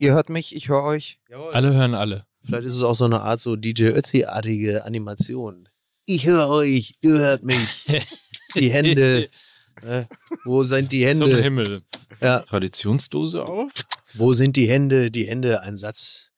Ihr 0.00 0.14
hört 0.14 0.30
mich, 0.30 0.56
ich 0.56 0.70
höre 0.70 0.82
euch. 0.82 1.20
Jawohl. 1.28 1.52
Alle 1.52 1.74
hören 1.74 1.94
alle. 1.94 2.24
Vielleicht 2.42 2.64
ist 2.64 2.74
es 2.74 2.82
auch 2.82 2.94
so 2.94 3.04
eine 3.04 3.20
Art 3.20 3.38
so 3.38 3.54
DJ 3.54 3.88
Ötzi-artige 3.88 4.84
Animation. 4.84 5.68
Ich 6.06 6.24
höre 6.26 6.48
euch, 6.48 6.94
ihr 7.02 7.18
hört 7.18 7.42
mich. 7.42 7.84
Die 8.54 8.70
Hände. 8.70 9.28
Äh, 9.82 10.04
wo 10.46 10.64
sind 10.64 10.90
die 10.90 11.02
Zum 11.12 11.28
Hände? 11.28 11.42
Himmel. 11.42 11.82
Ja. 12.22 12.40
Traditionsdose 12.40 13.44
auf. 13.44 13.70
Wo 14.14 14.32
sind 14.34 14.56
die 14.56 14.68
Hände? 14.68 15.10
Die 15.10 15.26
Hände, 15.26 15.60
ein 15.62 15.76
Satz, 15.76 16.30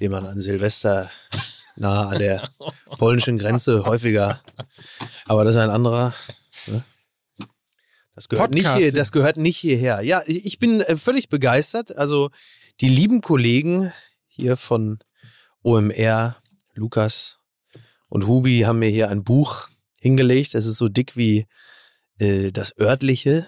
den 0.00 0.10
man 0.10 0.26
an 0.26 0.40
Silvester 0.40 1.10
nahe 1.76 2.06
an 2.08 2.18
der 2.18 2.48
polnischen 2.98 3.38
Grenze 3.38 3.84
häufiger. 3.84 4.42
Aber 5.26 5.44
das 5.44 5.54
ist 5.54 5.60
ein 5.60 5.70
anderer. 5.70 6.14
ne? 6.66 6.82
Das 8.14 8.28
gehört, 8.28 8.52
nicht 8.52 8.74
hier, 8.74 8.92
das 8.92 9.12
gehört 9.12 9.36
nicht 9.36 9.58
hierher. 9.58 10.00
Ja, 10.02 10.22
ich 10.26 10.44
ich 10.44 10.58
bin 10.58 10.80
äh, 10.80 10.96
völlig 10.96 11.28
begeistert. 11.28 11.96
Also 11.96 12.30
die 12.82 12.88
lieben 12.88 13.20
Kollegen 13.20 13.92
hier 14.26 14.56
von 14.56 14.98
OMR, 15.62 16.36
Lukas 16.74 17.38
und 18.08 18.26
Hubi 18.26 18.62
haben 18.62 18.80
mir 18.80 18.88
hier 18.88 19.08
ein 19.08 19.22
Buch 19.22 19.68
hingelegt. 20.00 20.56
Es 20.56 20.66
ist 20.66 20.78
so 20.78 20.88
dick 20.88 21.16
wie 21.16 21.46
äh, 22.18 22.50
das 22.50 22.76
örtliche. 22.80 23.46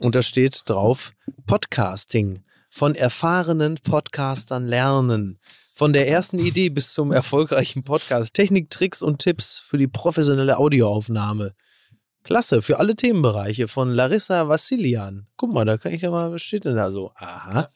Und 0.00 0.14
da 0.14 0.22
steht 0.22 0.62
drauf 0.64 1.12
Podcasting. 1.46 2.42
Von 2.70 2.94
erfahrenen 2.94 3.74
Podcastern 3.74 4.66
lernen. 4.66 5.38
Von 5.74 5.92
der 5.92 6.08
ersten 6.08 6.38
Idee 6.38 6.70
bis 6.70 6.94
zum 6.94 7.12
erfolgreichen 7.12 7.84
Podcast. 7.84 8.32
Technik, 8.32 8.70
Tricks 8.70 9.02
und 9.02 9.18
Tipps 9.18 9.58
für 9.58 9.76
die 9.76 9.88
professionelle 9.88 10.56
Audioaufnahme. 10.56 11.52
Klasse, 12.22 12.62
für 12.62 12.78
alle 12.78 12.96
Themenbereiche 12.96 13.68
von 13.68 13.90
Larissa 13.90 14.48
Vassilian. 14.48 15.26
Guck 15.36 15.52
mal, 15.52 15.66
da 15.66 15.76
kann 15.76 15.92
ich 15.92 16.00
ja 16.00 16.10
mal, 16.10 16.32
was 16.32 16.40
steht 16.40 16.64
denn 16.64 16.76
da 16.76 16.90
so? 16.90 17.12
Aha. 17.16 17.68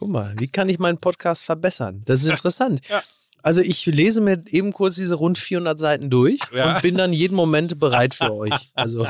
Guck 0.00 0.08
mal, 0.08 0.34
wie 0.38 0.48
kann 0.48 0.70
ich 0.70 0.78
meinen 0.78 0.96
Podcast 0.96 1.44
verbessern? 1.44 2.00
Das 2.06 2.20
ist 2.20 2.26
interessant. 2.30 2.80
Ja. 2.88 3.02
Also 3.42 3.60
ich 3.60 3.84
lese 3.86 4.20
mir 4.22 4.42
eben 4.48 4.72
kurz 4.72 4.96
diese 4.96 5.14
rund 5.14 5.36
400 5.36 5.78
Seiten 5.78 6.08
durch 6.08 6.40
Ja. 6.54 6.74
und 6.74 6.82
bin 6.82 6.96
dann 6.96 7.12
jeden 7.12 7.34
Moment 7.34 7.78
bereit 7.78 8.14
für 8.14 8.32
euch. 8.32 8.70
Also 8.74 9.06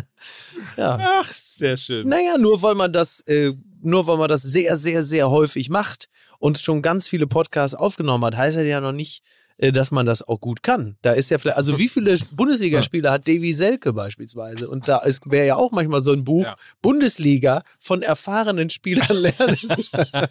ja. 0.76 0.98
Ach, 1.20 1.32
sehr 1.32 1.76
schön. 1.76 2.08
Naja, 2.08 2.38
nur 2.38 2.60
weil 2.62 2.74
man 2.74 2.92
das, 2.92 3.20
äh, 3.20 3.52
nur 3.82 4.06
weil 4.08 4.18
man 4.18 4.28
das 4.28 4.42
sehr, 4.42 4.76
sehr, 4.76 5.02
sehr 5.04 5.30
häufig 5.30 5.68
macht 5.70 6.08
und 6.40 6.58
schon 6.58 6.82
ganz 6.82 7.06
viele 7.08 7.26
Podcasts 7.28 7.76
aufgenommen 7.76 8.24
hat, 8.24 8.36
heißt 8.36 8.56
das 8.56 8.64
ja 8.64 8.80
noch 8.80 8.92
nicht, 8.92 9.22
dass 9.58 9.90
man 9.90 10.04
das 10.06 10.22
auch 10.22 10.40
gut 10.40 10.62
kann. 10.62 10.96
Da 11.02 11.12
ist 11.12 11.30
ja 11.30 11.38
vielleicht, 11.38 11.56
also 11.56 11.78
wie 11.78 11.88
viele 11.88 12.14
Bundesligaspieler 12.32 13.10
hat 13.12 13.26
Davy 13.26 13.52
Selke 13.52 13.92
beispielsweise? 13.92 14.68
Und 14.68 14.88
da 14.88 15.02
wäre 15.24 15.46
ja 15.46 15.56
auch 15.56 15.72
manchmal 15.72 16.00
so 16.02 16.12
ein 16.12 16.24
Buch, 16.24 16.44
Ja. 16.44 16.54
Bundesliga 16.82 17.62
von 17.78 18.02
erfahrenen 18.02 18.68
Spielern 18.70 19.16
lernen. 19.16 19.56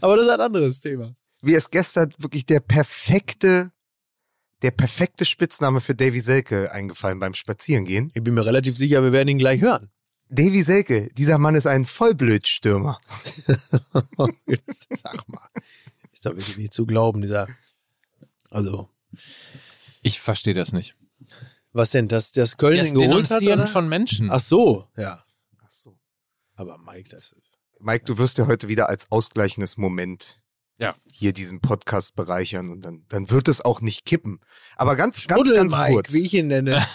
Aber 0.00 0.16
das 0.16 0.26
ist 0.26 0.32
ein 0.32 0.40
anderes 0.40 0.80
Thema. 0.80 1.14
Mir 1.42 1.56
ist 1.58 1.70
gestern 1.70 2.12
wirklich 2.18 2.44
der 2.44 2.60
perfekte, 2.60 3.70
der 4.62 4.72
perfekte 4.72 5.24
Spitzname 5.24 5.80
für 5.80 5.94
Davy 5.94 6.20
Selke 6.20 6.72
eingefallen 6.72 7.18
beim 7.20 7.34
Spazierengehen. 7.34 8.10
Ich 8.14 8.22
bin 8.22 8.34
mir 8.34 8.44
relativ 8.44 8.76
sicher, 8.76 9.02
wir 9.02 9.12
werden 9.12 9.28
ihn 9.28 9.38
gleich 9.38 9.60
hören. 9.60 9.90
Davy 10.28 10.62
Selke, 10.62 11.08
dieser 11.16 11.38
Mann 11.38 11.54
ist 11.54 11.66
ein 11.66 11.84
Vollblödstürmer. 11.84 12.98
Sag 14.68 15.28
mal. 15.28 15.48
Ist 16.12 16.26
doch 16.26 16.32
wirklich 16.32 16.58
nicht 16.58 16.74
zu 16.74 16.84
glauben, 16.86 17.22
dieser. 17.22 17.48
Also, 18.50 18.88
Ich 20.02 20.20
verstehe 20.20 20.54
das 20.54 20.72
nicht. 20.72 20.94
was 21.72 21.90
denn? 21.90 22.08
Dass 22.08 22.32
das 22.32 22.56
Köln 22.56 22.76
Das 22.78 22.88
ihn 22.88 22.94
geholt 22.98 23.30
hat? 23.30 23.46
Oder? 23.46 23.66
von 23.66 23.88
Menschen. 23.88 24.30
Ach 24.30 24.40
so, 24.40 24.88
ja. 24.96 25.24
Ach 25.64 25.70
so. 25.70 25.98
Aber 26.54 26.78
Mike, 26.78 27.10
das 27.10 27.32
ist. 27.32 27.42
Mike, 27.78 28.04
du 28.04 28.18
wirst 28.18 28.38
ja 28.38 28.46
heute 28.46 28.68
wieder 28.68 28.88
als 28.88 29.10
ausgleichendes 29.10 29.76
Moment 29.78 30.42
Ja. 30.78 30.94
hier 31.12 31.32
diesen 31.32 31.60
Podcast 31.60 32.14
bereichern 32.14 32.70
und 32.70 32.82
dann, 32.82 33.04
dann 33.08 33.30
wird 33.30 33.48
es 33.48 33.60
auch 33.64 33.80
nicht 33.80 34.04
kippen. 34.04 34.40
Aber 34.76 34.96
ganz, 34.96 35.26
ganz, 35.26 35.48
ganz 35.50 35.74
Mike, 35.74 35.92
kurz. 35.94 36.12
wie 36.12 36.26
ich 36.26 36.34
ihn 36.34 36.48
nenne. 36.48 36.84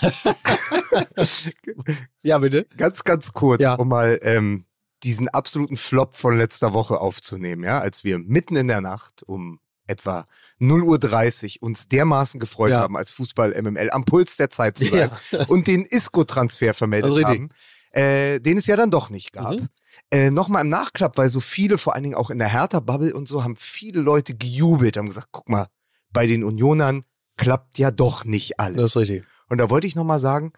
ja, 2.24 2.38
bitte. 2.38 2.66
Ganz, 2.78 3.04
ganz 3.04 3.34
kurz, 3.34 3.62
Ja. 3.62 3.76
um 3.76 3.88
mal 3.88 4.20
ähm, 4.22 4.66
diesen 5.04 5.30
absoluten 5.30 5.78
Flop 5.78 6.16
von 6.16 6.38
letzter 6.38 6.74
Woche 6.74 7.00
aufzunehmen, 7.00 7.64
ja, 7.64 7.80
als 7.80 8.04
wir 8.04 8.18
mitten 8.20 8.56
in 8.56 8.68
der 8.68 8.82
Nacht 8.82 9.24
um 9.24 9.60
etwa 9.88 10.26
0.30 10.62 11.58
Uhr 11.62 11.64
uns 11.68 11.88
dermaßen 11.88 12.40
gefreut 12.40 12.72
Ja. 12.72 12.80
haben, 12.82 12.98
als 12.98 13.12
Fußball 13.12 13.60
MML 13.62 13.90
am 13.92 14.06
Puls 14.06 14.38
der 14.38 14.50
Zeit 14.50 14.78
zu 14.78 14.86
sein 14.90 15.12
und 15.48 15.68
den 15.68 15.84
Isco-Transfer 15.86 16.74
vermeldet 16.74 17.12
richtig. 17.12 17.26
haben, 17.26 17.50
äh, 17.92 18.40
den 18.40 18.58
es 18.58 18.68
ja 18.68 18.76
dann 18.76 18.92
doch 18.92 19.10
nicht 19.10 19.32
gab. 19.34 19.54
Mhm. 19.54 19.70
Äh, 20.12 20.30
Nochmal 20.32 20.64
im 20.64 20.70
Nachklapp, 20.70 21.18
weil 21.18 21.30
so 21.30 21.40
viele, 21.40 21.78
vor 21.78 21.94
allen 21.96 22.04
Dingen 22.04 22.16
auch 22.16 22.30
in 22.30 22.38
der 22.38 22.50
Hertha-Bubble 22.50 23.14
und 23.14 23.28
so, 23.28 23.44
haben 23.44 23.56
viele 23.56 24.02
Leute 24.02 24.36
gejubelt, 24.36 24.98
haben 24.98 25.08
gesagt, 25.08 25.30
guck 25.32 25.48
mal, 25.50 25.68
bei 26.12 26.28
den 26.28 26.44
Unionern 26.44 27.04
klappt 27.38 27.78
ja 27.78 27.92
doch 27.92 28.26
nicht 28.26 28.60
alles. 28.60 28.78
Das 28.78 28.90
ist 28.92 28.98
richtig. 28.98 29.26
Und 29.50 29.58
da 29.60 29.70
wollte 29.70 29.88
ich 29.88 29.96
nochmal 29.96 30.20
sagen, 30.20 30.52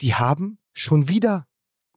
die 0.00 0.14
haben 0.14 0.58
schon 0.72 1.08
wieder 1.08 1.46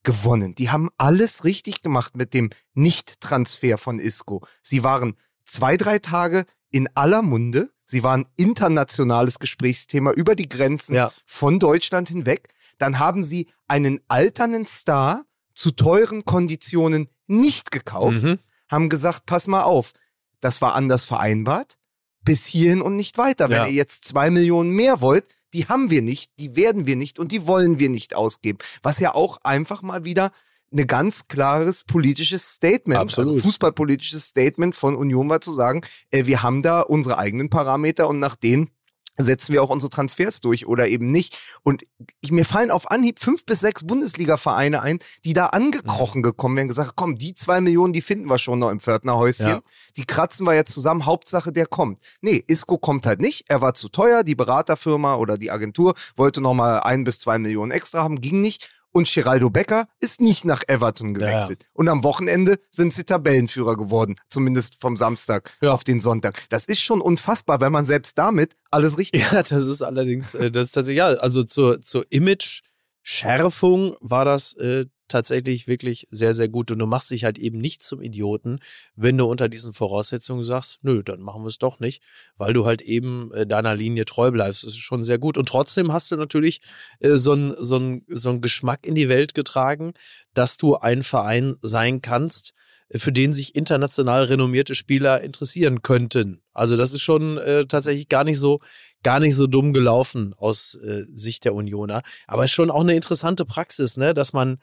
gewonnen. 0.04 0.56
Die 0.56 0.70
haben 0.70 0.90
alles 0.98 1.44
richtig 1.44 1.82
gemacht 1.82 2.16
mit 2.16 2.34
dem 2.34 2.50
Nicht-Transfer 2.74 3.78
von 3.78 4.00
Isco. 4.00 4.46
Sie 4.62 4.84
waren 4.84 5.16
zwei, 5.46 5.78
drei 5.78 6.00
Tage 6.00 6.46
in 6.72 6.88
aller 6.96 7.22
Munde. 7.22 7.72
Sie 7.86 8.04
waren 8.04 8.26
internationales 8.36 9.40
Gesprächsthema 9.40 10.12
über 10.12 10.36
die 10.36 10.50
Grenzen 10.50 10.96
Ja. 10.96 11.12
von 11.26 11.60
Deutschland 11.60 12.10
hinweg. 12.10 12.50
Dann 12.78 13.00
haben 13.00 13.24
sie 13.24 13.48
einen 13.68 14.00
alternden 14.08 14.66
Star 14.66 15.26
zu 15.56 15.72
teuren 15.72 16.26
Konditionen 16.26 17.08
nicht 17.28 17.72
gekauft, 17.72 18.22
Mhm. 18.24 18.40
haben 18.70 18.90
gesagt, 18.90 19.26
pass 19.26 19.48
mal 19.48 19.64
auf, 19.64 19.94
das 20.40 20.62
war 20.62 20.76
anders 20.76 21.06
vereinbart, 21.06 21.78
bis 22.24 22.46
hierhin 22.46 22.82
und 22.82 22.96
nicht 22.96 23.18
weiter. 23.18 23.50
Wenn 23.50 23.58
Ja. 23.58 23.66
ihr 23.68 23.74
jetzt 23.74 24.06
zwei 24.06 24.30
Millionen 24.30 24.72
mehr 24.72 25.02
wollt, 25.02 25.26
die 25.54 25.66
haben 25.68 25.90
wir 25.90 26.02
nicht, 26.02 26.32
die 26.40 26.56
werden 26.56 26.86
wir 26.86 26.96
nicht 26.98 27.20
und 27.20 27.32
die 27.32 27.48
wollen 27.48 27.80
wir 27.80 27.90
nicht 27.90 28.16
ausgeben. 28.16 28.60
Was 28.84 29.00
ja 29.00 29.16
auch 29.16 29.38
einfach 29.44 29.82
mal 29.82 30.04
wieder 30.04 30.32
ein 30.72 30.88
ganz 30.88 31.28
klares 31.28 31.84
politisches 31.84 32.54
Statement, 32.54 33.00
Absolut. 33.00 33.36
also 33.36 33.42
fußballpolitisches 33.42 34.26
Statement 34.26 34.76
von 34.76 34.96
Union 34.96 35.30
war 35.30 35.42
zu 35.42 35.54
sagen, 35.54 35.82
äh, 36.12 36.26
wir 36.26 36.44
haben 36.44 36.62
da 36.62 36.82
unsere 36.82 37.18
eigenen 37.18 37.50
Parameter 37.50 38.08
und 38.08 38.20
nach 38.20 38.36
denen 38.36 38.70
setzen 39.18 39.54
wir 39.54 39.64
auch 39.64 39.70
unsere 39.70 39.90
Transfers 39.90 40.42
durch 40.42 40.68
oder 40.68 40.88
eben 40.88 41.12
nicht. 41.12 41.38
Und 41.64 41.84
ich, 42.22 42.32
mir 42.32 42.46
fallen 42.46 42.72
auf 42.72 42.92
Anhieb 42.92 43.20
fünf 43.20 43.46
bis 43.46 43.60
sechs 43.60 43.86
Bundesliga-Vereine 43.86 44.82
ein, 44.82 45.00
die 45.26 45.34
da 45.34 45.48
angekrochen 45.48 46.22
gekommen 46.22 46.58
wären, 46.58 46.68
gesagt, 46.68 46.94
komm, 46.96 47.18
die 47.18 47.34
zwei 47.34 47.60
Millionen, 47.62 47.94
die 47.94 48.02
finden 48.02 48.30
wir 48.30 48.38
schon 48.38 48.60
noch 48.60 48.70
im 48.70 48.80
Pförtnerhäuschen. 48.80 49.48
Ja. 49.48 49.62
Die 49.98 50.06
kratzen 50.06 50.46
wir 50.46 50.54
jetzt 50.54 50.74
zusammen, 50.74 51.06
Hauptsache 51.06 51.52
der 51.52 51.66
kommt. 51.66 52.00
Nee, 52.22 52.44
Isco 52.48 52.78
kommt 52.78 53.06
halt 53.06 53.20
nicht, 53.20 53.46
er 53.48 53.62
war 53.62 53.74
zu 53.74 53.90
teuer, 53.90 54.24
die 54.24 54.36
Beraterfirma 54.36 55.16
oder 55.16 55.38
die 55.38 55.52
Agentur 55.52 55.96
wollte 56.16 56.42
nochmal 56.42 56.82
ein 56.82 57.04
bis 57.04 57.20
zwei 57.20 57.40
Millionen 57.40 57.72
extra 57.72 58.04
haben, 58.04 58.22
ging 58.22 58.40
nicht. 58.40 58.70
Und 58.98 59.14
Geraldo 59.14 59.52
Becker 59.52 59.88
ist 60.00 60.22
nicht 60.22 60.44
nach 60.44 60.64
Everton 60.68 61.14
gewechselt. 61.14 61.68
Und 61.74 61.88
am 61.88 62.04
Wochenende 62.04 62.58
sind 62.72 62.92
sie 62.94 63.04
Tabellenführer 63.04 63.78
geworden, 63.78 64.16
zumindest 64.28 64.82
vom 64.82 64.98
Samstag 64.98 65.54
Ja. 65.62 65.72
auf 65.72 65.84
den 65.84 66.00
Sonntag. 66.00 66.42
Das 66.50 66.66
ist 66.66 66.80
schon 66.82 67.00
unfassbar, 67.00 67.62
wenn 67.62 67.72
man 67.72 67.86
selbst 67.86 68.18
damit 68.18 68.56
alles 68.72 68.98
richtig 68.98 69.22
Ja, 69.32 69.44
das 69.44 69.52
ist 69.68 69.84
allerdings, 69.84 70.34
äh, 70.34 70.50
das 70.50 70.68
ist 70.70 70.72
tatsächlich, 70.72 70.98
ja, 70.98 71.10
also 71.10 71.44
zur, 71.44 71.80
zur 71.84 72.06
Image-Schärfung 72.10 73.96
war 74.02 74.26
das 74.26 74.54
äh, 74.56 74.86
tatsächlich 75.08 75.68
wirklich 75.68 76.08
sehr, 76.12 76.34
sehr 76.34 76.50
gut. 76.50 76.72
Und 76.72 76.80
du 76.80 76.86
machst 76.86 77.12
dich 77.12 77.24
halt 77.24 77.38
eben 77.38 77.58
nicht 77.58 77.82
zum 77.84 78.02
Idioten, 78.02 78.60
wenn 78.96 79.18
du 79.18 79.26
unter 79.26 79.50
diesen 79.50 79.74
Voraussetzungen 79.74 80.44
sagst, 80.44 80.80
nö, 80.84 81.04
dann 81.04 81.22
machen 81.22 81.44
wir 81.44 81.48
es 81.48 81.58
doch 81.58 81.80
nicht, 81.80 82.04
weil 82.38 82.54
du 82.54 82.66
halt 82.66 82.82
eben 82.82 83.32
äh, 83.34 83.46
deiner 83.46 83.76
Linie 83.76 84.06
treu 84.06 84.32
bleibst. 84.32 84.64
Das 84.64 84.72
ist 84.72 84.80
schon 84.80 85.04
sehr 85.04 85.18
gut. 85.18 85.38
Und 85.38 85.48
trotzdem 85.48 85.92
hast 85.92 86.12
du 86.12 86.16
natürlich 86.16 86.62
äh, 87.00 87.16
so 87.16 87.34
einen 87.34 87.56
so 87.58 87.78
so 88.08 88.30
ein 88.30 88.42
Geschmack 88.42 88.86
in 88.86 88.96
die 88.96 89.10
Welt 89.10 89.34
getragen, 89.34 89.94
dass 90.34 90.58
du 90.58 90.76
ein 90.76 91.04
Verein 91.04 91.56
sein 91.62 92.02
kannst, 92.02 92.54
für 92.92 93.12
den 93.12 93.34
sich 93.34 93.56
international 93.56 94.26
renommierte 94.26 94.76
Spieler 94.76 95.22
interessieren 95.22 95.82
könnten. 95.82 96.42
Also 96.54 96.78
das 96.78 96.94
ist 96.94 97.02
schon 97.02 97.38
äh, 97.38 97.66
tatsächlich 97.66 98.08
gar 98.08 98.24
nicht 98.24 98.40
so 98.40 98.60
gar 99.04 99.20
nicht 99.20 99.36
so 99.36 99.48
dumm 99.48 99.74
gelaufen 99.74 100.34
aus 100.38 100.76
äh, 100.76 101.06
Sicht 101.14 101.46
der 101.46 101.54
Unioner, 101.54 102.02
aber 102.28 102.46
ist 102.46 102.52
schon 102.52 102.72
auch 102.72 102.82
eine 102.82 102.96
interessante 102.96 103.46
Praxis, 103.46 103.98
ne, 103.98 104.14
dass 104.14 104.34
man 104.34 104.58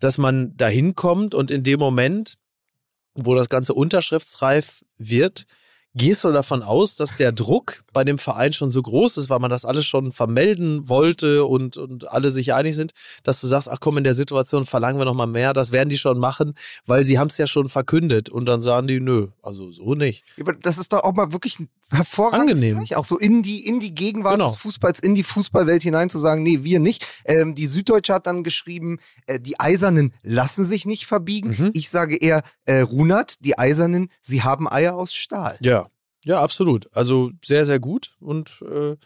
dass 0.00 0.18
man 0.18 0.56
dahin 0.56 0.94
kommt 0.94 1.34
und 1.34 1.50
in 1.50 1.62
dem 1.62 1.78
Moment, 1.78 2.38
wo 3.14 3.34
das 3.34 3.48
ganze 3.48 3.74
unterschriftsreif 3.74 4.84
wird, 4.96 5.46
Gehst 5.94 6.22
du 6.22 6.30
davon 6.30 6.62
aus, 6.62 6.94
dass 6.94 7.16
der 7.16 7.32
Druck 7.32 7.82
bei 7.92 8.04
dem 8.04 8.16
Verein 8.16 8.52
schon 8.52 8.70
so 8.70 8.80
groß 8.80 9.16
ist, 9.16 9.28
weil 9.28 9.40
man 9.40 9.50
das 9.50 9.64
alles 9.64 9.84
schon 9.86 10.12
vermelden 10.12 10.88
wollte 10.88 11.44
und, 11.44 11.76
und 11.76 12.08
alle 12.12 12.30
sich 12.30 12.54
einig 12.54 12.76
sind, 12.76 12.92
dass 13.24 13.40
du 13.40 13.48
sagst, 13.48 13.68
ach 13.68 13.78
komm, 13.80 13.98
in 13.98 14.04
der 14.04 14.14
Situation 14.14 14.66
verlangen 14.66 15.00
wir 15.00 15.04
nochmal 15.04 15.26
mehr, 15.26 15.52
das 15.52 15.72
werden 15.72 15.88
die 15.88 15.98
schon 15.98 16.20
machen, 16.20 16.54
weil 16.86 17.04
sie 17.04 17.18
haben 17.18 17.26
es 17.26 17.38
ja 17.38 17.48
schon 17.48 17.68
verkündet 17.68 18.28
und 18.28 18.46
dann 18.46 18.62
sagen 18.62 18.86
die, 18.86 19.00
nö, 19.00 19.28
also 19.42 19.72
so 19.72 19.96
nicht. 19.96 20.22
Aber 20.38 20.52
das 20.52 20.78
ist 20.78 20.92
doch 20.92 21.02
auch 21.02 21.12
mal 21.12 21.32
wirklich 21.32 21.58
ein 21.58 21.68
hervorragendes 21.90 22.58
Angenehm. 22.60 22.78
Zeichen, 22.78 22.94
auch 22.94 23.04
so 23.04 23.18
in 23.18 23.42
die, 23.42 23.66
in 23.66 23.80
die 23.80 23.92
Gegenwart 23.92 24.34
Genau. 24.34 24.48
des 24.50 24.60
Fußballs, 24.60 25.00
in 25.00 25.16
die 25.16 25.24
Fußballwelt 25.24 25.82
hinein 25.82 26.08
zu 26.08 26.18
sagen, 26.18 26.44
nee, 26.44 26.60
wir 26.62 26.78
nicht. 26.78 27.04
Ähm, 27.24 27.56
die 27.56 27.66
Süddeutsche 27.66 28.14
hat 28.14 28.28
dann 28.28 28.44
geschrieben, 28.44 28.98
äh, 29.26 29.40
die 29.40 29.58
Eisernen 29.58 30.12
lassen 30.22 30.64
sich 30.64 30.86
nicht 30.86 31.06
verbiegen. 31.06 31.56
Mhm. 31.58 31.70
Ich 31.74 31.90
sage 31.90 32.16
eher, 32.16 32.42
äh, 32.64 32.82
Runert, 32.82 33.44
die 33.44 33.58
Eisernen, 33.58 34.08
sie 34.20 34.44
haben 34.44 34.70
Eier 34.70 34.94
aus 34.94 35.12
Stahl. 35.12 35.58
Ja, 35.60 35.89
ja, 36.24 36.40
absolut. 36.42 36.88
Also 36.94 37.30
sehr, 37.42 37.66
sehr 37.66 37.78
gut. 37.78 38.14
Und 38.20 38.62
äh, 38.62 38.96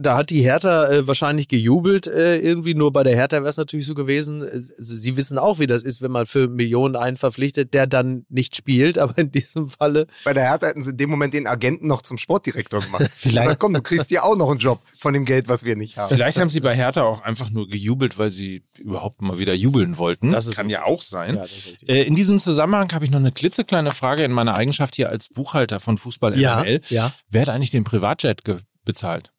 da 0.00 0.16
hat 0.16 0.30
die 0.30 0.42
Hertha 0.42 0.88
äh, 0.88 1.06
wahrscheinlich 1.06 1.48
gejubelt 1.48 2.06
äh, 2.06 2.38
irgendwie. 2.38 2.74
Nur 2.74 2.92
bei 2.92 3.02
der 3.02 3.14
Hertha 3.16 3.38
wäre 3.38 3.48
es 3.48 3.56
natürlich 3.56 3.86
so 3.86 3.94
gewesen. 3.94 4.42
äh, 4.46 4.50
Sie 4.54 5.16
wissen 5.16 5.38
auch, 5.38 5.58
wie 5.58 5.66
das 5.66 5.82
ist, 5.82 6.00
wenn 6.02 6.10
man 6.12 6.26
für 6.26 6.48
Millionen 6.48 6.96
einen 6.96 7.16
verpflichtet, 7.16 7.74
der 7.74 7.86
dann 7.86 8.24
nicht 8.28 8.56
spielt. 8.56 8.96
Aber 8.98 9.16
in 9.18 9.30
diesem 9.32 9.68
Falle 9.68 10.06
Bei 10.24 10.32
der 10.32 10.44
Hertha 10.44 10.68
hätten 10.68 10.82
sie 10.82 10.90
in 10.90 10.96
dem 10.96 11.10
Moment 11.10 11.34
den 11.34 11.46
Agenten 11.46 11.86
noch 11.86 12.02
zum 12.02 12.16
Sportdirektor 12.18 12.80
gemacht. 12.80 13.06
Vielleicht- 13.10 13.38
Gesagt, 13.48 13.60
komm, 13.60 13.74
du 13.74 13.82
kriegst 13.82 14.10
ja 14.10 14.22
auch 14.22 14.36
noch 14.36 14.50
einen 14.50 14.60
Job 14.60 14.80
von 14.98 15.14
dem 15.14 15.24
Geld, 15.24 15.48
was 15.48 15.64
wir 15.64 15.76
nicht 15.76 15.96
haben. 15.98 16.08
Vielleicht 16.14 16.38
haben 16.38 16.50
sie 16.50 16.60
bei 16.60 16.74
Hertha 16.76 17.02
auch 17.02 17.22
einfach 17.22 17.50
nur 17.50 17.68
gejubelt, 17.68 18.18
weil 18.18 18.30
sie 18.32 18.62
überhaupt 18.78 19.22
mal 19.22 19.38
wieder 19.38 19.54
jubeln 19.54 19.98
wollten. 19.98 20.32
Das 20.32 20.46
ist 20.46 20.56
Kann 20.56 20.66
richtig. 20.66 20.80
ja 20.80 20.86
auch 20.86 21.02
sein. 21.02 21.34
Ja, 21.36 21.42
das 21.42 21.52
ist 21.56 21.66
richtig. 21.66 21.88
Äh, 21.88 22.02
In 22.04 22.14
diesem 22.14 22.38
Zusammenhang 22.40 22.92
habe 22.92 23.04
ich 23.04 23.10
noch 23.10 23.18
eine 23.18 23.32
klitzekleine 23.32 23.90
Frage 23.90 24.22
in 24.22 24.32
meiner 24.32 24.54
Eigenschaft 24.54 24.96
hier 24.96 25.08
als 25.08 25.28
Buchhalter 25.28 25.80
von 25.80 25.98
Fußball 25.98 26.38
ja, 26.38 26.60
MML. 26.60 26.80
ja. 26.90 27.12
Wer 27.30 27.42
hat 27.42 27.48
eigentlich 27.48 27.70
den 27.70 27.84
Privatjet 27.84 28.42
bezahlt? 28.84 29.32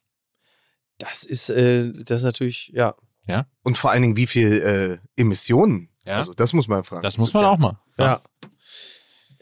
Das 1.00 1.24
ist, 1.24 1.50
äh, 1.50 1.92
das 1.92 2.20
ist 2.20 2.24
natürlich, 2.24 2.72
ja. 2.74 2.94
Und 3.62 3.78
vor 3.78 3.90
allen 3.90 4.02
Dingen, 4.02 4.16
wie 4.16 4.26
viel 4.26 5.00
äh, 5.16 5.20
Emissionen? 5.20 5.88
Ja. 6.04 6.16
Also, 6.16 6.34
das 6.34 6.52
muss 6.52 6.68
man 6.68 6.84
fragen. 6.84 7.02
Das 7.02 7.18
muss 7.18 7.30
ist 7.30 7.34
man 7.34 7.42
ja, 7.44 7.50
auch 7.50 7.58
mal. 7.58 7.80
Ja. 7.98 8.20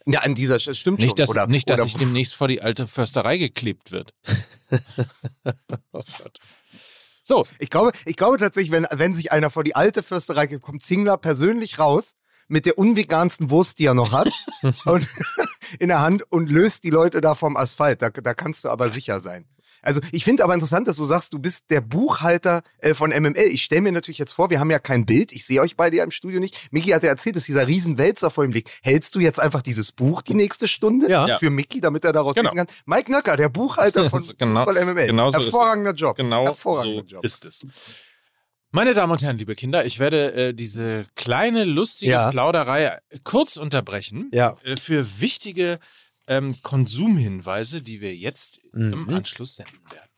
Ja, 0.06 0.20
an 0.20 0.34
dieser 0.34 0.58
Stelle 0.58 0.75
stimmt 0.75 1.00
Nicht, 1.00 1.10
schon. 1.10 1.16
dass, 1.16 1.28
oder, 1.28 1.46
nicht, 1.46 1.69
dass 1.69 1.81
oder, 1.81 1.87
ich 1.87 1.96
demnächst 1.96 2.34
vor 2.34 2.49
die 2.49 2.62
alte 2.62 2.87
Försterei 2.87 3.37
geklebt 3.37 3.93
wird. 3.93 4.14
Oh 5.93 6.02
Gott. 6.19 6.38
So, 7.22 7.46
Ich 7.58 7.69
glaube, 7.69 7.93
ich 8.06 8.16
glaube 8.16 8.38
tatsächlich, 8.38 8.70
wenn, 8.70 8.87
wenn 8.90 9.14
sich 9.14 9.32
einer 9.32 9.50
vor 9.50 9.64
die 9.64 9.75
alte 9.75 10.02
Fürsterei 10.02 10.46
gibt, 10.46 10.62
kommt 10.62 10.82
Zingler 10.82 11.16
persönlich 11.19 11.78
raus 11.78 12.14
mit 12.49 12.64
der 12.64 12.78
unvegansten 12.78 13.50
Wurst, 13.50 13.78
die 13.78 13.87
er 13.87 13.94
noch 13.94 14.12
hat, 14.12 14.28
und, 14.87 15.06
in 15.78 15.88
der 15.88 16.00
Hand 16.00 16.22
und 16.31 16.49
löst 16.50 16.84
die 16.84 16.90
Leute 16.90 17.20
da 17.20 17.34
vom 17.34 17.56
Asphalt. 17.56 18.00
Da, 18.00 18.10
da 18.10 18.34
kannst 18.34 18.64
du 18.64 18.70
aber 18.70 18.90
sicher 18.90 19.20
sein. 19.20 19.46
Also 19.82 20.00
ich 20.12 20.25
finde 20.25 20.44
aber 20.44 20.54
interessant, 20.54 20.88
dass 20.88 20.96
du 20.96 21.04
sagst, 21.04 21.32
du 21.32 21.38
bist 21.38 21.70
der 21.70 21.80
Buchhalter 21.80 22.62
äh, 22.78 22.94
von 22.94 23.10
MML. 23.10 23.36
Ich 23.50 23.62
stelle 23.64 23.80
mir 23.82 23.92
natürlich 23.92 24.19
jetzt 24.19 24.32
vor, 24.32 24.50
wir 24.50 24.60
haben 24.60 24.70
ja 24.70 24.78
kein 24.78 25.06
Bild. 25.06 25.32
Ich 25.32 25.44
sehe 25.46 25.60
euch 25.60 25.76
beide 25.76 25.96
ja 25.98 26.04
im 26.04 26.10
Studio 26.10 26.40
nicht. 26.40 26.69
Miki 26.72 26.90
hat 26.90 27.02
ja 27.02 27.08
erzählt, 27.10 27.36
dass 27.36 27.44
dieser 27.44 27.66
riesen 27.66 27.98
Wälzer 27.98 28.30
vor 28.30 28.44
ihm 28.44 28.52
liegt. 28.52 28.70
Hältst 28.82 29.14
du 29.14 29.20
jetzt 29.20 29.38
einfach 29.40 29.62
dieses 29.62 29.92
Buch 29.92 30.22
die 30.22 30.34
nächste 30.34 30.69
Stunde 30.69 31.08
Ja. 31.10 31.36
für 31.38 31.50
Miki, 31.50 31.80
damit 31.80 32.04
er 32.04 32.12
daraus 32.12 32.34
Genau. 32.34 32.50
lesen 32.50 32.66
kann? 32.66 32.76
Mike 32.86 33.10
Nöcker, 33.10 33.36
der 33.36 33.48
Buchhalter 33.48 34.10
von 34.10 34.22
Genau- 34.38 34.64
Fußball 34.64 34.84
MML. 34.84 35.06
genau 35.06 35.30
so. 35.30 35.38
Hervorragender 35.38 35.92
Job. 35.94 36.16
genau 36.16 36.44
Hervorragender 36.44 37.02
so 37.02 37.14
Job. 37.16 37.24
ist 37.24 37.44
es. 37.44 37.64
Meine 38.70 38.92
Damen 38.92 39.12
und 39.12 39.22
Herren, 39.22 39.38
liebe 39.38 39.54
Kinder, 39.54 39.86
ich 39.86 39.98
werde 39.98 40.32
äh, 40.34 40.52
diese 40.54 41.06
kleine, 41.14 41.64
lustige 41.64 42.12
Ja. 42.12 42.31
Plauderei 42.31 42.98
kurz 43.24 43.56
unterbrechen 43.56 44.31
Ja. 44.34 44.56
äh, 44.62 44.76
für 44.76 45.20
wichtige 45.20 45.78
ähm, 46.28 46.56
Konsumhinweise, 46.62 47.82
die 47.82 48.00
wir 48.00 48.14
jetzt 48.14 48.60
im 48.72 49.04
Mhm. 49.06 49.14
Anschluss 49.14 49.56
senden 49.56 49.78
werden. 49.90 50.08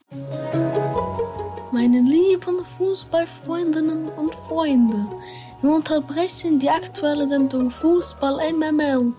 Meine 1.72 2.00
lieben 2.02 2.64
Fußballfreundinnen 2.78 4.08
und 4.08 4.34
Freunde, 4.48 5.06
wir 5.62 5.70
unterbrechen 5.70 6.58
die 6.58 6.68
aktuelle 6.68 7.28
Sendung 7.28 7.70
Fußball 7.70 8.52
MML 8.52 9.14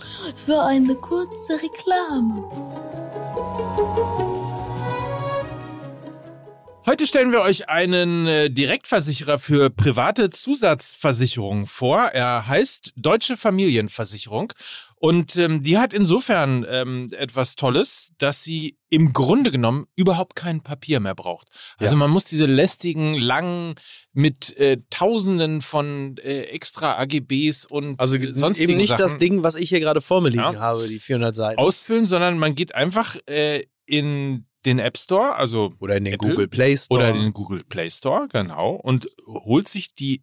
für 0.46 0.62
eine 0.62 0.96
kurze 0.96 1.54
Reklame. 1.62 2.44
Heute 6.88 7.06
stellen 7.06 7.32
wir 7.32 7.42
euch 7.42 7.70
einen 7.70 8.26
äh, 8.28 8.50
Direktversicherer 8.50 9.38
für 9.40 9.70
private 9.70 10.30
Zusatzversicherungen 10.32 11.68
vor. 11.68 12.00
Er 12.00 12.48
heißt 12.48 12.94
Deutsche 12.96 13.38
Familienversicherung. 13.38 14.52
Und 15.04 15.36
ähm, 15.38 15.62
die 15.64 15.80
hat 15.80 15.94
insofern 15.94 16.64
ähm, 16.70 17.10
etwas 17.18 17.56
Tolles, 17.56 18.12
dass 18.20 18.44
sie 18.44 18.78
im 18.90 19.14
Grunde 19.14 19.50
genommen 19.50 19.88
überhaupt 19.96 20.36
kein 20.36 20.62
Papier 20.62 21.00
mehr 21.00 21.16
braucht. 21.16 21.48
Also 21.80 21.96
Ja. 21.96 22.00
man 22.00 22.12
muss 22.12 22.26
diese 22.26 22.46
lästigen, 22.46 23.16
langen, 23.18 23.74
mit 24.14 24.56
äh, 24.58 24.78
Tausenden 24.92 25.62
von 25.62 26.18
äh, 26.18 26.42
extra 26.44 27.00
AGBs 27.00 27.66
und 27.66 28.00
Also 28.00 28.18
äh, 28.18 28.32
sonstigen 28.32 28.72
eben 28.74 28.78
nicht 28.80 28.90
Sachen 28.90 29.02
das 29.02 29.18
Ding, 29.18 29.42
was 29.42 29.56
ich 29.56 29.70
hier 29.70 29.80
gerade 29.80 30.02
vor 30.02 30.22
mir 30.22 30.30
liegen 30.30 30.44
Ja. 30.44 30.60
habe, 30.60 30.88
die 30.88 31.00
400 31.00 31.36
Seiten. 31.36 31.60
ausfüllen, 31.60 32.06
sondern 32.06 32.38
man 32.38 32.54
geht 32.54 32.76
einfach 32.76 33.16
äh, 33.28 33.64
in 33.88 34.46
den 34.68 34.78
App 34.78 35.00
Store, 35.00 35.36
also 35.36 35.74
Oder 35.80 35.98
in 35.98 36.06
den 36.06 36.14
Apple 36.14 36.30
Google 36.30 36.48
Play 36.48 36.78
Store. 36.78 37.00
oder 37.00 37.12
den 37.14 37.32
Google 37.34 37.64
Play 37.68 37.90
Store, 37.90 38.28
genau, 38.32 38.74
und 38.74 39.08
holt 39.26 39.68
sich 39.68 39.96
die 39.96 40.22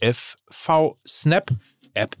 DFV 0.00 0.96
Snap 1.06 1.52
App. 1.94 2.16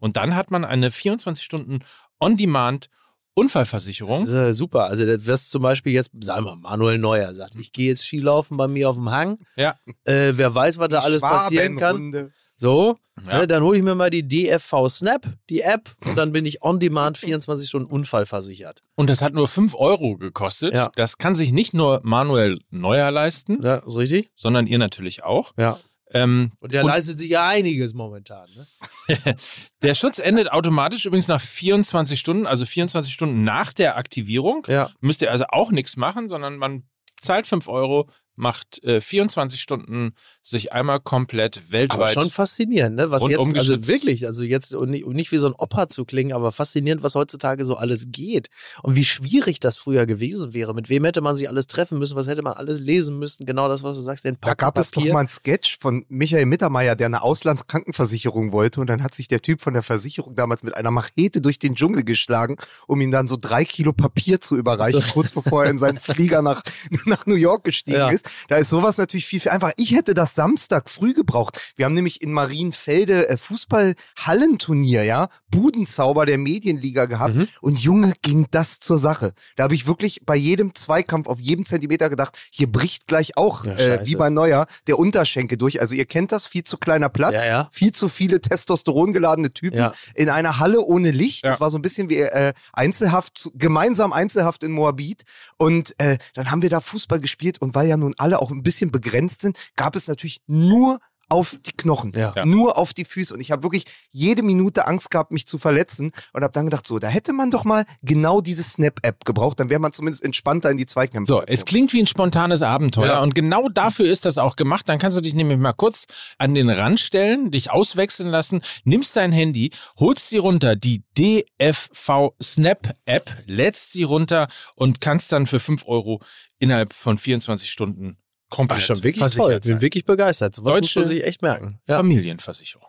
Und 0.00 0.16
dann 0.16 0.34
hat 0.34 0.50
man 0.50 0.64
eine 0.64 0.90
24 0.90 1.44
Stunden 1.44 1.80
On-Demand 2.18 2.86
Das 2.86 2.92
Unfallversicherung. 3.34 4.24
ist 4.24 4.32
äh, 4.32 4.52
super. 4.52 4.84
Also, 4.86 5.06
das 5.06 5.24
wirst 5.26 5.50
zum 5.50 5.62
Beispiel 5.62 5.92
jetzt, 5.92 6.10
sagen 6.20 6.44
wir, 6.44 6.56
mal, 6.56 6.70
Manuel 6.70 6.98
Neuer 6.98 7.34
sagt, 7.34 7.54
ich 7.56 7.72
gehe 7.72 7.88
jetzt 7.88 8.04
Skilaufen 8.06 8.56
bei 8.56 8.66
mir 8.68 8.90
auf 8.90 8.96
dem 8.96 9.10
Hang. 9.10 9.38
Ja. 9.56 9.76
Äh, 10.04 10.32
wer 10.34 10.54
weiß, 10.54 10.78
was 10.78 10.88
da 10.88 11.00
alles 11.00 11.20
passieren 11.22 11.76
kann. 11.76 12.32
So, 12.56 12.96
Ja. 13.26 13.38
ne, 13.38 13.46
dann 13.46 13.62
hole 13.62 13.78
ich 13.78 13.82
mir 13.82 13.94
mal 13.94 14.10
die 14.10 14.26
DFV 14.28 14.86
Snap, 14.90 15.26
die 15.48 15.62
App, 15.62 15.94
und 16.04 16.16
dann 16.16 16.32
bin 16.32 16.44
ich 16.44 16.62
on 16.62 16.78
demand 16.78 17.16
24 17.16 17.66
Stunden 17.66 17.90
unfallversichert. 17.90 18.80
Und 18.96 19.08
das 19.08 19.22
hat 19.22 19.32
nur 19.32 19.48
5 19.48 19.74
Euro 19.74 20.18
gekostet. 20.18 20.74
Ja. 20.74 20.90
Das 20.94 21.16
kann 21.16 21.34
sich 21.34 21.52
nicht 21.52 21.72
nur 21.72 22.00
Manuel 22.02 22.60
Neuer 22.68 23.10
leisten, 23.10 23.62
Ja, 23.62 23.76
ist 23.76 23.96
richtig? 23.96 24.30
sondern 24.34 24.66
ihr 24.66 24.76
natürlich 24.78 25.22
auch. 25.24 25.52
Ja. 25.58 25.78
Ähm, 26.12 26.52
Und 26.60 26.72
der 26.72 26.82
Und- 26.82 26.88
leistet 26.90 27.18
sich 27.18 27.30
ja 27.30 27.46
einiges 27.46 27.94
momentan. 27.94 28.48
Ne? 28.56 28.66
der 29.82 29.94
Schutz 29.94 30.18
endet 30.18 30.50
automatisch 30.50 31.06
übrigens 31.06 31.28
nach 31.28 31.40
24 31.40 32.18
Stunden, 32.18 32.46
also 32.46 32.64
24 32.66 33.12
Stunden 33.12 33.44
nach 33.44 33.72
der 33.72 33.96
Aktivierung. 33.96 34.66
Ja. 34.68 34.90
Müsst 35.00 35.22
ihr 35.22 35.30
also 35.30 35.44
auch 35.48 35.70
nichts 35.70 35.96
machen, 35.96 36.28
sondern 36.28 36.56
man 36.56 36.84
zahlt 37.20 37.46
5 37.46 37.68
Euro, 37.68 38.08
macht 38.40 38.82
äh, 38.84 39.00
24 39.00 39.60
Stunden 39.60 40.12
sich 40.42 40.72
einmal 40.72 40.98
komplett 41.00 41.58
Aber 41.58 41.72
weltweit. 41.72 42.14
schon 42.14 42.30
faszinierend, 42.30 42.96
ne? 42.96 43.10
Was 43.10 43.22
jetzt, 43.28 43.38
also 43.56 43.86
wirklich, 43.86 44.26
also 44.26 44.42
jetzt, 44.42 44.74
und 44.74 44.90
nicht, 44.90 45.04
und 45.04 45.14
nicht 45.14 45.30
wie 45.30 45.38
so 45.38 45.46
ein 45.46 45.52
Opa 45.56 45.88
zu 45.88 46.04
klingen, 46.06 46.32
aber 46.32 46.50
faszinierend, 46.50 47.02
was 47.02 47.14
heutzutage 47.14 47.64
so 47.64 47.76
alles 47.76 48.06
geht. 48.10 48.48
Und 48.82 48.96
wie 48.96 49.04
schwierig 49.04 49.60
das 49.60 49.76
früher 49.76 50.06
gewesen 50.06 50.54
wäre. 50.54 50.74
Mit 50.74 50.88
wem 50.88 51.04
hätte 51.04 51.20
man 51.20 51.36
sich 51.36 51.48
alles 51.48 51.66
treffen 51.66 51.98
müssen? 51.98 52.16
Was 52.16 52.26
hätte 52.28 52.42
man 52.42 52.54
alles 52.54 52.80
lesen 52.80 53.18
müssen? 53.18 53.44
Genau 53.44 53.68
das, 53.68 53.82
was 53.82 53.96
du 53.98 54.02
sagst, 54.02 54.24
den 54.24 54.36
Da 54.40 54.48
Pack 54.48 54.58
gab 54.58 54.78
es 54.78 54.90
doch 54.90 55.00
Papier. 55.02 55.12
mal 55.12 55.20
einen 55.20 55.28
Sketch 55.28 55.78
von 55.78 56.06
Michael 56.08 56.46
Mittermeier, 56.46 56.96
der 56.96 57.06
eine 57.06 57.22
Auslandskrankenversicherung 57.22 58.52
wollte 58.52 58.80
und 58.80 58.88
dann 58.88 59.02
hat 59.02 59.14
sich 59.14 59.28
der 59.28 59.40
Typ 59.42 59.60
von 59.60 59.74
der 59.74 59.82
Versicherung 59.82 60.34
damals 60.34 60.62
mit 60.62 60.74
einer 60.74 60.90
Machete 60.90 61.40
durch 61.40 61.58
den 61.58 61.74
Dschungel 61.74 62.04
geschlagen, 62.04 62.56
um 62.86 63.00
ihm 63.00 63.10
dann 63.10 63.28
so 63.28 63.36
drei 63.40 63.64
Kilo 63.64 63.92
Papier 63.92 64.40
zu 64.40 64.56
überreichen, 64.56 65.02
So. 65.02 65.12
kurz 65.12 65.32
bevor 65.32 65.64
er 65.64 65.70
in 65.70 65.78
seinen 65.78 65.98
Flieger 66.00 66.42
nach, 66.42 66.62
nach 67.04 67.26
New 67.26 67.34
York 67.34 67.64
gestiegen 67.64 67.98
Ja. 67.98 68.08
ist. 68.10 68.29
Da 68.48 68.56
ist 68.56 68.70
sowas 68.70 68.98
natürlich 68.98 69.26
viel, 69.26 69.40
viel 69.40 69.50
einfacher. 69.52 69.72
Ich 69.76 69.92
hätte 69.94 70.14
das 70.14 70.34
Samstag 70.34 70.88
früh 70.90 71.14
gebraucht. 71.14 71.72
Wir 71.76 71.84
haben 71.86 71.94
nämlich 71.94 72.22
in 72.22 72.32
Marienfelde 72.32 73.28
äh, 73.28 73.36
Fußball-Hallenturnier, 73.36 75.04
ja, 75.04 75.28
Budenzauber 75.50 76.26
der 76.26 76.38
Medienliga 76.38 77.06
gehabt 77.06 77.34
Mhm. 77.34 77.48
und 77.60 77.78
Junge 77.78 78.12
ging 78.22 78.46
das 78.50 78.80
zur 78.80 78.98
Sache. 78.98 79.32
Da 79.56 79.64
habe 79.64 79.74
ich 79.74 79.86
wirklich 79.86 80.22
bei 80.24 80.36
jedem 80.36 80.74
Zweikampf 80.74 81.26
auf 81.26 81.38
jedem 81.40 81.64
Zentimeter 81.64 82.08
gedacht, 82.08 82.38
hier 82.50 82.70
bricht 82.70 83.06
gleich 83.06 83.36
auch, 83.36 83.64
Ja, 83.64 83.72
äh, 83.74 84.06
wie 84.06 84.16
bei 84.16 84.30
Neuer, 84.30 84.66
der 84.86 84.98
Unterschenkel 84.98 85.58
durch. 85.58 85.80
Also 85.80 85.94
ihr 85.94 86.04
kennt 86.06 86.32
das, 86.32 86.46
viel 86.46 86.64
zu 86.64 86.78
kleiner 86.78 87.08
Platz, 87.08 87.34
Ja, 87.34 87.46
ja. 87.46 87.68
viel 87.72 87.92
zu 87.92 88.08
viele 88.08 88.40
Testosteron 88.40 89.12
geladene 89.12 89.52
Typen 89.52 89.78
Ja. 89.78 89.92
in 90.14 90.28
einer 90.28 90.58
Halle 90.58 90.80
ohne 90.82 91.10
Licht. 91.10 91.44
Das 91.44 91.60
war 91.60 91.70
so 91.70 91.78
ein 91.78 91.82
bisschen 91.82 92.08
wie 92.08 92.18
äh, 92.20 92.52
Einzelhaft, 92.72 93.50
gemeinsam 93.54 94.12
Einzelhaft 94.12 94.62
in 94.64 94.72
Moabit. 94.72 95.22
Und 95.56 95.94
äh, 95.98 96.18
dann 96.34 96.50
haben 96.50 96.62
wir 96.62 96.70
da 96.70 96.80
Fußball 96.80 97.20
gespielt 97.20 97.60
und 97.60 97.74
weil 97.74 97.88
ja 97.88 97.96
nun 97.96 98.09
alle 98.18 98.40
auch 98.40 98.50
ein 98.50 98.62
bisschen 98.62 98.90
begrenzt 98.90 99.40
sind, 99.42 99.58
gab 99.76 99.96
es 99.96 100.08
natürlich 100.08 100.42
nur 100.46 101.00
auf 101.30 101.56
die 101.64 101.72
Knochen, 101.72 102.12
Ja. 102.14 102.44
Nur 102.44 102.76
auf 102.76 102.92
die 102.92 103.04
Füße. 103.06 103.32
Und 103.32 103.40
ich 103.40 103.50
habe 103.50 103.62
wirklich 103.62 103.84
jede 104.10 104.42
Minute 104.42 104.86
Angst 104.86 105.10
gehabt, 105.10 105.30
mich 105.30 105.46
zu 105.46 105.56
verletzen 105.58 106.10
und 106.32 106.42
habe 106.42 106.52
dann 106.52 106.66
gedacht, 106.66 106.86
so, 106.86 106.98
da 106.98 107.08
hätte 107.08 107.32
man 107.32 107.50
doch 107.50 107.64
mal 107.64 107.84
genau 108.02 108.40
diese 108.40 108.62
Snap-App 108.62 109.24
gebraucht, 109.24 109.58
dann 109.60 109.70
wäre 109.70 109.80
man 109.80 109.92
zumindest 109.92 110.24
entspannter 110.24 110.70
in 110.70 110.76
die 110.76 110.86
Zweikämpfe. 110.86 111.32
So, 111.32 111.42
es 111.46 111.64
klingt 111.64 111.92
wie 111.92 112.00
ein 112.00 112.06
spontanes 112.06 112.62
Abenteuer 112.62 113.06
Ja. 113.06 113.20
und 113.20 113.34
genau 113.34 113.68
dafür 113.68 114.06
ist 114.10 114.24
das 114.24 114.36
auch 114.38 114.56
gemacht. 114.56 114.88
Dann 114.88 114.98
kannst 114.98 115.16
du 115.16 115.20
dich 115.22 115.34
nämlich 115.34 115.58
mal 115.58 115.72
kurz 115.72 116.06
an 116.38 116.54
den 116.54 116.68
Rand 116.68 117.00
stellen, 117.00 117.50
dich 117.50 117.70
auswechseln 117.70 118.28
lassen, 118.28 118.60
nimmst 118.84 119.16
dein 119.16 119.32
Handy, 119.32 119.70
holst 119.98 120.28
sie 120.28 120.38
runter, 120.38 120.74
die 120.76 121.04
DFV 121.16 122.34
Snap 122.42 122.94
App, 123.06 123.30
lädst 123.46 123.92
sie 123.92 124.02
runter 124.02 124.48
und 124.74 125.00
kannst 125.00 125.32
dann 125.32 125.46
für 125.46 125.60
5 125.60 125.86
Euro 125.86 126.20
innerhalb 126.58 126.92
von 126.92 127.18
24 127.18 127.70
Stunden 127.70 128.16
komplett 128.50 128.80
Ach, 128.82 128.86
schon 128.86 129.02
wirklich 129.02 129.34
toll. 129.34 129.52
Bin 129.60 129.62
sein. 129.62 129.80
wirklich 129.80 130.04
begeistert. 130.04 130.54
So 130.54 130.64
was 130.64 130.76
muss 130.76 130.80
Deutsche 130.82 130.98
man 130.98 131.06
sich 131.06 131.24
echt 131.24 131.42
merken. 131.42 131.80
Ja. 131.88 131.96
Familienversicherung. 131.96 132.86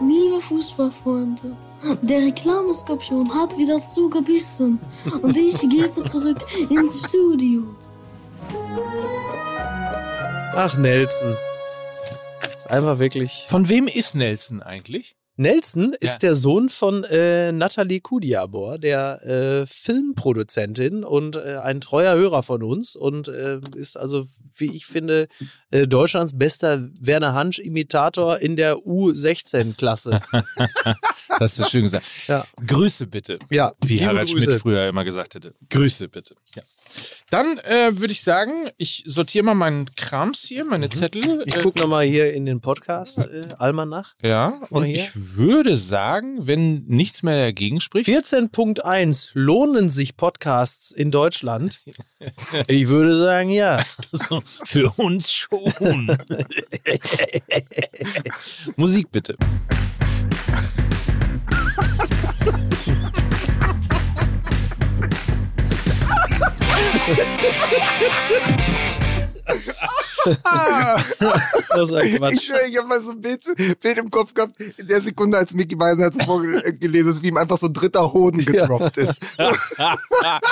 Liebe 0.00 0.40
Fußballfreunde, 0.40 1.56
der 2.02 2.18
Reklameskorpion 2.22 3.34
hat 3.34 3.58
wieder 3.58 3.82
zugebissen 3.84 4.78
und 5.22 5.36
ich 5.36 5.58
gebe 5.60 6.02
zurück 6.04 6.38
ins 6.70 7.00
Studio. 7.00 7.64
Ach, 10.54 10.76
Nelson. 10.78 11.36
Ist 12.56 12.70
einfach 12.70 12.98
wirklich. 12.98 13.44
Von 13.48 13.68
wem 13.68 13.86
ist 13.86 14.14
Nelson 14.14 14.62
eigentlich? 14.62 15.17
Nelson 15.38 15.94
ist 16.00 16.14
Ja. 16.14 16.18
der 16.18 16.34
Sohn 16.34 16.68
von 16.68 17.04
äh, 17.04 17.52
Nathalie 17.52 18.00
Kudiabor, 18.00 18.76
der 18.78 19.24
äh, 19.24 19.66
Filmproduzentin 19.66 21.04
und 21.04 21.36
äh, 21.36 21.58
ein 21.62 21.80
treuer 21.80 22.16
Hörer 22.16 22.42
von 22.42 22.62
uns 22.62 22.96
und 22.96 23.28
äh, 23.28 23.60
ist 23.76 23.96
also, 23.96 24.26
wie 24.56 24.74
ich 24.74 24.84
finde, 24.86 25.28
äh, 25.70 25.86
Deutschlands 25.86 26.36
bester 26.36 26.88
Werner 27.00 27.34
Hansch-Imitator 27.34 28.38
in 28.40 28.56
der 28.56 28.76
U16-Klasse. 28.78 30.20
Das 31.38 31.52
hast 31.52 31.60
du 31.60 31.64
schön 31.70 31.82
gesagt. 31.82 32.06
Ja. 32.26 32.44
Grüße 32.66 33.06
bitte. 33.06 33.38
ja, 33.50 33.72
Wie 33.84 34.04
Harald 34.04 34.28
Grüße. 34.28 34.44
Schmidt 34.46 34.60
früher 34.60 34.88
immer 34.88 35.04
gesagt 35.04 35.34
hätte. 35.36 35.54
Grüße 35.70 36.08
bitte. 36.08 36.34
Ja. 36.56 36.62
Dann 37.30 37.58
äh, 37.58 37.98
würde 37.98 38.12
ich 38.12 38.22
sagen, 38.22 38.70
ich 38.78 39.04
sortiere 39.06 39.44
mal 39.44 39.54
meinen 39.54 39.86
Krams 39.96 40.42
hier, 40.42 40.64
meine 40.64 40.88
Zettel. 40.88 41.42
Ich 41.44 41.56
äh, 41.56 41.62
gucke 41.62 41.78
nochmal 41.78 42.06
hier 42.06 42.32
in 42.32 42.46
den 42.46 42.60
Podcast, 42.60 43.26
äh, 43.26 43.42
Almanach. 43.58 44.14
Ja, 44.22 44.62
und 44.70 44.84
hier. 44.84 44.96
ich 44.96 45.10
würde 45.14 45.76
sagen, 45.76 46.46
wenn 46.46 46.84
nichts 46.84 47.22
mehr 47.22 47.36
dagegen 47.36 47.80
spricht, 47.80 48.08
14.1 48.08 49.32
lohnen 49.34 49.90
sich 49.90 50.16
Podcasts 50.16 50.90
in 50.90 51.10
Deutschland? 51.10 51.80
Ich 52.66 52.88
würde 52.88 53.16
sagen, 53.16 53.50
ja. 53.50 53.84
so, 54.10 54.42
für 54.64 54.92
uns 54.96 55.30
schon. 55.30 56.08
Musik 58.76 59.10
bitte. 59.12 59.36
Das 71.70 71.88
ist 71.90 71.94
ein 71.94 72.06
Ich 72.06 72.16
Quatsch. 72.16 72.42
schwöre, 72.42 72.68
ich 72.68 72.76
habe 72.76 72.88
mal 72.88 73.00
so 73.00 73.12
ein 73.12 73.20
Bild, 73.20 73.44
Bild 73.80 73.98
im 73.98 74.10
Kopf 74.10 74.34
gehabt, 74.34 74.60
in 74.76 74.86
der 74.86 75.00
Sekunde, 75.00 75.38
als 75.38 75.54
Mickey 75.54 75.74
Beisenherz 75.74 76.16
das 76.16 76.26
vorgelesen 76.26 77.10
ist, 77.10 77.22
wie 77.22 77.28
ihm 77.28 77.36
einfach 77.36 77.56
so 77.58 77.66
ein 77.68 77.72
dritter 77.72 78.12
Hoden 78.12 78.44
gedroppt 78.44 78.98
ist. 78.98 79.22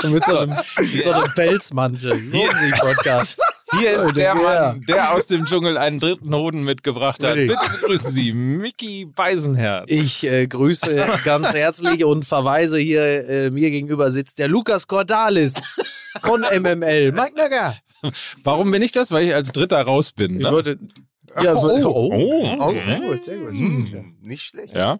Mit 0.04 0.25
so 0.25 0.38
einem, 0.38 0.56
mit 0.78 1.02
so 1.02 1.10
einem 1.10 1.30
Pelzmantel. 1.34 2.10
Lohnen 2.30 2.56
sich 2.56 2.72
Podcast. 2.75 3.38
Hier 3.78 3.92
ist 3.92 4.16
der. 4.16 4.34
Mann, 4.36 4.80
der 4.88 5.12
aus 5.12 5.26
dem 5.26 5.44
Dschungel 5.44 5.76
einen 5.76 5.98
dritten 5.98 6.34
Hoden 6.34 6.62
mitgebracht 6.62 7.22
hat. 7.25 7.34
Bitte 7.34 7.56
begrüßen 7.80 8.10
Sie 8.10 8.32
Mickey 8.32 9.06
Beisenherz. 9.06 9.86
Ich 9.90 10.25
äh, 10.25 10.46
grüße 10.46 11.04
ganz 11.25 11.52
herzlich 11.52 12.04
und 12.04 12.25
verweise 12.25 12.78
hier, 12.78 13.28
äh, 13.28 13.50
mir 13.50 13.70
gegenüber 13.70 14.10
sitzt 14.10 14.38
der 14.38 14.48
Lukas 14.48 14.86
Cordalis 14.86 15.54
von 16.23 16.40
MML. 16.42 17.12
Mike 17.12 17.35
Nöcker. 17.37 17.76
Warum 18.44 18.70
bin 18.70 18.82
ich 18.82 18.92
das? 18.92 19.11
Weil 19.11 19.26
ich 19.26 19.35
als 19.35 19.52
Dritter 19.52 19.80
raus 19.82 20.12
bin. 20.12 20.37
Ich 20.40 20.46
Ne? 20.46 20.52
wollte. 20.52 20.78
Ja, 21.42 21.54
so, 21.56 21.68
Oh. 21.70 22.11
Oh, 22.14 22.56
Oh, 22.61 22.78
sehr 22.78 23.00
gut, 23.00 23.25
sehr 23.25 23.37
gut. 23.38 23.49
Hm, 23.50 24.16
nicht 24.23 24.42
schlecht. 24.44 24.75
Ja. 24.75 24.99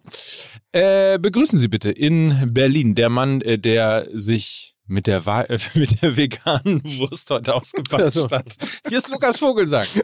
Äh, 0.71 1.17
begrüßen 1.17 1.57
Sie 1.57 1.67
bitte 1.67 1.89
in 1.89 2.53
Berlin 2.53 2.93
der 2.93 3.09
Mann, 3.09 3.41
äh, 3.41 3.57
der 3.57 4.07
sich 4.11 4.75
mit 4.85 5.07
der, 5.07 5.25
Wa 5.25 5.41
äh, 5.41 5.57
mit 5.73 6.01
der 6.01 6.15
veganen 6.15 6.83
Wurst 6.99 7.29
heute 7.31 7.55
ausgepasst 7.55 8.01
Also. 8.03 8.29
hat. 8.29 8.55
Hier 8.87 8.99
ist 8.99 9.09
Lukas 9.09 9.37
Vogelsang. 9.39 9.85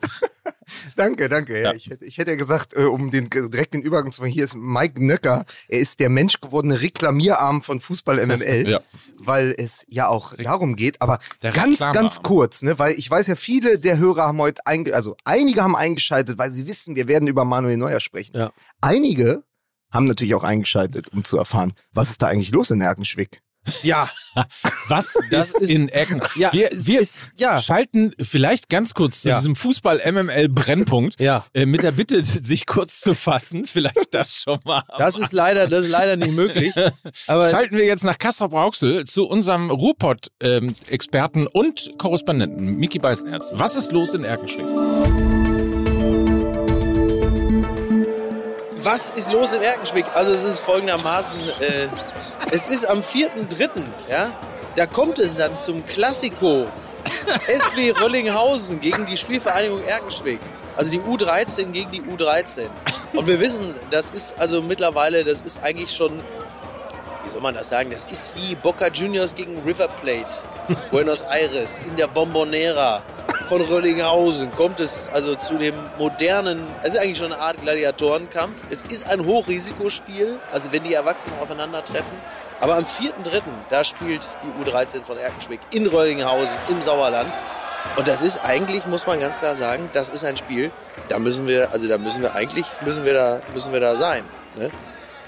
Danke, 0.96 1.30
danke. 1.30 1.62
Ja. 1.62 1.74
Ich, 1.74 1.90
hätte, 1.90 2.06
ich 2.06 2.18
hätte 2.18 2.32
ja 2.32 2.38
gesagt, 2.38 2.74
äh, 2.76 2.84
um 2.84 3.12
den 3.12 3.30
direkt 3.30 3.74
den 3.74 3.82
Übergang 3.82 4.12
zu 4.12 4.22
machen, 4.22 4.32
hier 4.32 4.44
ist 4.44 4.56
Mike 4.56 5.04
Nöcker. 5.04 5.46
Er 5.68 5.80
ist 5.80 6.00
der 6.00 6.10
menschgewordene 6.10 6.82
Reklamierarm 6.82 7.62
von 7.62 7.80
Fußball 7.80 8.26
MML, 8.26 8.68
Ja. 8.68 8.82
weil 9.18 9.54
es 9.58 9.86
ja 9.88 10.08
auch 10.08 10.34
darum 10.36 10.76
geht. 10.76 11.02
Aber 11.02 11.20
ganz, 11.42 11.80
ganz 11.80 12.22
kurz, 12.22 12.62
ne, 12.62 12.80
weil 12.80 12.94
ich 12.96 13.10
weiß 13.10 13.28
ja, 13.28 13.36
viele 13.36 13.80
der 13.80 13.98
Hörer 13.98 14.24
haben 14.24 14.40
heute, 14.40 14.62
also 14.66 15.16
einige 15.24 15.62
haben 15.62 15.76
eingeschaltet, 15.76 16.38
weil 16.38 16.52
sie 16.52 16.68
wissen, 16.68 16.96
wir 16.96 17.08
werden 17.08 17.28
über 17.28 17.46
Manuel 17.46 17.78
Neuer 17.78 18.00
sprechen. 18.00 18.36
Ja. 18.36 18.52
Einige 18.82 19.44
haben 19.92 20.08
natürlich 20.08 20.34
auch 20.34 20.44
eingeschaltet, 20.44 21.14
um 21.14 21.24
zu 21.24 21.38
erfahren, 21.38 21.74
was 21.92 22.10
ist 22.10 22.22
da 22.22 22.28
eigentlich 22.28 22.52
los 22.52 22.72
in 22.72 22.82
Erkenschwick. 22.82 23.43
Ja, 23.82 24.10
Was 24.90 25.14
Das 25.32 25.52
ist, 25.52 25.62
ist- 25.62 25.70
in 25.70 25.88
Ecken? 25.90 26.22
ja, 26.36 26.52
wir 26.52 26.70
wir 26.74 27.00
ist- 27.00 27.30
ja. 27.38 27.62
schalten 27.62 28.14
vielleicht 28.20 28.68
ganz 28.70 28.94
kurz 28.94 29.22
zu 29.22 29.30
Ja. 29.30 29.36
diesem 29.36 29.56
Fußball-MML-Brennpunkt 29.56 31.20
ja. 31.22 31.46
äh, 31.54 31.66
mit 31.66 31.84
der 31.84 31.92
Bitte, 31.92 32.24
sich 32.24 32.66
kurz 32.66 33.00
zu 33.00 33.14
fassen. 33.14 33.64
Vielleicht 33.74 34.14
das 34.14 34.36
schon 34.38 34.60
mal. 34.66 34.84
Das 34.98 35.18
ist 35.18 35.32
leider, 35.34 35.68
das 35.68 35.86
ist 35.86 35.92
leider 35.92 36.16
nicht 36.18 36.34
möglich. 36.34 36.74
Aber 37.28 37.50
Schalten 37.50 37.78
wir 37.78 37.86
jetzt 37.86 38.04
nach 38.04 38.18
Kastrop 38.18 38.54
Rauxel 38.54 39.06
zu 39.06 39.28
unserem 39.28 39.70
Ruhrpott-Experten 39.72 41.48
und 41.48 41.92
Korrespondenten 41.98 42.76
Miki 42.76 43.00
Beisenherz. 43.00 43.52
Was 43.54 43.76
ist 43.76 43.92
los 43.92 44.14
in 44.14 44.24
Erkenschwick? 44.26 44.66
Was 48.86 49.12
ist 49.12 49.32
los 49.32 49.54
in 49.54 49.62
Erkenschwick? 49.62 50.06
Also 50.14 50.32
es 50.34 50.44
ist 50.44 50.60
folgendermaßen, 50.60 51.40
äh, 51.40 51.88
es 52.54 52.68
ist 52.68 52.88
am 52.88 53.00
4.3., 53.00 53.70
ja, 54.08 54.32
da 54.76 54.86
kommt 54.86 55.18
es 55.18 55.38
dann 55.38 55.58
zum 55.58 55.84
Klassiko 55.88 56.68
SW 57.48 57.92
Röllinghausen 57.92 58.80
gegen 58.80 59.08
die 59.08 59.18
Spielvereinigung 59.18 59.84
Erkenschwick. 59.84 60.40
Also 60.76 60.92
die 60.92 61.00
U13 61.00 61.72
gegen 61.72 61.92
die 61.92 62.02
U13. 62.02 62.70
Und 63.14 63.26
wir 63.26 63.40
wissen, 63.40 63.74
das 63.90 64.12
ist 64.12 64.40
also 64.40 64.62
mittlerweile, 64.62 65.24
das 65.24 65.42
ist 65.42 65.64
eigentlich 65.64 65.92
schon, 65.92 66.24
wie 67.24 67.30
soll 67.30 67.42
man 67.42 67.54
das 67.54 67.70
sagen, 67.70 67.90
das 67.90 68.06
ist 68.06 68.36
wie 68.36 68.56
Boca 68.56 68.88
Juniors 68.88 69.34
gegen 69.34 69.62
River 69.64 69.88
Plate, 69.88 70.38
Buenos 70.92 71.22
Aires, 71.22 71.80
in 71.80 71.96
der 71.96 72.08
Bombonera 72.08 73.04
von 73.46 73.62
Röllinghausen 73.62 74.54
kommt 74.54 74.80
es 74.80 75.10
also 75.10 75.36
zu 75.36 75.56
dem 75.56 75.76
modernen, 75.98 76.66
es 76.82 76.94
ist 76.94 77.00
eigentlich 77.00 77.18
schon 77.18 77.34
eine 77.34 77.42
Art 77.42 77.60
Gladiatorenkampf. 77.60 78.64
Es 78.70 78.84
ist 78.84 79.10
ein 79.10 79.26
Hochrisikospiel, 79.26 80.40
also 80.50 80.72
wenn 80.72 80.84
die 80.84 80.94
Erwachsenen 80.94 81.38
aufeinandertreffen. 81.40 82.18
Aber 82.62 82.76
am 82.76 82.86
4.3., 82.86 83.42
da 83.70 83.84
spielt 83.84 84.28
die 84.44 84.64
U13 84.64 85.04
von 85.04 85.18
Erkenschwick 85.18 85.60
in 85.72 85.88
Röllinghausen 85.88 86.58
im 86.70 86.82
Sauerland. 86.82 87.38
Und 87.98 88.08
das 88.08 88.22
ist 88.22 88.44
eigentlich, 88.46 88.86
muss 88.86 89.06
man 89.08 89.20
ganz 89.20 89.40
klar 89.40 89.56
sagen, 89.56 89.90
das 89.92 90.10
ist 90.10 90.24
ein 90.24 90.38
Spiel, 90.38 90.72
da 91.10 91.20
müssen 91.20 91.48
wir, 91.48 91.72
also 91.74 91.88
da 91.88 91.98
müssen 91.98 92.22
wir 92.22 92.34
eigentlich, 92.36 92.66
müssen 92.82 93.04
wir 93.04 93.14
da, 93.14 93.42
müssen 93.54 93.74
wir 93.74 93.82
da 93.82 93.96
sein. 93.98 94.24
Ne? 94.56 94.72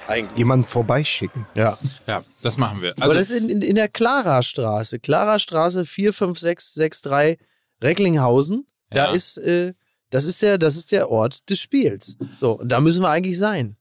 Eigentlich. 0.07 0.37
Jemanden 0.37 0.65
vorbeischicken. 0.65 1.45
Ja. 1.55 1.77
Ja, 2.07 2.23
das 2.41 2.57
machen 2.57 2.81
wir. 2.81 2.91
Aber 2.93 3.03
Also, 3.03 3.15
das 3.15 3.31
ist 3.31 3.37
in, 3.39 3.49
in, 3.49 3.61
in 3.61 3.75
der 3.75 3.87
Clara-Straße. 3.89 4.99
Clara-Straße 4.99 5.85
45663 5.85 7.37
Recklinghausen. 7.81 8.67
Da 8.89 9.05
Ja. 9.07 9.11
ist, 9.11 9.37
äh, 9.37 9.73
das 10.11 10.25
ist 10.25 10.41
der, 10.41 10.57
das 10.57 10.75
ist 10.75 10.91
der 10.91 11.09
Ort 11.09 11.49
des 11.49 11.59
Spiels. 11.59 12.17
So, 12.37 12.53
und 12.59 12.69
da 12.69 12.79
müssen 12.79 13.01
wir 13.01 13.09
eigentlich 13.09 13.37
sein. 13.37 13.77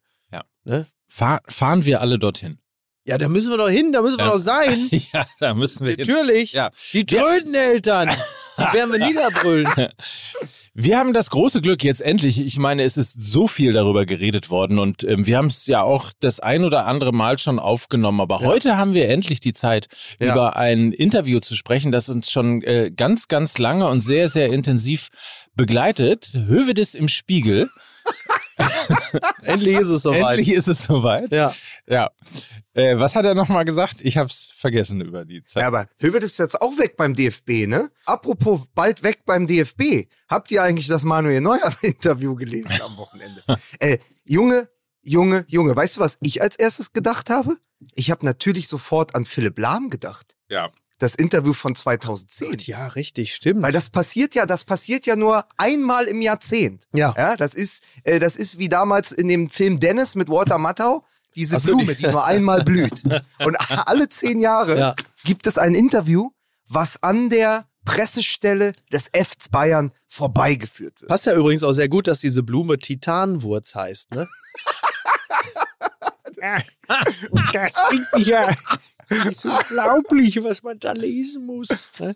fahr, 1.07 1.41
fahren 1.47 1.85
wir 1.85 2.01
alle 2.01 2.19
dorthin. 2.19 2.59
Ja, 3.05 3.19
da 3.19 3.29
müssen 3.29 3.51
wir 3.51 3.59
doch 3.59 3.69
hin, 3.69 3.93
da 3.93 4.01
müssen 4.01 4.17
wir 4.19 4.25
Ja. 4.25 4.31
doch 4.33 4.39
sein. 4.39 4.89
ja, 5.13 5.27
da 5.39 5.53
müssen 5.55 5.87
wir 5.87 5.95
hin. 5.95 6.05
Natürlich. 6.09 6.55
Ja. 6.55 6.71
Die 6.95 7.05
Tröteneltern. 7.05 8.09
Die 8.59 8.77
werden 8.77 8.93
wir 8.93 9.07
niederbrüllen. 9.07 9.67
Wir 10.77 10.99
haben 10.99 11.13
das 11.13 11.31
große 11.31 11.61
Glück 11.63 11.85
jetzt 11.85 12.01
endlich. 12.03 12.41
Ich 12.45 12.59
meine, 12.59 12.83
es 12.83 12.97
ist 12.97 13.13
so 13.15 13.47
viel 13.47 13.73
darüber 13.75 14.07
geredet 14.07 14.51
worden 14.51 14.81
und 14.81 15.05
ähm, 15.05 15.25
wir 15.25 15.37
haben 15.39 15.47
es 15.47 15.67
ja 15.69 15.83
auch 15.83 16.11
das 16.19 16.41
ein 16.41 16.65
oder 16.65 16.87
andere 16.87 17.13
Mal 17.13 17.39
schon 17.39 17.61
aufgenommen. 17.61 18.21
Aber 18.21 18.41
Ja. 18.41 18.47
heute 18.49 18.77
haben 18.77 18.93
wir 18.93 19.09
endlich 19.09 19.39
die 19.39 19.53
Zeit, 19.53 19.87
Ja. 20.19 20.33
über 20.33 20.57
ein 20.57 20.91
Interview 20.91 21.39
zu 21.39 21.55
sprechen, 21.55 21.93
das 21.93 22.09
uns 22.09 22.29
schon 22.29 22.63
äh, 22.63 22.91
ganz, 22.91 23.29
ganz 23.29 23.57
lange 23.59 23.87
und 23.89 24.01
sehr, 24.01 24.29
sehr 24.29 24.49
intensiv 24.53 25.11
begleitet. 25.57 26.33
Hövedes 26.35 26.95
im 26.95 27.09
Spiegel. 27.09 27.71
Endlich 29.43 29.77
ist 29.77 29.89
es 29.89 30.03
soweit. 30.03 30.39
Endlich 30.39 30.53
ist 30.53 30.67
es 30.67 30.85
soweit. 30.85 31.33
Ja. 31.33 31.55
Ja. 31.87 32.11
Äh, 32.73 32.99
was 32.99 33.15
hat 33.17 33.25
er 33.25 33.35
nochmal 33.35 33.65
gesagt? 33.65 34.01
Ich 34.01 34.17
hab's 34.17 34.53
vergessen 34.55 35.01
über 35.01 35.25
die 35.25 35.45
Zeit. 35.45 35.63
Ja, 35.63 35.69
aber 35.69 35.89
Höwert 35.99 36.23
ist 36.23 36.39
jetzt 36.39 36.61
auch 36.61 36.79
weg 36.79 36.97
beim 36.97 37.15
DFB, 37.15 37.67
ne? 37.67 37.91
Apropos 38.05 38.63
bald 38.75 39.03
weg 39.03 39.25
beim 39.27 39.47
DFB. 39.47 40.09
Habt 40.29 40.51
ihr 40.51 40.63
eigentlich 40.63 40.87
das 40.87 41.05
Manuel 41.05 41.41
Neuer-Interview 41.41 42.35
gelesen 42.37 42.81
am 42.83 42.97
Wochenende? 42.97 43.43
äh, 43.79 43.99
Junge, 44.25 44.69
Junge, 45.03 45.45
Junge, 45.49 45.77
weißt 45.77 45.97
du, 45.97 46.01
was 46.01 46.19
ich 46.21 46.43
als 46.43 46.57
erstes 46.57 46.93
gedacht 46.93 47.31
habe? 47.31 47.59
Ich 47.95 48.11
habe 48.11 48.25
natürlich 48.25 48.69
sofort 48.69 49.15
an 49.15 49.25
Philipp 49.25 49.59
Lahm 49.59 49.91
gedacht. 49.91 50.37
Ja. 50.49 50.71
Das 51.05 51.15
Interview 51.15 51.53
von 51.53 51.75
2010. 51.75 52.57
Ja, 52.61 52.87
richtig, 52.87 53.35
stimmt. 53.35 53.61
Weil 53.61 53.73
das 53.73 53.91
passiert 53.91 54.35
ja, 54.35 54.47
das 54.47 54.65
passiert 54.65 55.05
ja 55.05 55.17
nur 55.17 55.45
einmal 55.59 56.07
im 56.07 56.23
Jahrzehnt. 56.23 56.89
Ja. 56.95 57.15
Ja, 57.15 57.37
das 57.37 57.53
ist, 57.53 57.83
äh, 58.05 58.19
das 58.19 58.37
ist 58.37 58.59
wie 58.59 58.71
damals 58.71 59.13
in 59.13 59.29
dem 59.29 59.51
Film 59.51 59.81
Dennis 59.81 60.15
mit 60.15 60.31
Walter 60.31 60.57
Matthau, 60.57 61.05
diese 61.37 61.59
so, 61.59 61.73
Blume, 61.73 61.95
die- 61.95 62.05
die 62.07 62.11
nur 62.11 62.25
einmal 62.25 62.65
blüht. 62.65 63.03
Und 63.39 63.55
alle 63.87 64.09
zehn 64.09 64.41
Jahre 64.41 64.79
Ja. 64.79 64.95
gibt 65.25 65.47
es 65.47 65.59
ein 65.59 65.75
Interview, 65.75 66.31
was 66.69 67.03
an 67.03 67.29
der 67.29 67.69
Pressestelle 67.85 68.73
des 68.91 69.09
FC 69.13 69.51
Bayern 69.51 69.93
vorbeigeführt 70.09 71.03
wird. 71.03 71.11
Passt 71.11 71.27
ja 71.27 71.35
übrigens 71.35 71.65
auch 71.65 71.73
sehr 71.73 71.91
gut, 71.91 72.07
dass 72.09 72.21
diese 72.21 72.43
Blume 72.43 72.79
Titanwurz 72.79 73.75
heißt, 73.75 74.13
ne? 74.15 74.27
das 77.53 77.73
bringt 77.91 78.07
mich 78.15 78.27
ja. 78.27 78.49
Das 79.25 79.45
ist 79.45 79.45
unglaublich, 79.45 80.43
was 80.43 80.63
man 80.63 80.79
da 80.79 80.93
lesen 80.93 81.47
muss. 81.47 81.91
ne? 81.99 82.15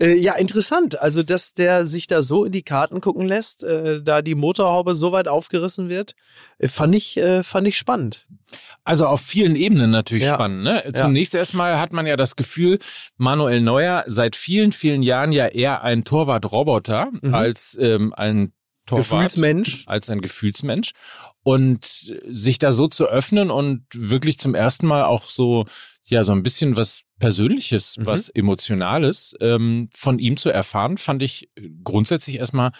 Äh, 0.00 0.14
ja, 0.16 0.34
interessant. 0.34 1.00
Also, 1.00 1.22
dass 1.22 1.54
der 1.54 1.86
sich 1.86 2.06
da 2.06 2.22
so 2.22 2.44
in 2.44 2.52
die 2.52 2.62
Karten 2.62 3.00
gucken 3.00 3.26
lässt, 3.26 3.62
äh, 3.64 4.02
da 4.02 4.22
die 4.22 4.34
Motorhaube 4.34 4.94
so 4.94 5.12
weit 5.12 5.28
aufgerissen 5.28 5.88
wird, 5.88 6.14
äh, 6.58 6.68
fand 6.68 6.94
ich, 6.94 7.16
äh, 7.16 7.42
fand 7.42 7.66
ich 7.68 7.76
spannend. 7.76 8.26
Also 8.84 9.06
auf 9.06 9.20
vielen 9.20 9.56
Ebenen 9.56 9.90
natürlich 9.90 10.24
Ja. 10.24 10.34
spannend. 10.34 10.62
Ne? 10.62 10.92
Zunächst 10.94 11.34
erstmal 11.34 11.78
hat 11.78 11.92
man 11.92 12.06
ja 12.06 12.16
das 12.16 12.36
Gefühl, 12.36 12.78
Manuel 13.16 13.60
Neuer 13.60 14.04
seit 14.06 14.36
vielen, 14.36 14.72
vielen 14.72 15.02
Jahren 15.02 15.32
ja 15.32 15.46
eher 15.46 15.82
ein 15.82 16.04
Torwart-Roboter 16.04 17.08
als 17.32 17.76
ähm, 17.80 18.12
ein 18.14 18.52
Torwart. 18.86 19.08
Gefühlsmensch. 19.08 19.84
Als 19.86 20.10
ein 20.10 20.20
Gefühlsmensch. 20.20 20.92
Und 21.42 21.84
sich 22.28 22.58
da 22.58 22.72
so 22.72 22.86
zu 22.86 23.06
öffnen 23.08 23.50
und 23.50 23.86
wirklich 23.94 24.38
zum 24.38 24.54
ersten 24.54 24.86
Mal 24.86 25.04
auch 25.04 25.24
so, 25.24 25.64
ja, 26.06 26.24
so 26.24 26.32
ein 26.32 26.42
bisschen 26.42 26.76
was 26.76 27.02
Persönliches, 27.18 27.96
Mhm. 27.96 28.06
was 28.06 28.28
Emotionales 28.28 29.34
ähm, 29.40 29.88
von 29.94 30.18
ihm 30.18 30.36
zu 30.36 30.50
erfahren, 30.50 30.98
fand 30.98 31.22
ich 31.22 31.48
grundsätzlich 31.82 32.36
erstmal 32.36 32.72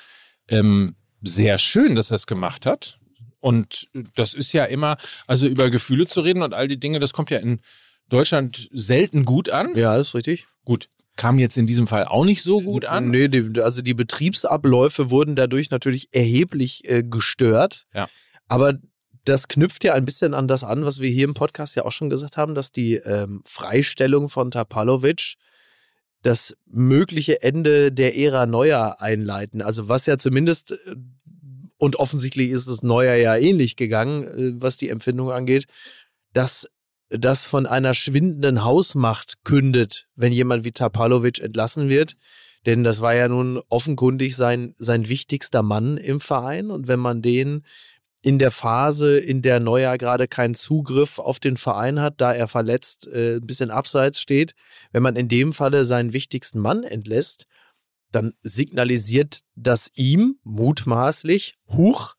ähm, 0.49 0.97
sehr 1.23 1.59
schön, 1.59 1.95
dass 1.95 2.11
er 2.11 2.17
es 2.17 2.27
gemacht 2.27 2.67
hat. 2.67 2.99
Und 3.41 3.89
das 4.15 4.35
ist 4.35 4.53
ja 4.53 4.65
immer, 4.65 4.97
also 5.27 5.47
über 5.47 5.71
Gefühle 5.71 6.07
zu 6.07 6.21
reden 6.21 6.43
und 6.43 6.55
all 6.55 6.69
die 6.69 6.81
Dinge, 6.81 7.01
das 7.01 7.13
kommt 7.13 7.31
ja 7.31 7.39
in 7.39 7.61
Deutschland 8.09 8.69
selten 8.73 9.25
gut 9.25 9.51
an. 9.51 9.75
Ja, 9.75 9.97
das 9.97 10.09
ist 10.09 10.15
richtig. 10.15 10.47
Gut, 10.65 10.89
kam 11.17 11.39
jetzt 11.39 11.57
in 11.57 11.67
diesem 11.67 11.87
Fall 11.87 12.05
auch 12.07 12.25
nicht 12.25 12.43
so 12.43 12.61
gut 12.61 12.85
an. 12.85 13.11
Nee, 13.11 13.29
die, 13.29 13.61
also 13.61 13.83
die 13.83 13.95
Betriebsabläufe 13.95 15.11
wurden 15.11 15.37
dadurch 15.37 15.71
natürlich 15.71 16.09
erheblich 16.13 16.89
äh, 16.89 17.03
gestört. 17.03 17.87
Ja. 17.95 18.09
Aber 18.49 18.75
das 19.25 19.49
knüpft 19.49 19.85
ja 19.85 19.95
ein 19.95 20.05
bisschen 20.05 20.35
an 20.35 20.49
das 20.49 20.65
an, 20.65 20.85
was 20.85 21.01
wir 21.01 21.11
hier 21.11 21.25
im 21.25 21.35
Podcast 21.35 21.77
ja 21.77 21.85
auch 21.85 21.93
schon 21.93 22.11
gesagt 22.11 22.37
haben, 22.37 22.55
dass 22.55 22.73
die 22.73 22.97
ähm, 22.97 23.41
Freistellung 23.45 24.29
von 24.29 24.51
Tapalovic 24.51 25.35
das 26.23 26.57
mögliche 26.67 27.43
Ende 27.43 27.93
der 27.93 28.17
Ära 28.17 28.47
Neuer 28.47 29.01
einleiten. 29.01 29.63
Also 29.63 29.89
was 29.89 30.07
ja 30.07 30.19
zumindest, 30.19 30.73
äh, 30.73 30.97
und 31.79 31.97
offensichtlich 31.97 32.51
ist 32.51 32.67
es 32.67 32.83
Neuer 32.83 33.15
ja 33.15 33.37
ähnlich 33.37 33.77
gegangen, 33.77 34.25
äh, 34.25 34.53
was 34.61 34.77
die 34.77 34.91
Empfindung 34.91 35.31
angeht, 35.31 35.67
dass 36.33 36.69
das 37.11 37.45
von 37.45 37.67
einer 37.67 37.95
schwindenden 37.95 38.65
Hausmacht 38.65 39.45
kündet, 39.45 40.09
wenn 40.17 40.33
jemand 40.33 40.65
wie 40.65 40.73
Tapalovic 40.73 41.41
entlassen 41.41 41.89
wird. 41.89 42.17
Denn 42.67 42.83
das 42.83 43.01
war 43.03 43.15
ja 43.15 43.29
nun 43.29 43.61
offenkundig 43.69 44.37
sein, 44.37 44.75
sein 44.79 45.09
wichtigster 45.09 45.63
Mann 45.63 45.99
im 45.99 46.21
Verein. 46.21 46.71
Und 46.71 46.89
wenn 46.89 46.99
man 46.99 47.21
den 47.21 47.63
in 48.25 48.39
der 48.39 48.51
Phase, 48.51 49.19
in 49.19 49.43
der 49.43 49.61
Neuer 49.61 49.99
gerade 49.99 50.27
keinen 50.27 50.55
Zugriff 50.55 51.19
auf 51.19 51.41
den 51.41 51.59
Verein 51.59 52.01
hat, 52.01 52.23
da 52.23 52.33
er 52.33 52.49
verletzt 52.49 53.07
äh, 53.07 53.37
ein 53.37 53.47
bisschen 53.47 53.71
abseits 53.71 54.19
steht, 54.19 54.55
wenn 54.93 55.03
man 55.03 55.15
in 55.15 55.29
dem 55.29 55.53
Falle 55.53 55.85
seinen 55.85 56.15
wichtigsten 56.15 56.59
Mann 56.59 56.85
entlässt, 56.85 57.45
dann 58.13 58.33
signalisiert 58.43 59.41
das 59.57 59.91
ihm 59.95 60.39
mutmaßlich, 60.43 61.57
huch, 61.69 62.15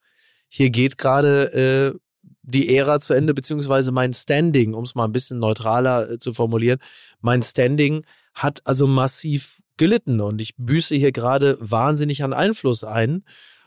hier 0.46 0.70
geht 0.70 0.96
gerade 0.96 1.94
äh, 1.94 1.98
die 2.42 2.76
Ära 2.76 3.00
zu 3.00 3.12
Ende, 3.12 3.34
beziehungsweise 3.34 3.90
mein 3.90 4.14
Standing, 4.14 4.74
um 4.74 4.84
es 4.84 4.94
mal 4.94 5.06
ein 5.06 5.12
bisschen 5.12 5.40
neutraler 5.40 6.08
äh, 6.08 6.18
zu 6.20 6.32
formulieren, 6.32 6.78
mein 7.20 7.42
Standing 7.42 8.04
hat 8.32 8.60
also 8.64 8.86
massiv 8.86 9.60
gelitten. 9.76 10.20
Und 10.20 10.40
ich 10.40 10.54
büße 10.56 10.94
hier 10.94 11.10
gerade 11.10 11.58
wahnsinnig 11.58 12.22
an 12.22 12.32
Einfluss 12.32 12.84
ein. 12.84 13.24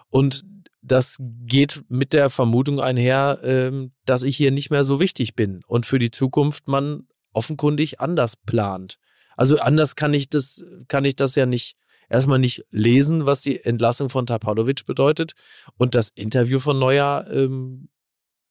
Und 0.07 0.45
das 0.81 1.17
geht 1.19 1.83
mit 1.89 2.13
der 2.13 2.29
Vermutung 2.29 2.79
einher, 2.79 3.39
ähm, 3.43 3.91
dass 4.05 4.23
ich 4.23 4.37
hier 4.37 4.51
nicht 4.51 4.69
mehr 4.69 4.83
so 4.83 4.99
wichtig 4.99 5.35
bin 5.35 5.61
und 5.67 5.85
für 5.85 5.99
die 5.99 6.11
Zukunft 6.11 6.67
man 6.67 7.07
offenkundig 7.33 7.99
anders 7.99 8.35
plant. 8.35 8.97
Also 9.35 9.59
anders 9.59 9.95
kann 9.95 10.13
ich 10.13 10.29
das, 10.29 10.65
kann 10.87 11.05
ich 11.05 11.15
das 11.15 11.35
ja 11.35 11.45
nicht 11.45 11.77
erstmal 12.09 12.39
nicht 12.39 12.65
lesen, 12.71 13.25
was 13.25 13.41
die 13.41 13.63
Entlassung 13.63 14.09
von 14.09 14.25
Tapalovic 14.25 14.85
bedeutet. 14.85 15.33
Und 15.77 15.95
das 15.95 16.09
Interview 16.09 16.59
von 16.59 16.79
Neuer 16.79 17.27
ähm, 17.31 17.89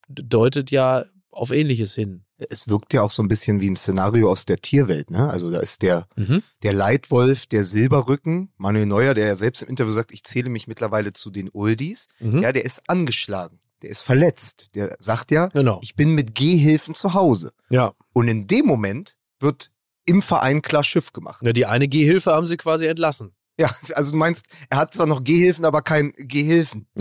deutet 0.09 0.71
ja 0.71 1.05
auf 1.31 1.51
Ähnliches 1.51 1.95
hin. 1.95 2.25
Es 2.51 2.69
wirkt 2.69 2.93
ja 2.93 3.03
auch 3.03 3.11
so 3.11 3.23
ein 3.23 3.29
bisschen 3.29 3.61
wie 3.61 3.69
ein 3.69 3.77
Szenario 3.77 4.31
aus 4.31 4.45
der 4.47 4.59
Tierwelt, 4.59 5.11
ne? 5.11 5.29
Also 5.29 5.51
da 5.51 5.61
ist 5.61 5.83
der, 5.83 6.07
Mhm. 6.17 6.43
der 6.63 6.73
Leitwolf, 6.73 7.47
der 7.47 7.65
Silberrücken, 7.65 8.53
Manuel 8.57 8.87
Neuer, 8.87 9.15
der 9.15 9.27
ja 9.27 9.35
selbst 9.35 9.63
im 9.63 9.69
Interview 9.69 9.93
sagt, 9.93 10.13
ich 10.13 10.23
zähle 10.25 10.49
mich 10.49 10.67
mittlerweile 10.69 11.13
zu 11.13 11.31
den 11.31 11.51
Uldis. 11.53 12.07
Mhm. 12.21 12.43
Ja, 12.43 12.53
der 12.53 12.65
ist 12.65 12.83
angeschlagen. 12.89 13.59
Der 13.83 13.91
ist 13.91 14.03
verletzt. 14.03 14.75
Der 14.75 14.97
sagt 15.01 15.31
ja, 15.31 15.47
Genau. 15.49 15.81
ich 15.83 15.95
bin 15.97 16.15
mit 16.15 16.35
Gehhilfen 16.35 16.95
zu 16.95 17.15
Hause. 17.15 17.53
Ja. 17.71 17.93
Und 18.13 18.29
in 18.29 18.47
dem 18.47 18.67
Moment 18.67 19.17
wird 19.41 19.71
im 20.05 20.23
Verein 20.23 20.63
klar 20.63 20.83
Schiff 20.85 21.13
gemacht. 21.13 21.45
ja. 21.45 21.53
Die 21.53 21.67
eine 21.67 21.87
Gehhilfe 21.87 22.33
haben 22.33 22.47
sie 22.47 22.57
quasi 22.57 22.87
entlassen. 22.87 23.33
Ja, 23.59 23.75
also 23.95 24.13
du 24.13 24.17
meinst, 24.19 24.47
er 24.71 24.79
hat 24.79 24.95
zwar 24.95 25.07
noch 25.07 25.25
Gehhilfen, 25.25 25.65
aber 25.65 25.83
kein 25.83 26.13
Gehilfen. 26.17 26.87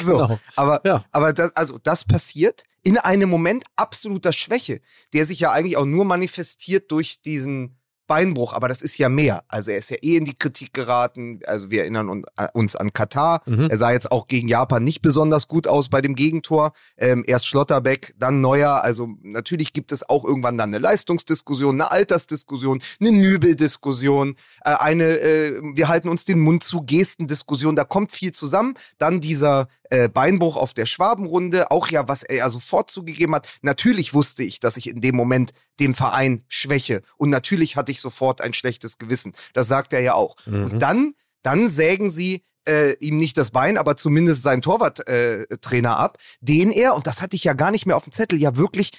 so, 0.00 0.18
Genau. 0.18 0.38
aber, 0.56 0.80
Ja. 0.84 1.04
aber 1.12 1.32
das, 1.32 1.54
also 1.56 1.78
das 1.78 2.04
passiert 2.04 2.64
in 2.82 2.98
einem 2.98 3.30
Moment 3.30 3.64
absoluter 3.76 4.32
Schwäche, 4.32 4.80
der 5.14 5.24
sich 5.26 5.40
ja 5.40 5.52
eigentlich 5.52 5.76
auch 5.76 5.84
nur 5.86 6.04
manifestiert 6.04 6.90
durch 6.90 7.22
diesen 7.22 7.78
Beinbruch, 8.12 8.52
aber 8.52 8.68
das 8.68 8.82
ist 8.82 8.98
ja 8.98 9.08
mehr. 9.08 9.42
Also 9.48 9.70
er 9.70 9.78
ist 9.78 9.88
ja 9.88 9.96
eh 10.02 10.18
in 10.18 10.26
die 10.26 10.34
Kritik 10.34 10.74
geraten. 10.74 11.40
Also 11.46 11.70
wir 11.70 11.80
erinnern 11.80 12.10
uns, 12.10 12.26
äh, 12.36 12.48
uns 12.52 12.76
an 12.76 12.92
Katar. 12.92 13.40
Mhm. 13.46 13.70
Er 13.70 13.78
sah 13.78 13.90
jetzt 13.90 14.12
auch 14.12 14.26
gegen 14.26 14.48
Japan 14.48 14.84
nicht 14.84 15.00
besonders 15.00 15.48
gut 15.48 15.66
aus 15.66 15.88
bei 15.88 16.02
dem 16.02 16.14
Gegentor. 16.14 16.74
Ähm, 16.98 17.24
erst 17.26 17.46
Schlotterbeck, 17.46 18.12
dann 18.18 18.42
Neuer. 18.42 18.82
Also 18.82 19.08
natürlich 19.22 19.72
gibt 19.72 19.92
es 19.92 20.06
auch 20.06 20.26
irgendwann 20.26 20.58
dann 20.58 20.68
eine 20.68 20.78
Leistungsdiskussion, 20.78 21.80
eine 21.80 21.90
Altersdiskussion, 21.90 22.82
eine 23.00 23.12
Nübeldiskussion, 23.12 24.36
äh, 24.62 24.74
eine 24.74 25.04
äh, 25.04 25.62
wir 25.74 25.88
halten 25.88 26.10
uns 26.10 26.26
den 26.26 26.40
Mund 26.40 26.62
zu 26.62 26.82
Gestendiskussion. 26.82 27.76
Da 27.76 27.84
kommt 27.84 28.12
viel 28.12 28.32
zusammen. 28.32 28.74
Dann 28.98 29.22
dieser 29.22 29.68
äh, 29.92 30.08
Beinbruch 30.08 30.56
auf 30.56 30.72
der 30.72 30.86
Schwabenrunde, 30.86 31.70
auch 31.70 31.88
ja, 31.88 32.08
was 32.08 32.22
er 32.22 32.36
ja 32.36 32.48
sofort 32.48 32.90
zugegeben 32.90 33.34
hat. 33.34 33.48
Natürlich 33.60 34.14
wusste 34.14 34.42
ich, 34.42 34.58
dass 34.58 34.78
ich 34.78 34.88
in 34.88 35.02
dem 35.02 35.14
Moment 35.14 35.52
dem 35.80 35.94
Verein 35.94 36.42
schwäche. 36.48 37.02
Und 37.18 37.28
natürlich 37.28 37.76
hatte 37.76 37.92
ich 37.92 38.00
sofort 38.00 38.40
ein 38.40 38.54
schlechtes 38.54 38.96
Gewissen. 38.96 39.34
Das 39.52 39.68
sagt 39.68 39.92
er 39.92 40.00
ja 40.00 40.14
auch. 40.14 40.36
Mhm. 40.46 40.64
Und 40.64 40.78
dann, 40.78 41.14
dann 41.42 41.68
sägen 41.68 42.08
sie 42.08 42.42
äh, 42.66 42.94
ihm 43.00 43.18
nicht 43.18 43.36
das 43.36 43.50
Bein, 43.50 43.76
aber 43.76 43.96
zumindest 43.96 44.42
seinen 44.42 44.62
Torwarttrainer 44.62 45.90
äh, 45.90 45.92
ab, 45.92 46.16
den 46.40 46.70
er, 46.70 46.94
und 46.94 47.06
das 47.06 47.20
hatte 47.20 47.36
ich 47.36 47.44
ja 47.44 47.52
gar 47.52 47.70
nicht 47.70 47.84
mehr 47.84 47.96
auf 47.96 48.04
dem 48.04 48.12
Zettel, 48.12 48.40
ja 48.40 48.56
wirklich 48.56 48.92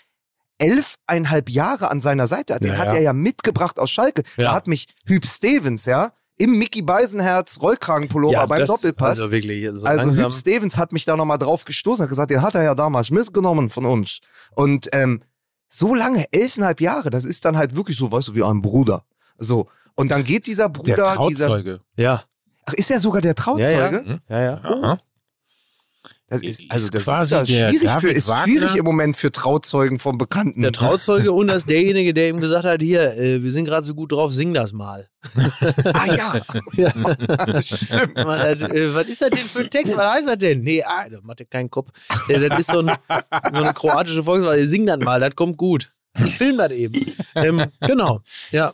elfeinhalb 0.60 1.50
Jahre 1.50 1.90
an 1.90 2.02
seiner 2.02 2.28
Seite 2.28 2.54
hat. 2.54 2.62
Den 2.62 2.74
Ja, 2.74 2.78
hat 2.78 2.88
ja. 2.88 2.94
er 2.94 3.02
ja 3.02 3.14
mitgebracht 3.14 3.80
aus 3.80 3.90
Schalke. 3.90 4.22
Ja. 4.38 4.46
Da 4.46 4.54
hat 4.54 4.68
mich 4.68 4.88
Hüb 5.08 5.26
Stevens, 5.26 5.86
ja, 5.86 6.14
im 6.44 6.58
Mickey 6.58 6.82
Beisenherz 6.82 7.60
Rollkragenpullover 7.62 8.48
beim 8.48 8.60
das- 8.60 8.70
Doppelpass. 8.70 9.20
Also 9.20 9.32
wirklich, 9.32 9.66
so 9.66 9.88
Also 9.88 10.06
langsam. 10.06 10.26
Hüb 10.26 10.34
Stevens 10.34 10.78
hat 10.78 10.92
mich 10.92 11.06
da 11.06 11.16
nochmal 11.16 11.38
drauf 11.38 11.66
gestoßen, 11.66 12.04
hat 12.04 12.10
gesagt, 12.10 12.32
den 12.32 12.42
hat 12.42 12.56
er 12.56 12.64
ja 12.64 12.76
damals 12.76 13.10
mitgenommen 13.12 13.70
von 13.70 13.86
uns. 13.86 14.20
Und 14.56 14.90
ähm, 14.94 15.22
so 15.70 15.96
lange, 15.96 16.26
elfeinhalb 16.32 16.82
Jahre, 16.82 17.10
das 17.10 17.26
ist 17.26 17.46
dann 17.46 17.58
halt 17.58 17.76
wirklich 17.76 17.98
so, 17.98 18.12
weißt 18.12 18.28
du, 18.30 18.36
wie 18.36 18.44
ein 18.44 18.62
Bruder. 18.62 19.04
So. 19.38 19.68
Und 19.96 20.12
dann 20.12 20.24
geht 20.24 20.48
dieser 20.48 20.70
Der 20.70 20.70
Bruder, 20.70 21.16
dieser. 21.30 21.48
Trauzeuge. 21.48 21.80
Ja, 21.98 22.24
Ach, 22.66 22.74
ist 22.74 22.90
er 22.92 23.00
sogar 23.00 23.22
der 23.22 23.32
ja, 23.32 23.34
Trauzeuge? 23.36 24.20
ja. 24.30 24.40
ja, 24.40 24.44
ja. 24.44 24.62
Aha. 24.64 24.98
Das 26.34 26.42
ist, 26.42 26.60
Ist 26.62 26.72
also 26.72 26.88
das 26.90 27.04
quasi 27.04 27.24
ist, 27.24 27.32
ja 27.32 27.44
der 27.44 27.70
schwierig, 27.78 27.92
für, 28.02 28.10
ist 28.10 28.28
Wagner. 28.28 28.46
schwierig 28.46 28.76
im 28.76 28.86
Moment 28.86 29.16
für 29.18 29.32
Trauzeugen 29.32 30.00
von 30.00 30.18
Bekannten. 30.18 30.64
Der 30.64 30.72
Trauzeuge 30.72 31.32
und 31.32 31.48
das 31.48 31.66
derjenige, 31.66 32.12
der 32.12 32.30
ihm 32.30 32.40
gesagt 32.40 32.66
hat, 32.66 32.82
hier, 32.82 33.16
äh, 33.18 33.44
wir 33.44 33.52
sind 33.52 33.66
gerade 33.66 33.86
so 33.86 33.94
gut 33.94 34.12
drauf, 34.14 34.34
sing 34.34 34.52
das 34.52 34.74
mal. 34.74 35.08
ah 35.94 36.06
ja, 36.08 36.42
Ja. 36.74 36.90
stimmt. 37.62 38.16
Man 38.16 38.40
äh, 38.40 38.94
was 38.96 39.08
ist 39.08 39.22
das 39.22 39.30
denn 39.30 39.38
für 39.38 39.60
ein 39.60 39.70
Text? 39.70 39.96
Was 39.96 40.14
heißt 40.16 40.28
das 40.28 40.38
denn? 40.40 40.62
Nee, 40.62 40.82
ah, 40.84 41.08
das 41.08 41.22
macht 41.22 41.40
ja 41.40 41.46
keinen 41.48 41.70
Kopf. 41.70 41.90
Äh, 42.28 42.50
das 42.50 42.62
ist 42.62 42.72
so, 42.72 42.80
ein, 42.80 42.92
so 43.54 43.62
eine 43.62 43.74
kroatische 43.74 44.24
Volkswahl. 44.24 44.60
Sing 44.68 44.88
das 44.88 45.00
mal, 45.02 45.20
das 45.20 45.36
kommt 45.36 45.58
gut. 45.58 45.94
Ich 46.26 46.36
film 46.36 46.58
das 46.58 46.72
eben. 46.72 47.14
Ähm, 47.36 47.66
genau, 47.82 48.22
ja. 48.52 48.74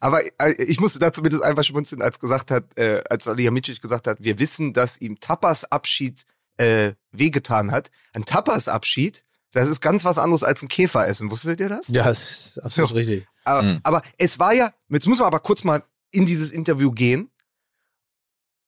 Aber 0.00 0.22
äh, 0.24 0.52
ich 0.62 0.78
musste 0.80 0.98
dazu 0.98 1.18
zumindest 1.20 1.42
einfach 1.42 1.64
schmunzeln, 1.64 2.02
als 2.02 2.18
gesagt 2.18 2.50
hat, 2.50 2.64
äh, 2.76 3.02
als 3.10 3.24
Salihamidzic 3.24 3.80
gesagt 3.80 4.06
hat, 4.06 4.18
wir 4.20 4.38
wissen, 4.38 4.72
dass 4.72 5.00
ihm 5.00 5.18
Tapas 5.20 5.64
Abschied 5.64 6.24
äh, 6.58 6.92
wehgetan 7.12 7.70
hat. 7.72 7.90
Ein 8.12 8.24
Tapas 8.24 8.68
Abschied, 8.68 9.24
das 9.52 9.68
ist 9.68 9.80
ganz 9.80 10.04
was 10.04 10.18
anderes 10.18 10.42
als 10.42 10.62
ein 10.62 10.68
Käferessen. 10.68 11.30
Wusstet 11.30 11.60
ihr 11.60 11.68
das? 11.68 11.88
Ja, 11.88 12.04
das 12.04 12.28
ist 12.30 12.58
absolut 12.58 12.90
Ja. 12.90 12.96
richtig. 12.96 13.26
Aber, 13.44 13.62
Mhm. 13.62 13.80
aber 13.82 14.02
es 14.18 14.38
war 14.38 14.52
ja, 14.52 14.72
jetzt 14.88 15.06
muss 15.06 15.18
man 15.18 15.26
aber 15.28 15.40
kurz 15.40 15.64
mal 15.64 15.82
in 16.10 16.26
dieses 16.26 16.50
Interview 16.52 16.90
gehen. 16.92 17.30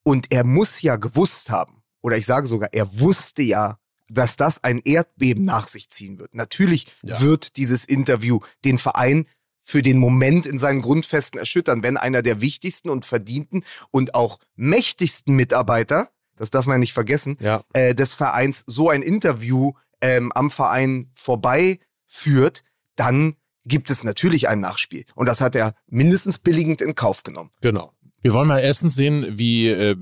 Und 0.04 0.32
er 0.32 0.44
muss 0.44 0.80
ja 0.80 0.96
gewusst 0.96 1.50
haben, 1.50 1.82
oder 2.02 2.16
ich 2.16 2.26
sage 2.26 2.46
sogar, 2.46 2.70
er 2.72 2.98
wusste 3.00 3.42
ja, 3.42 3.78
dass 4.08 4.36
das 4.36 4.64
ein 4.64 4.80
Erdbeben 4.84 5.44
nach 5.44 5.68
sich 5.68 5.90
ziehen 5.90 6.18
wird. 6.18 6.34
Natürlich 6.34 6.86
Ja. 7.02 7.20
wird 7.20 7.56
dieses 7.58 7.84
Interview 7.84 8.40
den 8.64 8.78
Verein 8.78 9.26
für 9.60 9.82
den 9.82 9.98
Moment 9.98 10.46
in 10.46 10.58
seinen 10.58 10.80
Grundfesten 10.80 11.38
erschüttern, 11.38 11.82
wenn 11.82 11.98
einer 11.98 12.22
der 12.22 12.40
wichtigsten 12.40 12.88
und 12.88 13.04
verdienten 13.04 13.64
und 13.90 14.14
auch 14.14 14.38
mächtigsten 14.56 15.36
Mitarbeiter, 15.36 16.10
das 16.38 16.50
darf 16.50 16.66
man 16.66 16.80
nicht 16.80 16.92
vergessen, 16.92 17.36
Ja. 17.40 17.62
äh, 17.74 17.94
des 17.94 18.14
Vereins 18.14 18.64
so 18.66 18.88
ein 18.90 19.02
Interview 19.02 19.72
ähm, 20.00 20.32
am 20.32 20.50
Verein 20.50 21.10
vorbeiführt, 21.14 22.62
dann 22.96 23.36
gibt 23.64 23.90
es 23.90 24.02
natürlich 24.02 24.48
ein 24.48 24.60
Nachspiel. 24.60 25.04
Und 25.14 25.26
das 25.26 25.40
hat 25.40 25.54
er 25.54 25.74
mindestens 25.86 26.38
billigend 26.38 26.80
in 26.80 26.94
Kauf 26.94 27.22
genommen. 27.22 27.50
Genau. 27.60 27.92
Wir 28.22 28.32
wollen 28.32 28.48
mal 28.48 28.58
erstens 28.58 28.94
sehen, 28.94 29.38
wie 29.38 29.68
äh, 29.68 29.96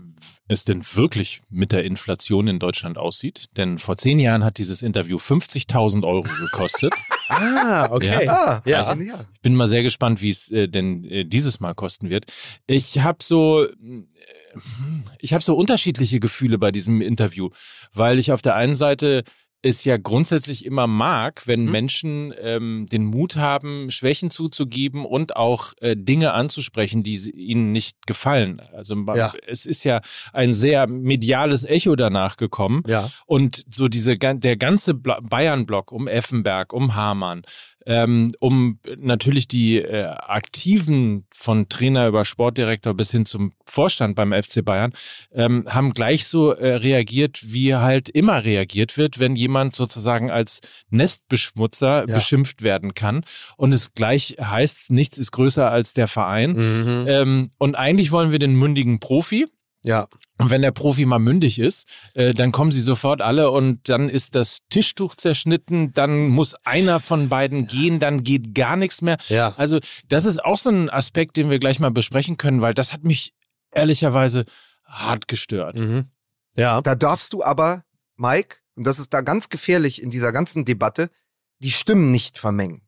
es 0.49 0.65
denn 0.65 0.83
wirklich 0.95 1.41
mit 1.51 1.73
der 1.73 1.85
Inflation 1.85 2.47
in 2.49 2.59
Deutschland 2.59 2.99
aussieht. 2.99 3.47
Denn 3.57 3.79
vor 3.79 3.97
zehn 3.97 4.19
Jahren 4.19 4.45
hat 4.45 4.59
dieses 4.59 4.83
Interview 4.83 5.19
50.000 5.19 6.05
Euro 6.07 6.23
gekostet. 6.23 6.93
Ah, 7.29 7.89
okay. 7.91 8.29
Ah, 8.29 8.63
Ja. 8.65 8.95
genial. 8.95 9.27
Ich 9.35 9.41
bin 9.41 9.57
mal 9.57 9.67
sehr 9.67 9.83
gespannt, 9.83 10.23
wie 10.23 10.31
es 10.31 10.49
äh, 10.53 10.69
denn 10.69 11.05
äh, 11.07 11.25
dieses 11.25 11.59
Mal 11.59 11.75
kosten 11.75 12.09
wird. 12.09 12.27
Ich 12.69 13.01
habe 13.01 13.19
so, 13.21 13.65
äh, 13.65 13.71
ich 15.19 15.33
habe 15.33 15.43
so 15.43 15.57
unterschiedliche 15.57 16.21
Gefühle 16.21 16.57
bei 16.57 16.71
diesem 16.71 17.01
Interview, 17.01 17.51
weil 17.93 18.21
ich 18.21 18.31
auf 18.31 18.43
der 18.43 18.55
einen 18.55 18.77
Seite 18.77 19.25
es 19.67 19.85
ja 19.85 19.97
grundsätzlich 19.97 20.65
immer 20.65 20.87
mag, 20.87 21.47
wenn 21.47 21.65
Mhm. 21.65 21.71
Menschen 21.71 22.35
ähm, 22.41 22.87
den 22.91 23.05
Mut 23.05 23.37
haben, 23.37 23.91
Schwächen 23.91 24.31
zuzugeben 24.31 25.05
und 25.05 25.37
auch 25.37 25.73
äh, 25.81 25.97
Dinge 25.97 26.33
anzusprechen, 26.33 27.03
die 27.03 27.17
ihnen 27.31 27.73
nicht 27.73 28.07
gefallen. 28.07 28.61
Also 28.73 28.95
Ja. 29.15 29.33
es 29.47 29.67
ist 29.67 29.85
ja 29.85 30.01
ein 30.33 30.55
sehr 30.55 30.87
mediales 30.87 31.65
Echo 31.65 31.97
danach 31.97 32.37
gekommen. 32.37 32.83
Ja. 32.87 33.11
Und 33.27 33.65
so 33.71 33.89
diese 33.89 34.17
der 34.17 34.57
ganze 34.57 34.95
Bayern-Block 34.95 35.93
um 35.93 36.09
Effenberg, 36.09 36.73
um 36.73 36.95
Hamann, 36.95 37.43
ähm, 37.89 38.35
um 38.41 38.81
natürlich 38.99 39.47
die 39.47 39.79
äh, 39.79 40.07
Aktiven 40.07 41.27
von 41.33 41.69
Trainer 41.69 42.09
über 42.09 42.25
Sportdirektor 42.25 42.95
bis 42.95 43.11
hin 43.13 43.25
zum 43.25 43.53
Vorstand 43.65 44.17
beim 44.17 44.33
FC 44.33 44.65
Bayern, 44.65 44.93
ähm, 45.33 45.65
haben 45.69 45.93
gleich 45.93 46.27
so 46.27 46.51
äh, 46.51 46.75
reagiert, 46.77 47.41
wie 47.53 47.75
halt 47.77 48.09
immer 48.09 48.45
reagiert 48.45 48.97
wird, 48.99 49.21
wenn 49.21 49.37
jemand 49.37 49.56
sozusagen 49.73 50.31
als 50.31 50.61
Nestbeschmutzer 50.91 52.09
Ja. 52.09 52.15
beschimpft 52.15 52.63
werden 52.63 52.95
kann. 52.95 53.25
Und 53.57 53.73
es 53.73 53.95
gleich 53.95 54.37
heißt, 54.41 54.91
nichts 54.91 55.19
ist 55.19 55.33
größer 55.33 55.71
als 55.71 55.95
der 55.95 56.09
Verein. 56.09 56.53
Mhm. 56.53 57.05
Ähm, 57.09 57.51
und 57.59 57.75
eigentlich 57.77 58.13
wollen 58.13 58.33
wir 58.33 58.39
den 58.39 58.55
mündigen 58.55 59.01
Profi. 59.01 59.47
Ja. 59.83 60.09
Und 60.39 60.51
wenn 60.51 60.63
der 60.63 60.73
Profi 60.73 61.07
mal 61.07 61.21
mündig 61.21 61.61
ist, 61.61 61.87
äh, 62.15 62.35
dann 62.35 62.51
kommen 62.51 62.73
sie 62.73 62.81
sofort 62.81 63.21
alle 63.23 63.51
und 63.53 63.89
dann 63.89 64.09
ist 64.09 64.35
das 64.35 64.59
Tischtuch 64.69 65.15
zerschnitten, 65.15 65.93
dann 65.93 66.27
muss 66.29 66.55
einer 66.65 66.99
von 66.99 67.29
beiden 67.29 67.69
gehen, 67.69 68.01
dann 68.01 68.25
geht 68.25 68.53
gar 68.55 68.75
nichts 68.77 69.01
mehr. 69.01 69.17
Ja. 69.29 69.55
Also 69.57 69.79
das 70.09 70.25
ist 70.25 70.45
auch 70.45 70.59
so 70.59 70.71
ein 70.71 70.91
Aspekt, 70.91 71.37
den 71.37 71.51
wir 71.51 71.61
gleich 71.61 71.79
mal 71.79 71.93
besprechen 71.93 72.37
können, 72.37 72.63
weil 72.63 72.75
das 72.75 72.93
hat 72.93 73.05
mich 73.05 73.33
ehrlicherweise 73.73 74.45
hart 74.85 75.29
gestört. 75.29 75.77
Mhm. 75.77 76.07
Ja. 76.57 76.81
Da 76.81 76.97
darfst 76.97 77.33
du 77.33 77.45
aber, 77.45 77.85
Mike, 78.17 78.57
und 78.77 78.85
das 78.85 78.99
ist 78.99 79.13
da 79.13 79.23
ganz 79.23 79.49
gefährlich 79.49 80.03
in 80.03 80.11
dieser 80.11 80.33
ganzen 80.33 80.65
Debatte, 80.65 81.11
die 81.59 81.71
Stimmen 81.71 82.11
nicht 82.11 82.39
vermengen. 82.39 82.83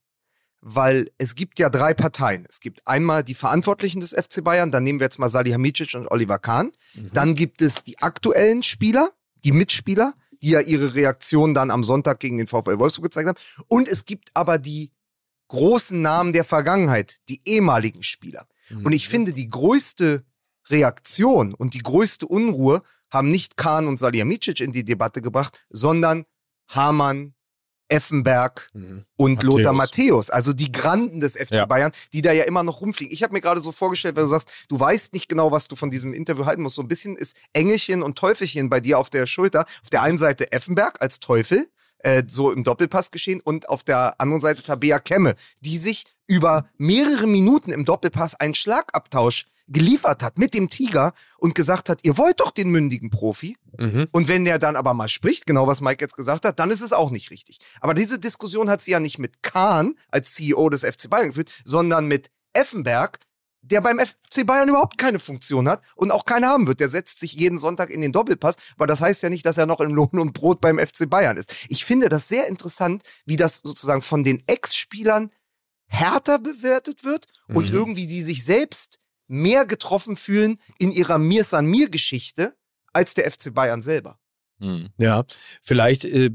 Weil 0.61 1.11
es 1.18 1.35
gibt 1.35 1.59
ja 1.59 1.70
drei 1.70 1.94
Parteien. 1.94 2.44
Es 2.48 2.61
gibt 2.61 2.87
einmal 2.87 3.22
die 3.22 3.35
Verantwortlichen 3.35 4.01
des 4.01 4.11
FC 4.11 4.42
Bayern, 4.42 4.70
dann 4.70 4.83
nehmen 4.83 5.01
wir 5.01 5.07
jetzt 5.07 5.18
mal 5.18 5.31
Salihamidzic 5.31 5.94
und 5.94 6.09
Oliver 6.09 6.38
Kahn. 6.38 6.72
Mhm. 6.94 7.11
Dann 7.12 7.35
gibt 7.35 7.62
es 7.62 7.85
die 7.85 7.98
aktuellen 8.01 8.62
Spieler, 8.62 9.12
die 9.44 9.53
Mitspieler, 9.53 10.14
die 10.42 10.51
ja 10.51 10.61
ihre 10.61 10.94
Reaktion 10.94 11.55
dann 11.55 11.70
am 11.70 11.83
Sonntag 11.83 12.20
gegen 12.20 12.38
den 12.38 12.48
VfL 12.48 12.79
Wolfsburg 12.79 13.05
gezeigt 13.05 13.29
haben. 13.29 13.38
Und 13.68 13.88
es 13.88 14.05
gibt 14.05 14.31
aber 14.35 14.59
die 14.59 14.92
großen 15.48 16.01
Namen 16.01 16.33
der 16.33 16.44
Vergangenheit, 16.44 17.16
die 17.29 17.40
ehemaligen 17.44 18.03
Spieler. 18.03 18.46
Mhm. 18.68 18.87
Und 18.87 18.92
ich 18.92 19.09
finde, 19.09 19.33
die 19.33 19.48
größte 19.48 20.24
Reaktion 20.68 21.55
und 21.55 21.74
die 21.74 21.83
größte 21.83 22.27
Unruhe 22.27 22.83
haben 23.11 23.31
nicht 23.31 23.57
Kahn 23.57 23.87
und 23.87 23.99
Salihamidzic 23.99 24.61
in 24.61 24.73
die 24.73 24.85
Debatte 24.85 25.23
gebracht, 25.23 25.64
sondern 25.71 26.25
Hamann, 26.68 27.35
Effenberg 27.90 28.68
Mhm. 28.75 29.05
und 29.16 29.35
Matthäus. 29.37 29.55
Lothar 29.57 29.73
Matthäus, 29.73 30.31
also 30.31 30.53
die 30.53 30.71
Granden 30.71 31.21
des 31.21 31.37
FC 31.37 31.53
Ja. 31.55 31.64
Bayern, 31.66 31.92
die 32.12 32.21
da 32.21 32.33
ja 32.33 32.44
immer 32.44 32.62
noch 32.62 32.81
rumfliegen. 32.83 33.14
Ich 33.14 33.23
habe 33.23 33.33
mir 33.33 33.40
gerade 33.40 33.61
so 33.62 33.73
vorgestellt, 33.73 34.16
wenn 34.16 34.25
du 34.25 34.29
sagst, 34.29 34.53
du 34.68 34.79
weißt 34.79 35.14
nicht 35.14 35.29
genau, 35.29 35.51
was 35.53 35.68
du 35.68 35.77
von 35.77 35.90
diesem 35.90 36.12
Interview 36.12 36.44
halten 36.44 36.62
musst. 36.62 36.77
So 36.77 36.83
ein 36.83 36.88
bisschen 36.88 37.16
ist 37.16 37.37
Engelchen 37.55 38.03
und 38.03 38.18
Teufelchen 38.18 38.68
bei 38.68 38.81
dir 38.81 38.99
auf 38.99 39.09
der 39.09 39.27
Schulter. 39.27 39.64
Auf 39.83 39.90
der 39.90 40.03
einen 40.03 40.18
Seite 40.18 40.53
Effenberg 40.53 41.01
als 41.01 41.18
Teufel, 41.18 41.66
äh, 42.01 42.25
so 42.29 42.53
im 42.53 42.62
Doppelpass 42.62 43.11
geschehen, 43.11 43.40
und 43.40 43.71
auf 43.71 43.83
der 43.85 44.21
anderen 44.21 44.40
Seite 44.42 44.62
Tabea 44.62 44.99
Kemme, 44.99 45.35
die 45.61 45.79
sich 45.79 46.05
über 46.27 46.68
mehrere 46.77 47.27
Minuten 47.27 47.73
im 47.73 47.87
Doppelpass 47.87 48.35
einen 48.35 48.55
Schlagabtausch 48.55 49.47
geliefert 49.68 50.22
hat 50.22 50.38
mit 50.38 50.54
dem 50.54 50.68
Tiger 50.70 51.12
und 51.38 51.54
gesagt 51.54 51.88
hat, 51.88 52.00
ihr 52.02 52.16
wollt 52.18 52.40
doch 52.40 52.50
den 52.50 52.70
mündigen 52.70 53.11
Profi. 53.11 53.57
Mhm. 53.78 54.09
Und 54.12 54.28
wenn 54.28 54.44
der 54.44 54.59
dann 54.59 54.76
aber 54.76 54.94
mal 54.94 55.09
spricht, 55.09 55.46
genau 55.46 55.66
was 55.66 55.81
Mike 55.81 56.02
jetzt 56.02 56.16
gesagt 56.16 56.44
hat, 56.44 56.59
dann 56.59 56.70
ist 56.70 56.81
es 56.81 56.92
auch 56.92 57.11
nicht 57.11 57.31
richtig. 57.31 57.59
Aber 57.81 57.94
diese 57.94 58.18
Diskussion 58.18 58.70
hat 58.70 58.83
sie 58.83 58.92
ja 58.92 59.00
nicht 59.00 59.18
mit 59.18 59.42
Kahn 59.42 59.94
als 60.09 60.35
CEO 60.35 60.68
des 60.70 60.83
FC 60.83 61.09
Bayern 61.11 61.28
geführt, 61.28 61.52
sondern 61.64 62.07
mit 62.07 62.31
Effenberg, 62.54 63.18
der 63.61 63.81
beim 63.83 63.98
FC 63.98 64.46
Bayern 64.46 64.68
überhaupt 64.68 64.96
keine 64.96 65.18
Funktion 65.18 65.68
hat 65.68 65.83
und 65.96 66.11
auch 66.11 66.24
keine 66.24 66.46
haben 66.46 66.66
wird. 66.66 66.81
Der 66.81 66.88
setzt 66.88 67.20
sich 67.20 67.33
jeden 67.35 67.59
Sonntag 67.59 67.90
in 67.90 68.00
den 68.00 68.12
Doppelpass, 68.12 68.57
aber 68.76 68.87
das 68.87 69.00
heißt 69.00 69.22
ja 69.22 69.28
nicht, 69.28 69.44
dass 69.44 69.59
er 69.59 69.66
noch 69.66 69.81
in 69.81 69.90
Lohn 69.90 70.18
und 70.18 70.33
Brot 70.33 70.61
beim 70.61 70.78
FC 70.78 71.11
Bayern 71.11 71.37
ist. 71.37 71.54
Ich 71.68 71.85
finde 71.85 72.09
das 72.09 72.28
sehr 72.28 72.46
interessant, 72.46 73.02
wie 73.26 73.37
das 73.37 73.61
sozusagen 73.62 74.00
von 74.00 74.24
den 74.24 74.42
Ex-Spielern 74.46 75.31
härter 75.87 76.38
bewertet 76.38 77.04
wird 77.04 77.26
und 77.48 77.70
Mhm. 77.70 77.76
irgendwie 77.76 78.07
die 78.07 78.22
sich 78.22 78.44
selbst 78.44 79.00
mehr 79.29 79.67
getroffen 79.67 80.17
fühlen 80.17 80.59
in 80.79 80.91
ihrer 80.91 81.19
Mir 81.19 81.45
san 81.45 81.67
mir 81.67 81.88
Geschichte 81.91 82.55
als 82.93 83.14
der 83.14 83.31
FC 83.31 83.55
Bayern 83.55 83.83
selber. 83.83 84.19
Hm. 84.61 84.88
Ja, 84.99 85.25
vielleicht 85.62 86.05
äh, 86.05 86.31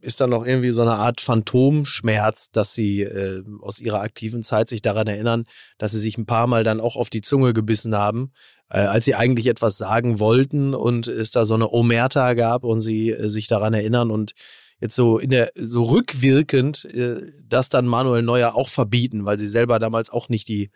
ist 0.00 0.20
da 0.22 0.26
noch 0.26 0.46
irgendwie 0.46 0.72
so 0.72 0.80
eine 0.80 0.94
Art 0.94 1.20
Phantomschmerz, 1.20 2.50
dass 2.50 2.72
sie 2.72 3.02
äh, 3.02 3.42
aus 3.60 3.80
ihrer 3.80 4.00
aktiven 4.00 4.42
Zeit 4.42 4.70
sich 4.70 4.80
daran 4.80 5.06
erinnern, 5.06 5.44
dass 5.76 5.92
sie 5.92 5.98
sich 5.98 6.16
ein 6.16 6.24
paar 6.24 6.46
Mal 6.46 6.64
dann 6.64 6.80
auch 6.80 6.96
auf 6.96 7.10
die 7.10 7.20
Zunge 7.20 7.52
gebissen 7.52 7.94
haben, 7.94 8.32
äh, 8.70 8.78
als 8.78 9.04
sie 9.04 9.14
eigentlich 9.14 9.46
etwas 9.46 9.76
sagen 9.76 10.18
wollten 10.18 10.74
und 10.74 11.06
es 11.06 11.32
da 11.32 11.44
so 11.44 11.52
eine 11.52 11.70
Omerta 11.70 12.32
gab 12.32 12.64
und 12.64 12.80
sie 12.80 13.10
äh, 13.10 13.28
sich 13.28 13.46
daran 13.46 13.74
erinnern 13.74 14.10
und 14.10 14.32
jetzt 14.80 14.94
so 14.94 15.18
in 15.18 15.28
der 15.28 15.52
so 15.54 15.84
rückwirkend 15.84 16.86
äh, 16.86 17.30
das 17.44 17.68
dann 17.68 17.86
Manuel 17.86 18.22
Neuer 18.22 18.54
auch 18.54 18.68
verbieten, 18.68 19.26
weil 19.26 19.38
sie 19.38 19.46
selber 19.46 19.78
damals 19.78 20.08
auch 20.08 20.30
nicht 20.30 20.48
die 20.48 20.70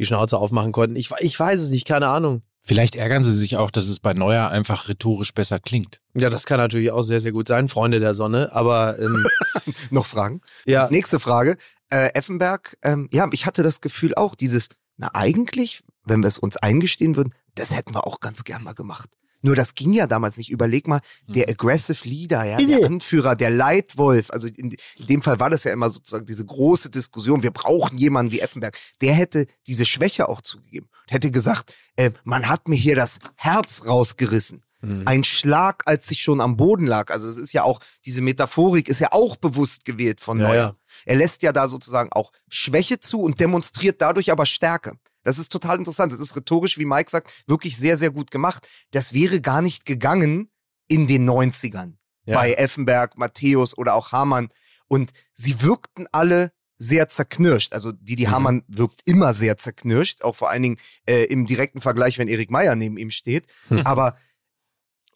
die 0.00 0.06
Schnauze 0.06 0.38
aufmachen 0.38 0.72
konnten. 0.72 0.96
Ich, 0.96 1.10
ich 1.20 1.38
weiß 1.38 1.60
es 1.60 1.70
nicht, 1.70 1.86
keine 1.86 2.08
Ahnung. 2.08 2.42
Vielleicht 2.62 2.96
ärgern 2.96 3.22
sie 3.22 3.34
sich 3.34 3.56
auch, 3.56 3.70
dass 3.70 3.86
es 3.86 4.00
bei 4.00 4.14
Neuer 4.14 4.48
einfach 4.48 4.88
rhetorisch 4.88 5.32
besser 5.34 5.60
klingt. 5.60 6.00
Ja, 6.14 6.30
das 6.30 6.46
kann 6.46 6.58
natürlich 6.58 6.90
auch 6.90 7.02
sehr, 7.02 7.20
sehr 7.20 7.32
gut 7.32 7.48
sein, 7.48 7.68
Freunde 7.68 8.00
der 8.00 8.14
Sonne. 8.14 8.50
Aber 8.52 8.98
ähm, 8.98 9.26
Noch 9.90 10.06
Fragen? 10.06 10.40
ja, 10.66 10.88
Nächste 10.90 11.20
Frage. 11.20 11.56
Äh, 11.90 12.10
Effenberg, 12.14 12.78
ähm, 12.82 13.08
ja, 13.12 13.28
ich 13.32 13.44
hatte 13.46 13.62
das 13.62 13.80
Gefühl 13.80 14.14
auch, 14.14 14.34
dieses, 14.34 14.68
na 14.96 15.10
eigentlich, 15.14 15.82
wenn 16.04 16.20
wir 16.20 16.28
es 16.28 16.38
uns 16.38 16.56
eingestehen 16.56 17.16
würden, 17.16 17.34
das 17.54 17.74
hätten 17.74 17.94
wir 17.94 18.06
auch 18.06 18.20
ganz 18.20 18.44
gern 18.44 18.62
mal 18.62 18.74
gemacht. 18.74 19.10
Nur 19.42 19.56
das 19.56 19.74
ging 19.74 19.92
ja 19.92 20.06
damals 20.06 20.36
nicht. 20.36 20.50
Überleg 20.50 20.86
mal, 20.86 21.00
der 21.26 21.48
Aggressive 21.48 22.06
Leader, 22.06 22.44
ja, 22.44 22.58
der 22.58 22.86
Anführer, 22.86 23.36
der 23.36 23.50
Leitwolf, 23.50 24.30
also 24.30 24.48
in, 24.48 24.72
in 24.96 25.06
dem 25.06 25.22
Fall 25.22 25.40
war 25.40 25.50
das 25.50 25.64
ja 25.64 25.72
immer 25.72 25.90
sozusagen 25.90 26.26
diese 26.26 26.44
große 26.44 26.90
Diskussion, 26.90 27.42
wir 27.42 27.50
brauchen 27.50 27.96
jemanden 27.96 28.32
wie 28.32 28.40
Effenberg. 28.40 28.78
Der 29.00 29.14
hätte 29.14 29.46
diese 29.66 29.86
Schwäche 29.86 30.28
auch 30.28 30.42
zugegeben 30.42 30.88
und 31.06 31.12
hätte 31.12 31.30
gesagt, 31.30 31.74
äh, 31.96 32.10
man 32.24 32.48
hat 32.48 32.68
mir 32.68 32.76
hier 32.76 32.96
das 32.96 33.18
Herz 33.36 33.84
rausgerissen. 33.86 34.62
mhm. 34.82 35.02
ein 35.06 35.24
Schlag, 35.24 35.82
als 35.86 36.08
sich 36.08 36.22
schon 36.22 36.40
am 36.40 36.56
Boden 36.56 36.86
lag. 36.86 37.10
Also 37.10 37.28
es 37.28 37.36
ist 37.36 37.52
ja 37.52 37.62
auch, 37.62 37.80
diese 38.06 38.22
Metaphorik 38.22 38.88
ist 38.88 39.00
ja 39.00 39.08
auch 39.12 39.36
bewusst 39.36 39.84
gewählt 39.84 40.20
von 40.20 40.38
Neuer. 40.38 40.54
Ja. 40.54 40.76
Er 41.04 41.16
lässt 41.16 41.42
ja 41.42 41.52
da 41.52 41.68
sozusagen 41.68 42.12
auch 42.12 42.32
Schwäche 42.48 43.00
zu 43.00 43.20
und 43.22 43.40
demonstriert 43.40 44.00
dadurch 44.00 44.30
aber 44.30 44.46
Stärke. 44.46 44.94
Das 45.22 45.38
ist 45.38 45.50
total 45.50 45.78
interessant. 45.78 46.12
Das 46.12 46.20
ist 46.20 46.36
rhetorisch, 46.36 46.78
wie 46.78 46.84
Mike 46.84 47.10
sagt, 47.10 47.44
wirklich 47.46 47.76
sehr, 47.76 47.96
sehr 47.96 48.10
gut 48.10 48.30
gemacht. 48.30 48.68
Das 48.90 49.12
wäre 49.12 49.40
gar 49.40 49.62
nicht 49.62 49.84
gegangen 49.84 50.50
in 50.88 51.06
den 51.06 51.28
90ern. 51.28 51.94
Ja. 52.26 52.36
Bei 52.36 52.52
Effenberg, 52.52 53.16
Matthäus 53.16 53.76
oder 53.76 53.94
auch 53.94 54.12
Hamann. 54.12 54.48
Und 54.88 55.12
sie 55.32 55.62
wirkten 55.62 56.06
alle 56.12 56.52
sehr 56.78 57.08
zerknirscht. 57.08 57.74
Also 57.74 57.92
Didi 57.92 58.26
mhm. 58.26 58.30
Hamann 58.30 58.62
wirkt 58.66 59.02
immer 59.04 59.34
sehr 59.34 59.58
zerknirscht, 59.58 60.22
auch 60.22 60.34
vor 60.34 60.50
allen 60.50 60.62
Dingen 60.62 60.76
äh, 61.06 61.24
im 61.24 61.46
direkten 61.46 61.80
Vergleich, 61.80 62.18
wenn 62.18 62.28
Erik 62.28 62.50
Meyer 62.50 62.74
neben 62.74 62.96
ihm 62.96 63.10
steht. 63.10 63.46
Mhm. 63.68 63.80
Aber 63.80 64.16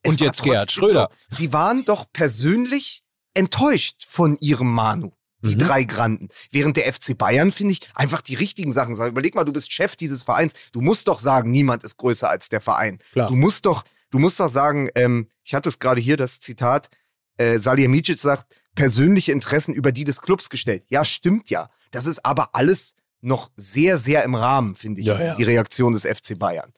und 0.06 0.20
jetzt 0.20 0.42
Gerhard 0.42 0.70
Schröder. 0.70 1.10
Sie 1.28 1.52
waren 1.54 1.84
doch 1.86 2.12
persönlich 2.12 3.02
enttäuscht 3.32 4.04
von 4.06 4.36
ihrem 4.40 4.70
Manu. 4.70 5.12
Die 5.44 5.56
mhm. 5.56 5.60
drei 5.60 5.84
Granden. 5.84 6.28
Während 6.50 6.76
der 6.76 6.92
FC 6.92 7.16
Bayern, 7.16 7.52
finde 7.52 7.72
ich, 7.72 7.80
einfach 7.94 8.20
die 8.20 8.34
richtigen 8.34 8.72
Sachen 8.72 8.94
sagen. 8.94 9.10
Überleg 9.10 9.34
mal, 9.34 9.44
du 9.44 9.52
bist 9.52 9.72
Chef 9.72 9.96
dieses 9.96 10.22
Vereins. 10.22 10.52
Du 10.72 10.80
musst 10.80 11.08
doch 11.08 11.18
sagen, 11.18 11.50
niemand 11.50 11.84
ist 11.84 11.96
größer 11.96 12.28
als 12.28 12.48
der 12.48 12.60
Verein. 12.60 12.98
Klar. 13.12 13.28
Du 13.28 13.36
musst 13.36 13.66
doch, 13.66 13.84
du 14.10 14.18
musst 14.18 14.40
doch 14.40 14.48
sagen, 14.48 14.88
ähm, 14.94 15.28
ich 15.42 15.54
hatte 15.54 15.68
es 15.68 15.78
gerade 15.78 16.00
hier, 16.00 16.16
das 16.16 16.40
Zitat, 16.40 16.90
äh, 17.36 17.58
Salihamidzic 17.58 18.18
sagt, 18.18 18.56
persönliche 18.74 19.32
Interessen 19.32 19.74
über 19.74 19.92
die 19.92 20.04
des 20.04 20.20
Clubs 20.20 20.50
gestellt. 20.50 20.84
Ja, 20.88 21.04
stimmt 21.04 21.50
ja. 21.50 21.68
Das 21.90 22.06
ist 22.06 22.24
aber 22.24 22.54
alles 22.54 22.94
noch 23.20 23.50
sehr, 23.56 23.98
sehr 23.98 24.24
im 24.24 24.34
Rahmen, 24.34 24.74
finde 24.74 25.00
ich, 25.00 25.06
ja, 25.06 25.20
ja. 25.20 25.34
die 25.34 25.44
Reaktion 25.44 25.92
des 25.92 26.04
FC 26.04 26.38
Bayern. 26.38 26.72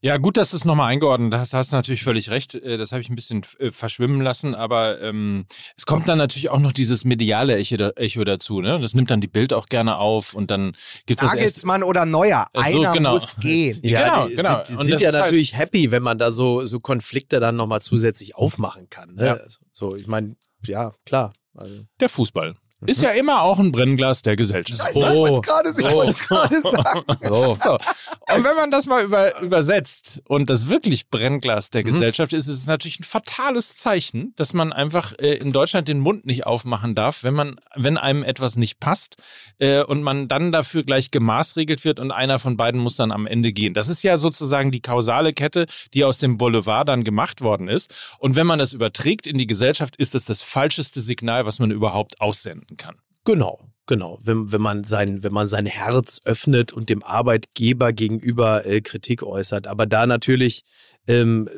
Ja, 0.00 0.16
gut, 0.16 0.36
dass 0.36 0.50
du 0.50 0.56
es 0.56 0.64
nochmal 0.64 0.92
eingeordnet 0.92 1.34
hast. 1.34 1.54
Hast 1.54 1.72
natürlich 1.72 2.04
völlig 2.04 2.30
recht. 2.30 2.54
Äh, 2.54 2.78
das 2.78 2.92
habe 2.92 3.00
ich 3.00 3.10
ein 3.10 3.16
bisschen 3.16 3.42
äh, 3.58 3.72
verschwimmen 3.72 4.20
lassen. 4.20 4.54
Aber 4.54 5.00
ähm, 5.00 5.46
es 5.76 5.86
kommt 5.86 6.08
dann 6.08 6.18
natürlich 6.18 6.50
auch 6.50 6.60
noch 6.60 6.70
dieses 6.70 7.04
mediale 7.04 7.56
Echo, 7.56 8.24
dazu. 8.24 8.60
Ne? 8.60 8.78
Das 8.80 8.94
nimmt 8.94 9.10
dann 9.10 9.20
die 9.20 9.26
Bild 9.28 9.52
auch 9.52 9.66
gerne 9.66 9.96
auf 9.96 10.34
und 10.34 10.52
dann 10.52 10.76
gibt's 11.06 11.22
das 11.22 11.32
Nagelsmann 11.32 11.82
oder 11.82 12.04
Neuer. 12.06 12.46
Einer 12.52 12.88
so, 12.88 12.92
genau. 12.92 13.14
muss 13.14 13.36
gehen. 13.36 13.80
Ja, 13.82 14.04
genau, 14.04 14.28
die, 14.28 14.34
genau. 14.36 14.62
Die, 14.62 14.76
die 14.76 14.84
sind 14.84 15.00
ja 15.00 15.10
natürlich 15.10 15.54
halt 15.54 15.72
happy, 15.72 15.90
wenn 15.90 16.04
man 16.04 16.18
da 16.18 16.30
so, 16.30 16.64
so 16.64 16.78
Konflikte 16.78 17.40
dann 17.40 17.56
nochmal 17.56 17.82
zusätzlich 17.82 18.36
aufmachen 18.36 18.88
kann. 18.90 19.14
Ne? 19.14 19.26
Ja. 19.26 19.38
So, 19.72 19.96
ich 19.96 20.06
meine, 20.06 20.36
ja, 20.64 20.92
klar. 21.06 21.32
Also. 21.54 21.74
Der 21.98 22.08
Fußball. 22.08 22.54
Ist 22.86 23.02
ja 23.02 23.10
immer 23.10 23.42
auch 23.42 23.58
ein 23.58 23.72
Brennglas 23.72 24.22
der 24.22 24.36
Gesellschaft. 24.36 24.90
Ich 24.90 24.96
oh. 24.96 25.00
wollte 25.00 25.40
gerade 25.40 25.70
oh. 25.70 26.10
sagen. 26.12 27.04
Oh. 27.28 27.56
So. 27.62 27.72
Und 27.72 28.44
wenn 28.44 28.54
man 28.54 28.70
das 28.70 28.86
mal 28.86 29.02
über, 29.02 29.40
übersetzt 29.40 30.22
und 30.28 30.48
das 30.48 30.68
wirklich 30.68 31.08
Brennglas 31.10 31.70
der 31.70 31.82
mhm. 31.82 31.86
Gesellschaft 31.86 32.32
ist, 32.32 32.46
ist 32.46 32.60
es 32.60 32.66
natürlich 32.66 33.00
ein 33.00 33.04
fatales 33.04 33.74
Zeichen, 33.76 34.32
dass 34.36 34.52
man 34.52 34.72
einfach 34.72 35.12
äh, 35.18 35.34
in 35.34 35.52
Deutschland 35.52 35.88
den 35.88 35.98
Mund 35.98 36.24
nicht 36.24 36.46
aufmachen 36.46 36.94
darf, 36.94 37.24
wenn 37.24 37.34
man, 37.34 37.60
wenn 37.74 37.96
einem 37.96 38.22
etwas 38.22 38.54
nicht 38.54 38.78
passt 38.78 39.16
äh, 39.58 39.82
und 39.82 40.04
man 40.04 40.28
dann 40.28 40.52
dafür 40.52 40.84
gleich 40.84 41.10
gemaßregelt 41.10 41.84
wird 41.84 41.98
und 41.98 42.12
einer 42.12 42.38
von 42.38 42.56
beiden 42.56 42.80
muss 42.80 42.94
dann 42.94 43.10
am 43.10 43.26
Ende 43.26 43.52
gehen. 43.52 43.74
Das 43.74 43.88
ist 43.88 44.04
ja 44.04 44.18
sozusagen 44.18 44.70
die 44.70 44.82
kausale 44.82 45.32
Kette, 45.32 45.66
die 45.94 46.04
aus 46.04 46.18
dem 46.18 46.38
Boulevard 46.38 46.88
dann 46.88 47.02
gemacht 47.02 47.40
worden 47.40 47.66
ist. 47.66 47.92
Und 48.20 48.36
wenn 48.36 48.46
man 48.46 48.60
das 48.60 48.72
überträgt 48.72 49.26
in 49.26 49.36
die 49.36 49.48
Gesellschaft, 49.48 49.96
ist 49.96 50.14
das 50.14 50.24
das 50.24 50.42
falscheste 50.42 51.00
Signal, 51.00 51.44
was 51.44 51.58
man 51.58 51.72
überhaupt 51.72 52.20
aussenden 52.20 52.67
finden 52.68 52.76
kann. 52.76 52.96
Genau, 53.24 53.60
genau. 53.86 54.18
Wenn, 54.22 54.52
wenn, 54.52 54.60
man 54.60 54.84
sein, 54.84 55.22
wenn 55.22 55.32
man 55.32 55.48
sein 55.48 55.66
Herz 55.66 56.20
öffnet 56.24 56.72
und 56.72 56.88
dem 56.88 57.02
Arbeitgeber 57.02 57.92
gegenüber 57.92 58.66
äh, 58.66 58.80
Kritik 58.80 59.22
äußert. 59.22 59.66
Aber 59.66 59.86
da 59.86 60.06
natürlich 60.06 60.64
ähm, 61.06 61.48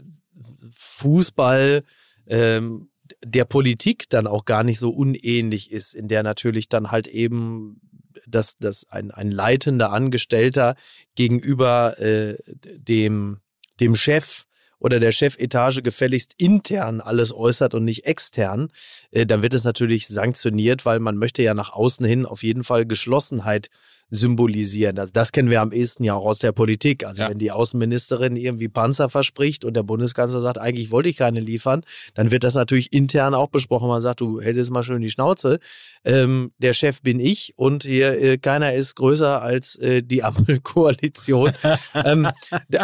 Fußball 0.73 1.83
ähm, 2.27 2.91
der 3.25 3.45
Politik 3.45 4.09
dann 4.09 4.27
auch 4.27 4.45
gar 4.45 4.63
nicht 4.63 4.79
so 4.79 4.91
unähnlich 4.91 5.73
ist, 5.73 5.95
in 5.95 6.09
der 6.09 6.23
natürlich 6.23 6.69
dann 6.69 6.91
halt 6.91 7.07
eben 7.09 7.81
dass, 8.27 8.57
dass 8.59 8.87
ein, 8.89 9.11
ein 9.11 9.31
leitender 9.31 9.93
Angestellter 9.93 10.75
gegenüber 11.15 11.99
äh, 11.99 12.37
dem, 12.77 13.39
dem 13.79 13.95
Chef 13.95 14.45
oder 14.81 14.99
der 14.99 15.13
Chefetage 15.13 15.83
gefälligst 15.83 16.35
intern 16.39 17.01
alles 17.01 17.33
äußert 17.33 17.75
und 17.75 17.85
nicht 17.85 18.07
extern, 18.07 18.71
äh, 19.13 19.27
dann 19.27 19.43
wird 19.43 19.55
es 19.55 19.65
natürlich 19.65 20.09
sanktioniert, 20.09 20.85
weil 20.85 20.99
man 20.99 21.17
möchte 21.17 21.43
ja 21.43 21.55
nach 21.55 21.73
außen 21.73 22.05
hin 22.05 22.27
auf 22.27 22.43
jeden 22.43 22.65
Fall 22.65 22.87
Geschlossenheit 22.87 23.71
symbolisieren. 24.11 24.97
Das, 24.97 25.13
das 25.13 25.33
kennen 25.33 25.51
wir 25.51 25.61
am 25.61 25.73
ehesten 25.73 26.05
ja 26.05 26.15
auch 26.15 26.27
aus 26.27 26.41
der 26.41 26.53
Politik. 26.53 27.05
Also 27.05 27.23
ja. 27.23 27.31
wenn 27.31 27.39
die 27.39 27.53
Außenministerin 27.53 28.37
irgendwie 28.37 28.69
Panzer 28.69 29.09
verspricht 29.09 29.65
und 29.65 29.75
der 29.75 29.83
Bundeskanzler 29.83 30.41
sagt, 30.41 30.59
eigentlich 30.59 30.91
wollte 30.91 31.09
ich 31.09 31.17
keine 31.17 31.41
liefern, 31.41 31.83
dann 32.15 32.31
wird 32.31 32.45
das 32.45 32.55
natürlich 32.55 32.93
intern 32.93 33.35
auch 33.35 33.49
besprochen. 33.49 33.89
Man 33.89 34.01
sagt, 34.01 34.21
du 34.21 34.41
hältst 34.41 34.59
jetzt 34.59 34.71
mal 34.71 34.83
schön 34.83 35.01
die 35.01 35.11
Schnauze. 35.11 35.61
Ähm, 36.05 36.53
der 36.59 36.73
Chef 36.73 37.03
bin 37.03 37.21
ich 37.21 37.55
und 37.57 37.85
hier 37.85 38.21
äh, 38.21 38.39
keiner 38.39 38.73
ist 38.73 38.97
größer 38.97 39.41
als 39.41 39.77
äh, 39.77 40.03
die 40.03 40.23
Ampelkoalition. 40.25 41.53
ähm, 41.95 42.29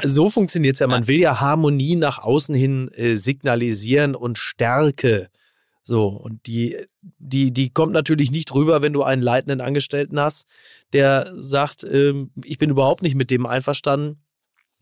so 0.04 0.30
funktioniert 0.30 0.74
es 0.74 0.80
ja. 0.80 0.86
Man 0.86 1.08
will 1.08 1.18
ja 1.18 1.40
Harmonie 1.40 1.96
nach 1.96 2.18
außen 2.18 2.54
hin 2.54 2.88
äh, 2.92 3.16
signalisieren 3.16 4.14
und 4.14 4.38
Stärke. 4.38 5.28
So, 5.88 6.08
und 6.08 6.48
die, 6.48 6.76
die, 7.18 7.52
die 7.52 7.70
kommt 7.70 7.92
natürlich 7.92 8.32
nicht 8.32 8.52
rüber, 8.52 8.82
wenn 8.82 8.92
du 8.92 9.04
einen 9.04 9.22
leitenden 9.22 9.60
Angestellten 9.60 10.18
hast, 10.18 10.48
der 10.92 11.33
sagt, 11.37 11.85
ähm, 11.85 12.31
ich 12.42 12.59
bin 12.59 12.70
überhaupt 12.70 13.03
nicht 13.03 13.14
mit 13.14 13.31
dem 13.31 13.46
einverstanden, 13.46 14.22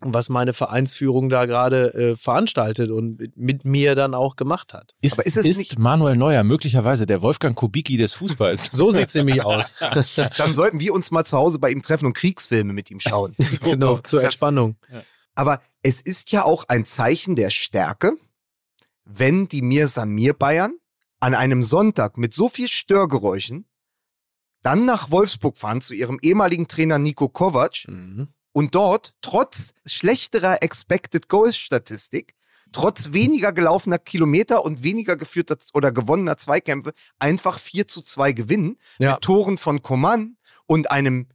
was 0.01 0.29
meine 0.29 0.53
Vereinsführung 0.53 1.29
da 1.31 1.47
gerade 1.47 1.95
äh, 1.95 2.17
veranstaltet 2.17 2.91
und 2.91 3.19
mit, 3.19 3.37
mit, 3.37 3.65
mir 3.65 3.95
dann 3.95 4.15
auch 4.15 4.37
gemacht 4.37 4.75
hat. 4.75 4.95
Ist, 5.01 5.15
Aber 5.15 5.27
ist, 5.27 5.37
es 5.37 5.47
ist 5.47 5.59
nicht 5.59 5.79
Manuel 5.79 6.17
Neuer 6.17 6.45
möglicherweise 6.45 7.07
der 7.07 7.23
Wolfgang 7.23 7.57
Kubicki 7.57 7.97
des 7.97 8.13
Fußballs? 8.13 8.69
so 8.71 8.91
sieht 8.91 9.09
es 9.09 9.15
nämlich 9.15 9.43
aus. 9.45 9.75
dann 10.37 10.55
sollten 10.55 10.81
wir 10.81 10.93
uns 10.93 11.11
mal 11.11 11.25
zu 11.25 11.39
Hause 11.39 11.59
bei 11.59 11.71
ihm 11.71 11.83
treffen 11.83 12.07
und 12.07 12.13
Kriegsfilme 12.13 12.73
mit 12.73 12.91
ihm 12.91 13.01
schauen. 13.01 13.35
genau, 13.63 13.99
zur 13.99 14.23
Entspannung. 14.23 14.77
Aber 15.35 15.61
es 15.83 16.01
ist 16.01 16.33
ja 16.33 16.45
auch 16.45 16.65
ein 16.69 16.85
Zeichen 16.85 17.37
der 17.37 17.51
Stärke, 17.51 18.13
wenn 19.05 19.49
die 19.49 19.63
Mir 19.63 19.89
Samir 19.89 20.35
Bayern 20.35 20.75
an 21.21 21.35
einem 21.35 21.63
Sonntag 21.63 22.19
mit 22.19 22.35
so 22.35 22.49
viel 22.49 22.69
Störgeräuschen 22.69 23.67
dann 24.65 24.87
nach 24.87 25.11
Wolfsburg 25.11 25.59
fahren 25.59 25.81
zu 25.81 25.95
ihrem 25.95 26.19
ehemaligen 26.23 26.67
Trainer 26.67 26.99
Nico 26.99 27.29
Kovac 27.29 27.87
mhm. 27.87 28.29
und 28.53 28.75
dort 28.75 29.15
trotz 29.21 29.75
schlechterer 29.85 30.63
Expected 30.63 31.29
Goals 31.29 31.57
Statistik, 31.57 32.35
trotz 32.73 33.13
weniger 33.13 33.53
gelaufener 33.53 33.99
Kilometer 33.99 34.65
und 34.65 34.83
weniger 34.83 35.17
geführter 35.17 35.59
oder 35.75 35.93
gewonnener 35.93 36.39
Zweikämpfe 36.39 36.93
einfach 37.19 37.59
4 37.59 37.87
zu 37.87 38.03
2 38.03 38.33
gewinnen 38.33 38.79
ja. 38.99 39.13
mit 39.13 39.21
Toren 39.21 39.59
von 39.59 39.83
Coman 39.83 40.37
und 40.67 40.91
einem 40.91 41.29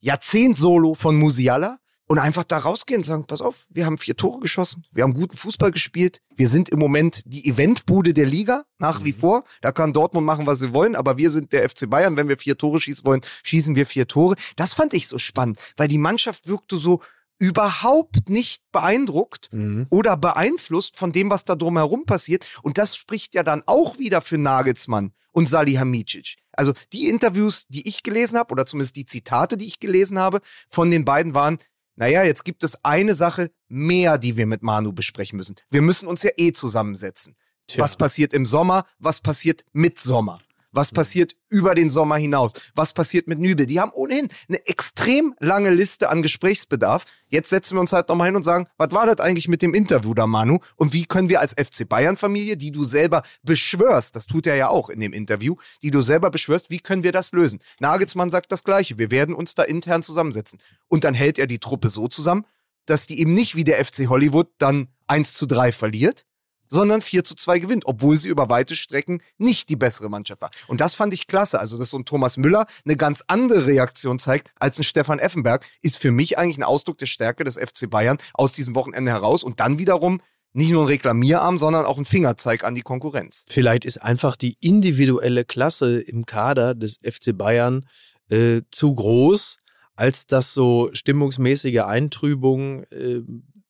Jahrzehnt-Solo 0.00 0.94
von 0.94 1.16
Musiala 1.16 1.80
und 2.08 2.18
einfach 2.18 2.44
da 2.44 2.58
rausgehen 2.58 3.00
und 3.00 3.04
sagen, 3.04 3.26
pass 3.26 3.40
auf, 3.40 3.66
wir 3.68 3.84
haben 3.84 3.98
vier 3.98 4.16
Tore 4.16 4.40
geschossen, 4.40 4.84
wir 4.92 5.02
haben 5.02 5.14
guten 5.14 5.36
Fußball 5.36 5.72
gespielt, 5.72 6.22
wir 6.36 6.48
sind 6.48 6.68
im 6.68 6.78
Moment 6.78 7.22
die 7.26 7.48
Eventbude 7.48 8.14
der 8.14 8.26
Liga, 8.26 8.64
nach 8.78 9.04
wie 9.04 9.12
mhm. 9.12 9.18
vor. 9.18 9.44
Da 9.60 9.72
kann 9.72 9.92
Dortmund 9.92 10.26
machen, 10.26 10.46
was 10.46 10.60
sie 10.60 10.72
wollen, 10.72 10.94
aber 10.94 11.16
wir 11.16 11.30
sind 11.30 11.52
der 11.52 11.68
FC 11.68 11.88
Bayern. 11.90 12.16
Wenn 12.16 12.28
wir 12.28 12.38
vier 12.38 12.56
Tore 12.56 12.80
schießen 12.80 13.04
wollen, 13.04 13.22
schießen 13.42 13.74
wir 13.74 13.86
vier 13.86 14.06
Tore. 14.06 14.36
Das 14.56 14.74
fand 14.74 14.94
ich 14.94 15.08
so 15.08 15.18
spannend, 15.18 15.58
weil 15.76 15.88
die 15.88 15.98
Mannschaft 15.98 16.46
wirkte 16.46 16.76
so 16.76 17.00
überhaupt 17.38 18.28
nicht 18.28 18.62
beeindruckt 18.72 19.48
mhm. 19.52 19.86
oder 19.90 20.16
beeinflusst 20.16 20.98
von 20.98 21.12
dem, 21.12 21.30
was 21.30 21.44
da 21.44 21.54
drumherum 21.54 22.04
passiert. 22.06 22.46
Und 22.62 22.78
das 22.78 22.96
spricht 22.96 23.34
ja 23.34 23.42
dann 23.42 23.62
auch 23.66 23.98
wieder 23.98 24.22
für 24.22 24.38
Nagelsmann 24.38 25.12
und 25.32 25.48
Salihamidzic. 25.48 26.36
Also 26.52 26.72
die 26.92 27.08
Interviews, 27.08 27.66
die 27.68 27.86
ich 27.86 28.02
gelesen 28.02 28.38
habe, 28.38 28.52
oder 28.52 28.64
zumindest 28.64 28.96
die 28.96 29.04
Zitate, 29.04 29.58
die 29.58 29.66
ich 29.66 29.80
gelesen 29.80 30.18
habe, 30.18 30.40
von 30.68 30.90
den 30.90 31.04
beiden 31.04 31.34
waren, 31.34 31.58
naja, 31.96 32.22
jetzt 32.24 32.44
gibt 32.44 32.62
es 32.62 32.84
eine 32.84 33.14
Sache 33.14 33.50
mehr, 33.68 34.18
die 34.18 34.36
wir 34.36 34.46
mit 34.46 34.62
Manu 34.62 34.92
besprechen 34.92 35.36
müssen. 35.36 35.56
Wir 35.70 35.82
müssen 35.82 36.06
uns 36.06 36.22
ja 36.22 36.30
eh 36.36 36.52
zusammensetzen. 36.52 37.36
Tja. 37.66 37.82
Was 37.82 37.96
passiert 37.96 38.32
im 38.32 38.46
Sommer? 38.46 38.84
Was 38.98 39.20
passiert 39.20 39.64
mit 39.72 39.98
Sommer? 39.98 40.40
Was 40.76 40.92
passiert 40.92 41.34
über 41.48 41.74
den 41.74 41.88
Sommer 41.88 42.16
hinaus? 42.16 42.52
Was 42.74 42.92
passiert 42.92 43.28
mit 43.28 43.38
Nübel? 43.38 43.64
Die 43.64 43.80
haben 43.80 43.92
ohnehin 43.94 44.28
eine 44.46 44.66
extrem 44.66 45.34
lange 45.40 45.70
Liste 45.70 46.10
an 46.10 46.20
Gesprächsbedarf. 46.20 47.06
Jetzt 47.28 47.48
setzen 47.48 47.76
wir 47.76 47.80
uns 47.80 47.94
halt 47.94 48.10
nochmal 48.10 48.26
hin 48.26 48.36
und 48.36 48.42
sagen, 48.42 48.66
was 48.76 48.92
war 48.92 49.06
das 49.06 49.18
eigentlich 49.20 49.48
mit 49.48 49.62
dem 49.62 49.72
Interview 49.72 50.12
da, 50.12 50.26
Manu? 50.26 50.58
Und 50.76 50.92
wie 50.92 51.06
können 51.06 51.30
wir 51.30 51.40
als 51.40 51.54
FC 51.54 51.88
Bayern-Familie, 51.88 52.58
die 52.58 52.72
du 52.72 52.84
selber 52.84 53.22
beschwörst, 53.42 54.14
das 54.16 54.26
tut 54.26 54.46
er 54.46 54.56
ja 54.56 54.68
auch 54.68 54.90
in 54.90 55.00
dem 55.00 55.14
Interview, 55.14 55.56
die 55.80 55.90
du 55.90 56.02
selber 56.02 56.30
beschwörst, 56.30 56.68
wie 56.68 56.80
können 56.80 57.04
wir 57.04 57.12
das 57.12 57.32
lösen? 57.32 57.60
Nagelsmann 57.80 58.30
sagt 58.30 58.52
das 58.52 58.62
Gleiche. 58.62 58.98
Wir 58.98 59.10
werden 59.10 59.34
uns 59.34 59.54
da 59.54 59.62
intern 59.62 60.02
zusammensetzen. 60.02 60.58
Und 60.88 61.04
dann 61.04 61.14
hält 61.14 61.38
er 61.38 61.46
die 61.46 61.58
Truppe 61.58 61.88
so 61.88 62.06
zusammen, 62.06 62.44
dass 62.84 63.06
die 63.06 63.18
eben 63.18 63.32
nicht 63.32 63.56
wie 63.56 63.64
der 63.64 63.82
FC 63.82 64.10
Hollywood 64.10 64.50
dann 64.58 64.88
1 65.06 65.32
zu 65.32 65.46
3 65.46 65.72
verliert, 65.72 66.25
sondern 66.68 67.00
4 67.00 67.24
zu 67.24 67.34
2 67.34 67.58
gewinnt, 67.58 67.86
obwohl 67.86 68.16
sie 68.16 68.28
über 68.28 68.48
weite 68.48 68.76
Strecken 68.76 69.22
nicht 69.38 69.68
die 69.68 69.76
bessere 69.76 70.08
Mannschaft 70.08 70.40
war. 70.40 70.50
Und 70.66 70.80
das 70.80 70.94
fand 70.94 71.12
ich 71.14 71.26
klasse. 71.26 71.58
Also, 71.58 71.78
dass 71.78 71.90
so 71.90 71.98
ein 71.98 72.04
Thomas 72.04 72.36
Müller 72.36 72.66
eine 72.84 72.96
ganz 72.96 73.24
andere 73.26 73.66
Reaktion 73.66 74.18
zeigt 74.18 74.50
als 74.58 74.78
ein 74.78 74.84
Stefan 74.84 75.18
Effenberg, 75.18 75.64
ist 75.82 75.98
für 75.98 76.10
mich 76.10 76.38
eigentlich 76.38 76.58
ein 76.58 76.64
Ausdruck 76.64 76.98
der 76.98 77.06
Stärke 77.06 77.44
des 77.44 77.56
FC 77.56 77.88
Bayern 77.88 78.18
aus 78.34 78.52
diesem 78.52 78.74
Wochenende 78.74 79.10
heraus 79.10 79.42
und 79.42 79.60
dann 79.60 79.78
wiederum 79.78 80.20
nicht 80.52 80.70
nur 80.70 80.84
ein 80.84 80.88
Reklamierarm, 80.88 81.58
sondern 81.58 81.84
auch 81.84 81.98
ein 81.98 82.06
Fingerzeig 82.06 82.64
an 82.64 82.74
die 82.74 82.80
Konkurrenz. 82.80 83.44
Vielleicht 83.46 83.84
ist 83.84 83.98
einfach 83.98 84.36
die 84.36 84.56
individuelle 84.60 85.44
Klasse 85.44 86.00
im 86.00 86.24
Kader 86.24 86.74
des 86.74 86.96
FC 87.02 87.36
Bayern 87.36 87.84
äh, 88.30 88.62
zu 88.70 88.94
groß, 88.94 89.58
als 89.96 90.26
dass 90.26 90.54
so 90.54 90.88
stimmungsmäßige 90.94 91.80
Eintrübungen 91.80 92.84
äh, 92.84 93.20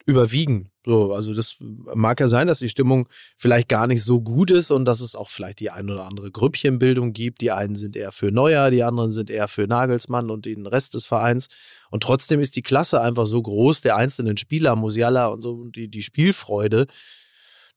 überwiegen. 0.06 0.70
So, 0.84 1.12
also 1.12 1.34
das 1.34 1.56
mag 1.60 2.20
ja 2.20 2.28
sein, 2.28 2.46
dass 2.46 2.60
die 2.60 2.68
Stimmung 2.68 3.08
vielleicht 3.36 3.68
gar 3.68 3.88
nicht 3.88 4.04
so 4.04 4.20
gut 4.20 4.52
ist 4.52 4.70
und 4.70 4.84
dass 4.84 5.00
es 5.00 5.16
auch 5.16 5.28
vielleicht 5.28 5.58
die 5.58 5.70
ein 5.70 5.90
oder 5.90 6.06
andere 6.06 6.30
Grüppchenbildung 6.30 7.12
gibt. 7.12 7.40
Die 7.40 7.50
einen 7.50 7.74
sind 7.74 7.96
eher 7.96 8.12
für 8.12 8.30
Neuer, 8.30 8.70
die 8.70 8.84
anderen 8.84 9.10
sind 9.10 9.28
eher 9.28 9.48
für 9.48 9.66
Nagelsmann 9.66 10.30
und 10.30 10.46
den 10.46 10.64
Rest 10.64 10.94
des 10.94 11.04
Vereins. 11.04 11.48
Und 11.90 12.04
trotzdem 12.04 12.40
ist 12.40 12.54
die 12.54 12.62
Klasse 12.62 13.00
einfach 13.00 13.26
so 13.26 13.42
groß, 13.42 13.80
der 13.80 13.96
einzelnen 13.96 14.36
Spieler, 14.36 14.76
Musiala 14.76 15.26
und 15.26 15.40
so, 15.40 15.66
die, 15.68 15.88
die 15.88 16.02
Spielfreude, 16.02 16.86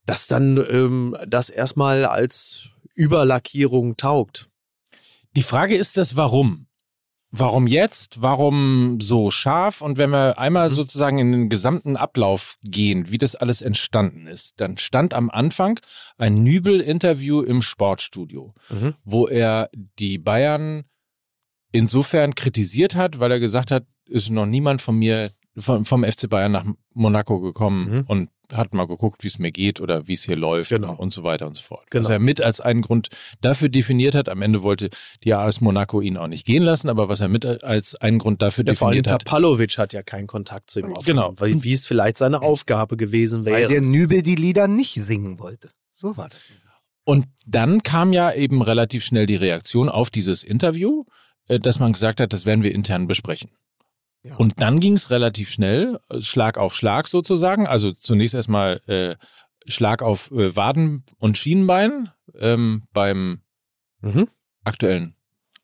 dass 0.06 0.28
dann 0.28 0.64
ähm, 0.70 1.16
das 1.26 1.50
erstmal 1.50 2.04
als 2.04 2.68
Überlackierung 2.94 3.96
taugt. 3.96 4.48
Die 5.36 5.42
Frage 5.42 5.76
ist 5.76 5.96
das 5.96 6.14
Warum? 6.14 6.66
Warum 7.32 7.68
jetzt? 7.68 8.22
Warum 8.22 9.00
so 9.00 9.30
scharf? 9.30 9.82
Und 9.82 9.98
wenn 9.98 10.10
wir 10.10 10.38
einmal 10.38 10.68
mhm. 10.68 10.74
sozusagen 10.74 11.18
in 11.18 11.30
den 11.30 11.48
gesamten 11.48 11.96
Ablauf 11.96 12.56
gehen, 12.62 13.10
wie 13.12 13.18
das 13.18 13.36
alles 13.36 13.62
entstanden 13.62 14.26
ist, 14.26 14.54
dann 14.60 14.78
stand 14.78 15.14
am 15.14 15.30
Anfang 15.30 15.78
ein 16.18 16.42
Nübel-Interview 16.42 17.42
im 17.42 17.62
Sportstudio, 17.62 18.52
mhm. 18.68 18.94
wo 19.04 19.28
er 19.28 19.70
die 19.72 20.18
Bayern 20.18 20.84
insofern 21.70 22.34
kritisiert 22.34 22.96
hat, 22.96 23.20
weil 23.20 23.30
er 23.30 23.40
gesagt 23.40 23.70
hat, 23.70 23.86
ist 24.06 24.30
noch 24.30 24.46
niemand 24.46 24.82
von 24.82 24.96
mir 24.96 25.30
vom, 25.56 25.84
vom 25.84 26.04
FC 26.04 26.28
Bayern 26.28 26.52
nach 26.52 26.64
Monaco 26.94 27.38
gekommen 27.40 27.90
mhm. 27.90 28.04
und 28.08 28.30
hat 28.54 28.74
mal 28.74 28.86
geguckt, 28.86 29.24
wie 29.24 29.28
es 29.28 29.38
mir 29.38 29.52
geht 29.52 29.80
oder 29.80 30.06
wie 30.08 30.14
es 30.14 30.24
hier 30.24 30.36
läuft 30.36 30.70
genau. 30.70 30.94
und 30.94 31.12
so 31.12 31.22
weiter 31.22 31.46
und 31.46 31.56
so 31.56 31.62
fort. 31.62 31.90
Genau. 31.90 32.04
Was 32.04 32.10
er 32.10 32.18
mit 32.18 32.40
als 32.40 32.60
einen 32.60 32.82
Grund 32.82 33.08
dafür 33.40 33.68
definiert 33.68 34.14
hat, 34.14 34.28
am 34.28 34.42
Ende 34.42 34.62
wollte 34.62 34.90
die 35.24 35.34
AS 35.34 35.60
Monaco 35.60 36.00
ihn 36.00 36.16
auch 36.16 36.26
nicht 36.26 36.46
gehen 36.46 36.62
lassen, 36.62 36.88
aber 36.88 37.08
was 37.08 37.20
er 37.20 37.28
mit 37.28 37.44
als 37.64 37.94
einen 37.96 38.18
Grund 38.18 38.42
dafür 38.42 38.64
ja, 38.64 38.72
definiert 38.72 39.06
vor 39.06 39.12
allem 39.12 39.20
hat. 39.20 39.24
Tapalovic 39.24 39.78
hat 39.78 39.92
ja 39.92 40.02
keinen 40.02 40.26
Kontakt 40.26 40.70
zu 40.70 40.80
ihm 40.80 40.94
aufgenommen, 40.94 41.36
genau. 41.36 41.40
weil, 41.40 41.62
wie 41.62 41.72
es 41.72 41.86
vielleicht 41.86 42.18
seine 42.18 42.42
Aufgabe 42.42 42.96
gewesen 42.96 43.44
wäre. 43.44 43.62
Weil 43.62 43.68
der 43.68 43.80
Nübel 43.80 44.22
die 44.22 44.36
Lieder 44.36 44.68
nicht 44.68 44.94
singen 44.94 45.38
wollte. 45.38 45.70
So 45.92 46.16
war 46.16 46.28
das. 46.28 46.48
Und 47.04 47.26
dann 47.46 47.82
kam 47.82 48.12
ja 48.12 48.32
eben 48.32 48.62
relativ 48.62 49.04
schnell 49.04 49.26
die 49.26 49.36
Reaktion 49.36 49.88
auf 49.88 50.10
dieses 50.10 50.44
Interview, 50.44 51.04
äh, 51.48 51.58
dass 51.58 51.78
man 51.78 51.92
gesagt 51.92 52.20
hat, 52.20 52.32
das 52.32 52.46
werden 52.46 52.62
wir 52.62 52.74
intern 52.74 53.06
besprechen. 53.06 53.50
Ja. 54.22 54.36
Und 54.36 54.60
dann 54.60 54.80
ging 54.80 54.94
es 54.94 55.10
relativ 55.10 55.50
schnell, 55.50 55.98
Schlag 56.20 56.58
auf 56.58 56.74
Schlag 56.74 57.08
sozusagen. 57.08 57.66
Also 57.66 57.92
zunächst 57.92 58.34
erstmal 58.34 58.80
äh, 58.86 59.16
Schlag 59.66 60.02
auf 60.02 60.30
äh, 60.30 60.54
Waden 60.56 61.04
und 61.18 61.38
Schienenbein 61.38 62.10
ähm, 62.38 62.86
beim 62.92 63.42
mhm. 64.00 64.28
aktuellen 64.64 65.16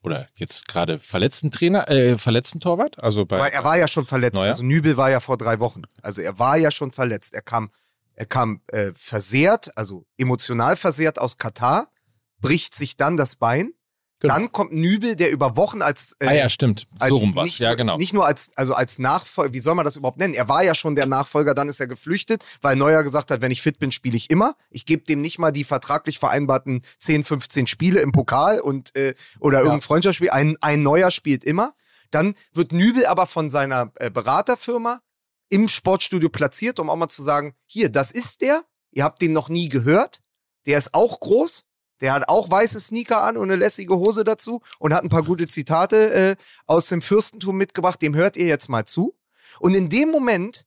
oder 0.03 0.27
jetzt 0.35 0.67
gerade 0.67 0.99
verletzten 0.99 1.51
Trainer, 1.51 1.89
äh, 1.89 2.17
verletzten 2.17 2.59
Torwart. 2.59 3.01
Also 3.03 3.25
bei 3.25 3.49
er 3.49 3.63
war 3.63 3.77
ja 3.77 3.87
schon 3.87 4.05
verletzt. 4.05 4.35
Neuer. 4.35 4.51
Also 4.51 4.63
Nübel 4.63 4.97
war 4.97 5.09
ja 5.11 5.19
vor 5.19 5.37
drei 5.37 5.59
Wochen. 5.59 5.81
Also 6.01 6.21
er 6.21 6.39
war 6.39 6.57
ja 6.57 6.71
schon 6.71 6.91
verletzt. 6.91 7.33
Er 7.33 7.41
kam, 7.41 7.71
er 8.13 8.25
kam 8.25 8.61
äh, 8.67 8.91
versehrt, 8.95 9.77
also 9.77 10.05
emotional 10.17 10.77
versehrt 10.77 11.19
aus 11.19 11.37
Katar, 11.37 11.91
bricht 12.39 12.73
sich 12.73 12.97
dann 12.97 13.17
das 13.17 13.35
Bein 13.35 13.73
Genau. 14.19 14.33
Dann 14.33 14.51
kommt 14.51 14.73
Nübel, 14.73 15.15
der 15.15 15.29
über 15.29 15.55
Wochen 15.55 15.83
als. 15.83 16.15
Äh, 16.19 16.27
ah 16.27 16.33
ja, 16.33 16.49
stimmt. 16.49 16.87
so 17.07 17.17
rum 17.17 17.35
was. 17.35 17.59
Ja, 17.59 17.75
genau. 17.75 17.97
Nicht 17.97 18.13
nur 18.13 18.25
als, 18.25 18.49
also 18.55 18.73
als 18.73 18.97
Nachfolger, 18.97 19.53
wie 19.53 19.59
soll 19.59 19.75
man 19.75 19.85
das 19.85 19.95
überhaupt 19.95 20.17
nennen? 20.17 20.33
Er 20.33 20.49
war 20.49 20.63
ja 20.63 20.73
schon 20.73 20.95
der 20.95 21.05
Nachfolger, 21.05 21.53
dann 21.53 21.69
ist 21.69 21.79
er 21.79 21.87
geflüchtet, 21.87 22.43
weil 22.61 22.75
Neuer 22.75 23.03
gesagt 23.03 23.29
hat, 23.29 23.41
wenn 23.41 23.51
ich 23.51 23.61
fit 23.61 23.77
bin, 23.77 23.91
spiele 23.91 24.17
ich 24.17 24.31
immer. 24.31 24.55
Ich 24.71 24.85
gebe 24.85 25.03
dem 25.03 25.21
nicht 25.21 25.37
mal 25.37 25.51
die 25.51 25.63
vertraglich 25.63 26.17
vereinbarten 26.17 26.81
10, 26.99 27.25
15 27.25 27.67
Spiele 27.67 27.99
im 27.99 28.11
Pokal 28.11 28.59
und 28.59 28.95
äh, 28.95 29.13
oder 29.39 29.59
ja. 29.59 29.65
irgendein 29.65 29.81
Freundschaftsspiel. 29.81 30.31
Ein, 30.31 30.57
ein 30.61 30.81
Neuer 30.81 31.11
spielt 31.11 31.43
immer. 31.43 31.75
Dann 32.09 32.33
wird 32.53 32.71
Nübel 32.71 33.05
aber 33.05 33.27
von 33.27 33.51
seiner 33.51 33.91
äh, 33.95 34.09
Beraterfirma 34.09 35.01
im 35.49 35.67
Sportstudio 35.67 36.29
platziert, 36.29 36.79
um 36.79 36.89
auch 36.89 36.95
mal 36.95 37.07
zu 37.07 37.21
sagen, 37.21 37.53
hier, 37.67 37.89
das 37.89 38.11
ist 38.11 38.41
der. 38.41 38.63
Ihr 38.91 39.03
habt 39.03 39.21
den 39.21 39.33
noch 39.33 39.49
nie 39.49 39.69
gehört. 39.69 40.21
Der 40.65 40.79
ist 40.79 40.95
auch 40.95 41.19
groß 41.19 41.65
der 42.01 42.13
hat 42.13 42.29
auch 42.29 42.49
weiße 42.49 42.79
Sneaker 42.79 43.23
an 43.23 43.37
und 43.37 43.49
eine 43.49 43.55
lässige 43.55 43.95
Hose 43.95 44.23
dazu 44.23 44.61
und 44.79 44.93
hat 44.93 45.03
ein 45.03 45.09
paar 45.09 45.23
gute 45.23 45.47
Zitate 45.47 46.13
äh, 46.13 46.35
aus 46.65 46.87
dem 46.87 47.01
Fürstentum 47.01 47.57
mitgebracht. 47.57 48.01
Dem 48.01 48.15
hört 48.15 48.37
ihr 48.37 48.47
jetzt 48.47 48.69
mal 48.69 48.85
zu. 48.85 49.17
Und 49.59 49.75
in 49.75 49.89
dem 49.89 50.11
Moment 50.11 50.65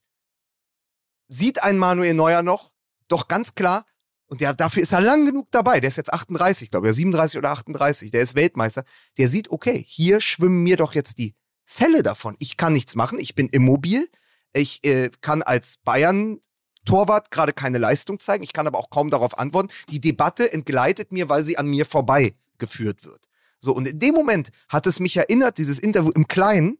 sieht 1.27 1.63
ein 1.63 1.77
Manuel 1.77 2.13
Neuer 2.13 2.43
noch, 2.43 2.71
doch 3.07 3.27
ganz 3.27 3.55
klar, 3.55 3.85
und 4.31 4.39
der, 4.39 4.53
dafür 4.53 4.81
ist 4.81 4.93
er 4.93 5.01
lang 5.01 5.25
genug 5.25 5.49
dabei. 5.51 5.81
Der 5.81 5.89
ist 5.89 5.97
jetzt 5.97 6.13
38, 6.13 6.71
glaube 6.71 6.89
ich, 6.89 6.95
37 6.95 7.37
oder 7.37 7.49
38. 7.49 8.11
Der 8.11 8.21
ist 8.21 8.33
Weltmeister. 8.33 8.85
Der 9.17 9.27
sieht, 9.27 9.51
okay, 9.51 9.83
hier 9.85 10.21
schwimmen 10.21 10.63
mir 10.63 10.77
doch 10.77 10.93
jetzt 10.93 11.17
die 11.17 11.35
Fälle 11.65 12.01
davon. 12.01 12.37
Ich 12.39 12.55
kann 12.55 12.71
nichts 12.71 12.95
machen. 12.95 13.19
Ich 13.19 13.35
bin 13.35 13.49
immobil. 13.49 14.07
Ich 14.53 14.85
äh, 14.85 15.11
kann 15.19 15.41
als 15.41 15.79
Bayern 15.83 16.39
Torwart 16.85 17.31
gerade 17.31 17.53
keine 17.53 17.77
Leistung 17.77 18.19
zeigen. 18.19 18.43
Ich 18.43 18.53
kann 18.53 18.67
aber 18.67 18.79
auch 18.79 18.89
kaum 18.89 19.09
darauf 19.09 19.37
antworten. 19.37 19.69
Die 19.89 20.01
Debatte 20.01 20.51
entgleitet 20.51 21.11
mir, 21.11 21.29
weil 21.29 21.43
sie 21.43 21.57
an 21.57 21.67
mir 21.67 21.85
vorbei 21.85 22.35
geführt 22.57 23.03
wird. 23.03 23.27
So, 23.59 23.73
und 23.73 23.87
in 23.87 23.99
dem 23.99 24.15
Moment 24.15 24.49
hat 24.69 24.87
es 24.87 24.99
mich 24.99 25.15
erinnert, 25.17 25.57
dieses 25.57 25.77
Interview 25.77 26.11
im 26.11 26.27
Kleinen, 26.27 26.79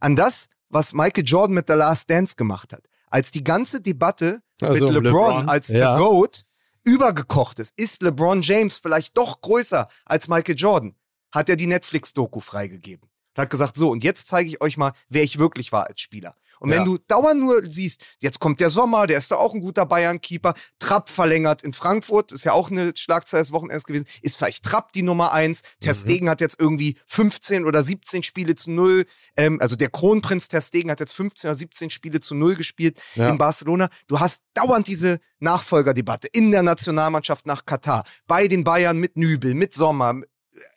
an 0.00 0.14
das, 0.14 0.48
was 0.68 0.92
Michael 0.92 1.24
Jordan 1.24 1.54
mit 1.54 1.68
The 1.68 1.74
Last 1.74 2.10
Dance 2.10 2.36
gemacht 2.36 2.72
hat. 2.72 2.82
Als 3.10 3.30
die 3.30 3.42
ganze 3.42 3.80
Debatte 3.80 4.42
also 4.60 4.86
mit 4.86 4.94
LeBron, 4.94 5.04
LeBron 5.04 5.48
als 5.48 5.68
ja. 5.68 5.96
The 5.96 6.02
GOAT 6.02 6.44
übergekocht 6.84 7.58
ist, 7.58 7.72
ist 7.76 8.02
LeBron 8.02 8.42
James 8.42 8.76
vielleicht 8.76 9.16
doch 9.16 9.40
größer 9.40 9.88
als 10.04 10.28
Michael 10.28 10.56
Jordan, 10.56 10.94
hat 11.32 11.48
er 11.48 11.56
die 11.56 11.66
Netflix-Doku 11.66 12.40
freigegeben. 12.40 13.08
hat 13.36 13.50
gesagt, 13.50 13.76
so, 13.76 13.90
und 13.90 14.02
jetzt 14.02 14.28
zeige 14.28 14.48
ich 14.50 14.60
euch 14.60 14.76
mal, 14.76 14.92
wer 15.08 15.22
ich 15.22 15.38
wirklich 15.38 15.72
war 15.72 15.86
als 15.86 16.00
Spieler. 16.00 16.34
Und 16.60 16.70
wenn 16.70 16.78
ja. 16.78 16.84
du 16.84 16.98
dauernd 17.06 17.40
nur 17.40 17.62
siehst, 17.64 18.04
jetzt 18.18 18.40
kommt 18.40 18.60
der 18.60 18.70
Sommer, 18.70 19.06
der 19.06 19.18
ist 19.18 19.30
da 19.30 19.36
auch 19.36 19.54
ein 19.54 19.60
guter 19.60 19.86
Bayern-Keeper, 19.86 20.54
Trapp 20.78 21.08
verlängert 21.08 21.62
in 21.62 21.72
Frankfurt, 21.72 22.32
ist 22.32 22.44
ja 22.44 22.52
auch 22.52 22.70
eine 22.70 22.92
Schlagzeile 22.96 23.42
des 23.42 23.52
Wochenendes 23.52 23.84
gewesen, 23.84 24.06
ist 24.22 24.36
vielleicht 24.36 24.64
Trapp 24.64 24.92
die 24.92 25.02
Nummer 25.02 25.32
eins. 25.32 25.62
Ter 25.80 25.92
mhm. 25.92 25.98
Stegen 25.98 26.26
mhm. 26.26 26.30
hat 26.30 26.40
jetzt 26.40 26.60
irgendwie 26.60 26.96
15 27.06 27.64
oder 27.64 27.82
17 27.82 28.22
Spiele 28.22 28.54
zu 28.54 28.70
null, 28.70 29.04
ähm, 29.36 29.58
also 29.60 29.76
der 29.76 29.90
Kronprinz 29.90 30.48
Ter 30.48 30.60
Stegen 30.60 30.90
hat 30.90 31.00
jetzt 31.00 31.12
15 31.12 31.48
oder 31.48 31.56
17 31.56 31.90
Spiele 31.90 32.20
zu 32.20 32.34
null 32.34 32.56
gespielt 32.56 33.00
ja. 33.14 33.28
in 33.28 33.38
Barcelona. 33.38 33.88
Du 34.06 34.20
hast 34.20 34.42
dauernd 34.54 34.88
diese 34.88 35.20
Nachfolgerdebatte 35.40 36.28
in 36.28 36.50
der 36.50 36.62
Nationalmannschaft 36.62 37.46
nach 37.46 37.64
Katar, 37.64 38.04
bei 38.26 38.48
den 38.48 38.64
Bayern 38.64 38.98
mit 38.98 39.16
Nübel, 39.16 39.54
mit 39.54 39.74
Sommer. 39.74 40.20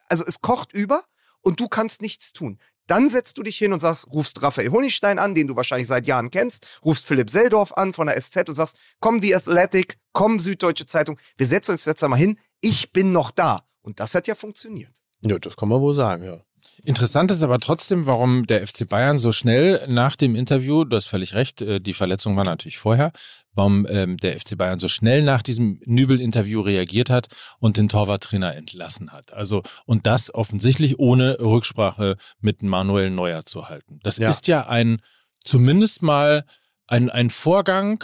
Also 0.08 0.24
es 0.26 0.42
kocht 0.42 0.74
über 0.74 1.04
und 1.42 1.60
du 1.60 1.68
kannst 1.68 2.02
nichts 2.02 2.34
tun. 2.34 2.60
Dann 2.92 3.10
setzt 3.10 3.38
du 3.38 3.44
dich 3.44 3.58
hin 3.58 3.72
und 3.72 3.80
sagst, 3.80 4.06
rufst 4.12 4.42
Raphael 4.42 4.70
Honigstein 4.70 5.18
an, 5.18 5.34
den 5.34 5.48
du 5.48 5.56
wahrscheinlich 5.56 5.88
seit 5.88 6.08
Jahren 6.08 6.30
kennst, 6.30 6.68
rufst 6.84 7.06
Philipp 7.06 7.30
Seldorf 7.30 7.72
an 7.78 7.94
von 7.94 8.08
der 8.08 8.20
SZ 8.20 8.50
und 8.50 8.56
sagst, 8.56 8.76
komm 9.00 9.22
die 9.22 9.34
Athletic, 9.34 9.98
komm 10.12 10.40
Süddeutsche 10.40 10.86
Zeitung, 10.86 11.18
wir 11.38 11.48
setzen 11.48 11.72
uns 11.72 11.86
jetzt 11.86 12.04
einmal 12.04 12.20
hin, 12.20 12.38
ich 12.60 12.92
bin 12.92 13.14
noch 13.14 13.32
da. 13.32 13.62
Und 13.82 14.02
das 14.02 14.14
hat 14.14 14.28
ja 14.28 14.36
funktioniert. 14.36 14.92
Ja, 15.22 15.40
das 15.40 15.56
kann 15.56 15.70
man 15.70 15.80
wohl 15.80 15.94
sagen, 15.96 16.26
ja. 16.26 16.42
Interessant 16.84 17.30
ist 17.30 17.44
aber 17.44 17.60
trotzdem, 17.60 18.08
warum 18.08 18.48
der 18.48 18.66
FC 18.66 18.88
Bayern 18.88 19.20
so 19.20 19.32
schnell 19.32 19.86
nach 19.88 20.16
dem 20.16 20.36
Interview, 20.36 20.84
du 20.84 20.96
hast 20.96 21.06
völlig 21.06 21.36
recht, 21.36 21.62
äh, 21.62 21.80
die 21.80 21.94
Verletzung 21.94 22.36
war 22.38 22.44
natürlich 22.44 22.80
vorher, 22.80 23.12
warum 23.54 23.86
ähm, 23.90 24.18
der 24.18 24.40
FC 24.40 24.58
Bayern 24.58 24.80
so 24.80 24.88
schnell 24.88 25.22
nach 25.22 25.44
diesem 25.44 25.80
Nübel-Interview 25.86 26.62
reagiert 26.62 27.12
hat 27.12 27.28
und 27.60 27.78
den 27.78 27.88
Torwarttrainer 27.88 28.56
entlassen 28.56 29.12
hat. 29.12 29.32
Also, 29.32 29.62
und 29.86 30.08
das 30.08 30.34
offensichtlich 30.34 30.98
ohne 30.98 31.38
Rücksprache 31.40 32.18
mit 32.40 32.64
Manuel 32.64 33.12
Neuer 33.12 33.46
zu 33.46 33.70
halten. 33.70 34.00
Das 34.02 34.18
ja. 34.18 34.30
ist 34.30 34.48
ja 34.48 34.68
ein, 34.68 35.02
zumindest 35.44 36.02
mal 36.02 36.46
ein, 36.88 37.12
ein 37.12 37.30
Vorgang 37.30 38.04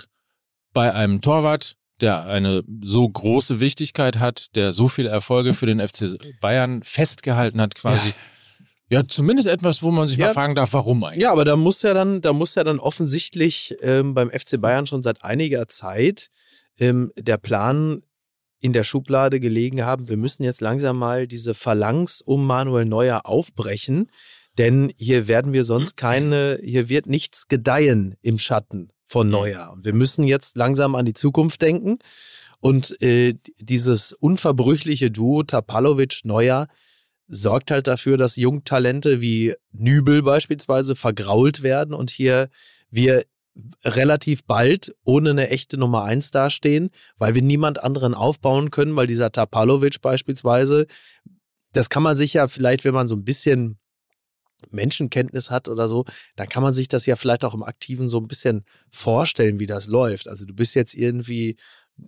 bei 0.73 0.93
einem 0.93 1.21
Torwart, 1.21 1.77
der 1.99 2.27
eine 2.27 2.63
so 2.83 3.09
große 3.09 3.59
Wichtigkeit 3.59 4.19
hat, 4.19 4.55
der 4.55 4.71
so 4.71 4.87
viele 4.87 5.09
Erfolge 5.09 5.55
für 5.55 5.65
den 5.65 5.79
FC 5.79 6.15
Bayern 6.41 6.83
festgehalten 6.83 7.59
hat, 7.59 7.73
quasi. 7.73 8.09
Ja 8.09 8.13
ja, 8.89 9.05
zumindest 9.05 9.47
etwas, 9.47 9.83
wo 9.83 9.91
man 9.91 10.07
sich 10.07 10.17
ja, 10.17 10.27
mal 10.27 10.33
fragen 10.33 10.55
darf, 10.55 10.73
warum 10.73 11.03
eigentlich. 11.03 11.23
Ja, 11.23 11.31
aber 11.31 11.45
da 11.45 11.55
muss 11.55 11.81
ja 11.81 11.93
dann, 11.93 12.21
da 12.21 12.33
muss 12.33 12.55
ja 12.55 12.63
dann 12.63 12.79
offensichtlich 12.79 13.75
ähm, 13.81 14.13
beim 14.13 14.29
FC 14.29 14.59
Bayern 14.59 14.87
schon 14.87 15.03
seit 15.03 15.23
einiger 15.23 15.67
Zeit 15.67 16.29
ähm, 16.79 17.11
der 17.17 17.37
Plan 17.37 18.01
in 18.59 18.73
der 18.73 18.83
Schublade 18.83 19.39
gelegen 19.39 19.85
haben, 19.85 20.09
wir 20.09 20.17
müssen 20.17 20.43
jetzt 20.43 20.61
langsam 20.61 20.97
mal 20.97 21.27
diese 21.27 21.53
Phalanx 21.53 22.21
um 22.21 22.45
Manuel 22.45 22.85
Neuer 22.85 23.25
aufbrechen, 23.25 24.09
denn 24.57 24.91
hier 24.97 25.27
werden 25.27 25.53
wir 25.53 25.63
sonst 25.63 25.97
keine, 25.97 26.59
hier 26.63 26.89
wird 26.89 27.05
nichts 27.05 27.47
gedeihen 27.47 28.15
im 28.21 28.39
Schatten 28.39 28.89
von 29.05 29.29
Neuer. 29.29 29.71
Und 29.71 29.85
wir 29.85 29.93
müssen 29.93 30.23
jetzt 30.23 30.57
langsam 30.57 30.95
an 30.95 31.05
die 31.05 31.13
Zukunft 31.13 31.61
denken. 31.61 31.99
Und 32.59 32.99
äh, 33.03 33.35
dieses 33.59 34.13
unverbrüchliche 34.13 35.11
Duo 35.11 35.43
Tapalovic-Neuer, 35.43 36.67
sorgt 37.27 37.71
halt 37.71 37.87
dafür, 37.87 38.17
dass 38.17 38.35
Jungtalente 38.35 39.21
wie 39.21 39.53
Nübel 39.71 40.23
beispielsweise 40.23 40.95
vergrault 40.95 41.61
werden 41.61 41.93
und 41.93 42.09
hier 42.09 42.49
wir 42.89 43.23
relativ 43.83 44.43
bald 44.45 44.95
ohne 45.03 45.31
eine 45.31 45.49
echte 45.49 45.77
Nummer 45.77 46.03
eins 46.03 46.31
dastehen, 46.31 46.89
weil 47.17 47.35
wir 47.35 47.41
niemand 47.41 47.83
anderen 47.83 48.13
aufbauen 48.13 48.71
können, 48.71 48.95
weil 48.95 49.07
dieser 49.07 49.31
Tapalovic 49.31 50.01
beispielsweise, 50.01 50.85
das 51.73 51.89
kann 51.89 52.03
man 52.03 52.15
sich 52.15 52.33
ja 52.33 52.47
vielleicht, 52.47 52.85
wenn 52.85 52.93
man 52.93 53.07
so 53.07 53.15
ein 53.15 53.23
bisschen 53.23 53.79
Menschenkenntnis 54.71 55.51
hat 55.51 55.67
oder 55.67 55.87
so, 55.87 56.05
dann 56.35 56.49
kann 56.49 56.63
man 56.63 56.73
sich 56.73 56.87
das 56.87 57.05
ja 57.05 57.15
vielleicht 57.15 57.45
auch 57.45 57.53
im 57.53 57.63
Aktiven 57.63 58.09
so 58.09 58.19
ein 58.19 58.27
bisschen 58.27 58.63
vorstellen, 58.89 59.59
wie 59.59 59.67
das 59.67 59.87
läuft. 59.87 60.27
Also 60.27 60.45
du 60.45 60.53
bist 60.53 60.75
jetzt 60.75 60.93
irgendwie 60.93 61.57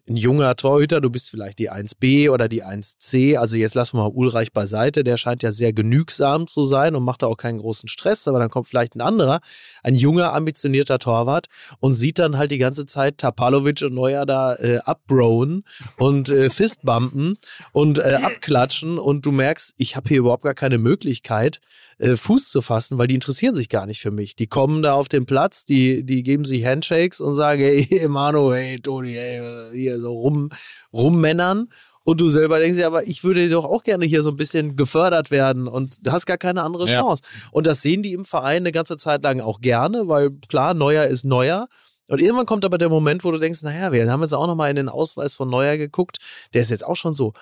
ein 0.07 0.17
junger 0.17 0.55
Torhüter, 0.55 1.01
du 1.01 1.09
bist 1.09 1.29
vielleicht 1.29 1.59
die 1.59 1.71
1b 1.71 2.29
oder 2.29 2.47
die 2.47 2.63
1c. 2.63 3.37
Also 3.37 3.57
jetzt 3.57 3.75
lassen 3.75 3.97
wir 3.97 4.03
mal 4.03 4.11
Ulreich 4.13 4.51
beiseite, 4.51 5.03
der 5.03 5.17
scheint 5.17 5.43
ja 5.43 5.51
sehr 5.51 5.73
genügsam 5.73 6.47
zu 6.47 6.63
sein 6.63 6.95
und 6.95 7.03
macht 7.03 7.23
da 7.23 7.27
auch 7.27 7.37
keinen 7.37 7.59
großen 7.59 7.89
Stress, 7.89 8.27
aber 8.27 8.39
dann 8.39 8.49
kommt 8.49 8.67
vielleicht 8.67 8.95
ein 8.95 9.01
anderer, 9.01 9.39
ein 9.83 9.95
junger, 9.95 10.33
ambitionierter 10.33 10.99
Torwart 10.99 11.47
und 11.79 11.93
sieht 11.93 12.19
dann 12.19 12.37
halt 12.37 12.51
die 12.51 12.57
ganze 12.57 12.85
Zeit 12.85 13.17
Tapalovic 13.17 13.81
und 13.81 13.93
Neuer 13.93 14.25
da 14.25 14.55
äh, 14.55 14.79
abbrowen 14.79 15.63
und 15.97 16.29
äh, 16.29 16.49
Fistbumpen 16.49 17.37
und 17.71 17.99
äh, 17.99 18.19
abklatschen. 18.21 18.99
Und 18.99 19.25
du 19.25 19.31
merkst, 19.31 19.75
ich 19.77 19.95
habe 19.95 20.09
hier 20.09 20.19
überhaupt 20.19 20.43
gar 20.43 20.53
keine 20.55 20.77
Möglichkeit, 20.77 21.59
äh, 21.99 22.15
Fuß 22.15 22.49
zu 22.49 22.61
fassen, 22.61 22.97
weil 22.97 23.07
die 23.07 23.15
interessieren 23.15 23.55
sich 23.55 23.69
gar 23.69 23.85
nicht 23.85 24.01
für 24.01 24.11
mich. 24.11 24.35
Die 24.35 24.47
kommen 24.47 24.81
da 24.81 24.93
auf 24.93 25.09
den 25.09 25.25
Platz, 25.25 25.65
die, 25.65 26.03
die 26.03 26.23
geben 26.23 26.45
sich 26.45 26.65
Handshakes 26.65 27.21
und 27.21 27.35
sagen, 27.35 27.61
hey, 27.61 27.87
Manu, 28.09 28.51
hey, 28.53 28.79
Toni, 28.79 29.13
hey, 29.13 29.41
hier 29.73 29.99
so 29.99 30.13
rum, 30.13 30.49
rummännern. 30.93 31.69
Und 32.03 32.21
du 32.21 32.29
selber 32.29 32.57
denkst 32.57 32.79
ja, 32.79 32.87
aber 32.87 33.03
ich 33.03 33.23
würde 33.23 33.47
doch 33.49 33.65
auch 33.65 33.83
gerne 33.83 34.05
hier 34.05 34.23
so 34.23 34.31
ein 34.31 34.37
bisschen 34.37 34.75
gefördert 34.75 35.29
werden 35.29 35.67
und 35.67 35.97
du 36.01 36.11
hast 36.11 36.25
gar 36.25 36.37
keine 36.37 36.63
andere 36.63 36.87
Ja. 36.87 37.01
Chance. 37.01 37.21
Und 37.51 37.67
das 37.67 37.81
sehen 37.81 38.01
die 38.01 38.13
im 38.13 38.25
Verein 38.25 38.63
eine 38.63 38.71
ganze 38.71 38.97
Zeit 38.97 39.21
lang 39.23 39.41
auch 39.41 39.61
gerne, 39.61 40.07
weil 40.07 40.31
klar, 40.47 40.73
Neuer 40.73 41.05
ist 41.05 41.25
Neuer. 41.25 41.67
Und 42.07 42.19
irgendwann 42.19 42.47
kommt 42.47 42.65
aber 42.65 42.79
der 42.79 42.89
Moment, 42.89 43.23
wo 43.23 43.31
du 43.31 43.37
denkst, 43.37 43.61
naja, 43.61 43.91
wir 43.91 44.11
haben 44.11 44.21
jetzt 44.21 44.33
auch 44.33 44.47
nochmal 44.47 44.71
in 44.71 44.77
den 44.77 44.89
Ausweis 44.89 45.35
von 45.35 45.49
Neuer 45.49 45.77
geguckt. 45.77 46.17
Der 46.55 46.61
ist 46.61 46.71
jetzt 46.71 46.83
auch 46.83 46.95
schon 46.95 47.13
so 47.13 47.33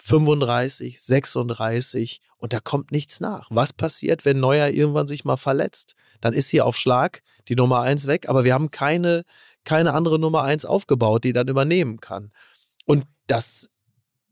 35, 0.00 1.00
36 1.00 2.20
und 2.36 2.52
da 2.52 2.60
kommt 2.60 2.92
nichts 2.92 3.20
nach. 3.20 3.48
Was 3.50 3.72
passiert, 3.72 4.24
wenn 4.24 4.40
Neuer 4.40 4.68
irgendwann 4.68 5.08
sich 5.08 5.24
mal 5.24 5.36
verletzt? 5.36 5.94
Dann 6.20 6.32
ist 6.32 6.48
hier 6.48 6.66
auf 6.66 6.76
Schlag 6.76 7.22
die 7.48 7.56
Nummer 7.56 7.80
eins 7.80 8.06
weg, 8.06 8.28
aber 8.28 8.44
wir 8.44 8.54
haben 8.54 8.70
keine, 8.70 9.24
keine 9.64 9.94
andere 9.94 10.18
Nummer 10.18 10.42
eins 10.42 10.64
aufgebaut, 10.64 11.24
die 11.24 11.32
dann 11.32 11.48
übernehmen 11.48 11.98
kann. 11.98 12.32
Und 12.84 13.04
das 13.26 13.70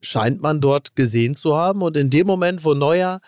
scheint 0.00 0.40
man 0.40 0.60
dort 0.60 0.96
gesehen 0.96 1.34
zu 1.34 1.56
haben. 1.56 1.82
Und 1.82 1.96
in 1.96 2.10
dem 2.10 2.26
Moment, 2.26 2.64
wo 2.64 2.74
Neuer 2.74 3.20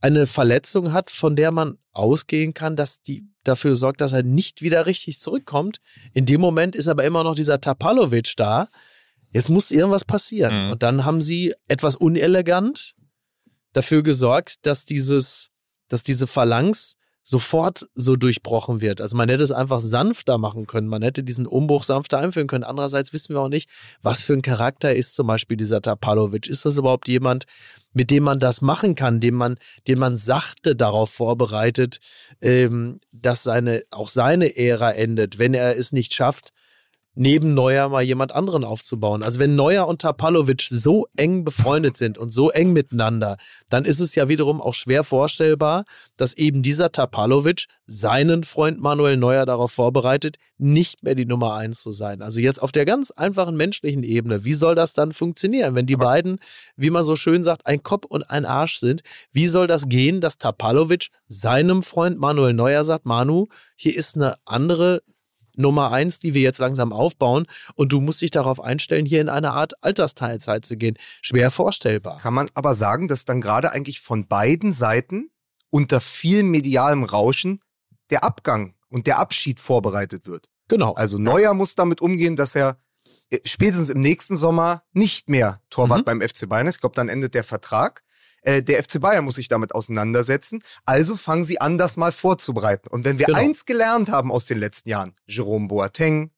eine 0.00 0.26
Verletzung 0.26 0.92
hat, 0.92 1.10
von 1.10 1.36
der 1.36 1.50
man 1.50 1.76
ausgehen 1.92 2.54
kann, 2.54 2.76
dass 2.76 3.02
die 3.02 3.26
dafür 3.44 3.74
sorgt, 3.74 4.00
dass 4.00 4.12
er 4.12 4.22
nicht 4.22 4.62
wieder 4.62 4.86
richtig 4.86 5.18
zurückkommt. 5.18 5.80
In 6.12 6.26
dem 6.26 6.40
Moment 6.40 6.76
ist 6.76 6.88
aber 6.88 7.04
immer 7.04 7.24
noch 7.24 7.34
dieser 7.34 7.60
Tapalovic 7.60 8.34
da. 8.36 8.68
Jetzt 9.32 9.48
muss 9.48 9.70
irgendwas 9.70 10.04
passieren. 10.04 10.66
Mhm. 10.66 10.72
Und 10.72 10.82
dann 10.82 11.04
haben 11.04 11.22
sie 11.22 11.54
etwas 11.68 11.96
unelegant 11.96 12.94
dafür 13.72 14.02
gesorgt, 14.02 14.54
dass 14.62 14.84
dieses, 14.84 15.48
dass 15.88 16.02
diese 16.02 16.26
Phalanx 16.26 16.96
sofort 17.22 17.88
so 17.94 18.16
durchbrochen 18.16 18.80
wird. 18.80 19.00
Also 19.00 19.16
man 19.16 19.28
hätte 19.28 19.44
es 19.44 19.52
einfach 19.52 19.80
sanfter 19.80 20.38
machen 20.38 20.66
können. 20.66 20.88
Man 20.88 21.02
hätte 21.02 21.22
diesen 21.22 21.46
Umbruch 21.46 21.84
sanfter 21.84 22.18
einführen 22.18 22.48
können. 22.48 22.64
Andererseits 22.64 23.12
wissen 23.12 23.34
wir 23.34 23.40
auch 23.40 23.48
nicht, 23.48 23.68
was 24.02 24.24
für 24.24 24.32
ein 24.32 24.42
Charakter 24.42 24.94
ist 24.94 25.14
zum 25.14 25.26
Beispiel 25.26 25.56
dieser 25.56 25.80
Tapalovic. 25.80 26.48
Ist 26.48 26.64
das 26.64 26.76
überhaupt 26.76 27.06
jemand, 27.08 27.44
mit 27.92 28.10
dem 28.10 28.24
man 28.24 28.40
das 28.40 28.62
machen 28.62 28.94
kann, 28.94 29.20
den 29.20 29.34
man, 29.34 29.56
den 29.86 29.98
man 29.98 30.16
sachte 30.16 30.74
darauf 30.74 31.10
vorbereitet, 31.10 31.98
ähm, 32.40 33.00
dass 33.12 33.42
seine, 33.42 33.82
auch 33.90 34.08
seine 34.08 34.56
Ära 34.56 34.90
endet, 34.90 35.38
wenn 35.38 35.54
er 35.54 35.76
es 35.76 35.92
nicht 35.92 36.14
schafft, 36.14 36.50
neben 37.20 37.52
Neuer 37.52 37.90
mal 37.90 38.02
jemand 38.02 38.32
anderen 38.32 38.64
aufzubauen. 38.64 39.22
Also 39.22 39.40
wenn 39.40 39.54
Neuer 39.54 39.86
und 39.86 40.00
Tapalovic 40.00 40.62
so 40.70 41.06
eng 41.18 41.44
befreundet 41.44 41.98
sind 41.98 42.16
und 42.16 42.32
so 42.32 42.48
eng 42.48 42.72
miteinander, 42.72 43.36
dann 43.68 43.84
ist 43.84 44.00
es 44.00 44.14
ja 44.14 44.30
wiederum 44.30 44.62
auch 44.62 44.72
schwer 44.72 45.04
vorstellbar, 45.04 45.84
dass 46.16 46.32
eben 46.32 46.62
dieser 46.62 46.92
Tapalovic 46.92 47.66
seinen 47.84 48.42
Freund 48.42 48.80
Manuel 48.80 49.18
Neuer 49.18 49.44
darauf 49.44 49.70
vorbereitet, 49.70 50.36
nicht 50.56 51.02
mehr 51.02 51.14
die 51.14 51.26
Nummer 51.26 51.56
eins 51.56 51.82
zu 51.82 51.92
sein. 51.92 52.22
Also 52.22 52.40
jetzt 52.40 52.62
auf 52.62 52.72
der 52.72 52.86
ganz 52.86 53.10
einfachen 53.10 53.54
menschlichen 53.54 54.02
Ebene, 54.02 54.46
wie 54.46 54.54
soll 54.54 54.74
das 54.74 54.94
dann 54.94 55.12
funktionieren, 55.12 55.74
wenn 55.74 55.84
die 55.84 55.96
beiden, 55.96 56.38
wie 56.76 56.88
man 56.88 57.04
so 57.04 57.16
schön 57.16 57.44
sagt, 57.44 57.66
ein 57.66 57.82
Kopf 57.82 58.06
und 58.06 58.30
ein 58.30 58.46
Arsch 58.46 58.78
sind? 58.78 59.02
Wie 59.30 59.46
soll 59.46 59.66
das 59.66 59.90
gehen, 59.90 60.22
dass 60.22 60.38
Tapalovic 60.38 61.08
seinem 61.28 61.82
Freund 61.82 62.18
Manuel 62.18 62.54
Neuer 62.54 62.86
sagt, 62.86 63.04
Manu, 63.04 63.48
hier 63.76 63.94
ist 63.94 64.16
eine 64.16 64.36
andere 64.46 65.02
Nummer 65.56 65.92
eins, 65.92 66.18
die 66.20 66.34
wir 66.34 66.42
jetzt 66.42 66.58
langsam 66.58 66.92
aufbauen 66.92 67.46
und 67.74 67.92
du 67.92 68.00
musst 68.00 68.20
dich 68.22 68.30
darauf 68.30 68.60
einstellen, 68.60 69.06
hier 69.06 69.20
in 69.20 69.28
eine 69.28 69.52
Art 69.52 69.72
Altersteilzeit 69.84 70.64
zu 70.64 70.76
gehen. 70.76 70.96
Schwer 71.22 71.50
vorstellbar. 71.50 72.18
Kann 72.20 72.34
man 72.34 72.48
aber 72.54 72.74
sagen, 72.74 73.08
dass 73.08 73.24
dann 73.24 73.40
gerade 73.40 73.72
eigentlich 73.72 74.00
von 74.00 74.26
beiden 74.26 74.72
Seiten 74.72 75.30
unter 75.70 76.00
viel 76.00 76.42
medialem 76.42 77.04
Rauschen 77.04 77.60
der 78.10 78.24
Abgang 78.24 78.74
und 78.88 79.06
der 79.06 79.18
Abschied 79.18 79.60
vorbereitet 79.60 80.26
wird. 80.26 80.48
Genau. 80.68 80.94
Also 80.94 81.18
Neuer 81.18 81.54
muss 81.54 81.74
damit 81.74 82.00
umgehen, 82.00 82.36
dass 82.36 82.54
er 82.54 82.78
äh, 83.30 83.38
spätestens 83.44 83.88
im 83.88 84.00
nächsten 84.00 84.36
Sommer 84.36 84.82
nicht 84.92 85.28
mehr 85.28 85.60
Torwart 85.70 86.00
Mhm. 86.00 86.04
beim 86.04 86.20
FC 86.20 86.48
Bayern 86.48 86.66
ist. 86.66 86.76
Ich 86.76 86.80
glaube, 86.80 86.94
dann 86.96 87.08
endet 87.08 87.34
der 87.34 87.44
Vertrag. 87.44 88.02
Äh, 88.42 88.62
Der 88.62 88.82
FC 88.82 89.00
Bayern 89.00 89.24
muss 89.24 89.34
sich 89.36 89.48
damit 89.48 89.74
auseinandersetzen. 89.74 90.62
Also 90.84 91.16
fangen 91.16 91.42
sie 91.44 91.60
an, 91.60 91.78
das 91.78 91.96
mal 91.96 92.12
vorzubereiten. 92.12 92.88
Und 92.90 93.04
wenn 93.04 93.18
wir 93.18 93.26
Genau. 93.26 93.38
eins 93.38 93.66
gelernt 93.66 94.08
haben 94.10 94.32
aus 94.32 94.46
den 94.46 94.58
letzten 94.58 94.88
Jahren, 94.88 95.14
Jerome 95.26 95.68
Boateng, 95.68 96.30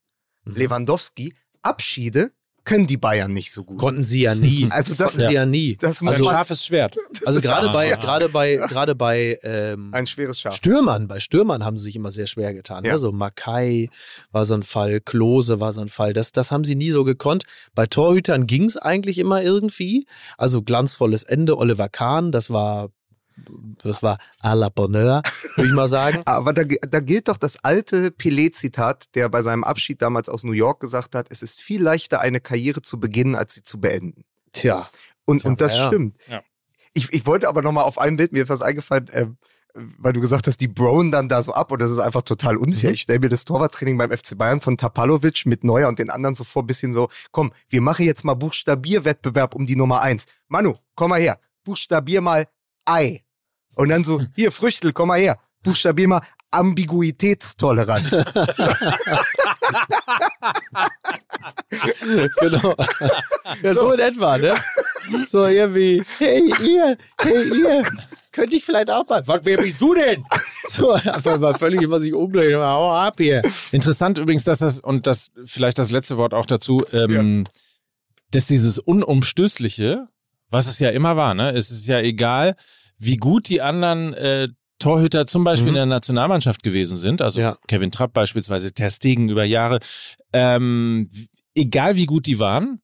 Mhm. 0.44 0.54
Lewandowski, 0.56 1.34
Abschiede 1.62 2.32
können 2.64 2.86
die 2.86 2.96
Bayern 2.96 3.32
nicht 3.32 3.52
so 3.52 3.64
gut. 3.64 3.78
Konnten 3.78 4.04
sie 4.04 4.22
ja 4.22 4.34
nie. 4.34 4.68
Also 4.70 4.94
das 4.94 5.12
Konnten 5.12 5.20
sie 5.20 5.26
ist 5.26 5.32
ja 5.32 5.46
nie. 5.46 5.76
das 5.76 6.00
muss 6.00 6.00
ein 6.00 6.14
Also, 6.14 6.24
man, 6.24 6.34
scharfes 6.34 6.64
Schwert. 6.64 6.96
also 7.26 7.40
gerade 7.40 7.68
bei, 7.70 7.88
gerade 7.90 8.28
bei, 8.28 8.56
gerade 8.56 8.94
bei 8.94 9.38
ähm, 9.42 9.90
ein 9.92 10.06
schweres 10.06 10.40
Schaf. 10.40 10.54
Stürmern, 10.54 11.08
bei 11.08 11.20
Stürmern 11.20 11.64
haben 11.64 11.76
sie 11.76 11.84
sich 11.84 11.96
immer 11.96 12.10
sehr 12.10 12.26
schwer 12.26 12.54
getan. 12.54 12.84
Ja. 12.84 12.92
Ne? 12.92 12.98
So 12.98 13.12
Makai 13.12 13.88
war 14.30 14.44
so 14.44 14.54
ein 14.54 14.62
Fall, 14.62 15.00
Klose 15.00 15.60
war 15.60 15.72
so 15.72 15.80
ein 15.80 15.88
Fall. 15.88 16.12
Das, 16.12 16.32
das 16.32 16.50
haben 16.52 16.64
sie 16.64 16.74
nie 16.74 16.90
so 16.90 17.04
gekonnt. 17.04 17.44
Bei 17.74 17.86
Torhütern 17.86 18.46
ging 18.46 18.64
es 18.64 18.76
eigentlich 18.76 19.18
immer 19.18 19.42
irgendwie. 19.42 20.06
Also 20.38 20.62
glanzvolles 20.62 21.22
Ende. 21.24 21.58
Oliver 21.58 21.88
Kahn, 21.88 22.32
das 22.32 22.50
war, 22.50 22.90
das 23.82 24.02
war 24.02 24.18
à 24.42 24.54
la 24.54 24.68
Bonheur, 24.68 25.22
würde 25.56 25.68
ich 25.68 25.74
mal 25.74 25.88
sagen. 25.88 26.22
Aber 26.26 26.52
da, 26.52 26.62
da 26.64 27.00
gilt 27.00 27.28
doch 27.28 27.36
das 27.36 27.62
alte 27.64 28.10
Pelé-Zitat, 28.10 29.14
der 29.14 29.28
bei 29.28 29.42
seinem 29.42 29.64
Abschied 29.64 30.02
damals 30.02 30.28
aus 30.28 30.44
New 30.44 30.52
York 30.52 30.80
gesagt 30.80 31.14
hat, 31.14 31.26
es 31.30 31.42
ist 31.42 31.60
viel 31.60 31.82
leichter, 31.82 32.20
eine 32.20 32.40
Karriere 32.40 32.82
zu 32.82 32.98
beginnen, 33.00 33.34
als 33.34 33.54
sie 33.54 33.62
zu 33.62 33.80
beenden. 33.80 34.24
Tja. 34.52 34.88
Und, 35.24 35.44
Ja, 35.44 35.50
und 35.50 35.60
das 35.60 35.76
ja. 35.76 35.86
stimmt. 35.88 36.16
Ja. 36.28 36.42
Ich, 36.94 37.12
ich 37.12 37.26
wollte 37.26 37.48
aber 37.48 37.62
nochmal 37.62 37.84
auf 37.84 37.98
ein 37.98 38.16
Bild, 38.16 38.32
mir 38.32 38.42
ist 38.42 38.50
was 38.50 38.62
eingefallen, 38.62 39.08
ähm, 39.12 39.38
weil 39.74 40.12
du 40.12 40.20
gesagt 40.20 40.46
hast, 40.46 40.60
die 40.60 40.68
brown 40.68 41.10
dann 41.10 41.28
da 41.28 41.42
so 41.42 41.54
ab 41.54 41.72
und 41.72 41.80
das 41.80 41.90
ist 41.90 41.98
einfach 41.98 42.22
total 42.22 42.56
unfair. 42.56 42.90
Mhm. 42.90 42.94
Ich 42.94 43.02
stelle 43.02 43.20
mir 43.20 43.28
das 43.28 43.44
Torwarttraining 43.44 43.96
beim 43.96 44.10
FC 44.10 44.36
Bayern 44.36 44.60
von 44.60 44.76
Tapalovic 44.76 45.46
mit 45.46 45.64
Neuer 45.64 45.88
und 45.88 45.98
den 45.98 46.10
anderen 46.10 46.34
so 46.34 46.44
vor, 46.44 46.66
bisschen 46.66 46.92
so, 46.92 47.08
komm, 47.30 47.52
wir 47.68 47.80
machen 47.80 48.04
jetzt 48.04 48.24
mal 48.24 48.34
Buchstabierwettbewerb 48.34 49.54
um 49.54 49.66
die 49.66 49.76
Nummer 49.76 50.02
eins. 50.02 50.26
Manu, 50.48 50.74
komm 50.94 51.10
mal 51.10 51.20
her, 51.20 51.38
buchstabier 51.64 52.20
mal 52.20 52.46
Ei. 52.84 53.22
Und 53.74 53.88
dann 53.88 54.04
so, 54.04 54.20
hier, 54.34 54.52
Früchtel, 54.52 54.92
komm 54.92 55.08
mal 55.08 55.18
her, 55.18 55.38
buchstabier 55.62 56.08
mal 56.08 56.22
Ambiguitätstoleranz. 56.50 58.10
genau. 62.40 62.74
Ja, 63.62 63.74
so 63.74 63.92
in 63.92 64.00
etwa, 64.00 64.36
ne? 64.36 64.54
So 65.26 65.46
irgendwie, 65.46 66.02
hey 66.18 66.52
ihr, 66.62 66.98
hey 67.20 67.48
ihr, 67.58 67.84
könnte 68.32 68.56
ich 68.56 68.64
vielleicht 68.64 68.90
auch 68.90 69.08
mal. 69.08 69.26
Was, 69.26 69.44
wer 69.44 69.56
bist 69.56 69.80
du 69.80 69.94
denn? 69.94 70.24
So, 70.68 70.92
einfach 70.92 71.38
mal 71.38 71.54
völlig 71.54 71.80
immer 71.82 72.00
sich 72.00 72.12
umdrehen. 72.14 72.60
Hau 72.60 72.92
ab 72.92 73.14
hier. 73.18 73.42
Interessant 73.72 74.18
übrigens, 74.18 74.44
dass 74.44 74.58
das, 74.58 74.80
und 74.80 75.06
das 75.06 75.30
vielleicht 75.44 75.78
das 75.78 75.90
letzte 75.90 76.18
Wort 76.18 76.34
auch 76.34 76.46
dazu, 76.46 76.84
ähm, 76.92 77.46
dass 78.30 78.46
dieses 78.46 78.78
Unumstößliche, 78.78 80.08
was 80.52 80.66
es 80.68 80.78
ja 80.78 80.90
immer 80.90 81.16
war, 81.16 81.34
ne? 81.34 81.50
Es 81.50 81.70
ist 81.72 81.86
ja 81.86 81.98
egal, 82.00 82.54
wie 82.98 83.16
gut 83.16 83.48
die 83.48 83.60
anderen 83.62 84.12
äh, 84.14 84.48
Torhüter 84.78 85.26
zum 85.26 85.44
Beispiel 85.44 85.70
Mhm. 85.72 85.76
in 85.76 85.80
der 85.80 85.86
Nationalmannschaft 85.86 86.62
gewesen 86.62 86.96
sind, 86.96 87.22
also 87.22 87.40
Ja. 87.40 87.56
Kevin 87.68 87.90
Trapp 87.90 88.12
beispielsweise, 88.12 88.72
Ter 88.72 88.90
Stegen 88.90 89.28
über 89.30 89.44
Jahre, 89.44 89.80
ähm, 90.32 91.08
egal 91.54 91.96
wie 91.96 92.06
gut 92.06 92.26
die 92.26 92.38
waren 92.38 92.80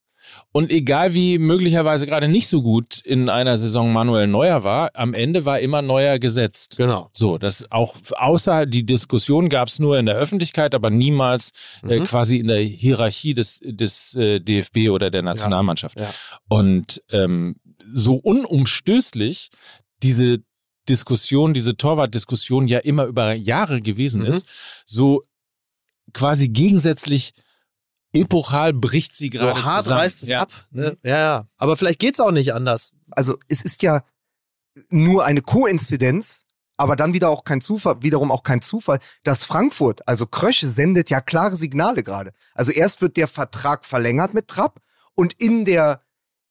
und 0.52 0.70
egal 0.70 1.14
wie 1.14 1.38
möglicherweise 1.38 2.06
gerade 2.06 2.28
nicht 2.28 2.48
so 2.48 2.62
gut 2.62 2.98
in 3.04 3.28
einer 3.28 3.56
Saison 3.58 3.92
Manuel 3.92 4.26
Neuer 4.26 4.64
war, 4.64 4.90
am 4.94 5.14
Ende 5.14 5.44
war 5.44 5.60
immer 5.60 5.82
Neuer 5.82 6.18
gesetzt. 6.18 6.76
Genau. 6.78 7.10
So, 7.12 7.38
das 7.38 7.70
auch 7.70 7.94
außer 8.16 8.66
die 8.66 8.84
Diskussion 8.86 9.48
gab 9.48 9.68
es 9.68 9.78
nur 9.78 9.98
in 9.98 10.06
der 10.06 10.16
Öffentlichkeit, 10.16 10.74
aber 10.74 10.90
niemals 10.90 11.52
äh, 11.86 12.00
Mhm. 12.00 12.04
quasi 12.04 12.38
in 12.38 12.48
der 12.48 12.60
Hierarchie 12.60 13.34
des, 13.34 13.60
des 13.62 14.14
äh, 14.14 14.40
DFB 14.40 14.88
oder 14.90 15.10
der 15.10 15.22
Nationalmannschaft. 15.22 15.98
Ja. 15.98 16.08
Und 16.48 17.02
ähm, 17.10 17.56
so 17.92 18.16
unumstößlich 18.16 19.50
diese 20.02 20.38
Diskussion, 20.88 21.54
diese 21.54 21.76
Torwartdiskussion 21.76 22.66
ja 22.66 22.78
immer 22.78 23.04
über 23.04 23.32
Jahre 23.34 23.80
gewesen 23.82 24.22
Mhm. 24.22 24.26
ist, 24.28 24.46
so 24.86 25.22
quasi 26.14 26.48
gegensätzlich 26.48 27.32
epochal 28.12 28.72
bricht 28.72 29.16
sie 29.16 29.30
gerade 29.30 29.60
so 29.60 29.64
hart 29.64 29.84
zusammen. 29.84 30.00
reißt 30.00 30.22
es 30.22 30.28
ja. 30.28 30.40
ab. 30.40 30.50
Ne? 30.70 30.96
Ja, 31.02 31.18
ja. 31.18 31.48
Aber 31.56 31.76
vielleicht 31.76 32.00
geht's 32.00 32.20
auch 32.20 32.30
nicht 32.30 32.54
anders. 32.54 32.92
Also 33.10 33.38
es 33.48 33.62
ist 33.62 33.82
ja 33.82 34.04
nur 34.90 35.24
eine 35.24 35.42
Koinzidenz, 35.42 36.46
aber 36.76 36.94
dann 36.96 37.12
wieder 37.12 37.28
auch 37.28 37.44
kein 37.44 37.60
Zufall, 37.60 38.02
wiederum 38.02 38.30
auch 38.30 38.42
kein 38.42 38.62
Zufall, 38.62 39.00
dass 39.24 39.44
Frankfurt, 39.44 40.06
also 40.06 40.26
Krösche, 40.26 40.68
sendet 40.68 41.10
ja 41.10 41.20
klare 41.20 41.56
Signale 41.56 42.02
gerade. 42.02 42.32
Also 42.54 42.70
erst 42.70 43.02
wird 43.02 43.16
der 43.16 43.28
Vertrag 43.28 43.84
verlängert 43.84 44.32
mit 44.32 44.48
Trapp 44.48 44.80
und 45.14 45.34
in 45.34 45.64
der, 45.64 46.02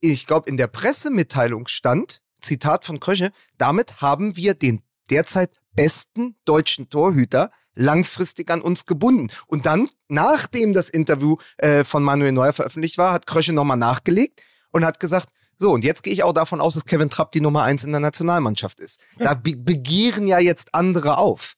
ich 0.01 0.28
glaube, 0.28 0.49
in 0.49 0.58
der 0.58 0.68
Pressemitteilung 0.68 1.68
stand, 1.68 2.22
Zitat 2.41 2.86
von 2.86 2.99
Krösche, 2.99 3.32
damit 3.58 4.01
haben 4.01 4.36
wir 4.36 4.53
den 4.53 4.82
derzeit 5.10 5.58
besten 5.74 6.36
deutschen 6.43 6.89
Torhüter 6.89 7.51
langfristig 7.78 8.51
an 8.51 8.61
uns 8.61 8.86
gebunden. 8.86 9.30
Und 9.47 9.65
dann, 9.65 9.89
nachdem 10.07 10.73
das 10.73 10.89
Interview 10.89 11.38
äh, 11.57 11.84
von 11.84 12.03
Manuel 12.03 12.32
Neuer 12.32 12.53
veröffentlicht 12.53 12.97
war, 12.97 13.13
hat 13.13 13.28
Krösche 13.28 13.53
nochmal 13.53 13.78
nachgelegt 13.78 14.43
und 14.71 14.86
hat 14.86 14.99
gesagt, 14.99 15.30
so, 15.59 15.71
und 15.71 15.84
jetzt 15.84 16.03
gehe 16.03 16.13
ich 16.13 16.23
auch 16.23 16.34
davon 16.34 16.61
aus, 16.61 16.75
dass 16.75 16.86
Kevin 16.86 17.09
Trapp 17.09 17.32
die 17.32 17.41
Nummer 17.41 17.63
eins 17.63 17.84
in 17.84 17.91
der 17.91 17.99
Nationalmannschaft 17.99 18.80
ist. 18.80 18.99
Da 19.17 19.34
be 19.34 19.55
begehren 19.55 20.28
ja 20.28 20.39
jetzt 20.39 20.75
andere 20.75 21.17
auf. 21.17 21.55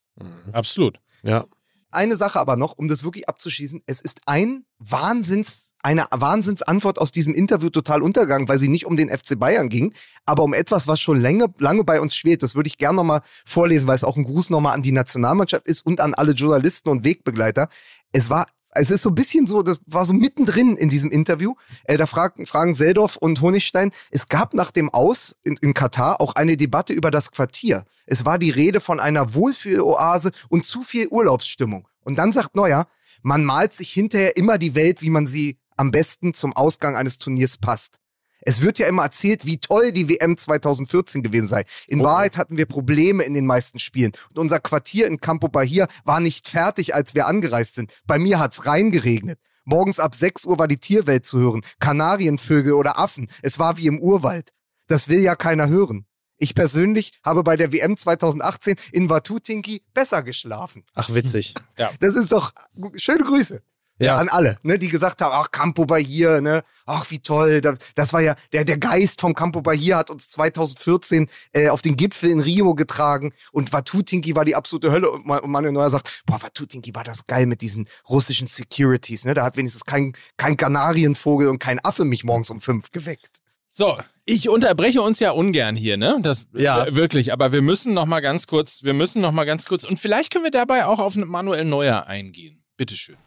Absolut. 0.53 0.99
Ja. 1.23 1.45
Eine 1.91 2.15
Sache 2.15 2.39
aber 2.39 2.55
noch, 2.55 2.77
um 2.77 2.87
das 2.87 3.03
wirklich 3.03 3.27
abzuschließen. 3.27 3.81
Es 3.87 3.99
ist 3.99 4.21
ein 4.25 4.65
Wahnsinns, 4.77 5.68
eine 5.81 6.05
Wahnsinnsantwort 6.11 6.99
aus 6.99 7.11
diesem 7.11 7.33
Interview 7.33 7.69
total 7.69 8.01
untergegangen, 8.01 8.47
weil 8.47 8.59
sie 8.59 8.67
nicht 8.67 8.85
um 8.85 8.97
den 8.97 9.09
FC 9.09 9.39
Bayern 9.39 9.69
ging, 9.69 9.93
aber 10.25 10.43
um 10.43 10.53
etwas, 10.53 10.87
was 10.87 10.99
schon 10.99 11.19
lange, 11.19 11.45
lange 11.57 11.83
bei 11.83 12.01
uns 12.01 12.15
schwelt. 12.15 12.43
Das 12.43 12.55
würde 12.55 12.67
ich 12.67 12.77
gerne 12.77 12.97
nochmal 12.97 13.21
vorlesen, 13.45 13.87
weil 13.87 13.95
es 13.95 14.03
auch 14.03 14.17
ein 14.17 14.23
Gruß 14.23 14.49
nochmal 14.49 14.73
an 14.73 14.83
die 14.83 14.91
Nationalmannschaft 14.91 15.67
ist 15.67 15.85
und 15.85 16.01
an 16.01 16.13
alle 16.13 16.33
Journalisten 16.33 16.89
und 16.89 17.03
Wegbegleiter. 17.03 17.69
Es 18.11 18.29
war 18.29 18.47
es 18.71 18.91
ist 18.91 19.01
so 19.01 19.09
ein 19.09 19.15
bisschen 19.15 19.47
so, 19.47 19.63
das 19.63 19.79
war 19.87 20.05
so 20.05 20.13
mittendrin 20.13 20.77
in 20.77 20.89
diesem 20.89 21.09
Interview. 21.09 21.55
Äh, 21.85 21.97
da 21.97 22.05
fragen, 22.05 22.45
fragen 22.45 22.75
Seldorf 22.75 23.15
und 23.15 23.41
Honigstein, 23.41 23.91
es 24.11 24.27
gab 24.27 24.53
nach 24.53 24.71
dem 24.71 24.89
Aus 24.89 25.35
in, 25.43 25.57
in 25.61 25.73
Katar 25.73 26.21
auch 26.21 26.35
eine 26.35 26.55
Debatte 26.55 26.93
über 26.93 27.09
das 27.09 27.31
Quartier. 27.31 27.85
Es 28.05 28.25
war 28.25 28.37
die 28.37 28.51
Rede 28.51 28.79
von 28.79 28.99
einer 28.99 29.33
Wohlfühloase 29.33 30.31
und 30.49 30.65
zu 30.65 30.83
viel 30.83 31.07
Urlaubsstimmung. 31.07 31.87
Und 32.03 32.17
dann 32.17 32.31
sagt 32.31 32.55
Neuer, 32.55 32.87
man 33.21 33.43
malt 33.43 33.73
sich 33.73 33.91
hinterher 33.91 34.37
immer 34.37 34.57
die 34.57 34.75
Welt, 34.75 35.01
wie 35.01 35.09
man 35.09 35.27
sie 35.27 35.57
am 35.79 35.91
besten 35.91 36.33
zum 36.33 36.53
Ausgang 36.53 36.95
eines 36.97 37.17
Turniers 37.17 37.57
passt. 37.57 37.99
Es 38.41 38.61
wird 38.61 38.79
ja 38.79 38.87
immer 38.87 39.03
erzählt, 39.03 39.45
wie 39.45 39.59
toll 39.59 39.91
die 39.91 40.07
WM 40.09 40.37
2014 40.37 41.23
gewesen 41.23 41.47
sei. 41.47 41.63
In 41.87 42.01
Oh. 42.01 42.05
Wahrheit 42.05 42.37
hatten 42.37 42.57
wir 42.57 42.65
Probleme 42.65 43.23
in 43.23 43.33
den 43.33 43.45
meisten 43.45 43.79
Spielen. 43.79 44.11
Und 44.29 44.39
unser 44.39 44.59
Quartier 44.59 45.07
in 45.07 45.19
Campo 45.19 45.47
Bahia 45.49 45.87
war 46.05 46.19
nicht 46.19 46.47
fertig, 46.47 46.95
als 46.95 47.15
wir 47.15 47.27
angereist 47.27 47.75
sind. 47.75 47.93
Bei 48.07 48.17
mir 48.19 48.39
hat's 48.39 48.65
reingeregnet. 48.65 49.39
Morgens 49.65 49.99
ab 49.99 50.15
6 50.15 50.45
Uhr 50.45 50.57
war 50.57 50.67
die 50.67 50.77
Tierwelt 50.77 51.25
zu 51.25 51.37
hören. 51.37 51.61
Kanarienvögel 51.79 52.73
oder 52.73 52.97
Affen. 52.97 53.29
Es 53.41 53.59
war 53.59 53.77
wie 53.77 53.87
im 53.87 53.99
Urwald. 53.99 54.49
Das 54.87 55.07
will 55.09 55.19
ja 55.21 55.35
keiner 55.35 55.67
hören. 55.67 56.05
Ich 56.37 56.55
persönlich 56.55 57.11
habe 57.23 57.43
bei 57.43 57.57
der 57.57 57.71
WM 57.73 57.97
2018 57.97 58.75
in 58.93 59.09
Watutinki 59.09 59.83
besser 59.93 60.23
geschlafen. 60.23 60.83
Ach, 60.93 61.13
witzig. 61.13 61.53
Das 61.99 62.15
ist 62.15 62.31
doch 62.31 62.51
schöne 62.95 63.23
Grüße. 63.25 63.61
Ja. 63.99 64.15
An 64.15 64.29
alle, 64.29 64.57
ne, 64.63 64.79
die 64.79 64.87
gesagt 64.87 65.21
haben, 65.21 65.31
ach, 65.33 65.51
Campo 65.51 65.85
Bahia, 65.85 66.39
ne, 66.41 66.63
ach, 66.85 67.09
wie 67.11 67.19
toll. 67.19 67.61
Das, 67.61 67.77
das 67.95 68.13
war 68.13 68.21
ja, 68.21 68.35
der, 68.53 68.63
der 68.65 68.77
Geist 68.77 69.19
vom 69.21 69.33
Campo 69.33 69.61
Bahia 69.61 69.97
hat 69.97 70.09
uns 70.09 70.29
2014 70.29 71.27
äh, 71.53 71.69
auf 71.69 71.81
den 71.81 71.97
Gipfel 71.97 72.29
in 72.29 72.39
Rio 72.39 72.75
getragen 72.75 73.33
und 73.51 73.73
Watutinki 73.73 74.35
war 74.35 74.45
die 74.45 74.55
absolute 74.55 74.91
Hölle. 74.91 75.11
Und 75.11 75.29
und 75.29 75.51
Manuel 75.51 75.73
Neuer 75.73 75.89
sagt, 75.89 76.23
boah, 76.25 76.41
Watutinki 76.41 76.95
war 76.95 77.03
das 77.03 77.25
geil 77.27 77.45
mit 77.45 77.61
diesen 77.61 77.87
russischen 78.07 78.47
Securities, 78.47 79.25
ne, 79.25 79.33
da 79.33 79.43
hat 79.43 79.57
wenigstens 79.57 79.85
kein, 79.85 80.13
kein 80.37 80.57
Kanarienvogel 80.57 81.47
und 81.49 81.59
kein 81.59 81.83
Affe 81.83 82.05
mich 82.05 82.23
morgens 82.23 82.49
um 82.49 82.61
fünf 82.61 82.91
geweckt. 82.91 83.37
So, 83.69 83.97
ich 84.25 84.49
unterbreche 84.49 85.01
uns 85.01 85.19
ja 85.19 85.31
ungern 85.31 85.75
hier, 85.75 85.95
ne? 85.97 86.19
Das 86.21 86.47
Ja. 86.53 86.85
äh, 86.85 86.95
wirklich, 86.95 87.31
aber 87.33 87.51
wir 87.51 87.61
müssen 87.61 87.93
noch 87.93 88.05
mal 88.05 88.19
ganz 88.19 88.47
kurz, 88.47 88.83
wir 88.83 88.93
müssen 88.93 89.21
noch 89.21 89.31
mal 89.31 89.45
ganz 89.45 89.65
kurz 89.65 89.83
und 89.83 89.99
vielleicht 89.99 90.31
können 90.31 90.43
wir 90.43 90.51
dabei 90.51 90.85
auch 90.85 90.99
auf 90.99 91.15
Manuel 91.15 91.65
Neuer 91.65 92.07
eingehen. 92.07 92.63
Bitteschön. 92.77 93.17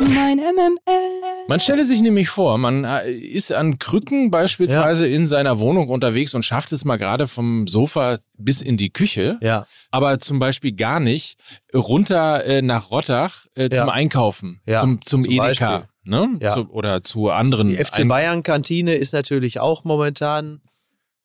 Mein 0.00 0.38
MML. 0.38 1.46
Man 1.48 1.60
stelle 1.60 1.84
sich 1.84 2.00
nämlich 2.00 2.28
vor, 2.28 2.56
man 2.58 2.84
äh, 2.84 3.10
ist 3.12 3.52
an 3.52 3.78
Krücken 3.78 4.30
beispielsweise 4.30 5.06
in 5.06 5.28
seiner 5.28 5.58
Wohnung 5.58 5.88
unterwegs 5.88 6.34
und 6.34 6.44
schafft 6.44 6.72
es 6.72 6.84
mal 6.84 6.96
gerade 6.96 7.26
vom 7.26 7.66
Sofa 7.66 8.18
bis 8.38 8.62
in 8.62 8.76
die 8.76 8.90
Küche, 8.90 9.38
Ja. 9.42 9.66
aber 9.90 10.18
zum 10.18 10.38
Beispiel 10.38 10.72
gar 10.72 11.00
nicht 11.00 11.38
runter 11.74 12.44
äh, 12.44 12.62
nach 12.62 12.90
Rottach 12.90 13.46
äh, 13.56 13.68
zum 13.68 13.88
Ja. 13.88 13.92
Einkaufen, 13.92 14.60
Ja, 14.66 14.80
zum, 14.80 15.02
zum, 15.04 15.24
zum 15.24 15.30
Edeka. 15.32 15.44
Beispiel. 15.78 15.88
Ne? 16.04 16.38
Ja. 16.40 16.54
Zu, 16.54 16.70
oder 16.70 17.02
zu 17.02 17.28
anderen. 17.30 17.68
Die 17.68 17.76
FC 17.76 18.08
Bayern 18.08 18.42
Kantine 18.42 18.94
ist 18.94 19.12
natürlich 19.12 19.60
auch 19.60 19.84
momentan 19.84 20.62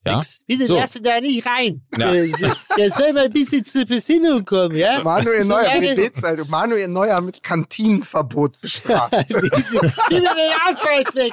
Ja? 0.06 0.16
nix. 0.16 0.42
Bitte 0.46 0.66
So. 0.66 0.76
lass 0.76 0.96
ihn 0.96 1.02
da 1.02 1.20
nicht 1.20 1.46
rein. 1.46 1.82
Ja. 1.98 2.12
Der, 2.76 2.90
soll 2.90 3.12
mal 3.12 3.24
ein 3.26 3.32
bisschen 3.32 3.64
zur 3.64 3.84
Besinnung 3.84 4.44
kommen, 4.44 4.76
ja? 4.76 5.02
Manuel 5.02 5.42
So 5.42 5.48
Neuer, 5.50 5.64
lange- 5.64 5.90
wie 5.90 5.94
Bildzeitung, 5.96 6.48
Manuel 6.48 6.88
Neuer 6.88 7.20
mit 7.20 7.42
Kantinenverbot 7.42 8.60
bestraft. 8.60 9.12
Gib 9.28 9.42
mir 9.42 10.20
den 10.20 10.20
Ausweis 10.68 11.14
weg. 11.14 11.32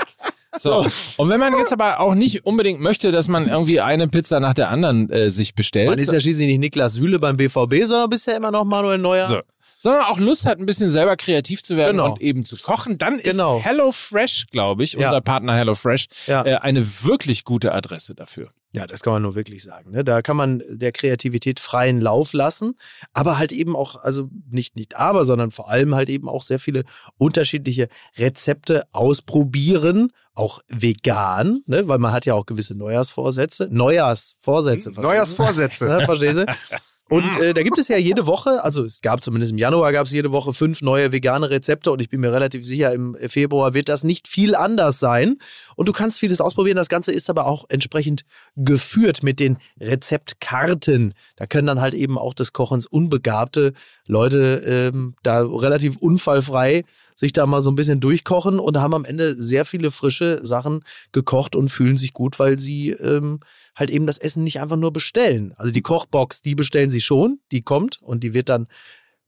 So. 0.60 0.86
Und 1.18 1.30
wenn 1.30 1.40
man 1.40 1.58
jetzt 1.58 1.74
aber 1.74 2.00
auch 2.00 2.14
nicht 2.14 2.46
unbedingt 2.46 2.80
möchte, 2.80 3.12
dass 3.12 3.28
man 3.28 3.48
irgendwie 3.50 3.82
eine 3.82 4.08
Pizza 4.08 4.40
nach 4.40 4.54
der 4.54 4.70
anderen 4.70 5.10
äh, 5.10 5.30
sich 5.32 5.56
bestellt, 5.56 5.90
Man 5.90 5.98
ist 6.00 6.12
ja 6.12 6.20
schließlich 6.20 6.48
nicht 6.48 6.60
Niklas 6.60 6.94
Süle 6.94 7.18
beim 7.20 7.38
BVB, 7.38 7.86
sondern 7.86 8.10
bisher 8.10 8.38
immer 8.38 8.52
noch 8.52 8.64
Manuel 8.64 9.00
Neuer. 9.00 9.28
So. 9.28 9.40
sondern 9.80 10.04
auch 10.06 10.18
Lust 10.20 10.46
hat, 10.46 10.60
ein 10.60 10.66
bisschen 10.68 10.90
selber 10.92 11.18
kreativ 11.18 11.62
zu 11.64 11.76
werden 11.76 11.98
Genau. 11.98 12.12
und 12.14 12.22
eben 12.22 12.46
zu 12.46 12.56
kochen, 12.58 12.98
dann 13.00 13.16
ist 13.20 13.32
Genau. 13.32 13.60
HelloFresh, 13.62 14.46
glaube 14.52 14.84
ich, 14.84 14.94
Ja. 14.94 15.08
unser 15.08 15.22
Partner 15.22 15.56
HelloFresh, 15.56 16.08
Ja. 16.28 16.46
äh, 16.46 16.56
eine 16.58 16.86
wirklich 17.04 17.44
gute 17.44 17.74
Adresse 17.74 18.14
dafür. 18.16 18.50
Ja, 18.76 18.88
das 18.88 19.02
kann 19.02 19.14
man 19.14 19.22
nur 19.22 19.36
wirklich 19.36 19.64
sagen. 19.64 19.92
Ne? 19.92 20.04
Da 20.04 20.24
kann 20.24 20.36
man 20.36 20.64
der 20.68 20.92
Kreativität 20.92 21.60
freien 21.60 22.02
Lauf 22.02 22.34
lassen, 22.34 22.76
aber 23.14 23.38
halt 23.38 23.52
eben 23.52 23.76
auch, 23.76 24.04
also 24.04 24.30
nicht, 24.50 24.76
nicht 24.76 24.98
aber, 24.98 25.26
sondern 25.26 25.52
vor 25.52 25.70
allem 25.70 25.94
halt 25.94 26.10
eben 26.10 26.28
auch 26.28 26.42
sehr 26.42 26.58
viele 26.58 26.84
unterschiedliche 27.18 27.88
Rezepte 28.18 28.84
ausprobieren, 28.92 30.12
auch 30.34 30.62
vegan, 30.70 31.60
ne? 31.68 31.88
weil 31.88 32.00
man 32.00 32.12
hat 32.12 32.26
ja 32.26 32.34
auch 32.34 32.48
gewisse 32.48 32.74
Neujahrsvorsätze. 32.74 33.68
Neujahrsvorsätze. 33.70 34.92
verstehst 34.92 34.98
du? 34.98 35.02
Neujahrsvorsätze. 35.02 35.86
Ne, 35.94 36.06
verstehst 36.06 36.40
du? 36.40 36.46
Und 37.10 37.40
äh, 37.40 37.54
da 37.54 37.64
gibt 37.64 37.78
es 37.78 37.90
ja 37.90 37.98
jede 37.98 38.26
Woche, 38.26 38.64
also 38.64 38.84
es 38.84 39.02
gab 39.02 39.24
zumindest 39.24 39.52
im 39.52 39.58
Januar 39.58 39.92
gab 39.92 40.08
es 40.08 40.14
jede 40.14 40.32
Woche 40.32 40.54
fünf 40.54 40.82
neue 40.82 41.12
vegane 41.12 41.50
Rezepte 41.50 41.92
und 41.92 42.02
ich 42.02 42.10
bin 42.10 42.22
mir 42.22 42.32
relativ 42.32 42.66
sicher, 42.66 42.94
im 42.94 43.16
Februar 43.28 43.74
wird 43.74 43.90
das 43.90 44.04
nicht 44.04 44.28
viel 44.28 44.56
anders 44.56 45.00
sein. 45.00 45.38
Und 45.76 45.90
du 45.90 45.94
kannst 45.94 46.20
vieles 46.20 46.40
ausprobieren. 46.40 46.78
Das 46.78 46.90
Ganze 46.90 47.12
ist 47.12 47.30
aber 47.30 47.46
auch 47.46 47.66
entsprechend 47.68 48.24
geführt 48.56 49.22
mit 49.22 49.40
den 49.40 49.58
Rezeptkarten. 49.80 51.14
Da 51.36 51.46
können 51.46 51.68
dann 51.68 51.82
halt 51.82 51.94
eben 51.94 52.18
auch 52.18 52.34
des 52.34 52.54
Kochens 52.54 52.86
unbegabte 52.86 53.74
Leute 54.08 54.64
ähm, 54.66 55.14
da 55.24 55.44
relativ 55.44 55.98
unfallfrei 55.98 56.84
sich 57.16 57.34
da 57.34 57.46
mal 57.46 57.62
so 57.62 57.70
ein 57.72 57.76
bisschen 57.76 58.00
durchkochen 58.00 58.60
und 58.60 58.78
haben 58.78 58.94
am 58.94 59.06
Ende 59.06 59.42
sehr 59.42 59.66
viele 59.66 59.92
frische 59.92 60.46
Sachen 60.46 60.84
gekocht 61.12 61.56
und 61.56 61.70
fühlen 61.70 61.98
sich 61.98 62.14
gut, 62.14 62.40
weil 62.40 62.60
sie 62.60 62.90
ähm, 62.92 63.40
halt 63.76 63.90
eben 63.90 64.08
das 64.08 64.18
Essen 64.18 64.44
nicht 64.44 64.60
einfach 64.60 64.78
nur 64.78 64.94
bestellen. 64.94 65.54
Also 65.58 65.72
die 65.72 65.82
Kochbox, 65.82 66.42
die 66.42 66.56
bestellen 66.56 66.92
sie 66.92 67.02
schon, 67.02 67.40
die 67.52 67.62
kommt 67.62 68.02
und 68.02 68.24
die 68.24 68.34
wird 68.34 68.50
dann 68.50 68.68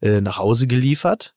äh, 0.01 0.21
nach 0.21 0.37
Hause 0.37 0.67
geliefert. 0.67 1.34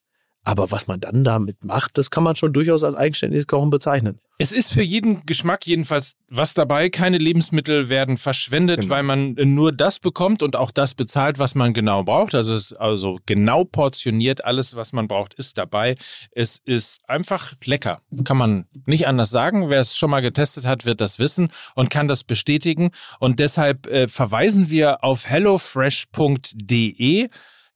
Aber 0.49 0.71
was 0.71 0.87
man 0.87 0.99
dann 0.99 1.25
damit 1.25 1.63
macht, 1.63 1.99
das 1.99 2.09
kann 2.09 2.25
man 2.25 2.35
schon 2.35 2.55
durchaus 2.55 2.83
als 2.83 2.97
eigenständiges 2.97 3.47
Kochen 3.47 3.69
bezeichnen. 3.69 4.19
Es 4.39 4.51
ist 4.51 4.73
für 4.73 4.81
jeden 4.83 5.27
Geschmack 5.27 5.67
jedenfalls 5.67 6.15
was 6.31 6.55
dabei. 6.55 6.89
Keine 6.89 7.19
Lebensmittel 7.19 7.91
werden 7.91 8.17
verschwendet, 8.17 8.81
Genau. 8.81 8.95
weil 8.95 9.03
man 9.03 9.35
nur 9.35 9.73
das 9.73 9.99
bekommt 9.99 10.43
und 10.43 10.57
auch 10.57 10.71
das 10.71 10.95
bezahlt, 10.95 11.39
was 11.39 11.55
man 11.55 11.75
genau 11.75 12.03
braucht. 12.03 12.35
Also 12.35 12.55
es 12.55 12.71
ist 12.71 12.77
also 12.79 13.19
genau 13.27 13.65
portioniert. 13.65 14.43
Alles, 14.47 14.75
was 14.75 14.95
man 14.95 15.07
braucht, 15.07 15.35
ist 15.35 15.59
dabei. 15.59 15.97
Es 16.33 16.63
ist 16.65 17.07
einfach 17.11 17.53
lecker. 17.65 18.01
Kann 18.25 18.39
man 18.39 18.65
nicht 18.87 19.07
anders 19.07 19.29
sagen. 19.29 19.69
Wer 19.69 19.83
es 19.83 19.99
schon 19.99 20.11
mal 20.11 20.23
getestet 20.23 20.65
hat, 20.65 20.87
wird 20.87 21.03
das 21.03 21.19
wissen 21.19 21.49
und 21.75 21.91
kann 21.91 22.09
das 22.09 22.25
bestätigen. 22.25 22.93
Und 23.21 23.39
deshalb 23.39 23.87
äh, 23.89 24.09
verweisen 24.09 24.71
wir 24.71 25.05
auf 25.05 25.27
hellofresh.de 25.27 27.29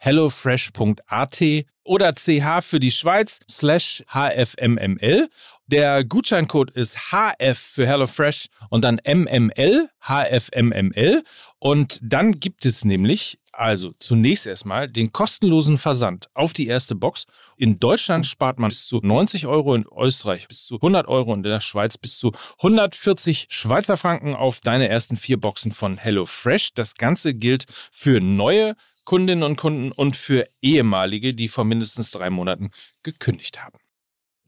hellofresh.at 0.02 1.42
oder 1.84 2.12
ch 2.12 2.64
für 2.64 2.80
die 2.80 2.90
Schweiz 2.90 3.38
slash 3.48 4.02
hfmml. 4.12 5.28
Der 5.66 6.04
Gutscheincode 6.04 6.70
ist 6.72 7.12
HF 7.12 7.56
für 7.56 7.86
HelloFresh 7.86 8.48
und 8.68 8.82
dann 8.82 9.00
MML, 9.06 9.88
HFMML. 10.00 11.22
Und 11.60 12.00
dann 12.02 12.40
gibt 12.40 12.66
es 12.66 12.84
nämlich, 12.84 13.38
also 13.52 13.92
zunächst 13.92 14.46
erstmal, 14.46 14.88
den 14.88 15.12
kostenlosen 15.12 15.78
Versand 15.78 16.28
auf 16.34 16.52
die 16.52 16.66
erste 16.66 16.94
Box. 16.96 17.26
In 17.56 17.78
Deutschland 17.78 18.26
spart 18.26 18.58
man 18.58 18.70
bis 18.70 18.86
zu 18.86 19.00
90 19.02 19.46
Euro, 19.46 19.74
in 19.74 19.86
Österreich 19.96 20.48
bis 20.48 20.66
zu 20.66 20.74
100 20.76 21.06
Euro 21.06 21.32
und 21.32 21.46
in 21.46 21.52
der 21.52 21.60
Schweiz 21.60 21.96
bis 21.96 22.18
zu 22.18 22.32
140 22.58 23.46
Schweizer 23.48 23.96
Franken 23.96 24.34
auf 24.34 24.60
deine 24.60 24.88
ersten 24.88 25.16
vier 25.16 25.38
Boxen 25.38 25.70
von 25.70 25.96
HelloFresh. 25.96 26.74
Das 26.74 26.94
Ganze 26.96 27.34
gilt 27.34 27.66
für 27.92 28.20
neue 28.20 28.74
Kundinnen 29.04 29.42
und 29.42 29.56
Kunden 29.56 29.92
und 29.92 30.16
für 30.16 30.46
ehemalige, 30.60 31.34
die 31.34 31.48
vor 31.48 31.64
mindestens 31.64 32.10
drei 32.10 32.30
Monaten 32.30 32.70
gekündigt 33.02 33.62
haben. 33.64 33.78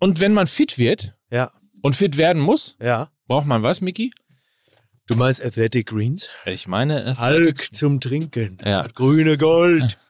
Und 0.01 0.21
wenn 0.21 0.33
man 0.33 0.47
fit 0.47 0.79
wird 0.79 1.17
Ja, 1.31 1.51
und 1.83 1.97
fit 1.97 2.17
werden 2.17 2.41
muss, 2.43 2.77
ja. 2.81 3.11
braucht 3.27 3.47
man 3.47 3.63
was, 3.63 3.81
Miki? 3.81 4.13
Du 5.07 5.17
meinst 5.17 5.45
Athletic 5.45 5.87
Greens? 5.89 6.29
Ich 6.47 6.67
meine, 6.67 7.05
äh, 7.05 7.15
Hulk 7.17 7.75
zum 7.75 8.01
Trinken. 8.01 8.57
Ja. 8.65 8.87
Grüne 8.95 9.37
Gold. 9.39 9.99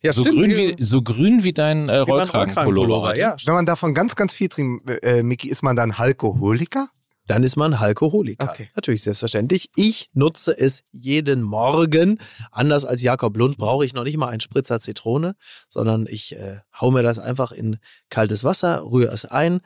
Ja, 0.00 0.12
so, 0.12 0.22
grün 0.22 0.56
wie, 0.56 0.76
so 0.78 1.02
grün 1.02 1.42
wie 1.42 1.52
dein 1.52 1.88
äh, 1.88 1.96
Rollkragenpullover. 1.96 3.08
heute. 3.08 3.18
Ja, 3.18 3.34
Wenn 3.46 3.54
man 3.54 3.66
davon 3.66 3.94
ganz, 3.94 4.14
ganz 4.14 4.32
viel 4.32 4.48
trinkt, 4.48 4.88
äh, 5.02 5.24
Micky, 5.24 5.48
ist 5.48 5.62
man 5.62 5.74
dann 5.74 5.90
Alkoholiker? 5.90 6.88
Dann 7.28 7.44
ist 7.44 7.56
man 7.56 7.74
Alkoholiker. 7.74 8.50
Okay. 8.50 8.70
Natürlich, 8.74 9.02
selbstverständlich. 9.02 9.70
Ich 9.76 10.10
nutze 10.14 10.58
es 10.58 10.82
jeden 10.92 11.42
Morgen. 11.42 12.18
Anders 12.50 12.84
als 12.84 13.02
Jakob 13.02 13.36
Lund 13.36 13.58
brauche 13.58 13.84
ich 13.84 13.92
noch 13.94 14.04
nicht 14.04 14.16
mal 14.16 14.28
einen 14.28 14.40
Spritzer 14.40 14.80
Zitrone, 14.80 15.36
sondern 15.68 16.06
ich 16.08 16.34
äh, 16.36 16.60
hau 16.80 16.90
mir 16.90 17.02
das 17.02 17.18
einfach 17.18 17.52
in 17.52 17.76
kaltes 18.08 18.44
Wasser, 18.44 18.82
rühre 18.82 19.12
es 19.12 19.26
ein, 19.26 19.60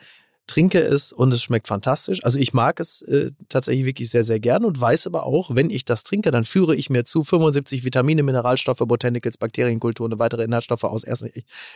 trinke 0.45 0.79
es 0.81 1.13
und 1.13 1.33
es 1.33 1.41
schmeckt 1.41 1.69
fantastisch. 1.69 2.21
Also 2.25 2.37
ich 2.37 2.53
mag 2.53 2.81
es 2.81 3.01
äh, 3.03 3.31
tatsächlich 3.47 3.85
wirklich 3.85 4.09
sehr, 4.09 4.23
sehr 4.23 4.41
gern 4.41 4.65
und 4.65 4.79
weiß 4.79 5.07
aber 5.07 5.25
auch, 5.25 5.55
wenn 5.55 5.69
ich 5.69 5.85
das 5.85 6.03
trinke, 6.03 6.31
dann 6.31 6.43
führe 6.43 6.75
ich 6.75 6.89
mir 6.89 7.05
zu 7.05 7.23
75 7.23 7.85
Vitamine, 7.85 8.23
Mineralstoffe, 8.23 8.79
Botanicals, 8.85 9.37
Bakterienkulturen 9.37 10.11
und 10.11 10.19
weitere 10.19 10.43
Inhaltsstoffe 10.43 10.83
aus 10.83 11.05
ersten, 11.05 11.29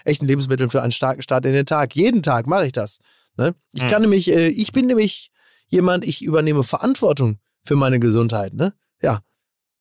echten 0.03 0.25
Lebensmitteln 0.27 0.69
für 0.69 0.81
einen 0.81 0.91
starken 0.91 1.21
Start 1.21 1.45
in 1.45 1.53
den 1.53 1.65
Tag. 1.65 1.95
Jeden 1.95 2.21
Tag 2.21 2.45
mache 2.45 2.65
ich 2.65 2.73
das. 2.73 2.99
Ne? 3.37 3.55
Ich 3.73 3.83
Hm. 3.83 3.87
kann 3.89 4.01
nämlich, 4.01 4.29
äh, 4.29 4.49
ich 4.49 4.73
bin 4.73 4.87
nämlich 4.87 5.31
jemand, 5.67 6.05
ich 6.05 6.21
übernehme 6.23 6.63
Verantwortung 6.63 7.39
für 7.63 7.75
meine 7.75 7.99
Gesundheit. 7.99 8.53
Ne? 8.53 8.73
Ja. 9.01 9.21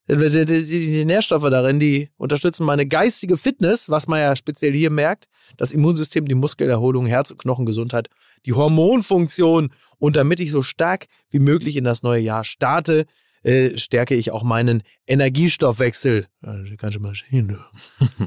Die, 0.09 0.16
die, 0.16 0.64
die, 0.64 1.05
Nährstoffe 1.05 1.51
darin, 1.51 1.80
die 1.80 2.11
unterstützen 2.16 2.64
meine 2.64 2.87
geistige 2.87 3.37
Fitness, 3.37 3.89
was 3.89 4.07
man 4.07 4.20
ja 4.20 4.37
speziell 4.37 4.72
hier 4.72 4.91
merkt, 4.91 5.26
das 5.57 5.72
Immunsystem, 5.72 6.26
die 6.28 6.37
Muskelerholung, 6.37 7.07
Herz- 7.07 7.32
und 7.32 7.39
Knochengesundheit, 7.39 8.09
die 8.45 8.53
Hormonfunktion. 8.53 9.72
Und 9.99 10.14
damit 10.14 10.39
ich 10.39 10.53
so 10.53 10.62
stark 10.62 11.07
wie 11.30 11.41
möglich 11.41 11.76
in 11.76 11.82
das 11.82 12.05
neue 12.05 12.20
Jahr 12.20 12.45
starte, 12.45 13.07
äh, 13.43 13.76
stärke 13.76 14.14
ich 14.14 14.30
auch 14.30 14.45
meinen 14.45 14.82
Energiestoffwechsel. 15.07 16.28
Ja, 16.43 16.53
das 16.53 16.76
kannst 16.76 16.97
du 16.97 17.01
mal 17.01 17.14
sehen. 17.14 17.49
Du. 17.49 18.26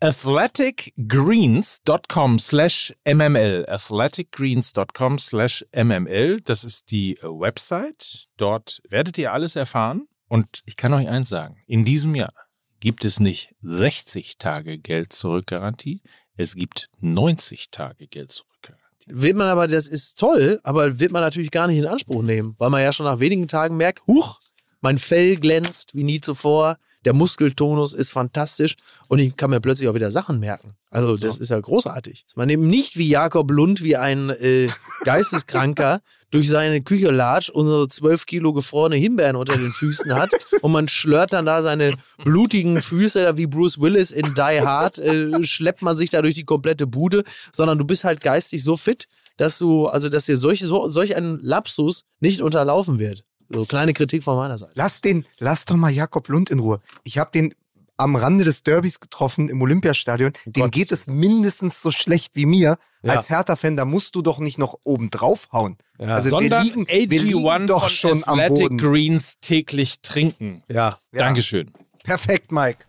athleticgreens.com 0.00 2.38
slash 2.38 2.94
mml. 3.04 3.68
athleticgreens.com 3.68 5.18
slash 5.18 5.66
mml. 5.72 6.40
Das 6.40 6.64
ist 6.64 6.90
die 6.90 7.18
Website. 7.22 8.28
Dort 8.36 8.80
werdet 8.88 9.18
ihr 9.18 9.32
alles 9.32 9.56
erfahren. 9.56 10.06
Und 10.28 10.62
ich 10.66 10.76
kann 10.76 10.92
euch 10.92 11.08
eins 11.08 11.28
sagen. 11.28 11.56
In 11.66 11.84
diesem 11.84 12.14
Jahr 12.14 12.32
gibt 12.80 13.04
es 13.04 13.18
nicht 13.18 13.54
60 13.62 14.38
Tage 14.38 14.78
Geld 14.78 15.12
zurück 15.12 15.48
Garantie. 15.48 16.02
Es 16.36 16.54
gibt 16.54 16.88
90 17.00 17.70
Tage 17.70 18.06
Geld 18.06 18.30
zurück 18.30 18.52
Garantie. 18.62 18.78
Wird 19.08 19.36
man 19.36 19.48
aber, 19.48 19.66
das 19.66 19.88
ist 19.88 20.18
toll, 20.18 20.60
aber 20.62 21.00
wird 21.00 21.12
man 21.12 21.22
natürlich 21.22 21.50
gar 21.50 21.66
nicht 21.66 21.78
in 21.78 21.86
Anspruch 21.86 22.22
nehmen, 22.22 22.54
weil 22.58 22.70
man 22.70 22.82
ja 22.82 22.92
schon 22.92 23.06
nach 23.06 23.20
wenigen 23.20 23.48
Tagen 23.48 23.76
merkt, 23.76 24.06
huch, 24.06 24.38
mein 24.80 24.98
Fell 24.98 25.36
glänzt 25.36 25.94
wie 25.94 26.04
nie 26.04 26.20
zuvor, 26.20 26.76
der 27.08 27.14
Muskeltonus 27.14 27.94
ist 27.94 28.10
fantastisch 28.10 28.74
und 29.08 29.18
ich 29.18 29.34
kann 29.34 29.48
mir 29.48 29.62
plötzlich 29.62 29.88
auch 29.88 29.94
wieder 29.94 30.10
Sachen 30.10 30.40
merken. 30.40 30.72
Also 30.90 31.16
das 31.16 31.38
ist 31.38 31.48
ja 31.48 31.58
großartig. 31.58 32.26
Man 32.34 32.50
eben 32.50 32.68
nicht 32.68 32.98
wie 32.98 33.08
Jakob 33.08 33.50
Lund, 33.50 33.82
wie 33.82 33.96
ein 33.96 34.28
äh, 34.28 34.68
Geisteskranker 35.04 36.02
durch 36.30 36.50
seine 36.50 36.82
Küche 36.82 37.10
latscht 37.10 37.48
und 37.48 37.66
so 37.66 37.86
zwölf 37.86 38.26
Kilo 38.26 38.52
gefrorene 38.52 38.96
Himbeeren 38.96 39.36
unter 39.36 39.56
den 39.56 39.72
Füßen 39.72 40.14
hat 40.14 40.32
und 40.60 40.70
man 40.70 40.86
schlört 40.86 41.32
dann 41.32 41.46
da 41.46 41.62
seine 41.62 41.94
blutigen 42.24 42.82
Füße 42.82 43.22
da 43.22 43.38
wie 43.38 43.46
Bruce 43.46 43.80
Willis 43.80 44.10
in 44.10 44.34
Die 44.34 44.60
Hard, 44.60 44.98
äh, 44.98 45.42
schleppt 45.42 45.80
man 45.80 45.96
sich 45.96 46.10
da 46.10 46.20
durch 46.20 46.34
die 46.34 46.44
komplette 46.44 46.86
Bude, 46.86 47.24
sondern 47.52 47.78
du 47.78 47.86
bist 47.86 48.04
halt 48.04 48.20
geistig 48.20 48.62
so 48.62 48.76
fit, 48.76 49.06
dass 49.38 49.56
du, 49.56 49.86
also 49.86 50.10
dass 50.10 50.26
dir 50.26 50.36
solche, 50.36 50.66
so, 50.66 50.90
solch 50.90 51.16
ein 51.16 51.38
Lapsus 51.40 52.02
nicht 52.20 52.42
unterlaufen 52.42 52.98
wird. 52.98 53.24
So 53.50 53.64
kleine 53.64 53.92
Kritik 53.94 54.22
von 54.22 54.36
meiner 54.36 54.58
Seite. 54.58 54.72
Lass 54.74 55.00
den, 55.00 55.24
lass 55.38 55.64
doch 55.64 55.76
mal 55.76 55.90
Jakob 55.90 56.28
Lund 56.28 56.50
in 56.50 56.58
Ruhe. 56.58 56.80
Ich 57.04 57.18
habe 57.18 57.30
den 57.32 57.54
am 57.98 58.14
Rande 58.14 58.44
des 58.44 58.62
Derbys 58.62 59.00
getroffen 59.00 59.48
im 59.48 59.60
Olympiastadion. 59.60 60.32
Dem 60.46 60.62
Gott. 60.64 60.72
geht 60.72 60.92
es 60.92 61.06
mindestens 61.06 61.82
so 61.82 61.90
schlecht 61.90 62.36
wie 62.36 62.46
mir. 62.46 62.78
Ja. 63.02 63.14
Als 63.14 63.28
Hertha-Fan, 63.28 63.76
da 63.76 63.84
musst 63.84 64.14
du 64.14 64.22
doch 64.22 64.38
nicht 64.38 64.56
noch 64.58 64.78
oben 64.84 65.10
draufhauen. 65.10 65.76
Ja. 65.98 66.14
Also 66.14 66.30
Sondern 66.30 66.64
wir 66.64 66.84
liegen, 66.84 66.86
wir 66.86 67.22
liegen 67.22 67.38
AG1 67.40 67.66
doch 67.66 67.80
von 67.82 67.90
schon 67.90 68.24
am 68.24 68.38
Athletic 68.38 68.68
Boden. 68.68 68.78
Greens 68.78 69.40
täglich 69.40 70.00
trinken. 70.00 70.62
Ja. 70.68 70.98
Ja. 71.12 71.18
Dankeschön. 71.18 71.72
Perfekt, 72.04 72.52
Mike. 72.52 72.84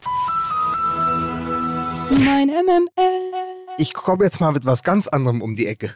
Mein 2.11 2.47
MML. 2.47 2.87
Ich 3.77 3.93
komme 3.93 4.25
jetzt 4.25 4.39
mal 4.39 4.51
mit 4.51 4.65
was 4.65 4.83
ganz 4.83 5.07
anderem 5.07 5.41
um 5.41 5.55
die 5.55 5.67
Ecke. 5.67 5.95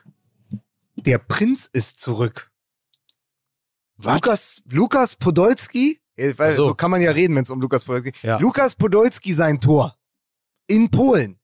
Der 0.96 1.18
Prinz 1.20 1.70
ist 1.72 2.00
zurück. 2.00 2.52
Was? 3.98 4.16
Lukas, 4.16 4.62
Lukas 4.70 5.16
Podolski, 5.16 6.00
weil 6.16 6.54
so. 6.54 6.64
so. 6.64 6.76
kann 6.76 6.92
man 6.92 7.02
ja 7.02 7.12
reden, 7.12 7.36
wenn 7.36 7.44
es 7.44 7.50
um 7.50 7.62
Lukas 7.62 7.86
Podolski 7.86 8.12
geht. 8.12 8.24
Ja. 8.24 8.38
Lukas 8.38 8.76
Podolski, 8.76 9.34
sein 9.34 9.62
Tor 9.62 9.96
in 10.68 10.90
Polen, 10.90 11.40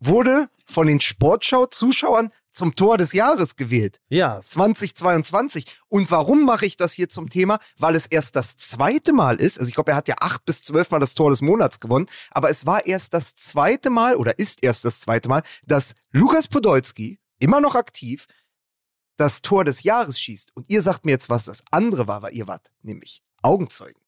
wurde 0.00 0.48
von 0.66 0.86
den 0.86 1.00
Sportschau-Zuschauern 1.00 2.30
zum 2.52 2.74
Tor 2.74 2.98
des 2.98 3.12
Jahres 3.12 3.56
gewählt. 3.56 3.98
Ja. 4.08 4.40
2022. 4.44 5.66
Und 5.88 6.10
warum 6.10 6.44
mache 6.44 6.66
ich 6.66 6.76
das 6.76 6.92
hier 6.92 7.08
zum 7.08 7.30
Thema? 7.30 7.58
Weil 7.78 7.96
es 7.96 8.06
erst 8.06 8.36
das 8.36 8.56
zweite 8.56 9.12
Mal 9.12 9.36
ist. 9.36 9.58
Also 9.58 9.68
ich 9.68 9.74
glaube, 9.74 9.92
er 9.92 9.96
hat 9.96 10.08
ja 10.08 10.16
acht 10.20 10.44
bis 10.44 10.62
zwölf 10.62 10.90
Mal 10.90 11.00
das 11.00 11.14
Tor 11.14 11.30
des 11.30 11.40
Monats 11.40 11.80
gewonnen. 11.80 12.06
Aber 12.30 12.50
es 12.50 12.66
war 12.66 12.86
erst 12.86 13.14
das 13.14 13.34
zweite 13.34 13.90
Mal 13.90 14.16
oder 14.16 14.38
ist 14.38 14.62
erst 14.62 14.84
das 14.84 15.00
zweite 15.00 15.28
Mal, 15.28 15.42
dass 15.66 15.94
Lukas 16.10 16.46
Podolski, 16.46 17.18
immer 17.38 17.60
noch 17.60 17.74
aktiv, 17.74 18.26
das 19.16 19.42
Tor 19.42 19.64
des 19.64 19.82
Jahres 19.82 20.20
schießt. 20.20 20.50
Und 20.54 20.70
ihr 20.70 20.82
sagt 20.82 21.04
mir 21.04 21.12
jetzt, 21.12 21.30
was 21.30 21.44
das 21.44 21.62
andere 21.70 22.06
war, 22.06 22.22
weil 22.22 22.34
ihr 22.34 22.48
wart 22.48 22.70
nämlich 22.82 23.22
Augenzeugen. 23.42 24.00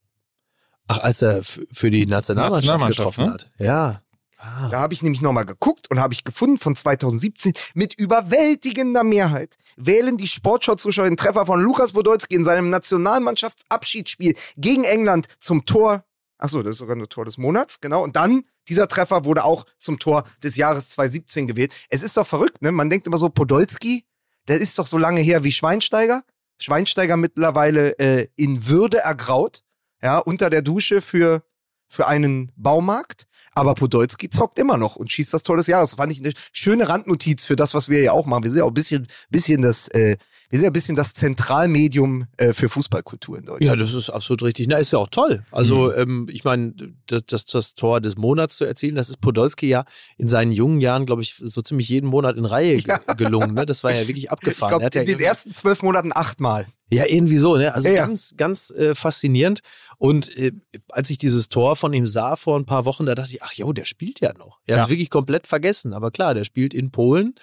Ach, 0.86 1.00
als 1.00 1.22
er 1.22 1.42
für 1.42 1.90
die 1.90 2.06
Nationalmannschaft, 2.06 2.66
Nationalmannschaft, 2.66 3.16
getroffen 3.16 3.24
ne? 3.26 3.32
hat. 3.32 3.50
Ja. 3.58 4.02
Ah. 4.36 4.68
Da 4.68 4.80
habe 4.80 4.92
ich 4.92 5.02
nämlich 5.02 5.22
nochmal 5.22 5.46
geguckt 5.46 5.90
und 5.90 6.00
habe 6.00 6.12
ich 6.12 6.24
gefunden 6.24 6.58
von 6.58 6.76
2017 6.76 7.54
mit 7.74 7.98
überwältigender 7.98 9.02
Mehrheit 9.02 9.56
wählen 9.76 10.18
die 10.18 10.28
Sportschau-Zuschauer 10.28 11.06
den 11.06 11.16
Treffer 11.16 11.46
von 11.46 11.62
Lukas 11.62 11.92
Podolski 11.92 12.34
in 12.34 12.44
seinem 12.44 12.68
Nationalmannschaftsabschiedsspiel 12.70 14.34
gegen 14.56 14.84
England 14.84 15.28
zum 15.40 15.64
Tor. 15.64 16.04
Achso, 16.36 16.62
das 16.62 16.72
ist 16.72 16.78
sogar 16.78 16.96
nur 16.96 17.08
Tor 17.08 17.24
des 17.24 17.38
Monats, 17.38 17.80
genau. 17.80 18.02
Und 18.02 18.16
dann, 18.16 18.44
dieser 18.68 18.86
Treffer 18.88 19.24
wurde 19.24 19.44
auch 19.44 19.64
zum 19.78 19.98
Tor 19.98 20.24
des 20.42 20.56
Jahres 20.56 20.90
2017 20.90 21.46
gewählt. 21.46 21.72
Es 21.88 22.02
ist 22.02 22.16
doch 22.16 22.26
verrückt, 22.26 22.60
ne? 22.60 22.70
Man 22.70 22.90
denkt 22.90 23.06
immer 23.06 23.18
so, 23.18 23.30
Podolski, 23.30 24.04
der 24.48 24.58
ist 24.58 24.78
doch 24.78 24.86
so 24.86 24.98
lange 24.98 25.20
her 25.20 25.44
wie 25.44 25.52
Schweinsteiger. 25.52 26.24
Schweinsteiger 26.58 27.16
mittlerweile 27.16 27.98
äh, 27.98 28.28
in 28.36 28.66
Würde 28.66 28.98
ergraut, 28.98 29.62
ja, 30.02 30.18
unter 30.18 30.50
der 30.50 30.62
Dusche 30.62 31.02
für, 31.02 31.42
für 31.88 32.06
einen 32.06 32.52
Baumarkt. 32.56 33.26
Aber 33.56 33.74
Podolski 33.74 34.30
zockt 34.30 34.58
immer 34.58 34.76
noch 34.76 34.96
und 34.96 35.12
schießt 35.12 35.32
das 35.32 35.44
Tor 35.44 35.56
des 35.56 35.68
Jahres. 35.68 35.94
Fand 35.94 36.12
ich 36.12 36.20
eine 36.20 36.32
schöne 36.52 36.88
Randnotiz 36.88 37.44
für 37.44 37.56
das, 37.56 37.74
was 37.74 37.88
wir 37.88 38.02
ja 38.02 38.12
auch 38.12 38.26
machen. 38.26 38.44
Wir 38.44 38.50
sind 38.50 38.58
ja 38.58 38.64
auch 38.64 38.70
ein 38.70 38.74
bisschen, 38.74 39.06
bisschen 39.30 39.62
das, 39.62 39.88
äh, 39.88 40.16
wir 40.50 40.58
sind 40.58 40.64
ja 40.64 40.70
ein 40.70 40.72
bisschen 40.72 40.96
das 40.96 41.12
Zentralmedium 41.14 42.26
äh, 42.36 42.52
für 42.52 42.68
Fußballkultur 42.68 43.38
in 43.38 43.44
Deutschland. 43.44 43.62
Ja, 43.64 43.76
das 43.76 43.94
ist 43.94 44.10
absolut 44.10 44.42
richtig. 44.42 44.66
Na, 44.68 44.76
ist 44.78 44.92
ja 44.92 44.98
auch 44.98 45.08
toll. 45.08 45.44
Also, 45.50 45.86
Mhm. 45.96 46.02
ähm, 46.02 46.26
ich 46.30 46.44
meine, 46.44 46.74
das, 47.06 47.26
das, 47.26 47.44
das 47.44 47.74
Tor 47.74 48.00
des 48.00 48.16
Monats 48.16 48.56
zu 48.56 48.64
erzielen, 48.64 48.94
das 48.96 49.08
ist 49.08 49.20
Podolski 49.20 49.66
ja 49.68 49.84
in 50.18 50.28
seinen 50.28 50.52
jungen 50.52 50.80
Jahren, 50.80 51.06
glaube 51.06 51.22
ich, 51.22 51.34
so 51.38 51.62
ziemlich 51.62 51.88
jeden 51.88 52.06
Monat 52.08 52.36
in 52.36 52.44
Reihe 52.44 52.76
ge- 52.82 52.98
gelungen. 53.16 53.54
Ne? 53.54 53.66
Das 53.66 53.84
war 53.84 53.92
ja 53.92 54.06
wirklich 54.06 54.24
Ich 54.24 54.30
abgefahren. 54.30 54.70
glaube, 54.70 54.82
Er 54.84 54.86
hat 54.86 54.94
ja 54.94 55.00
in 55.02 55.06
den 55.06 55.20
ersten 55.20 55.50
zwölf 55.52 55.82
Monaten 55.82 56.10
achtmal. 56.14 56.66
Ja, 56.94 57.04
irgendwie 57.06 57.36
so, 57.38 57.56
ne? 57.56 57.74
Also 57.74 57.88
Ja, 57.88 57.94
ja. 57.94 58.06
ganz, 58.06 58.34
ganz 58.36 58.70
äh, 58.70 58.94
faszinierend. 58.94 59.60
Und 59.98 60.36
äh, 60.36 60.52
als 60.90 61.10
ich 61.10 61.18
dieses 61.18 61.48
Tor 61.48 61.76
von 61.76 61.92
ihm 61.92 62.06
sah 62.06 62.36
vor 62.36 62.58
ein 62.58 62.66
paar 62.66 62.84
Wochen, 62.84 63.06
da 63.06 63.14
dachte 63.14 63.30
ich, 63.32 63.42
ach 63.42 63.52
jo, 63.52 63.72
der 63.72 63.84
spielt 63.84 64.20
ja 64.20 64.32
noch. 64.34 64.60
Er 64.66 64.76
Ja. 64.76 64.82
hat 64.82 64.90
wirklich 64.90 65.10
komplett 65.10 65.46
vergessen. 65.46 65.92
Aber 65.92 66.10
klar, 66.10 66.34
der 66.34 66.44
spielt 66.44 66.74
in 66.74 66.90
Polen 66.90 67.34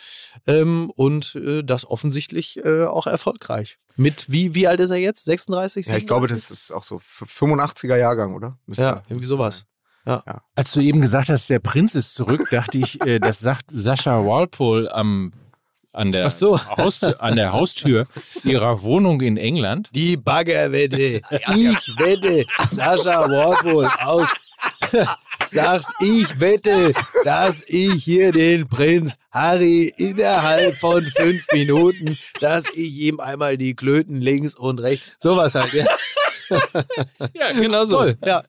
ähm, 0.47 0.89
und 0.95 1.35
äh, 1.35 1.63
das 1.63 1.85
offensichtlich 1.85 2.63
äh, 2.65 2.85
auch 2.85 3.07
erfolgreich. 3.07 3.77
Mit 3.95 4.31
wie, 4.31 4.55
wie 4.55 4.67
alt 4.67 4.79
ist 4.79 4.89
er 4.89 4.97
jetzt? 4.97 5.25
36? 5.25 5.85
Ja, 5.87 5.97
ich 5.97 6.07
glaube, 6.07 6.27
37? 6.27 6.49
das 6.49 6.59
ist 6.63 6.71
auch 6.71 6.83
so 6.83 7.01
85er 7.25 7.97
Jahrgang, 7.97 8.33
oder? 8.35 8.57
Müsste- 8.65 8.83
Ja, 8.83 9.03
irgendwie 9.09 9.27
sowas. 9.27 9.65
Als 10.55 10.71
du 10.71 10.79
eben 10.79 10.99
gesagt 10.99 11.29
hast, 11.29 11.49
der 11.51 11.59
Prinz 11.59 11.93
ist 11.93 12.15
zurück, 12.15 12.47
dachte 12.49 12.79
ich, 12.79 12.99
äh, 13.05 13.19
das 13.19 13.39
sagt 13.39 13.65
Sascha 13.71 14.25
Walpole 14.25 14.91
am, 14.91 15.31
an, 15.93 16.11
der 16.11 16.27
Ach 16.27 16.31
so. 16.31 16.59
Haustür, 16.77 17.21
an 17.21 17.35
der 17.35 17.51
Haustür 17.51 18.07
ihrer 18.43 18.81
Wohnung 18.81 19.21
in 19.21 19.37
England. 19.37 19.89
Die 19.93 20.17
Baggerwette. 20.17 21.21
Ich 21.55 21.97
wette, 21.97 22.45
Sascha 22.69 23.29
Warpol 23.29 23.89
aus. 23.99 24.27
Sagt, 25.49 25.85
ich 25.99 26.39
wette, 26.39 26.93
dass 27.25 27.63
ich 27.67 28.03
hier 28.03 28.31
den 28.31 28.67
Prinz 28.67 29.17
Harry 29.31 29.93
innerhalb 29.97 30.77
von 30.77 31.03
fünf 31.03 31.45
Minuten, 31.51 32.17
dass 32.39 32.69
ich 32.73 32.99
ihm 32.99 33.19
einmal 33.19 33.57
die 33.57 33.75
Klöten 33.75 34.21
links 34.21 34.55
und 34.55 34.79
rechts, 34.79 35.15
sowas 35.19 35.55
halt. 35.55 35.73
Ja. 35.73 35.85
Ja, 37.33 37.51
genau 37.53 37.85
so. 37.85 37.97
Toll, 37.97 38.17
ja. 38.25 38.43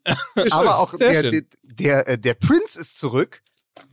Aber 0.50 0.78
auch 0.78 0.92
der, 0.96 1.30
der, 1.30 1.42
der, 1.62 2.08
äh, 2.08 2.18
der 2.18 2.34
Prinz 2.34 2.74
ist 2.74 2.98
zurück. 2.98 3.42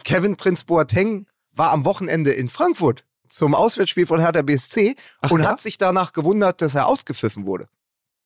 Kevin 0.03 0.35
Prinz 0.35 0.63
Boateng 0.63 1.27
war 1.51 1.69
am 1.69 1.85
Wochenende 1.85 2.31
in 2.31 2.49
Frankfurt 2.49 3.03
zum 3.29 3.55
Auswärtsspiel 3.55 4.05
von 4.05 4.19
Hertha 4.19 4.41
BSC 4.41 4.95
Ach 5.21 5.31
und 5.31 5.41
ja? 5.41 5.49
hat 5.49 5.61
sich 5.61 5.77
danach 5.77 6.13
gewundert, 6.13 6.61
dass 6.61 6.75
er 6.75 6.87
ausgepfiffen 6.87 7.45
wurde 7.45 7.67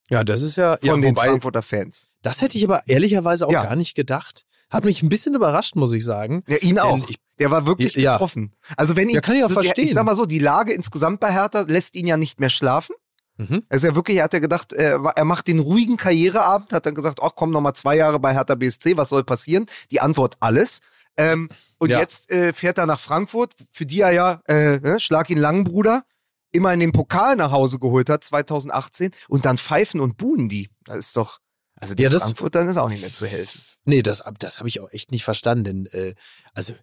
Ja, 0.10 0.24
das 0.24 0.42
ist 0.42 0.56
ja, 0.58 0.78
von 0.78 0.88
ja, 0.88 0.94
den 0.96 1.04
wobei, 1.16 1.28
Frankfurter 1.30 1.62
Fans. 1.62 2.10
das 2.22 2.42
hätte 2.42 2.58
ich 2.58 2.64
aber 2.64 2.82
ehrlicherweise 2.88 3.48
auch 3.48 3.52
Ja. 3.52 3.64
gar 3.64 3.76
nicht 3.76 3.96
gedacht. 3.96 4.44
Hat 4.70 4.86
mich 4.86 5.04
ein 5.04 5.10
bisschen 5.10 5.36
überrascht, 5.36 5.76
muss 5.76 5.94
ich 5.94 6.04
sagen. 6.04 6.44
Ja, 6.48 6.58
ihn 6.58 6.80
auch. 6.80 7.08
ich- 7.08 7.18
der 7.40 7.52
war 7.52 7.66
wirklich 7.68 7.94
Ja. 7.96 8.14
getroffen. 8.14 8.54
Also 8.78 8.96
wenn 8.96 9.08
ihn, 9.10 9.16
Ja, 9.16 9.22
kann 9.22 9.36
ich 9.36 9.44
auch 9.44 9.48
so 9.50 9.56
verstehen. 9.56 9.86
Ich 9.88 9.94
sag 9.94 10.04
mal 10.06 10.16
so, 10.16 10.26
die 10.26 10.40
Lage 10.40 10.74
insgesamt 10.74 11.20
bei 11.20 11.32
Hertha 11.32 11.62
lässt 11.68 11.94
ihn 11.96 12.08
ja 12.08 12.18
nicht 12.18 12.40
mehr 12.40 12.50
schlafen. 12.50 12.96
Mhm. 13.38 13.64
Also 13.70 13.88
er 13.88 13.96
wirklich, 13.96 14.18
er 14.18 14.26
hat 14.26 14.34
ja 14.34 14.40
gedacht, 14.40 14.74
er, 14.74 15.00
er 15.16 15.26
macht 15.26 15.48
den 15.48 15.60
ruhigen 15.60 15.98
Karriereabend, 15.98 16.72
hat 16.74 16.86
dann 16.86 16.94
gesagt, 16.96 17.20
ach 17.24 17.32
komm 17.36 17.50
noch 17.52 17.62
mal 17.62 17.74
zwei 17.74 17.96
Jahre 17.96 18.20
bei 18.20 18.34
Hertha 18.34 18.54
BSC, 18.56 18.96
was 18.98 19.10
soll 19.10 19.24
passieren? 19.24 19.66
Die 19.92 20.00
Antwort 20.02 20.36
alles. 20.40 20.80
Ähm, 21.18 21.50
und 21.78 21.90
Ja. 21.92 22.00
jetzt 22.00 22.32
äh, 22.32 22.54
fährt 22.54 22.78
er 22.78 22.86
nach 22.86 23.00
Frankfurt, 23.00 23.54
für 23.72 23.86
die 23.86 24.02
er 24.02 24.12
ja, 24.12 24.42
äh, 24.48 24.80
ne, 24.80 25.00
Schlag 25.00 25.30
ihn 25.30 25.38
lang, 25.38 25.64
Bruder, 25.64 26.04
immer 26.52 26.74
in 26.74 26.80
den 26.80 26.92
Pokal 26.92 27.36
nach 27.36 27.52
Hause 27.52 27.80
geholt 27.80 28.10
hat, 28.10 28.24
2018, 28.24 29.12
und 29.28 29.46
dann 29.46 29.58
pfeifen 29.58 30.00
und 30.00 30.18
buhen 30.18 30.50
die. 30.50 30.70
Das 30.86 30.98
ist 30.98 31.18
doch, 31.18 31.40
also 31.76 31.94
den 31.96 32.04
Ja, 32.04 32.10
das- 32.10 32.24
Frankfurtern 32.24 32.68
ist 32.68 32.78
auch 32.78 32.90
nicht 32.90 33.02
mehr 33.02 33.12
zu 33.14 33.26
helfen. 33.26 33.60
Nee, 33.86 34.02
das, 34.02 34.24
das 34.40 34.60
habe 34.60 34.70
ich 34.70 34.80
auch 34.80 34.92
echt 34.92 35.12
nicht 35.12 35.24
verstanden. 35.24 35.64
Denn, 35.64 35.86
äh, 35.88 36.14
also 36.54 36.74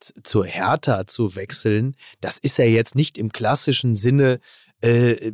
zur 0.00 0.46
Hertha 0.46 1.06
zu 1.06 1.34
wechseln, 1.34 1.96
das 2.20 2.38
ist 2.38 2.56
ja 2.58 2.64
jetzt 2.64 2.94
nicht 2.94 3.18
im 3.18 3.32
klassischen 3.32 3.96
Sinne 3.96 4.40
äh, 4.80 5.32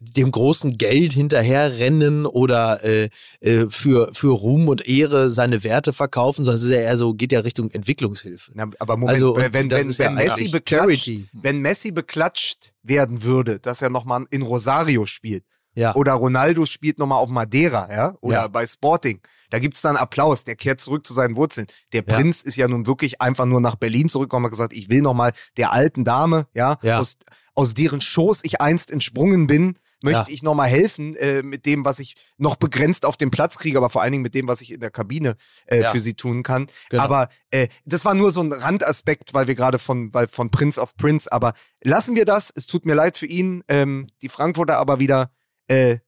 dem 0.00 0.30
großen 0.30 0.78
Geld 0.78 1.12
hinterherrennen 1.12 2.26
oder 2.26 2.82
äh, 2.84 3.08
äh, 3.40 3.66
für, 3.70 4.10
für 4.12 4.32
Ruhm 4.34 4.68
und 4.68 4.86
Ehre 4.88 5.30
seine 5.30 5.64
Werte 5.64 5.92
verkaufen, 5.92 6.44
sondern 6.44 6.56
es 6.56 6.62
ist 6.64 6.70
ja 6.70 6.80
eher 6.80 6.96
so, 6.96 7.14
geht 7.14 7.32
ja 7.32 7.40
Richtung 7.40 7.70
Entwicklungshilfe. 7.70 8.52
Na, 8.54 8.68
aber 8.78 8.96
Moment, 8.96 9.16
Also, 9.16 9.34
und 9.34 9.42
wenn, 9.52 9.70
wenn, 9.70 9.70
wenn, 9.70 9.90
ja 9.90 10.10
Messi 10.10 10.48
beklatscht, 10.48 11.10
wenn 11.32 11.60
Messi 11.60 11.90
beklatscht 11.92 12.72
werden 12.82 13.22
würde, 13.22 13.58
dass 13.60 13.82
er 13.82 13.90
nochmal 13.90 14.24
in 14.30 14.42
Rosario 14.42 15.06
spielt, 15.06 15.44
Ja. 15.74 15.94
oder 15.94 16.12
Ronaldo 16.14 16.66
spielt 16.66 16.98
nochmal 16.98 17.18
auf 17.18 17.30
Madeira, 17.30 17.88
ja, 17.90 18.16
oder 18.20 18.36
Ja. 18.36 18.48
bei 18.48 18.66
Sporting. 18.66 19.20
Da 19.50 19.58
gibt's 19.58 19.80
dann 19.80 19.96
Applaus, 19.96 20.44
der 20.44 20.54
kehrt 20.54 20.80
zurück 20.80 21.04
zu 21.06 21.12
seinen 21.12 21.34
Wurzeln. 21.36 21.66
Der 21.92 22.04
Ja. 22.06 22.14
Prinz 22.14 22.42
ist 22.42 22.56
ja 22.56 22.68
nun 22.68 22.86
wirklich 22.86 23.20
einfach 23.20 23.46
nur 23.46 23.60
nach 23.60 23.74
Berlin 23.74 24.08
zurückgekommen 24.08 24.44
und 24.44 24.50
hat 24.50 24.52
gesagt, 24.52 24.72
ich 24.72 24.88
will 24.90 25.00
nochmal 25.02 25.32
der 25.56 25.72
alten 25.72 26.04
Dame, 26.04 26.46
ja, 26.54 26.78
Ja. 26.82 26.98
Aus, 26.98 27.16
aus 27.54 27.74
deren 27.74 28.00
Schoß 28.00 28.40
ich 28.44 28.60
einst 28.60 28.90
entsprungen 28.90 29.46
bin, 29.46 29.74
möchte 30.02 30.30
Ja. 30.30 30.34
ich 30.34 30.42
nochmal 30.42 30.68
helfen 30.68 31.14
äh, 31.16 31.42
mit 31.42 31.66
dem, 31.66 31.84
was 31.84 31.98
ich 31.98 32.14
noch 32.38 32.56
begrenzt 32.56 33.04
auf 33.04 33.18
dem 33.18 33.30
Platz 33.30 33.58
kriege, 33.58 33.76
aber 33.76 33.90
vor 33.90 34.00
allen 34.00 34.12
Dingen 34.12 34.22
mit 34.22 34.34
dem, 34.34 34.48
was 34.48 34.62
ich 34.62 34.72
in 34.72 34.80
der 34.80 34.90
Kabine 34.90 35.36
äh, 35.66 35.82
Ja. 35.82 35.92
für 35.92 36.00
sie 36.00 36.14
tun 36.14 36.42
kann. 36.42 36.68
Genau. 36.88 37.02
Aber 37.02 37.28
äh, 37.50 37.68
das 37.84 38.04
war 38.06 38.14
nur 38.14 38.30
so 38.30 38.40
ein 38.40 38.52
Randaspekt, 38.52 39.34
weil 39.34 39.46
wir 39.46 39.54
gerade 39.54 39.78
von, 39.78 40.14
weil 40.14 40.26
von 40.26 40.50
Prinz 40.50 40.78
auf 40.78 40.96
Prinz, 40.96 41.26
aber 41.26 41.52
lassen 41.82 42.14
wir 42.16 42.24
das. 42.24 42.50
Es 42.54 42.66
tut 42.66 42.86
mir 42.86 42.94
leid 42.94 43.18
für 43.18 43.26
ihn. 43.26 43.62
Ähm, 43.68 44.06
die 44.22 44.30
Frankfurter 44.30 44.78
aber 44.78 45.00
wieder, 45.00 45.30
äh, 45.68 45.98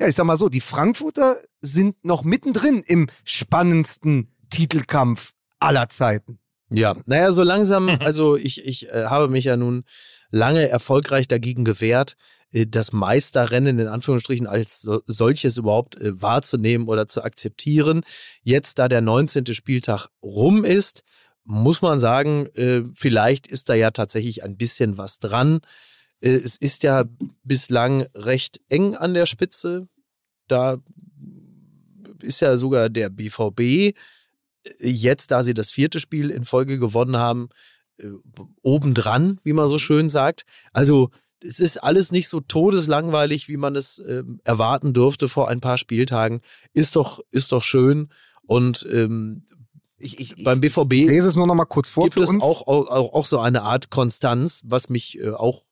ja, 0.00 0.08
ich 0.08 0.16
sag 0.16 0.24
mal 0.26 0.36
so, 0.36 0.48
die 0.48 0.60
Frankfurter 0.60 1.40
sind 1.60 2.04
noch 2.04 2.24
mittendrin 2.24 2.82
im 2.84 3.08
spannendsten 3.24 4.34
Titelkampf 4.50 5.32
aller 5.60 5.88
Zeiten. 5.88 6.38
Ja, 6.70 6.96
naja, 7.06 7.32
so 7.32 7.42
langsam, 7.42 7.88
also 8.00 8.36
ich, 8.36 8.64
ich 8.66 8.88
äh, 8.90 9.06
habe 9.06 9.28
mich 9.28 9.44
ja 9.44 9.56
nun 9.56 9.84
lange 10.30 10.68
erfolgreich 10.68 11.28
dagegen 11.28 11.64
gewehrt, 11.64 12.16
äh, 12.52 12.66
das 12.66 12.92
Meisterrennen 12.92 13.78
in 13.78 13.88
Anführungsstrichen 13.88 14.46
als 14.46 14.82
so, 14.82 15.02
solches 15.06 15.56
überhaupt 15.56 16.00
äh, 16.00 16.20
wahrzunehmen 16.20 16.88
oder 16.88 17.08
zu 17.08 17.22
akzeptieren. 17.22 18.02
Jetzt, 18.42 18.78
da 18.78 18.88
der 18.88 19.00
19. 19.00 19.46
Spieltag 19.54 20.08
rum 20.22 20.64
ist, 20.64 21.02
muss 21.44 21.80
man 21.80 21.98
sagen, 21.98 22.46
äh, 22.54 22.82
vielleicht 22.94 23.46
ist 23.46 23.68
da 23.68 23.74
ja 23.74 23.90
tatsächlich 23.90 24.44
ein 24.44 24.56
bisschen 24.56 24.98
was 24.98 25.18
dran. 25.18 25.60
Es 26.20 26.56
ist 26.56 26.82
ja 26.82 27.04
bislang 27.44 28.06
recht 28.14 28.60
eng 28.68 28.96
an 28.96 29.14
der 29.14 29.24
Spitze. 29.24 29.88
Da 30.48 30.78
ist 32.20 32.40
ja 32.40 32.58
sogar 32.58 32.88
der 32.90 33.08
BVB 33.08 33.96
jetzt, 34.80 35.30
da 35.30 35.42
sie 35.42 35.54
das 35.54 35.70
vierte 35.70 36.00
Spiel 36.00 36.30
in 36.30 36.44
Folge 36.44 36.78
gewonnen 36.78 37.16
haben, 37.16 37.48
äh, 38.00 38.10
obendran, 38.62 39.38
wie 39.44 39.52
man 39.52 39.68
so 39.68 39.78
schön 39.78 40.08
sagt. 40.08 40.44
Also 40.72 41.10
es 41.42 41.60
ist 41.60 41.78
alles 41.78 42.10
nicht 42.10 42.28
so 42.28 42.40
todeslangweilig, 42.40 43.48
wie 43.48 43.56
man 43.56 43.76
es 43.76 44.02
ähm, 44.08 44.40
erwarten 44.44 44.92
dürfte 44.92 45.28
vor 45.28 45.48
ein 45.48 45.60
paar 45.60 45.78
Spieltagen. 45.78 46.40
Ist 46.72 46.96
doch, 46.96 47.20
ist 47.30 47.52
doch 47.52 47.62
schön. 47.62 48.08
Und 48.42 48.86
ähm, 48.90 49.44
Ich, 49.98 50.18
ich, 50.20 50.44
Beim 50.44 50.58
ich 50.62 50.74
BVB 50.74 50.90
lese 50.90 51.28
es 51.28 51.36
nur 51.36 51.46
noch 51.46 51.54
mal 51.54 51.64
kurz 51.64 51.90
vor 51.90 52.04
gibt 52.04 52.14
für 52.14 52.22
es 52.22 52.30
uns. 52.30 52.42
auch, 52.42 52.66
auch, 52.66 53.14
auch 53.14 53.26
so 53.26 53.38
eine 53.38 53.62
Art 53.62 53.90
Konstanz, 53.90 54.62
was 54.64 54.88
mich 54.88 55.18
äh, 55.20 55.30
auch 55.30 55.64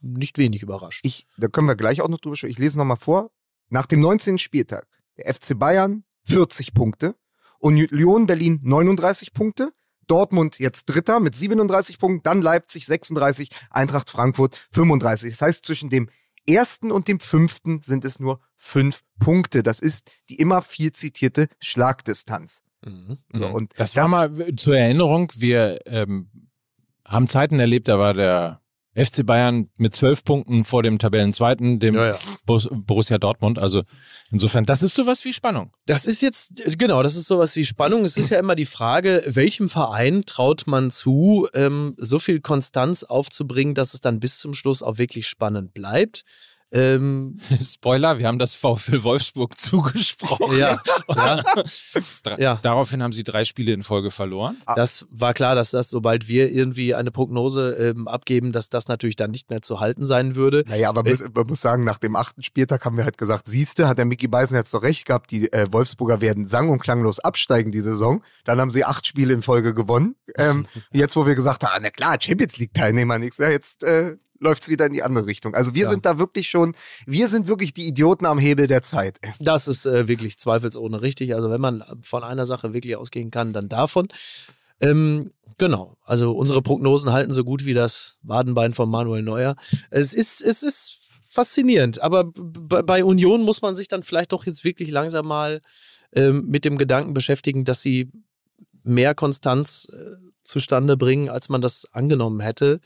nicht 0.00 0.38
wenig 0.38 0.62
überrascht. 0.62 1.00
Ich, 1.04 1.26
da 1.36 1.48
können 1.48 1.68
wir 1.68 1.76
gleich 1.76 2.00
auch 2.00 2.08
noch 2.08 2.18
drüber 2.18 2.36
sprechen. 2.36 2.52
Ich 2.52 2.58
lese 2.58 2.78
noch 2.78 2.84
mal 2.84 2.96
vor. 2.96 3.30
Nach 3.68 3.86
dem 3.86 4.00
19. 4.00 4.38
Spieltag, 4.38 4.86
der 5.16 5.32
FC 5.32 5.58
Bayern 5.58 6.04
40 6.24 6.72
Punkte, 6.74 7.14
Union 7.58 8.26
Berlin 8.26 8.60
39 8.62 9.32
Punkte, 9.32 9.72
Dortmund 10.06 10.58
jetzt 10.58 10.86
Dritter 10.86 11.20
mit 11.20 11.36
37 11.36 11.98
Punkten, 11.98 12.22
dann 12.22 12.42
Leipzig 12.42 12.86
36, 12.86 13.50
Eintracht 13.70 14.10
Frankfurt 14.10 14.68
35. 14.72 15.30
Das 15.30 15.42
heißt, 15.42 15.66
zwischen 15.66 15.90
dem 15.90 16.08
ersten 16.48 16.90
und 16.90 17.08
dem 17.08 17.20
fünften 17.20 17.82
sind 17.82 18.04
es 18.04 18.18
nur 18.18 18.40
fünf 18.56 19.02
Punkte. 19.18 19.62
Das 19.62 19.78
ist 19.78 20.10
die 20.28 20.36
immer 20.36 20.62
viel 20.62 20.92
zitierte 20.92 21.48
Schlagdistanz. 21.60 22.62
Mhm. 22.84 23.18
So, 23.32 23.48
Mhm. 23.48 23.54
und 23.54 23.72
das 23.76 23.94
war 23.96 24.08
mal 24.08 24.54
zur 24.56 24.76
Erinnerung, 24.76 25.30
wir 25.36 25.78
ähm, 25.86 26.30
haben 27.06 27.28
Zeiten 27.28 27.60
erlebt, 27.60 27.88
da 27.88 27.98
war 27.98 28.14
der 28.14 28.61
FC 28.94 29.24
Bayern 29.24 29.68
mit 29.76 29.94
zwölf 29.94 30.24
Punkten 30.24 30.64
vor 30.64 30.82
dem 30.82 30.98
Tabellenzweiten, 30.98 31.78
dem 31.78 31.94
Ja, 31.94 32.10
ja. 32.10 32.18
Borussia 32.44 33.18
Dortmund. 33.18 33.58
Also 33.58 33.82
insofern, 34.30 34.64
das 34.64 34.82
ist 34.82 34.94
sowas 34.94 35.24
wie 35.24 35.32
Spannung. 35.32 35.72
Das 35.86 36.04
ist 36.04 36.20
jetzt, 36.20 36.62
genau, 36.78 37.02
das 37.02 37.16
ist 37.16 37.26
sowas 37.26 37.56
wie 37.56 37.64
Spannung. 37.64 38.04
Es 38.04 38.16
ist 38.16 38.30
ja 38.30 38.38
immer 38.38 38.54
die 38.54 38.66
Frage, 38.66 39.22
welchem 39.26 39.68
Verein 39.68 40.24
traut 40.26 40.66
man 40.66 40.90
zu, 40.90 41.48
ähm, 41.54 41.94
so 41.96 42.18
viel 42.18 42.40
Konstanz 42.40 43.02
aufzubringen, 43.02 43.74
dass 43.74 43.94
es 43.94 44.00
dann 44.00 44.20
bis 44.20 44.38
zum 44.38 44.52
Schluss 44.52 44.82
auch 44.82 44.98
wirklich 44.98 45.26
spannend 45.26 45.72
bleibt. 45.72 46.24
Ähm, 46.72 47.38
Spoiler, 47.62 48.18
wir 48.18 48.26
haben 48.26 48.38
das 48.38 48.54
VfL 48.54 49.02
Wolfsburg 49.02 49.58
zugesprochen. 49.58 50.58
ja, 50.58 50.80
ja, 51.14 51.42
ja. 52.38 52.58
Daraufhin 52.62 53.02
haben 53.02 53.12
sie 53.12 53.24
drei 53.24 53.44
Spiele 53.44 53.72
in 53.72 53.82
Folge 53.82 54.10
verloren. 54.10 54.56
das 54.74 55.06
war 55.10 55.34
klar, 55.34 55.54
dass 55.54 55.70
das, 55.70 55.90
sobald 55.90 56.28
wir 56.28 56.50
irgendwie 56.50 56.94
eine 56.94 57.10
Prognose 57.10 57.76
ähm, 57.78 58.08
abgeben, 58.08 58.52
dass 58.52 58.70
das 58.70 58.88
natürlich 58.88 59.16
dann 59.16 59.30
nicht 59.30 59.50
mehr 59.50 59.60
zu 59.60 59.80
halten 59.80 60.04
sein 60.04 60.34
würde. 60.34 60.64
Naja, 60.66 60.88
aber 60.88 61.02
muss, 61.02 61.22
man 61.34 61.46
muss 61.46 61.60
sagen, 61.60 61.84
nach 61.84 61.98
dem 61.98 62.16
achten 62.16 62.42
Spieltag 62.42 62.84
haben 62.84 62.96
wir 62.96 63.04
halt 63.04 63.18
gesagt, 63.18 63.48
siehste, 63.48 63.86
hat 63.86 63.98
der 63.98 64.06
Mickey 64.06 64.28
Beisen 64.28 64.56
jetzt 64.56 64.72
doch 64.72 64.82
recht 64.82 65.06
gehabt, 65.06 65.30
die 65.30 65.52
äh, 65.52 65.70
Wolfsburger 65.70 66.20
werden 66.20 66.46
sang- 66.46 66.70
und 66.70 66.78
klanglos 66.78 67.20
absteigen 67.20 67.70
die 67.70 67.80
Saison. 67.80 68.22
Dann 68.44 68.60
haben 68.60 68.70
sie 68.70 68.84
acht 68.84 69.06
Spiele 69.06 69.34
in 69.34 69.42
Folge 69.42 69.74
gewonnen. 69.74 70.16
Ähm, 70.36 70.66
jetzt, 70.92 71.16
wo 71.16 71.26
wir 71.26 71.34
gesagt 71.34 71.64
haben, 71.64 71.72
ah, 71.74 71.80
na 71.82 71.90
klar, 71.90 72.16
Champions 72.18 72.56
League 72.56 72.72
Teilnehmer 72.72 73.18
nix, 73.18 73.38
ja, 73.38 73.50
jetzt 73.50 73.84
äh, 73.84 74.16
läuft's 74.42 74.68
wieder 74.68 74.86
in 74.86 74.92
die 74.92 75.02
andere 75.02 75.26
Richtung. 75.26 75.54
Also 75.54 75.74
wir 75.74 75.84
Ja. 75.84 75.90
sind 75.90 76.04
da 76.04 76.18
wirklich 76.18 76.48
schon, 76.50 76.74
wir 77.06 77.28
sind 77.28 77.46
wirklich 77.48 77.72
die 77.72 77.86
Idioten 77.86 78.26
am 78.26 78.38
Hebel 78.38 78.66
der 78.66 78.82
Zeit. 78.82 79.18
Das 79.40 79.68
ist 79.68 79.86
äh, 79.86 80.08
wirklich 80.08 80.38
zweifelsohne 80.38 81.00
richtig. 81.00 81.34
Also 81.34 81.50
wenn 81.50 81.60
man 81.60 81.82
von 82.02 82.22
einer 82.24 82.44
Sache 82.46 82.72
wirklich 82.74 82.96
ausgehen 82.96 83.30
kann, 83.30 83.52
dann 83.52 83.68
davon. 83.68 84.08
Ähm, 84.80 85.30
genau. 85.58 85.96
Also 86.04 86.32
unsere 86.32 86.60
Prognosen 86.60 87.12
halten 87.12 87.32
so 87.32 87.44
gut 87.44 87.64
wie 87.64 87.74
das 87.74 88.16
Wadenbein 88.22 88.74
von 88.74 88.90
Manuel 88.90 89.22
Neuer. 89.22 89.54
Es 89.90 90.12
ist, 90.12 90.42
es 90.42 90.62
ist 90.62 90.98
faszinierend. 91.24 92.02
Aber 92.02 92.24
bei 92.24 93.04
Union 93.04 93.42
muss 93.42 93.62
man 93.62 93.74
sich 93.74 93.88
dann 93.88 94.02
vielleicht 94.02 94.32
doch 94.32 94.44
jetzt 94.44 94.64
wirklich 94.64 94.90
langsam 94.90 95.26
mal 95.26 95.60
ähm, 96.14 96.46
mit 96.48 96.64
dem 96.64 96.76
Gedanken 96.78 97.14
beschäftigen, 97.14 97.64
dass 97.64 97.80
sie 97.80 98.10
mehr 98.82 99.14
Konstanz 99.14 99.86
äh, 99.92 100.16
zustande 100.42 100.96
bringen, 100.96 101.28
als 101.28 101.48
man 101.48 101.62
das 101.62 101.86
angenommen 101.92 102.40
hätte. 102.40 102.80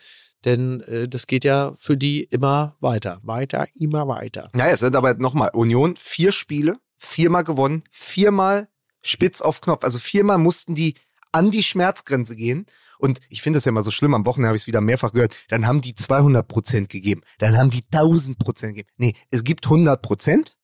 Denn 0.46 0.80
äh, 0.82 1.08
das 1.08 1.26
geht 1.26 1.44
ja 1.44 1.74
für 1.76 1.96
die 1.96 2.22
immer 2.22 2.76
weiter. 2.80 3.18
Weiter, 3.24 3.66
immer 3.74 4.06
weiter. 4.06 4.48
Naja, 4.54 4.72
es 4.72 4.80
sind 4.80 4.96
aber 4.96 5.14
nochmal 5.14 5.50
Union, 5.52 5.96
vier 5.96 6.30
Spiele, 6.32 6.78
viermal 6.96 7.44
gewonnen, 7.44 7.82
viermal 7.90 8.68
spitz 9.02 9.42
auf 9.42 9.60
Knopf. 9.60 9.84
Also 9.84 9.98
viermal 9.98 10.38
mussten 10.38 10.74
die 10.74 10.94
an 11.32 11.50
die 11.50 11.64
Schmerzgrenze 11.64 12.36
gehen. 12.36 12.66
Und 12.98 13.20
ich 13.28 13.42
finde 13.42 13.58
das 13.58 13.64
ja 13.66 13.70
immer 13.70 13.82
so 13.82 13.90
schlimm, 13.90 14.14
am 14.14 14.24
Wochenende 14.24 14.48
habe 14.48 14.56
ich 14.56 14.62
es 14.62 14.66
wieder 14.66 14.80
mehrfach 14.80 15.12
gehört, 15.12 15.36
dann 15.48 15.66
haben 15.66 15.82
die 15.82 15.94
200 15.94 16.48
Prozent 16.48 16.88
gegeben, 16.88 17.20
dann 17.38 17.58
haben 17.58 17.68
die 17.68 17.84
1000 17.92 18.38
Prozent 18.38 18.74
gegeben. 18.74 18.88
Nee, 18.96 19.14
es 19.30 19.44
gibt 19.44 19.66
100 19.66 20.00
Prozent 20.00 20.56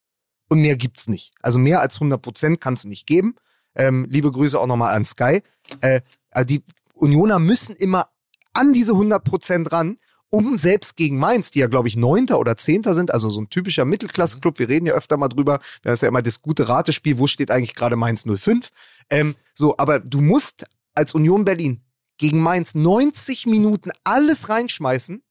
und 0.48 0.62
mehr 0.62 0.76
gibt's 0.76 1.08
nicht. 1.08 1.34
Also 1.42 1.58
mehr 1.58 1.80
als 1.80 1.96
100 1.96 2.22
Prozent 2.22 2.60
kannst 2.60 2.84
du 2.84 2.88
nicht 2.88 3.06
geben. 3.06 3.34
Ähm, 3.74 4.06
liebe 4.08 4.30
Grüße 4.32 4.58
auch 4.58 4.66
nochmal 4.66 4.94
an 4.94 5.04
Sky. 5.04 5.42
Äh, 5.82 6.00
also 6.30 6.46
die 6.46 6.64
Unioner 6.94 7.38
müssen 7.38 7.76
immer 7.76 8.08
an 8.52 8.72
diese 8.72 8.92
100 8.92 9.22
Prozent 9.24 9.72
ran 9.72 9.98
um 10.34 10.56
selbst 10.56 10.96
gegen 10.96 11.18
Mainz, 11.18 11.50
die 11.50 11.58
ja, 11.58 11.66
glaube 11.66 11.88
ich, 11.88 11.96
Neunter 11.96 12.38
oder 12.38 12.56
Zehnter 12.56 12.94
sind, 12.94 13.10
also 13.12 13.28
so 13.28 13.38
ein 13.42 13.50
typischer 13.50 13.84
Mittelklasse-Club, 13.84 14.58
wir 14.58 14.68
reden 14.70 14.86
ja 14.86 14.94
öfter 14.94 15.18
mal 15.18 15.28
drüber, 15.28 15.60
da 15.82 15.92
ist 15.92 16.00
ja 16.00 16.08
immer 16.08 16.22
das 16.22 16.40
gute 16.40 16.68
Ratespiel, 16.70 17.18
wo 17.18 17.26
steht 17.26 17.50
eigentlich 17.50 17.74
gerade 17.74 17.96
Mainz 17.96 18.24
05. 18.24 18.70
Ähm, 19.10 19.34
so, 19.52 19.76
aber 19.76 20.00
du 20.00 20.22
musst 20.22 20.64
als 20.94 21.12
Union 21.14 21.44
Berlin 21.44 21.82
gegen 22.16 22.40
Mainz 22.40 22.74
90 22.74 23.44
Minuten 23.44 23.90
alles 24.04 24.48
reinschmeißen, 24.48 25.22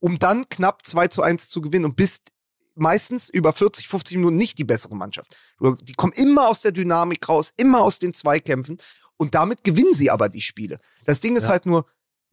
um 0.00 0.18
dann 0.18 0.48
knapp 0.48 0.86
2 0.86 1.08
zu 1.08 1.20
1 1.22 1.50
zu 1.50 1.60
gewinnen 1.60 1.84
und 1.84 1.96
bist 1.96 2.32
meistens 2.76 3.28
über 3.28 3.52
40, 3.52 3.88
50 3.88 4.16
Minuten 4.16 4.36
nicht 4.36 4.56
die 4.56 4.64
bessere 4.64 4.96
Mannschaft. 4.96 5.36
Die 5.82 5.92
kommen 5.92 6.12
immer 6.14 6.48
aus 6.48 6.60
der 6.60 6.72
Dynamik 6.72 7.28
raus, 7.28 7.52
immer 7.58 7.82
aus 7.82 7.98
den 7.98 8.14
Zweikämpfen 8.14 8.78
und 9.18 9.34
damit 9.34 9.64
gewinnen 9.64 9.92
sie 9.92 10.10
aber 10.10 10.30
die 10.30 10.40
Spiele. 10.42 10.78
Das 11.04 11.20
Ding 11.20 11.36
ist 11.36 11.44
Ja. 11.44 11.50
halt 11.50 11.66
nur, 11.66 11.84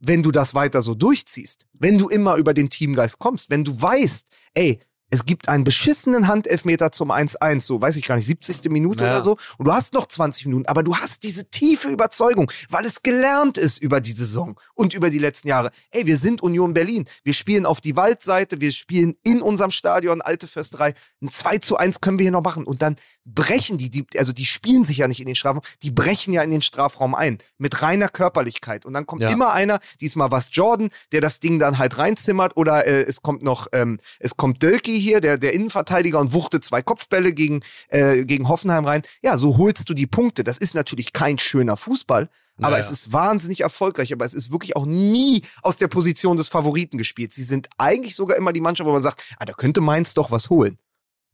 wenn 0.05 0.23
du 0.23 0.31
das 0.31 0.53
weiter 0.53 0.81
so 0.81 0.95
durchziehst, 0.95 1.65
wenn 1.73 1.97
du 1.97 2.09
immer 2.09 2.35
über 2.35 2.53
den 2.53 2.69
Teamgeist 2.69 3.19
kommst, 3.19 3.49
wenn 3.49 3.63
du 3.63 3.81
weißt, 3.81 4.27
ey, 4.53 4.79
es 5.09 5.25
gibt 5.25 5.47
einen 5.47 5.63
beschissenen 5.63 6.27
Handelfmeter 6.27 6.91
zum 6.91 7.11
1-1, 7.11 7.61
so 7.61 7.79
weiß 7.79 7.97
ich 7.97 8.07
gar 8.07 8.15
nicht, 8.15 8.25
70. 8.25 8.71
Minute 8.71 9.03
Ja. 9.03 9.11
oder 9.11 9.23
so, 9.23 9.37
und 9.59 9.67
du 9.67 9.71
hast 9.71 9.93
noch 9.93 10.07
20 10.07 10.47
Minuten, 10.47 10.65
aber 10.65 10.81
du 10.81 10.97
hast 10.97 11.21
diese 11.21 11.47
tiefe 11.51 11.89
Überzeugung, 11.89 12.51
weil 12.69 12.83
es 12.83 13.03
gelernt 13.03 13.59
ist 13.59 13.77
über 13.79 14.01
die 14.01 14.11
Saison 14.11 14.59
und 14.73 14.95
über 14.95 15.11
die 15.11 15.19
letzten 15.19 15.49
Jahre. 15.49 15.69
Ey, 15.91 16.07
wir 16.07 16.17
sind 16.17 16.41
Union 16.41 16.73
Berlin, 16.73 17.05
wir 17.23 17.35
spielen 17.35 17.67
auf 17.67 17.79
die 17.79 17.95
Waldseite, 17.95 18.59
wir 18.59 18.71
spielen 18.71 19.13
in 19.23 19.43
unserem 19.43 19.69
Stadion 19.69 20.23
Alte 20.23 20.47
Försterei, 20.47 20.95
ein 21.21 21.29
2 21.29 21.59
zu 21.59 21.77
1 21.77 22.01
können 22.01 22.17
wir 22.17 22.23
hier 22.23 22.31
noch 22.31 22.41
machen 22.43 22.65
und 22.65 22.81
dann 22.81 22.95
brechen 23.25 23.77
die, 23.77 23.89
die, 23.89 24.05
also 24.17 24.33
die 24.33 24.45
spielen 24.45 24.83
sich 24.83 24.97
ja 24.97 25.07
nicht 25.07 25.19
in 25.19 25.25
den 25.25 25.35
Strafraum, 25.35 25.61
die 25.81 25.91
brechen 25.91 26.33
ja 26.33 26.41
in 26.41 26.51
den 26.51 26.61
Strafraum 26.61 27.15
ein, 27.15 27.37
mit 27.57 27.81
reiner 27.81 28.09
Körperlichkeit. 28.09 28.85
Und 28.85 28.93
dann 28.93 29.05
kommt 29.05 29.21
Ja. 29.21 29.29
immer 29.29 29.53
einer, 29.53 29.79
diesmal 30.01 30.31
was 30.31 30.49
Jordan, 30.51 30.89
der 31.11 31.21
das 31.21 31.39
Ding 31.39 31.59
dann 31.59 31.77
halt 31.77 31.97
reinzimmert 31.97 32.57
oder 32.57 32.85
äh, 32.85 33.03
es 33.03 33.21
kommt 33.21 33.41
noch, 33.43 33.67
ähm, 33.71 33.99
es 34.19 34.35
kommt 34.35 34.61
Dölki 34.61 34.99
hier, 34.99 35.21
der, 35.21 35.37
der 35.37 35.53
Innenverteidiger 35.53 36.19
und 36.19 36.33
wuchtet 36.33 36.65
zwei 36.65 36.81
Kopfbälle 36.81 37.33
gegen, 37.33 37.61
äh, 37.89 38.25
gegen 38.25 38.49
Hoffenheim 38.49 38.85
rein. 38.85 39.03
Ja, 39.21 39.37
so 39.37 39.57
holst 39.57 39.87
du 39.89 39.93
die 39.93 40.07
Punkte. 40.07 40.43
Das 40.43 40.57
ist 40.57 40.75
natürlich 40.75 41.13
kein 41.13 41.39
schöner 41.39 41.77
Fußball, 41.77 42.29
aber 42.57 42.71
Naja. 42.71 42.83
es 42.83 42.91
ist 42.91 43.13
wahnsinnig 43.13 43.61
erfolgreich, 43.61 44.11
aber 44.11 44.25
es 44.25 44.33
ist 44.33 44.51
wirklich 44.51 44.75
auch 44.75 44.85
nie 44.85 45.43
aus 45.61 45.77
der 45.77 45.87
Position 45.87 46.35
des 46.37 46.49
Favoriten 46.49 46.97
gespielt. 46.97 47.33
Sie 47.33 47.43
sind 47.43 47.69
eigentlich 47.77 48.15
sogar 48.15 48.37
immer 48.37 48.51
die 48.53 48.61
Mannschaft, 48.61 48.87
wo 48.87 48.91
man 48.93 49.01
sagt, 49.03 49.23
ah, 49.39 49.45
da 49.45 49.53
könnte 49.53 49.79
Mainz 49.81 50.13
doch 50.13 50.29
was 50.29 50.49
holen. 50.49 50.77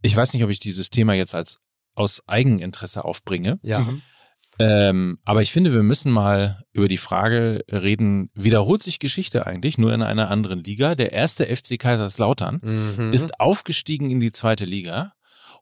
Ich 0.01 0.15
weiß 0.15 0.33
nicht, 0.33 0.43
ob 0.43 0.49
ich 0.49 0.59
dieses 0.61 0.89
Thema 0.89 1.13
jetzt 1.13 1.35
als 1.35 1.59
aus 1.99 2.23
Eigeninteresse 2.27 3.03
aufbringe. 3.05 3.59
Ja. 3.61 3.79
Mhm. 3.79 4.01
Ähm, 4.61 5.19
aber 5.23 5.41
ich 5.41 5.51
finde, 5.51 5.73
wir 5.73 5.83
müssen 5.83 6.11
mal 6.11 6.63
über 6.73 6.87
die 6.89 6.97
Frage 6.97 7.61
reden, 7.71 8.29
wiederholt 8.33 8.83
sich 8.83 8.99
Geschichte 8.99 9.45
eigentlich 9.47 9.77
nur 9.77 9.93
in 9.93 10.01
einer 10.01 10.29
anderen 10.29 10.63
Liga? 10.63 10.95
Der 10.95 11.13
erste 11.13 11.45
FC 11.45 11.77
Kaiserslautern 11.79 12.59
Mhm. 12.61 13.13
ist 13.13 13.39
aufgestiegen 13.39 14.09
in 14.11 14.19
die 14.19 14.31
zweite 14.33 14.65
Liga 14.65 15.13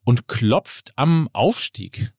und 0.03 0.27
klopft 0.27 0.93
am 0.95 1.27
Aufstieg. 1.33 2.11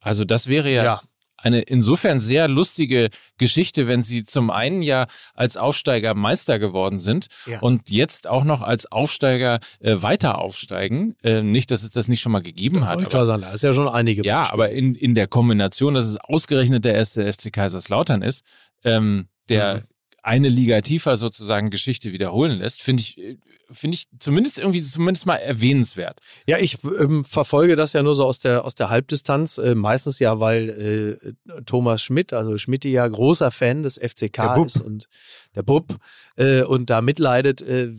Also 0.00 0.24
das 0.24 0.46
wäre 0.46 0.70
ja, 0.72 0.84
ja. 0.84 1.00
Eine 1.38 1.60
insofern 1.62 2.20
sehr 2.20 2.48
lustige 2.48 3.10
Geschichte, 3.38 3.88
wenn 3.88 4.02
sie 4.02 4.24
zum 4.24 4.50
einen 4.50 4.82
ja 4.82 5.06
als 5.34 5.56
Aufsteiger 5.56 6.14
Meister 6.14 6.58
geworden 6.58 6.98
sind 7.00 7.26
Ja. 7.46 7.60
und 7.60 7.90
jetzt 7.90 8.26
auch 8.26 8.44
noch 8.44 8.62
als 8.62 8.90
Aufsteiger 8.90 9.60
äh, 9.80 9.96
weiter 10.00 10.38
aufsteigen. 10.38 11.14
Äh, 11.22 11.42
nicht, 11.42 11.70
dass 11.70 11.82
es 11.82 11.90
das 11.90 12.08
nicht 12.08 12.20
schon 12.20 12.32
mal 12.32 12.42
gegeben 12.42 12.86
hat. 12.86 12.98
Aber- 12.98 13.04
klar 13.06 13.26
sein, 13.26 13.42
da 13.42 13.50
ist 13.52 13.62
ja 13.62 13.72
schon 13.72 13.88
einige. 13.88 14.24
ja, 14.24 14.40
Beispiele. 14.42 14.52
aber 14.64 14.70
in, 14.70 14.94
in 14.94 15.14
der 15.14 15.26
Kombination, 15.26 15.94
dass 15.94 16.06
es 16.06 16.16
ausgerechnet 16.18 16.84
der 16.84 16.94
erste 16.94 17.30
FC 17.32 17.52
Kaiserslautern 17.52 18.22
ist, 18.22 18.42
ähm, 18.84 19.28
der 19.48 19.76
Mhm. 19.76 19.82
Eine 20.26 20.48
Liga 20.48 20.80
tiefer 20.80 21.16
sozusagen 21.16 21.70
Geschichte 21.70 22.12
wiederholen 22.12 22.58
lässt, 22.58 22.82
finde 22.82 23.00
ich, 23.02 23.16
äh, 23.18 23.38
finde 23.70 23.94
ich 23.94 24.08
zumindest 24.18 24.58
irgendwie 24.58 24.82
zumindest 24.82 25.24
mal 25.24 25.36
erwähnenswert. 25.36 26.18
Ja, 26.48 26.58
ich 26.58 26.78
ähm, 26.84 27.24
verfolge 27.24 27.76
das 27.76 27.92
ja 27.92 28.02
nur 28.02 28.14
so 28.16 28.24
aus 28.24 28.40
der, 28.40 28.64
aus 28.64 28.74
der 28.74 28.90
Halbdistanz. 28.90 29.58
Äh, 29.58 29.74
meistens 29.76 30.18
ja, 30.18 30.40
weil 30.40 31.18
äh, 31.48 31.62
Thomas 31.64 32.02
Schmidt, 32.02 32.32
also 32.32 32.58
Schmidt 32.58 32.84
ja 32.84 33.06
großer 33.06 33.50
Fan 33.50 33.82
des 33.84 33.98
FCK 33.98 34.38
ist 34.64 34.80
und 34.80 35.08
der 35.54 35.62
Bub 35.62 35.96
äh, 36.36 36.62
und 36.62 36.90
da 36.90 37.02
mitleidet. 37.02 37.60
Äh, 37.62 37.92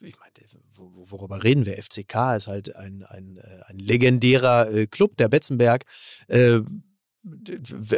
ich 0.00 0.16
meine, 0.18 0.32
wo- 0.76 0.90
wo- 0.94 1.10
worüber 1.10 1.42
reden 1.42 1.66
wir? 1.66 1.76
FCK 1.82 2.36
ist 2.36 2.46
halt 2.46 2.76
ein, 2.76 3.02
ein, 3.02 3.36
äh, 3.38 3.62
ein 3.66 3.78
legendärer 3.78 4.86
Club, 4.86 5.16
der 5.16 5.28
Betzenberg. 5.28 5.84
Äh, 6.28 6.60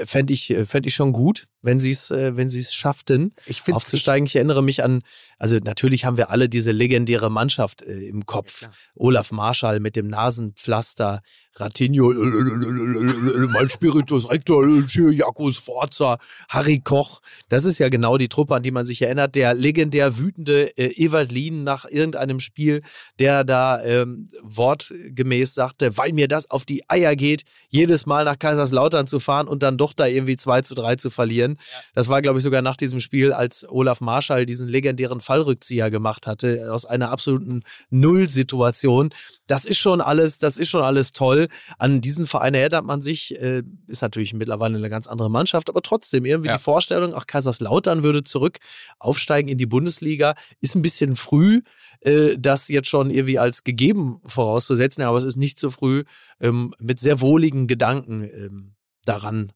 Fände 0.04 0.32
ich, 0.32 0.54
fänd 0.66 0.86
ich 0.86 0.94
schon 0.94 1.12
gut, 1.12 1.46
wenn 1.66 1.80
sie 1.80 1.90
es 1.90 2.10
äh, 2.10 2.36
wenn 2.36 2.48
sie 2.48 2.60
es 2.60 2.72
schafften 2.72 3.34
Ich 3.44 3.62
aufzusteigen. 3.70 4.26
Ich 4.26 4.36
erinnere 4.36 4.62
mich 4.62 4.82
an, 4.82 5.02
also 5.38 5.58
natürlich 5.58 6.04
haben 6.06 6.16
wir 6.16 6.30
alle 6.30 6.48
diese 6.48 6.72
legendäre 6.72 7.30
Mannschaft 7.30 7.82
äh, 7.82 8.08
im 8.08 8.24
Kopf. 8.24 8.62
Ja. 8.62 8.72
Olaf 8.94 9.32
Marschall 9.32 9.80
mit 9.80 9.96
dem 9.96 10.06
Nasenpflaster, 10.06 11.22
Ratinho, 11.58 12.12
äh, 12.12 13.46
mein 13.48 13.68
Spiritus 13.68 14.30
Rector, 14.30 14.64
Jakobs 15.12 15.56
Forza, 15.56 16.18
Harry 16.48 16.80
Koch. 16.82 17.20
Das 17.48 17.64
ist 17.64 17.78
ja 17.78 17.88
genau 17.88 18.18
die 18.18 18.28
Truppe, 18.28 18.54
an 18.54 18.62
die 18.62 18.70
man 18.70 18.86
sich 18.86 19.02
erinnert. 19.02 19.34
Der 19.34 19.54
legendär 19.54 20.18
wütende 20.18 20.76
äh, 20.76 20.92
Ewald 21.02 21.32
Lien 21.32 21.64
nach 21.64 21.84
irgendeinem 21.84 22.40
Spiel, 22.40 22.82
der 23.18 23.44
da 23.44 23.82
ähm, 23.84 24.28
wortgemäß 24.42 25.54
sagte, 25.54 25.96
weil 25.96 26.12
mir 26.12 26.28
das 26.28 26.50
auf 26.50 26.64
die 26.64 26.88
Eier 26.88 27.16
geht, 27.16 27.42
jedes 27.68 28.06
Mal 28.06 28.24
nach 28.24 28.38
Kaiserslautern 28.38 29.06
zu 29.06 29.20
fahren 29.20 29.48
und 29.48 29.62
dann 29.62 29.78
doch 29.78 29.92
da 29.92 30.06
irgendwie 30.06 30.36
2 30.36 30.62
zu 30.62 30.74
3 30.74 30.96
zu 30.96 31.10
verlieren. 31.10 31.55
Das 31.94 32.08
war, 32.08 32.22
glaube 32.22 32.38
ich, 32.38 32.42
sogar 32.44 32.62
nach 32.62 32.76
diesem 32.76 33.00
Spiel, 33.00 33.32
als 33.32 33.66
Olaf 33.68 34.00
Marschall 34.00 34.46
diesen 34.46 34.68
legendären 34.68 35.20
Fallrückzieher 35.20 35.90
gemacht 35.90 36.26
hatte, 36.26 36.72
aus 36.72 36.84
einer 36.84 37.10
absoluten 37.10 37.62
Nullsituation. 37.90 39.10
Das 39.46 39.64
ist 39.64 39.78
schon 39.78 40.00
alles, 40.00 40.38
das 40.38 40.58
ist 40.58 40.68
schon 40.68 40.82
alles 40.82 41.12
toll. 41.12 41.48
An 41.78 42.00
diesen 42.00 42.26
Verein 42.26 42.54
erinnert 42.54 42.84
man 42.84 43.02
sich, 43.02 43.40
äh, 43.40 43.62
ist 43.86 44.02
natürlich 44.02 44.34
mittlerweile 44.34 44.76
eine 44.76 44.90
ganz 44.90 45.06
andere 45.06 45.30
Mannschaft, 45.30 45.68
aber 45.68 45.82
trotzdem 45.82 46.24
irgendwie 46.24 46.48
Ja. 46.48 46.56
die 46.56 46.62
Vorstellung, 46.62 47.14
ach, 47.14 47.26
Kaiserslautern 47.26 48.02
würde 48.02 48.24
zurück 48.24 48.58
aufsteigen 48.98 49.48
in 49.48 49.58
die 49.58 49.66
Bundesliga, 49.66 50.34
ist 50.60 50.74
ein 50.74 50.82
bisschen 50.82 51.16
früh, 51.16 51.60
äh, 52.00 52.36
das 52.38 52.68
jetzt 52.68 52.88
schon 52.88 53.10
irgendwie 53.10 53.38
als 53.38 53.62
gegeben 53.64 54.18
vorauszusetzen, 54.24 55.02
aber 55.04 55.18
es 55.18 55.24
ist 55.24 55.36
nicht 55.36 55.58
zu 55.60 55.70
früh, 55.70 56.04
ähm, 56.40 56.74
mit 56.80 56.98
sehr 57.00 57.20
wohligen 57.20 57.66
Gedanken 57.68 58.22
ähm, 58.24 58.74
daran, 59.04 59.52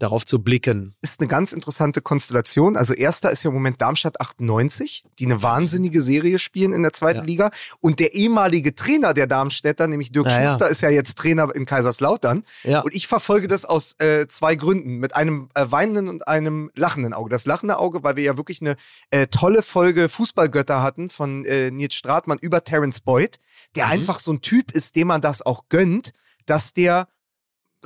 darauf 0.00 0.26
zu 0.26 0.42
blicken. 0.42 0.94
ist 1.02 1.20
eine 1.20 1.28
ganz 1.28 1.52
interessante 1.52 2.00
Konstellation. 2.00 2.76
Also 2.76 2.92
erster 2.94 3.30
ist 3.30 3.44
ja 3.44 3.50
im 3.50 3.54
Moment 3.54 3.80
Darmstadt 3.80 4.20
98, 4.20 5.04
die 5.18 5.26
eine 5.26 5.42
wahnsinnige 5.42 6.02
Serie 6.02 6.38
spielen 6.38 6.72
in 6.72 6.82
der 6.82 6.92
zweiten 6.92 7.18
Ja. 7.20 7.24
Liga. 7.24 7.50
Und 7.80 8.00
der 8.00 8.14
ehemalige 8.14 8.74
Trainer 8.74 9.14
der 9.14 9.26
Darmstädter, 9.28 9.86
nämlich 9.86 10.10
Dirk 10.10 10.26
Ja, 10.26 10.40
ja. 10.40 10.48
Schuster, 10.50 10.68
ist 10.68 10.80
ja 10.82 10.90
jetzt 10.90 11.16
Trainer 11.18 11.54
in 11.54 11.66
Kaiserslautern. 11.66 12.44
Ja. 12.64 12.80
Und 12.80 12.94
ich 12.94 13.06
verfolge 13.06 13.46
das 13.46 13.64
aus 13.64 13.94
äh, 13.98 14.26
zwei 14.26 14.56
Gründen. 14.56 14.96
Mit 14.96 15.14
einem 15.14 15.50
äh, 15.54 15.66
weinenden 15.68 16.08
und 16.08 16.26
einem 16.26 16.70
lachenden 16.74 17.12
Auge. 17.12 17.30
Das 17.30 17.44
lachende 17.46 17.78
Auge, 17.78 18.02
weil 18.02 18.16
wir 18.16 18.24
ja 18.24 18.36
wirklich 18.36 18.60
eine 18.62 18.76
äh, 19.10 19.26
tolle 19.26 19.62
Folge 19.62 20.08
Fußballgötter 20.08 20.82
hatten 20.82 21.10
von 21.10 21.44
äh, 21.44 21.70
Nils 21.70 21.94
Stratmann 21.94 22.38
über 22.40 22.64
Terence 22.64 23.00
Boyd, 23.00 23.36
der 23.76 23.84
Mhm. 23.86 23.92
einfach 23.92 24.18
so 24.18 24.32
ein 24.32 24.40
Typ 24.40 24.72
ist, 24.72 24.96
dem 24.96 25.08
man 25.08 25.20
das 25.20 25.42
auch 25.44 25.64
gönnt, 25.68 26.12
dass 26.46 26.72
der 26.72 27.06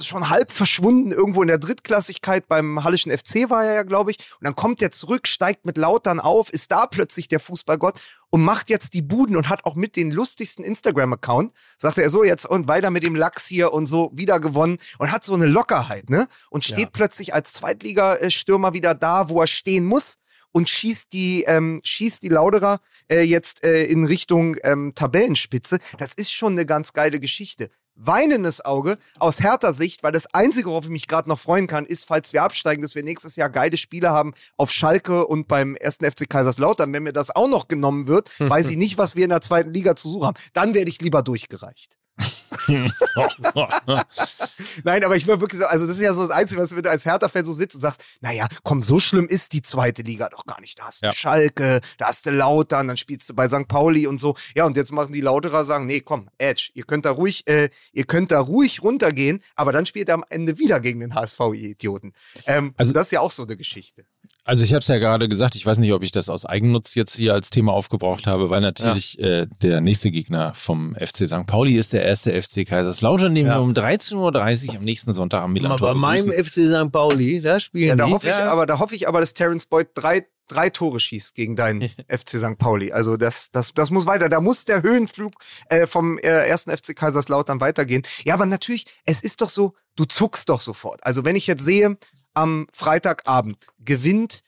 schon 0.00 0.28
halb 0.28 0.50
verschwunden 0.50 1.12
irgendwo 1.12 1.42
in 1.42 1.48
der 1.48 1.58
Drittklassigkeit 1.58 2.48
beim 2.48 2.82
Hallischen 2.82 3.12
FC 3.12 3.48
war 3.48 3.64
er 3.64 3.74
ja, 3.74 3.82
glaube 3.82 4.10
ich. 4.10 4.18
Und 4.18 4.44
dann 4.46 4.56
kommt 4.56 4.82
er 4.82 4.90
zurück, 4.90 5.28
steigt 5.28 5.66
mit 5.66 5.78
Lautern 5.78 6.20
auf, 6.20 6.50
ist 6.50 6.70
da 6.70 6.86
plötzlich 6.86 7.28
der 7.28 7.40
Fußballgott 7.40 8.00
und 8.30 8.42
macht 8.42 8.68
jetzt 8.70 8.94
die 8.94 9.02
Buden 9.02 9.36
und 9.36 9.48
hat 9.48 9.64
auch 9.64 9.76
mit 9.76 9.94
den 9.94 10.10
lustigsten 10.10 10.64
Instagram-Account, 10.64 11.52
sagte 11.78 12.02
er 12.02 12.10
so 12.10 12.24
jetzt 12.24 12.46
und 12.46 12.66
weiter 12.66 12.90
mit 12.90 13.04
dem 13.04 13.14
Lachs 13.14 13.46
hier 13.46 13.72
und 13.72 13.86
so 13.86 14.10
wieder 14.14 14.40
gewonnen 14.40 14.78
und 14.98 15.12
hat 15.12 15.22
so 15.24 15.34
eine 15.34 15.46
Lockerheit, 15.46 16.10
ne? 16.10 16.26
Und 16.50 16.64
steht 16.64 16.78
Ja. 16.78 16.90
plötzlich 16.92 17.32
als 17.32 17.52
Zweitligastürmer 17.52 18.72
wieder 18.72 18.94
da, 18.94 19.28
wo 19.28 19.40
er 19.40 19.46
stehen 19.46 19.84
muss 19.84 20.16
und 20.50 20.68
schießt 20.68 21.12
die, 21.12 21.44
ähm, 21.44 21.80
schießt 21.84 22.22
die 22.22 22.28
Lauderer 22.28 22.80
äh, 23.08 23.20
jetzt 23.22 23.62
äh, 23.64 23.84
in 23.84 24.04
Richtung 24.04 24.56
ähm, 24.64 24.92
Tabellenspitze. 24.94 25.78
Das 25.98 26.12
ist 26.14 26.32
schon 26.32 26.52
eine 26.52 26.66
ganz 26.66 26.92
geile 26.92 27.20
Geschichte. 27.20 27.70
Weinendes 27.96 28.64
Auge 28.64 28.98
aus 29.18 29.40
härter 29.40 29.72
Sicht, 29.72 30.02
weil 30.02 30.12
das 30.12 30.26
Einzige, 30.34 30.68
worauf 30.68 30.84
ich 30.84 30.90
mich 30.90 31.06
gerade 31.06 31.28
noch 31.28 31.38
freuen 31.38 31.66
kann, 31.66 31.86
ist, 31.86 32.04
falls 32.04 32.32
wir 32.32 32.42
absteigen, 32.42 32.82
dass 32.82 32.94
wir 32.94 33.04
nächstes 33.04 33.36
Jahr 33.36 33.50
geile 33.50 33.76
Spiele 33.76 34.10
haben 34.10 34.34
auf 34.56 34.70
Schalke 34.70 35.26
und 35.26 35.46
beim 35.46 35.76
ersten 35.76 36.04
FC 36.04 36.28
Kaiserslautern. 36.28 36.92
Wenn 36.92 37.04
mir 37.04 37.12
das 37.12 37.34
auch 37.34 37.48
noch 37.48 37.68
genommen 37.68 38.06
wird, 38.06 38.30
weiß 38.40 38.68
ich 38.68 38.76
nicht, 38.76 38.98
was 38.98 39.14
wir 39.14 39.24
in 39.24 39.30
der 39.30 39.40
zweiten 39.40 39.70
Liga 39.70 39.94
zu 39.94 40.08
suchen 40.08 40.26
haben. 40.26 40.38
Dann 40.52 40.74
werde 40.74 40.90
ich 40.90 41.00
lieber 41.00 41.22
durchgereicht. 41.22 41.96
Nein, 44.84 45.04
aber 45.04 45.16
ich 45.16 45.26
will 45.26 45.40
wirklich 45.40 45.60
so, 45.60 45.66
also 45.66 45.86
das 45.86 45.96
ist 45.96 46.02
ja 46.02 46.14
so 46.14 46.22
das 46.22 46.30
Einzige, 46.30 46.60
was 46.60 46.74
wenn 46.74 46.82
du 46.82 46.90
als 46.90 47.04
Hertha-Fan 47.04 47.44
so 47.44 47.52
sitzt 47.52 47.74
und 47.74 47.80
sagst, 47.80 48.02
naja, 48.20 48.46
komm, 48.62 48.82
so 48.82 49.00
schlimm 49.00 49.26
ist 49.26 49.52
die 49.52 49.62
zweite 49.62 50.02
Liga 50.02 50.28
doch 50.28 50.46
gar 50.46 50.60
nicht. 50.60 50.78
Da 50.78 50.84
hast 50.84 51.02
du 51.02 51.06
Ja. 51.06 51.14
Schalke, 51.14 51.80
da 51.98 52.06
hast 52.06 52.26
du 52.26 52.30
Lautern, 52.30 52.88
dann 52.88 52.96
spielst 52.96 53.28
du 53.28 53.34
bei 53.34 53.48
St. 53.48 53.66
Pauli 53.68 54.06
und 54.06 54.18
so. 54.20 54.36
Ja, 54.54 54.64
und 54.66 54.76
jetzt 54.76 54.92
machen 54.92 55.12
die 55.12 55.20
Lauterer 55.20 55.64
sagen, 55.64 55.86
nee, 55.86 56.00
komm, 56.00 56.28
Edge, 56.38 56.70
ihr 56.74 56.84
könnt 56.84 57.04
da 57.04 57.10
ruhig, 57.10 57.46
äh, 57.48 57.70
ihr 57.92 58.04
könnt 58.04 58.30
da 58.30 58.40
ruhig 58.40 58.82
runtergehen, 58.82 59.40
aber 59.56 59.72
dann 59.72 59.86
spielt 59.86 60.08
er 60.08 60.14
am 60.14 60.24
Ende 60.28 60.58
wieder 60.58 60.80
gegen 60.80 61.00
den 61.00 61.14
HSV, 61.14 61.40
ihr 61.54 61.70
Idioten. 61.70 62.12
Ähm, 62.46 62.74
Also- 62.76 62.92
das 62.92 63.04
ist 63.04 63.10
ja 63.12 63.20
auch 63.20 63.30
so 63.30 63.42
eine 63.44 63.56
Geschichte. 63.56 64.04
Also 64.46 64.62
ich 64.62 64.72
habe 64.72 64.80
es 64.80 64.88
ja 64.88 64.98
gerade 64.98 65.26
gesagt, 65.26 65.54
ich 65.54 65.64
weiß 65.64 65.78
nicht, 65.78 65.92
ob 65.94 66.02
ich 66.02 66.12
das 66.12 66.28
aus 66.28 66.44
Eigennutz 66.44 66.94
jetzt 66.94 67.14
hier 67.16 67.32
als 67.32 67.48
Thema 67.48 67.72
aufgebraucht 67.72 68.26
habe, 68.26 68.50
weil 68.50 68.60
natürlich 68.60 69.18
äh, 69.18 69.46
der 69.62 69.80
nächste 69.80 70.10
Gegner 70.10 70.52
vom 70.54 70.94
FC 70.96 71.26
St. 71.26 71.46
Pauli 71.46 71.76
ist 71.78 71.94
der 71.94 72.04
erste 72.04 72.30
FC 72.42 72.66
Kaiserslautern, 72.66 73.34
den 73.34 73.46
Ja. 73.46 73.54
wir 73.54 73.62
um 73.62 73.72
13.30 73.72 74.68
Uhr 74.68 74.76
am 74.76 74.84
nächsten 74.84 75.14
Sonntag 75.14 75.42
am 75.42 75.52
Milan 75.54 75.78
bei 75.80 75.94
meinem 75.94 76.30
FC 76.30 76.66
St. 76.68 76.92
Pauli, 76.92 77.40
da 77.40 77.58
spielen 77.58 77.88
Ja, 77.88 77.96
da 77.96 78.04
die. 78.06 78.12
hoffe 78.12 78.26
ich 78.28 78.34
aber, 78.34 78.66
da 78.66 78.78
hoffe 78.78 78.94
ich 78.94 79.08
aber, 79.08 79.20
dass 79.20 79.32
Terence 79.32 79.64
Boyd 79.64 79.88
drei, 79.94 80.26
drei 80.48 80.68
Tore 80.68 81.00
schießt 81.00 81.34
gegen 81.34 81.56
deinen 81.56 81.80
FC 82.08 82.36
St. 82.36 82.58
Pauli. 82.58 82.92
Also 82.92 83.16
das, 83.16 83.50
das, 83.50 83.72
das 83.72 83.88
muss 83.90 84.04
weiter. 84.04 84.28
Da 84.28 84.42
muss 84.42 84.66
der 84.66 84.82
Höhenflug 84.82 85.32
äh, 85.70 85.86
vom 85.86 86.18
äh, 86.18 86.22
ersten 86.22 86.70
FC 86.70 86.94
Kaiserslautern 86.94 87.62
weitergehen. 87.62 88.02
Ja, 88.26 88.34
aber 88.34 88.44
natürlich, 88.44 88.84
es 89.06 89.22
ist 89.22 89.40
doch 89.40 89.48
so, 89.48 89.72
du 89.96 90.04
zuckst 90.04 90.50
doch 90.50 90.60
sofort. 90.60 91.00
Also 91.02 91.24
wenn 91.24 91.34
ich 91.36 91.46
jetzt 91.46 91.64
sehe, 91.64 91.96
am 92.34 92.66
Freitagabend 92.72 93.68
gewinnt 93.78 94.42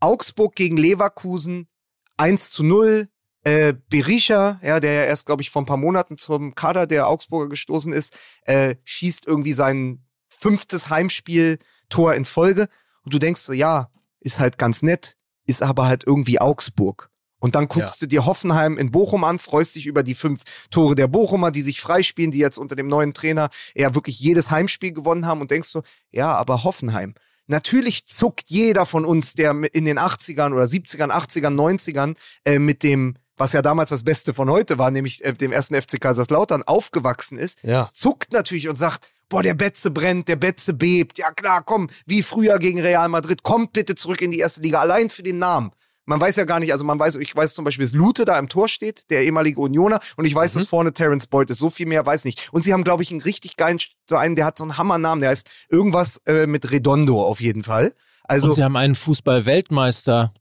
Augsburg 0.00 0.54
gegen 0.54 0.76
Leverkusen 0.76 1.68
1 2.16 2.50
zu 2.50 2.62
0. 2.62 3.08
Äh, 3.44 3.74
Berisha, 3.90 4.58
ja, 4.62 4.80
der 4.80 4.92
ja 4.92 5.04
erst, 5.04 5.26
glaube 5.26 5.42
ich, 5.42 5.50
vor 5.50 5.62
ein 5.62 5.66
paar 5.66 5.76
Monaten 5.76 6.16
zum 6.16 6.54
Kader 6.54 6.86
der 6.86 7.08
Augsburger 7.08 7.50
gestoßen 7.50 7.92
ist, 7.92 8.16
äh, 8.42 8.76
schießt 8.84 9.26
irgendwie 9.26 9.52
sein 9.52 10.04
fünftes 10.28 10.88
Heimspiel-Tor 10.88 12.14
in 12.14 12.24
Folge. 12.24 12.68
Und 13.04 13.12
du 13.12 13.18
denkst 13.18 13.42
so, 13.42 13.52
ja, 13.52 13.90
ist 14.20 14.38
halt 14.38 14.56
ganz 14.56 14.82
nett, 14.82 15.18
ist 15.46 15.62
aber 15.62 15.86
halt 15.86 16.04
irgendwie 16.06 16.40
Augsburg. 16.40 17.10
Und 17.44 17.56
dann 17.56 17.68
guckst 17.68 18.00
du 18.00 18.06
dir 18.06 18.24
Hoffenheim 18.24 18.78
in 18.78 18.90
Bochum 18.90 19.22
an, 19.22 19.38
freust 19.38 19.76
dich 19.76 19.84
über 19.84 20.02
die 20.02 20.14
fünf 20.14 20.40
Tore 20.70 20.94
der 20.94 21.08
Bochumer, 21.08 21.50
die 21.50 21.60
sich 21.60 21.78
freispielen, 21.78 22.30
die 22.30 22.38
jetzt 22.38 22.56
unter 22.56 22.74
dem 22.74 22.88
neuen 22.88 23.12
Trainer 23.12 23.50
ja 23.74 23.94
wirklich 23.94 24.18
jedes 24.18 24.50
Heimspiel 24.50 24.92
gewonnen 24.92 25.26
haben 25.26 25.42
und 25.42 25.50
denkst 25.50 25.68
so, 25.68 25.82
ja, 26.10 26.34
aber 26.34 26.64
Hoffenheim. 26.64 27.12
Natürlich 27.46 28.06
zuckt 28.06 28.44
jeder 28.48 28.86
von 28.86 29.04
uns, 29.04 29.34
der 29.34 29.50
in 29.74 29.84
den 29.84 29.98
80ern 29.98 30.54
oder 30.54 30.64
70ern, 30.64 31.10
80ern, 31.10 31.54
90ern 31.54 32.16
äh, 32.46 32.58
mit 32.58 32.82
dem, 32.82 33.16
was 33.36 33.52
ja 33.52 33.60
damals 33.60 33.90
das 33.90 34.04
Beste 34.04 34.32
von 34.32 34.48
heute 34.48 34.78
war, 34.78 34.90
nämlich 34.90 35.22
äh, 35.22 35.34
dem 35.34 35.52
ersten 35.52 35.74
FC 35.74 36.00
Kaiserslautern 36.00 36.62
aufgewachsen 36.62 37.36
ist, 37.36 37.58
Ja. 37.62 37.90
zuckt 37.92 38.32
natürlich 38.32 38.70
und 38.70 38.76
sagt, 38.76 39.12
boah, 39.28 39.42
der 39.42 39.52
Betze 39.52 39.90
brennt, 39.90 40.28
der 40.28 40.36
Betze 40.36 40.72
bebt. 40.72 41.18
Ja 41.18 41.30
klar, 41.30 41.62
komm, 41.62 41.90
wie 42.06 42.22
früher 42.22 42.58
gegen 42.58 42.80
Real 42.80 43.10
Madrid, 43.10 43.42
kommt 43.42 43.74
bitte 43.74 43.96
zurück 43.96 44.22
in 44.22 44.30
die 44.30 44.38
erste 44.38 44.62
Liga, 44.62 44.80
allein 44.80 45.10
für 45.10 45.22
den 45.22 45.38
Namen. 45.38 45.72
Man 46.06 46.20
weiß 46.20 46.36
ja 46.36 46.44
gar 46.44 46.60
nicht, 46.60 46.72
also 46.72 46.84
man 46.84 46.98
weiß, 46.98 47.14
ich 47.16 47.34
weiß 47.34 47.54
zum 47.54 47.64
Beispiel, 47.64 47.84
dass 47.86 47.94
Lute 47.94 48.24
da 48.26 48.38
im 48.38 48.48
Tor 48.48 48.68
steht, 48.68 49.10
der 49.10 49.22
ehemalige 49.24 49.58
Unioner, 49.60 50.00
und 50.16 50.26
ich 50.26 50.34
weiß, 50.34 50.52
dass 50.52 50.64
vorne 50.66 50.92
Terence 50.92 51.26
Boyd 51.26 51.48
ist. 51.50 51.58
So 51.58 51.70
viel 51.70 51.86
mehr 51.86 52.04
weiß 52.04 52.24
nicht. 52.26 52.52
Und 52.52 52.62
sie 52.62 52.72
haben, 52.74 52.84
glaube 52.84 53.02
ich, 53.02 53.10
einen 53.10 53.22
richtig 53.22 53.56
geilen, 53.56 53.78
so 54.08 54.16
einen, 54.16 54.36
der 54.36 54.44
hat 54.44 54.58
so 54.58 54.64
einen 54.64 54.76
Hammernamen, 54.76 55.22
der 55.22 55.30
heißt 55.30 55.48
irgendwas 55.70 56.18
äh, 56.26 56.46
mit 56.46 56.70
Redondo 56.70 57.22
auf 57.22 57.40
jeden 57.40 57.64
Fall. 57.64 57.94
Also, 58.24 58.48
Und 58.48 58.54
sie 58.54 58.62
haben 58.64 58.76
einen 58.76 58.94
Fußball-Weltmeister, 58.94 60.32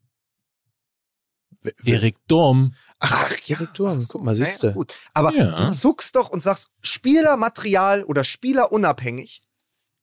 Erik 1.86 2.18
Durm. 2.28 2.74
Ach, 3.00 3.32
Direktoren, 3.48 4.06
guck 4.10 4.24
mal, 4.24 4.36
siehst 4.36 4.64
du. 4.64 4.74
gut. 4.74 4.94
Aber 5.14 5.34
Ja. 5.34 5.66
du 5.66 5.72
zuckst 5.72 6.16
doch 6.16 6.30
und 6.30 6.42
sagst, 6.44 6.70
Spielermaterial 6.82 8.04
oder 8.04 8.24
Spielerunabhängig 8.24 9.42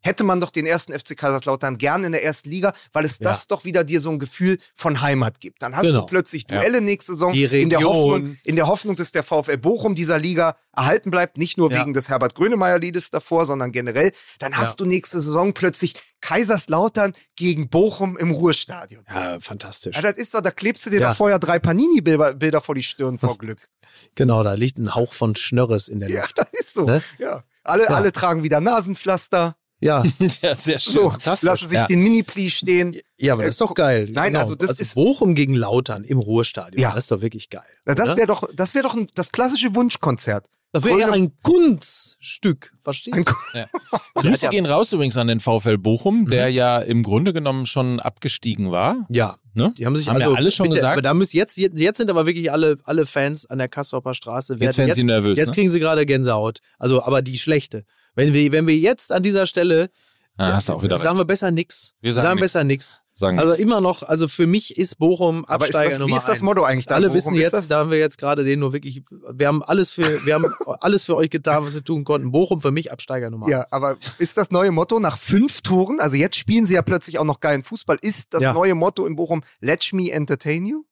hätte 0.00 0.24
man 0.24 0.40
doch 0.40 0.50
den 0.50 0.66
ersten 0.66 0.92
FC 0.92 1.16
Kaiserslautern 1.16 1.78
gern 1.78 2.04
in 2.04 2.12
der 2.12 2.24
ersten 2.24 2.48
Liga, 2.50 2.72
weil 2.92 3.04
es 3.04 3.18
das 3.18 3.46
doch 3.46 3.64
wieder 3.64 3.84
dir 3.84 4.00
so 4.00 4.10
ein 4.10 4.18
Gefühl 4.18 4.58
von 4.74 5.00
Heimat 5.00 5.40
gibt. 5.40 5.62
Dann 5.62 5.76
hast 5.76 5.84
Genau. 5.86 6.00
du 6.00 6.06
plötzlich 6.06 6.46
Duelle 6.46 6.80
nächste 6.80 7.12
Saison 7.12 7.32
in 7.34 7.68
der. 7.70 7.80
Hoffnung, 7.82 8.36
in 8.44 8.56
der 8.56 8.66
Hoffnung, 8.66 8.96
dass 8.96 9.12
der 9.12 9.22
VfL 9.22 9.58
Bochum 9.58 9.94
dieser 9.94 10.18
Liga 10.18 10.56
erhalten 10.76 11.10
bleibt, 11.10 11.36
nicht 11.36 11.58
nur 11.58 11.70
Ja. 11.70 11.80
wegen 11.80 11.92
des 11.92 12.08
Herbert 12.08 12.34
Grönemeyer-Liedes 12.34 13.10
davor, 13.10 13.44
sondern 13.46 13.72
generell. 13.72 14.12
Dann 14.38 14.56
hast 14.56 14.70
Ja. 14.70 14.76
du 14.76 14.84
nächste 14.86 15.20
Saison 15.20 15.52
plötzlich 15.52 15.94
Kaiserslautern 16.20 17.14
gegen 17.36 17.68
Bochum 17.68 18.16
im 18.16 18.30
Ruhrstadion. 18.30 19.04
Ja, 19.12 19.38
fantastisch. 19.40 19.96
Ja, 19.96 20.02
das 20.02 20.16
ist 20.16 20.34
doch, 20.34 20.40
da 20.40 20.50
klebst 20.50 20.86
du 20.86 20.90
dir 20.90 21.00
Ja. 21.00 21.08
da 21.08 21.14
vorher 21.14 21.38
drei 21.38 21.58
Panini-Bilder 21.58 22.34
Bilder 22.34 22.60
vor 22.60 22.74
die 22.74 22.82
Stirn 22.82 23.18
vor 23.18 23.36
Glück. 23.38 23.68
Genau, 24.14 24.42
da 24.42 24.54
liegt 24.54 24.78
ein 24.78 24.94
Hauch 24.94 25.12
von 25.12 25.34
Schnörres 25.36 25.88
in 25.88 26.00
der 26.00 26.08
Ja, 26.10 26.22
Luft. 26.22 26.38
das 26.38 26.46
ist 26.52 26.72
so. 26.74 26.84
Ne? 26.84 27.02
Ja. 27.18 27.44
Alle, 27.64 27.84
Ja. 27.84 27.90
alle 27.90 28.12
tragen 28.12 28.42
wieder 28.42 28.60
Nasenpflaster. 28.60 29.56
Ja, 29.80 30.04
Ja, 30.42 30.54
sehr 30.54 30.78
schön. 30.78 30.92
So, 30.92 31.12
lassen 31.24 31.68
sich 31.68 31.72
Ja. 31.76 31.86
den 31.86 32.02
Mini-Pli 32.02 32.50
stehen. 32.50 32.96
ja, 33.18 33.32
aber 33.32 33.42
das 33.44 33.52
ist 33.52 33.60
doch 33.60 33.74
geil. 33.74 34.06
Genau. 34.06 34.20
Nein, 34.20 34.36
also 34.36 34.54
das 34.54 34.78
ist- 34.78 34.94
Bochum 34.94 35.34
gegen 35.34 35.54
Lautern 35.54 36.04
im 36.04 36.18
Ruhrstadion. 36.18 36.80
Ja. 36.80 36.90
Das 36.94 37.04
ist 37.04 37.10
doch 37.10 37.20
wirklich 37.22 37.48
geil. 37.50 37.62
Na, 37.86 37.94
das 37.94 38.16
wäre 38.16 38.26
doch, 38.26 38.48
das 38.54 38.74
wäre 38.74 38.84
doch 38.84 38.94
ein, 38.94 39.06
das 39.14 39.32
klassische 39.32 39.74
Wunschkonzert. 39.74 40.46
das 40.72 40.84
wäre 40.84 41.00
ja 41.00 41.10
ein 41.10 41.32
Kunststück. 41.42 42.72
Verstehst 42.80 43.16
Ein 43.16 43.24
du? 43.24 43.64
Grüße 44.22 44.44
Ja. 44.44 44.50
gehen 44.50 44.66
raus 44.66 44.92
übrigens 44.92 45.16
an 45.16 45.26
den 45.28 45.40
VfL 45.40 45.78
Bochum, 45.78 46.26
der 46.26 46.48
ja 46.48 46.78
im 46.78 47.02
Grunde 47.02 47.32
genommen 47.32 47.66
schon 47.66 48.00
abgestiegen 48.00 48.70
war. 48.70 49.06
Ja. 49.08 49.36
Ne? 49.54 49.72
Die 49.76 49.84
haben 49.86 49.96
sich 49.96 50.06
Haben 50.08 50.16
also 50.16 50.30
ja 50.30 50.36
alle 50.36 50.50
schon 50.52 50.64
bitte, 50.68 50.76
gesagt. 50.76 50.92
Aber 50.92 51.02
da 51.02 51.12
müssen 51.12 51.36
jetzt, 51.36 51.56
jetzt, 51.56 51.96
sind 51.98 52.08
aber 52.08 52.24
wirklich 52.26 52.52
alle, 52.52 52.78
alle 52.84 53.04
Fans 53.04 53.46
an 53.46 53.58
der 53.58 53.68
Kastorper 53.68 54.14
Straße. 54.14 54.56
Jetzt 54.60 54.78
werden 54.78 54.94
sie 54.94 55.02
nervös. 55.02 55.38
Jetzt 55.38 55.48
ne? 55.48 55.54
kriegen 55.54 55.70
sie 55.70 55.80
gerade 55.80 56.06
Gänsehaut. 56.06 56.58
Also, 56.78 57.02
aber 57.02 57.20
die 57.22 57.36
schlechte. 57.36 57.84
Wenn 58.14 58.32
wir, 58.32 58.52
wenn 58.52 58.66
wir 58.66 58.76
jetzt 58.76 59.12
an 59.12 59.22
dieser 59.22 59.46
Stelle, 59.46 59.90
Ah, 60.36 60.54
hast 60.54 60.70
du 60.70 60.72
auch 60.72 60.82
wieder 60.82 60.98
sagen 60.98 61.16
wir 61.16 61.20
recht. 61.20 61.28
besser 61.28 61.50
nix. 61.50 61.92
Wir 62.00 62.14
sagen 62.14 62.36
nix. 62.36 62.40
besser 62.46 62.64
nix. 62.64 63.02
Sagen 63.12 63.38
Also 63.38 63.50
wir's. 63.52 63.58
immer 63.58 63.82
noch, 63.82 64.02
also 64.02 64.26
für 64.26 64.46
mich 64.46 64.78
ist 64.78 64.96
Bochum 64.98 65.44
Aber 65.44 65.66
ist 65.66 65.74
Absteiger 65.74 65.90
das, 65.90 65.98
Nummer 65.98 66.14
wie 66.14 66.18
ist 66.18 66.28
das. 66.28 66.40
Motto 66.40 66.62
eigentlich 66.64 66.86
da? 66.86 66.94
Alle 66.94 67.08
Bochum? 67.08 67.16
wissen 67.16 67.34
jetzt, 67.34 67.70
da 67.70 67.80
haben 67.80 67.90
wir 67.90 67.98
jetzt 67.98 68.16
gerade 68.16 68.42
den 68.42 68.58
nur 68.58 68.72
wirklich, 68.72 69.02
wir 69.34 69.46
haben 69.48 69.62
alles 69.62 69.90
für, 69.90 70.24
wir 70.24 70.32
haben 70.32 70.46
alles 70.80 71.04
für 71.04 71.14
euch 71.16 71.28
getan, 71.28 71.66
was 71.66 71.74
wir 71.74 71.84
tun 71.84 72.04
konnten. 72.04 72.32
Bochum 72.32 72.58
für 72.60 72.70
mich 72.70 72.90
Absteiger 72.90 73.28
Nummer 73.28 73.50
ja, 73.50 73.60
eins. 73.62 73.72
aber 73.72 73.98
ist 74.18 74.38
das 74.38 74.50
neue 74.50 74.70
Motto 74.70 74.98
nach 74.98 75.18
fünf 75.18 75.60
Toren? 75.60 76.00
Also 76.00 76.16
jetzt 76.16 76.36
spielen 76.36 76.64
sie 76.64 76.72
ja 76.74 76.80
plötzlich 76.80 77.18
auch 77.18 77.24
noch 77.24 77.40
geilen 77.40 77.62
Fußball. 77.62 77.98
Ist 78.00 78.28
das 78.32 78.42
Ja. 78.42 78.54
neue 78.54 78.74
Motto 78.74 79.04
in 79.04 79.16
Bochum 79.16 79.42
Let 79.60 79.92
me 79.92 80.10
entertain 80.10 80.64
you? 80.64 80.84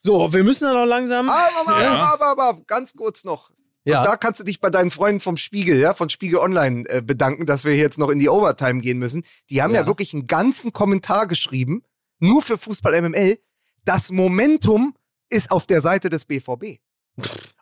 So, 0.00 0.30
wir 0.32 0.44
müssen 0.44 0.64
dann 0.64 0.74
noch 0.74 0.84
langsam. 0.86 1.30
Aber, 1.30 1.48
aber, 1.72 1.82
Ja. 1.82 1.92
aber, 2.12 2.26
aber, 2.26 2.42
aber, 2.50 2.60
ganz 2.66 2.92
kurz 2.92 3.24
noch. 3.24 3.50
Ja. 3.88 4.00
Und 4.00 4.06
da 4.06 4.16
kannst 4.16 4.40
du 4.40 4.44
dich 4.44 4.60
bei 4.60 4.70
deinen 4.70 4.90
Freunden 4.90 5.20
vom 5.20 5.36
Spiegel, 5.36 5.78
ja, 5.80 5.94
von 5.94 6.08
Spiegel 6.08 6.38
Online 6.38 6.88
äh, 6.88 7.02
bedanken, 7.02 7.46
dass 7.46 7.64
wir 7.64 7.76
jetzt 7.76 7.98
noch 7.98 8.10
in 8.10 8.18
die 8.18 8.28
Overtime 8.28 8.80
gehen 8.80 8.98
müssen. 8.98 9.24
Die 9.50 9.62
haben 9.62 9.72
ja. 9.74 9.80
Ja. 9.80 9.86
wirklich 9.86 10.12
einen 10.14 10.26
ganzen 10.26 10.72
Kommentar 10.72 11.26
geschrieben, 11.26 11.82
nur 12.18 12.42
für 12.42 12.58
Fußball 12.58 13.00
MML. 13.02 13.38
Das 13.84 14.10
Momentum 14.12 14.94
ist 15.30 15.50
auf 15.50 15.66
der 15.66 15.80
Seite 15.80 16.10
des 16.10 16.24
BVB. 16.24 16.78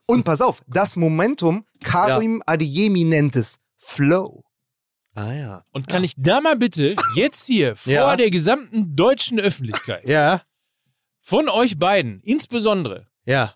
Und 0.07 0.25
pass 0.25 0.41
auf, 0.41 0.63
das 0.67 0.97
Momentum, 0.97 1.65
Karim 1.83 2.43
Adeyemi 2.47 3.05
nennt 3.05 3.35
es 3.37 3.59
Flow. 3.77 4.45
ah 5.15 5.33
ja. 5.33 5.65
Und 5.73 5.89
kann 5.89 6.05
ich 6.05 6.13
da 6.17 6.41
mal 6.41 6.57
bitte 6.57 6.95
jetzt 7.15 7.47
hier 7.47 7.75
vor 7.77 7.93
Ja. 7.93 8.17
der 8.17 8.31
gesamten 8.31 8.95
deutschen 8.95 9.41
Öffentlichkeit 9.41 10.05
Ja, 10.05 10.43
von 11.21 11.49
euch 11.49 11.77
beiden 11.79 12.21
insbesondere 12.21 13.09
ja. 13.25 13.55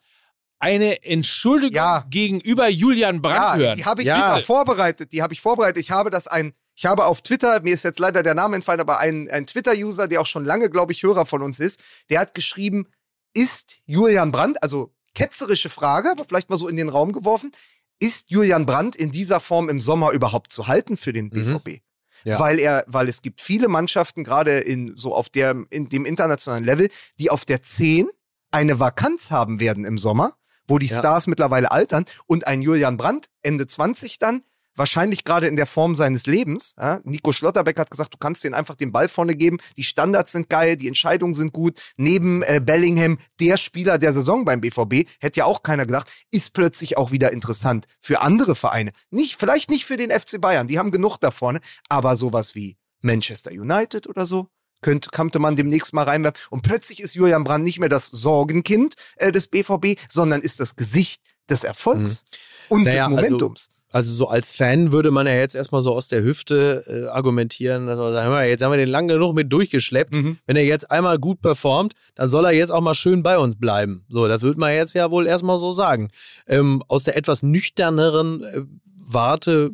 Eine 0.60 1.02
Entschuldigung 1.02 1.74
Ja. 1.74 2.04
gegenüber 2.08 2.68
Julian 2.68 3.20
Brandt 3.22 3.36
Ja, 3.36 3.56
hören? 3.56 3.76
die 3.78 3.84
habe 3.84 4.02
ich 4.02 4.08
Ja. 4.08 4.38
vorbereitet. 4.38 5.12
Die 5.12 5.22
habe 5.22 5.32
ich 5.32 5.40
vorbereitet. 5.40 5.82
Ich 5.82 5.90
habe 5.90 6.10
das 6.10 6.26
ein, 6.28 6.52
ich 6.76 6.86
habe 6.86 7.06
auf 7.06 7.22
Twitter, 7.22 7.60
mir 7.62 7.74
ist 7.74 7.82
jetzt 7.84 7.98
leider 7.98 8.22
der 8.22 8.34
Name 8.34 8.56
entfallen, 8.56 8.80
aber 8.80 8.98
ein, 8.98 9.28
ein 9.30 9.46
Twitter-User, 9.46 10.06
der 10.06 10.20
auch 10.20 10.26
schon 10.26 10.44
lange, 10.44 10.70
glaube 10.70 10.92
ich, 10.92 11.02
Hörer 11.02 11.26
von 11.26 11.42
uns 11.42 11.58
ist, 11.60 11.80
der 12.10 12.20
hat 12.20 12.34
geschrieben, 12.34 12.86
ist 13.34 13.78
Julian 13.86 14.32
Brandt, 14.32 14.62
also 14.62 14.92
ketzerische 15.14 15.68
Frage, 15.68 16.10
aber 16.10 16.24
vielleicht 16.24 16.50
mal 16.50 16.56
so 16.56 16.68
in 16.68 16.76
den 16.76 16.88
Raum 16.88 17.12
geworfen, 17.12 17.52
ist 17.98 18.30
Julian 18.30 18.64
Brandt 18.66 18.96
in 18.96 19.10
dieser 19.10 19.40
Form 19.40 19.68
im 19.68 19.80
Sommer 19.80 20.12
überhaupt 20.12 20.52
zu 20.52 20.66
halten 20.68 20.96
für 20.96 21.12
den 21.12 21.30
BVB? 21.30 21.80
Ja. 22.24 22.38
Weil 22.38 22.58
er, 22.58 22.84
weil 22.86 23.08
es 23.08 23.22
gibt 23.22 23.40
viele 23.40 23.68
Mannschaften, 23.68 24.24
gerade 24.24 24.58
in 24.60 24.94
so 24.96 25.14
auf 25.14 25.28
der, 25.30 25.54
in 25.70 25.88
dem 25.88 26.04
internationalen 26.04 26.64
Level, 26.64 26.88
die 27.18 27.30
auf 27.30 27.44
der 27.44 27.62
10 27.62 28.08
eine 28.50 28.78
Vakanz 28.80 29.30
haben 29.30 29.60
werden 29.60 29.84
im 29.84 29.96
Sommer, 29.96 30.36
wo 30.70 30.78
die 30.78 30.86
Ja. 30.86 30.98
Stars 30.98 31.26
mittlerweile 31.26 31.70
altern 31.70 32.04
und 32.26 32.46
ein 32.46 32.62
Julian 32.62 32.96
Brandt 32.96 33.26
Ende 33.42 33.66
20 33.66 34.18
dann 34.18 34.42
wahrscheinlich 34.76 35.24
gerade 35.24 35.46
in 35.46 35.56
der 35.56 35.66
Form 35.66 35.94
seines 35.94 36.26
Lebens. 36.26 36.74
Ja? 36.78 37.00
Nico 37.04 37.32
Schlotterbeck 37.32 37.78
hat 37.78 37.90
gesagt, 37.90 38.14
du 38.14 38.18
kannst 38.18 38.44
den 38.44 38.54
einfach 38.54 38.76
den 38.76 38.92
Ball 38.92 39.08
vorne 39.08 39.34
geben. 39.36 39.58
Die 39.76 39.84
Standards 39.84 40.32
sind 40.32 40.48
geil, 40.48 40.76
die 40.76 40.88
Entscheidungen 40.88 41.34
sind 41.34 41.52
gut. 41.52 41.78
Neben 41.96 42.42
äh, 42.42 42.60
Bellingham, 42.64 43.18
der 43.40 43.58
Spieler 43.58 43.98
der 43.98 44.12
Saison 44.12 44.44
beim 44.44 44.60
BVB, 44.62 45.06
hätte 45.20 45.40
ja 45.40 45.44
auch 45.44 45.62
keiner 45.62 45.84
gedacht, 45.84 46.10
ist 46.30 46.54
plötzlich 46.54 46.96
auch 46.96 47.10
wieder 47.10 47.32
interessant 47.32 47.86
für 48.00 48.22
andere 48.22 48.54
Vereine. 48.54 48.92
Nicht, 49.10 49.38
vielleicht 49.38 49.70
nicht 49.70 49.84
für 49.84 49.98
den 49.98 50.10
FC 50.10 50.40
Bayern, 50.40 50.66
die 50.66 50.78
haben 50.78 50.92
genug 50.92 51.18
da 51.18 51.30
vorne, 51.30 51.60
aber 51.88 52.16
sowas 52.16 52.54
wie 52.54 52.78
Manchester 53.02 53.50
United 53.50 54.06
oder 54.06 54.24
so. 54.24 54.48
Könnte, 54.80 55.10
könnte 55.10 55.38
man 55.38 55.56
demnächst 55.56 55.92
mal 55.92 56.04
reinwerfen. 56.04 56.40
Und 56.50 56.62
plötzlich 56.62 57.00
ist 57.00 57.14
Julian 57.14 57.44
Brandt 57.44 57.64
nicht 57.64 57.78
mehr 57.78 57.88
das 57.88 58.06
Sorgenkind 58.06 58.94
äh, 59.16 59.30
des 59.32 59.46
BVB, 59.48 59.98
sondern 60.08 60.40
ist 60.40 60.60
das 60.60 60.76
Gesicht 60.76 61.20
des 61.48 61.64
Erfolgs 61.64 62.24
und 62.68 62.80
Mhm. 62.80 62.84
Naja, 62.84 63.08
des 63.08 63.18
also- 63.18 63.34
Momentums. 63.34 63.68
Also 63.92 64.12
so 64.12 64.28
als 64.28 64.52
Fan 64.52 64.92
würde 64.92 65.10
man 65.10 65.26
ja 65.26 65.34
jetzt 65.34 65.56
erstmal 65.56 65.80
so 65.80 65.92
aus 65.92 66.06
der 66.06 66.22
Hüfte 66.22 66.84
äh, 66.86 67.08
argumentieren, 67.08 67.88
dass 67.88 67.98
man 67.98 68.12
sagt, 68.12 68.24
hör 68.24 68.30
mal, 68.32 68.46
jetzt 68.46 68.62
haben 68.62 68.70
wir 68.70 68.76
den 68.76 68.88
lang 68.88 69.08
genug 69.08 69.34
mit 69.34 69.52
durchgeschleppt. 69.52 70.14
Mhm. 70.14 70.38
Wenn 70.46 70.54
er 70.54 70.64
jetzt 70.64 70.92
einmal 70.92 71.18
gut 71.18 71.40
performt, 71.40 71.94
dann 72.14 72.28
soll 72.30 72.44
er 72.44 72.52
jetzt 72.52 72.70
auch 72.70 72.82
mal 72.82 72.94
schön 72.94 73.24
bei 73.24 73.36
uns 73.36 73.56
bleiben. 73.58 74.04
So, 74.08 74.28
das 74.28 74.42
würde 74.42 74.60
man 74.60 74.72
jetzt 74.72 74.94
ja 74.94 75.10
wohl 75.10 75.26
erstmal 75.26 75.58
so 75.58 75.72
sagen. 75.72 76.10
Ähm, 76.46 76.84
aus 76.86 77.02
der 77.02 77.16
etwas 77.16 77.42
nüchterneren 77.42 78.44
äh, 78.44 78.60
Warte 78.96 79.72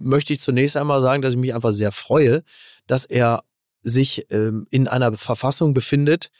möchte 0.00 0.32
ich 0.32 0.40
zunächst 0.40 0.76
einmal 0.76 1.00
sagen, 1.00 1.22
dass 1.22 1.34
ich 1.34 1.38
mich 1.38 1.54
einfach 1.54 1.70
sehr 1.72 1.92
freue, 1.92 2.42
dass 2.88 3.04
er 3.04 3.44
sich 3.84 4.26
ähm, 4.30 4.66
in 4.70 4.88
einer 4.88 5.16
Verfassung 5.16 5.74
befindet, 5.74 6.30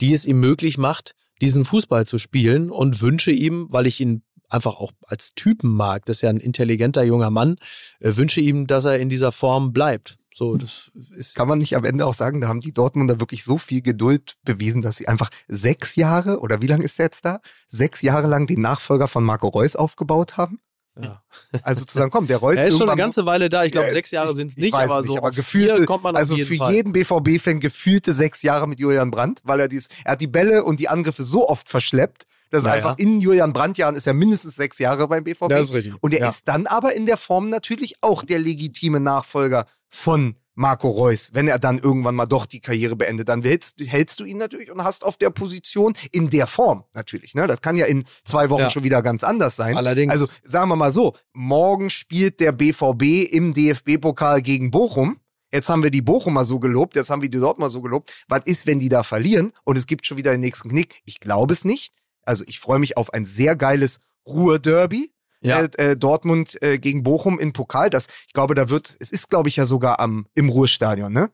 die 0.00 0.14
es 0.14 0.24
ihm 0.24 0.40
möglich 0.40 0.78
macht, 0.78 1.14
diesen 1.42 1.64
Fußball 1.64 2.06
zu 2.06 2.18
spielen 2.18 2.70
und 2.70 3.02
wünsche 3.02 3.32
ihm, 3.32 3.66
weil 3.70 3.86
ich 3.86 4.00
ihn 4.00 4.22
einfach 4.48 4.76
auch 4.76 4.92
als 5.06 5.34
Typen 5.34 5.72
mag, 5.74 6.04
das 6.04 6.16
ist 6.16 6.22
ja 6.22 6.30
ein 6.30 6.36
intelligenter 6.38 7.02
junger 7.02 7.30
Mann, 7.30 7.56
äh, 8.00 8.14
wünsche 8.16 8.40
ihm, 8.40 8.66
dass 8.66 8.84
er 8.84 8.98
in 8.98 9.08
dieser 9.08 9.32
Form 9.32 9.72
bleibt. 9.72 10.16
So, 10.34 10.56
das 10.56 10.90
ist 11.14 11.34
Kann 11.34 11.48
man 11.48 11.58
nicht 11.58 11.76
am 11.76 11.84
Ende 11.84 12.06
auch 12.06 12.14
sagen, 12.14 12.40
da 12.40 12.48
haben 12.48 12.60
die 12.60 12.72
Dortmunder 12.72 13.20
wirklich 13.20 13.44
so 13.44 13.58
viel 13.58 13.82
Geduld 13.82 14.36
bewiesen, 14.44 14.80
dass 14.80 14.96
sie 14.96 15.08
einfach 15.08 15.30
sechs 15.46 15.94
Jahre, 15.96 16.40
oder 16.40 16.62
wie 16.62 16.66
lange 16.66 16.84
ist 16.84 16.98
der 16.98 17.06
jetzt 17.06 17.24
da? 17.24 17.40
Sechs 17.68 18.00
Jahre 18.00 18.28
lang 18.28 18.46
den 18.46 18.62
Nachfolger 18.62 19.08
von 19.08 19.24
Marco 19.24 19.48
Reus 19.48 19.76
aufgebaut 19.76 20.36
haben? 20.38 20.60
Ja. 21.00 21.22
Also 21.62 21.84
zu 21.84 21.96
sagen, 21.98 22.10
komm, 22.10 22.26
der 22.26 22.36
Reus 22.38 22.56
Er 22.58 22.66
ist 22.68 22.78
schon 22.78 22.88
eine 22.88 22.98
ganze 23.00 23.24
Weile 23.26 23.48
da. 23.48 23.64
Ich 23.64 23.72
glaube, 23.72 23.86
Ja, 23.88 23.92
sechs 23.92 24.10
Jahre 24.10 24.34
sind 24.36 24.48
es 24.48 24.56
ich 24.56 24.62
nicht, 24.64 24.74
aber 24.74 24.98
nicht, 24.98 25.06
so 25.06 25.16
aber 25.16 25.30
gefühlte- 25.30 25.84
kommt 25.86 26.04
man 26.04 26.16
Also 26.16 26.34
jeden 26.34 26.48
für 26.48 26.56
Fall. 26.56 26.74
jeden 26.74 26.92
BVB-Fan 26.92 27.60
gefühlte 27.60 28.12
sechs 28.12 28.42
Jahre 28.42 28.68
mit 28.68 28.78
Julian 28.80 29.10
Brandt, 29.10 29.40
weil 29.44 29.60
er 29.60 29.68
dies, 29.68 29.88
er 30.04 30.12
hat 30.12 30.20
die 30.20 30.26
Bälle 30.26 30.64
und 30.64 30.80
die 30.80 30.88
Angriffe 30.88 31.22
so 31.22 31.48
oft 31.48 31.68
verschleppt, 31.68 32.24
dass 32.50 32.64
Ja, 32.64 32.72
einfach 32.72 32.98
in 32.98 33.20
Julian 33.20 33.54
Brandt-Jahren 33.54 33.96
ist 33.96 34.06
er 34.06 34.12
mindestens 34.12 34.56
sechs 34.56 34.78
Jahre 34.78 35.08
beim 35.08 35.24
BVB. 35.24 35.48
Das 35.48 35.60
ist 35.62 35.72
richtig. 35.72 35.94
Und 36.02 36.12
er 36.12 36.20
ja. 36.20 36.28
ist 36.28 36.46
dann 36.48 36.66
aber 36.66 36.92
in 36.94 37.06
der 37.06 37.16
Form 37.16 37.48
natürlich 37.48 37.94
auch 38.02 38.22
der 38.22 38.38
legitime 38.38 39.00
Nachfolger 39.00 39.66
von 39.88 40.36
Marco 40.54 40.88
Reus, 40.90 41.30
wenn 41.32 41.48
er 41.48 41.58
dann 41.58 41.78
irgendwann 41.78 42.14
mal 42.14 42.26
doch 42.26 42.46
die 42.46 42.60
Karriere 42.60 42.94
beendet, 42.96 43.28
dann 43.28 43.42
hältst, 43.42 43.80
hältst 43.80 44.20
du 44.20 44.24
ihn 44.24 44.36
natürlich 44.36 44.70
und 44.70 44.84
hast 44.84 45.04
auf 45.04 45.16
der 45.16 45.30
Position 45.30 45.94
in 46.10 46.28
der 46.28 46.46
Form 46.46 46.84
natürlich. 46.92 47.34
Ne? 47.34 47.46
Das 47.46 47.60
kann 47.62 47.76
ja 47.76 47.86
in 47.86 48.04
zwei 48.24 48.50
Wochen 48.50 48.62
Ja. 48.62 48.70
schon 48.70 48.84
wieder 48.84 49.02
ganz 49.02 49.24
anders 49.24 49.56
sein. 49.56 49.76
Allerdings. 49.76 50.12
Also 50.12 50.26
sagen 50.44 50.68
wir 50.68 50.76
mal 50.76 50.92
so, 50.92 51.14
morgen 51.32 51.88
spielt 51.90 52.40
der 52.40 52.52
BVB 52.52 53.32
im 53.32 53.54
DFB-Pokal 53.54 54.42
gegen 54.42 54.70
Bochum. 54.70 55.18
Jetzt 55.50 55.68
haben 55.68 55.82
wir 55.82 55.90
die 55.90 56.00
Bochumer 56.02 56.44
so 56.46 56.58
gelobt, 56.58 56.96
jetzt 56.96 57.10
haben 57.10 57.20
wir 57.20 57.28
die 57.28 57.38
Dortmunder 57.38 57.70
so 57.70 57.82
gelobt. 57.82 58.24
Was 58.28 58.40
ist, 58.46 58.66
wenn 58.66 58.78
die 58.78 58.88
da 58.88 59.02
verlieren 59.02 59.52
und 59.64 59.76
es 59.76 59.86
gibt 59.86 60.06
schon 60.06 60.16
wieder 60.16 60.32
den 60.32 60.40
nächsten 60.40 60.70
Knick? 60.70 61.02
Ich 61.04 61.20
glaube 61.20 61.52
es 61.52 61.64
nicht. 61.64 61.94
Also 62.24 62.44
ich 62.46 62.58
freue 62.58 62.78
mich 62.78 62.96
auf 62.96 63.12
ein 63.12 63.26
sehr 63.26 63.56
geiles 63.56 64.00
Ruhr-Derby. 64.26 65.11
Ja. 65.42 65.60
Äh, 65.62 65.90
äh, 65.92 65.96
Dortmund 65.96 66.56
äh, 66.62 66.78
gegen 66.78 67.02
Bochum 67.02 67.38
in 67.38 67.52
Pokal. 67.52 67.90
Das, 67.90 68.06
ich 68.26 68.32
glaube, 68.32 68.54
da 68.54 68.68
wird, 68.68 68.96
es 69.00 69.10
ist, 69.10 69.28
glaube 69.30 69.48
ich, 69.48 69.56
ja 69.56 69.66
sogar 69.66 69.98
am, 70.00 70.26
im 70.34 70.48
Ruhrstadion, 70.48 71.12
ne? 71.12 71.30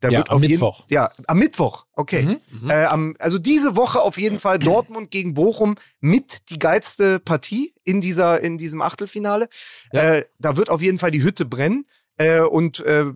Da 0.00 0.08
Ja, 0.08 0.18
wird 0.18 0.30
am 0.30 0.36
auf 0.36 0.42
jeden- 0.42 0.54
Mittwoch. 0.54 0.84
Ja, 0.90 1.12
am 1.28 1.38
Mittwoch, 1.38 1.86
okay. 1.92 2.38
Mhm. 2.50 2.68
Äh, 2.70 2.84
am, 2.86 3.14
also 3.20 3.38
diese 3.38 3.76
Woche 3.76 4.00
auf 4.02 4.18
jeden 4.18 4.40
Fall 4.40 4.58
Dortmund 4.58 5.12
gegen 5.12 5.34
Bochum 5.34 5.76
mit 6.00 6.50
die 6.50 6.58
geilste 6.58 7.20
Partie 7.20 7.72
in 7.84 8.00
dieser 8.00 8.40
in 8.40 8.58
diesem 8.58 8.82
Achtelfinale. 8.82 9.48
Ja. 9.92 10.14
Äh, 10.14 10.24
da 10.40 10.56
wird 10.56 10.70
auf 10.70 10.82
jeden 10.82 10.98
Fall 10.98 11.12
die 11.12 11.22
Hütte 11.22 11.44
brennen 11.44 11.86
äh, 12.16 12.40
und 12.40 12.80
äh, 12.80 13.12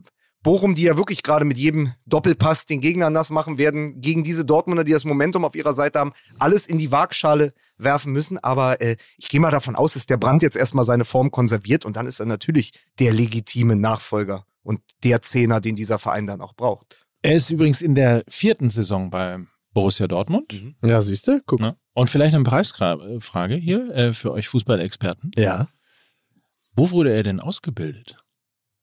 Bochum, 0.46 0.76
die 0.76 0.84
ja 0.84 0.96
wirklich 0.96 1.24
gerade 1.24 1.44
mit 1.44 1.58
jedem 1.58 1.92
Doppelpass 2.06 2.66
den 2.66 2.80
Gegner 2.80 3.10
nass 3.10 3.30
machen 3.30 3.58
werden, 3.58 4.00
gegen 4.00 4.22
diese 4.22 4.44
Dortmunder, 4.44 4.84
die 4.84 4.92
das 4.92 5.04
Momentum 5.04 5.44
auf 5.44 5.56
ihrer 5.56 5.72
Seite 5.72 5.98
haben, 5.98 6.12
alles 6.38 6.68
in 6.68 6.78
die 6.78 6.92
Waagschale 6.92 7.52
werfen 7.78 8.12
müssen. 8.12 8.38
Aber 8.38 8.80
äh, 8.80 8.94
ich 9.18 9.28
gehe 9.28 9.40
mal 9.40 9.50
davon 9.50 9.74
aus, 9.74 9.94
dass 9.94 10.06
der 10.06 10.18
Brand 10.18 10.44
jetzt 10.44 10.56
erstmal 10.56 10.84
seine 10.84 11.04
Form 11.04 11.32
konserviert 11.32 11.84
und 11.84 11.96
dann 11.96 12.06
ist 12.06 12.20
er 12.20 12.26
natürlich 12.26 12.74
der 13.00 13.12
legitime 13.12 13.74
Nachfolger 13.74 14.46
und 14.62 14.80
der 15.02 15.20
Zehner, 15.20 15.60
den 15.60 15.74
dieser 15.74 15.98
Verein 15.98 16.28
dann 16.28 16.40
auch 16.40 16.54
braucht. 16.54 16.96
Er 17.22 17.34
ist 17.34 17.50
übrigens 17.50 17.82
in 17.82 17.96
der 17.96 18.22
vierten 18.28 18.70
Saison 18.70 19.10
bei 19.10 19.40
Borussia 19.74 20.06
Dortmund. 20.06 20.56
ja, 20.84 21.02
siehst 21.02 21.26
du? 21.26 21.42
Guck. 21.44 21.58
Ne? 21.58 21.76
Und 21.92 22.08
vielleicht 22.08 22.36
eine 22.36 22.44
Preisfrage 22.44 23.56
hier 23.56 23.92
äh, 23.92 24.14
für 24.14 24.30
euch 24.30 24.46
Fußballexperten. 24.46 25.32
Ja. 25.36 25.66
Wo 26.76 26.92
wurde 26.92 27.12
er 27.12 27.24
denn 27.24 27.40
ausgebildet? 27.40 28.16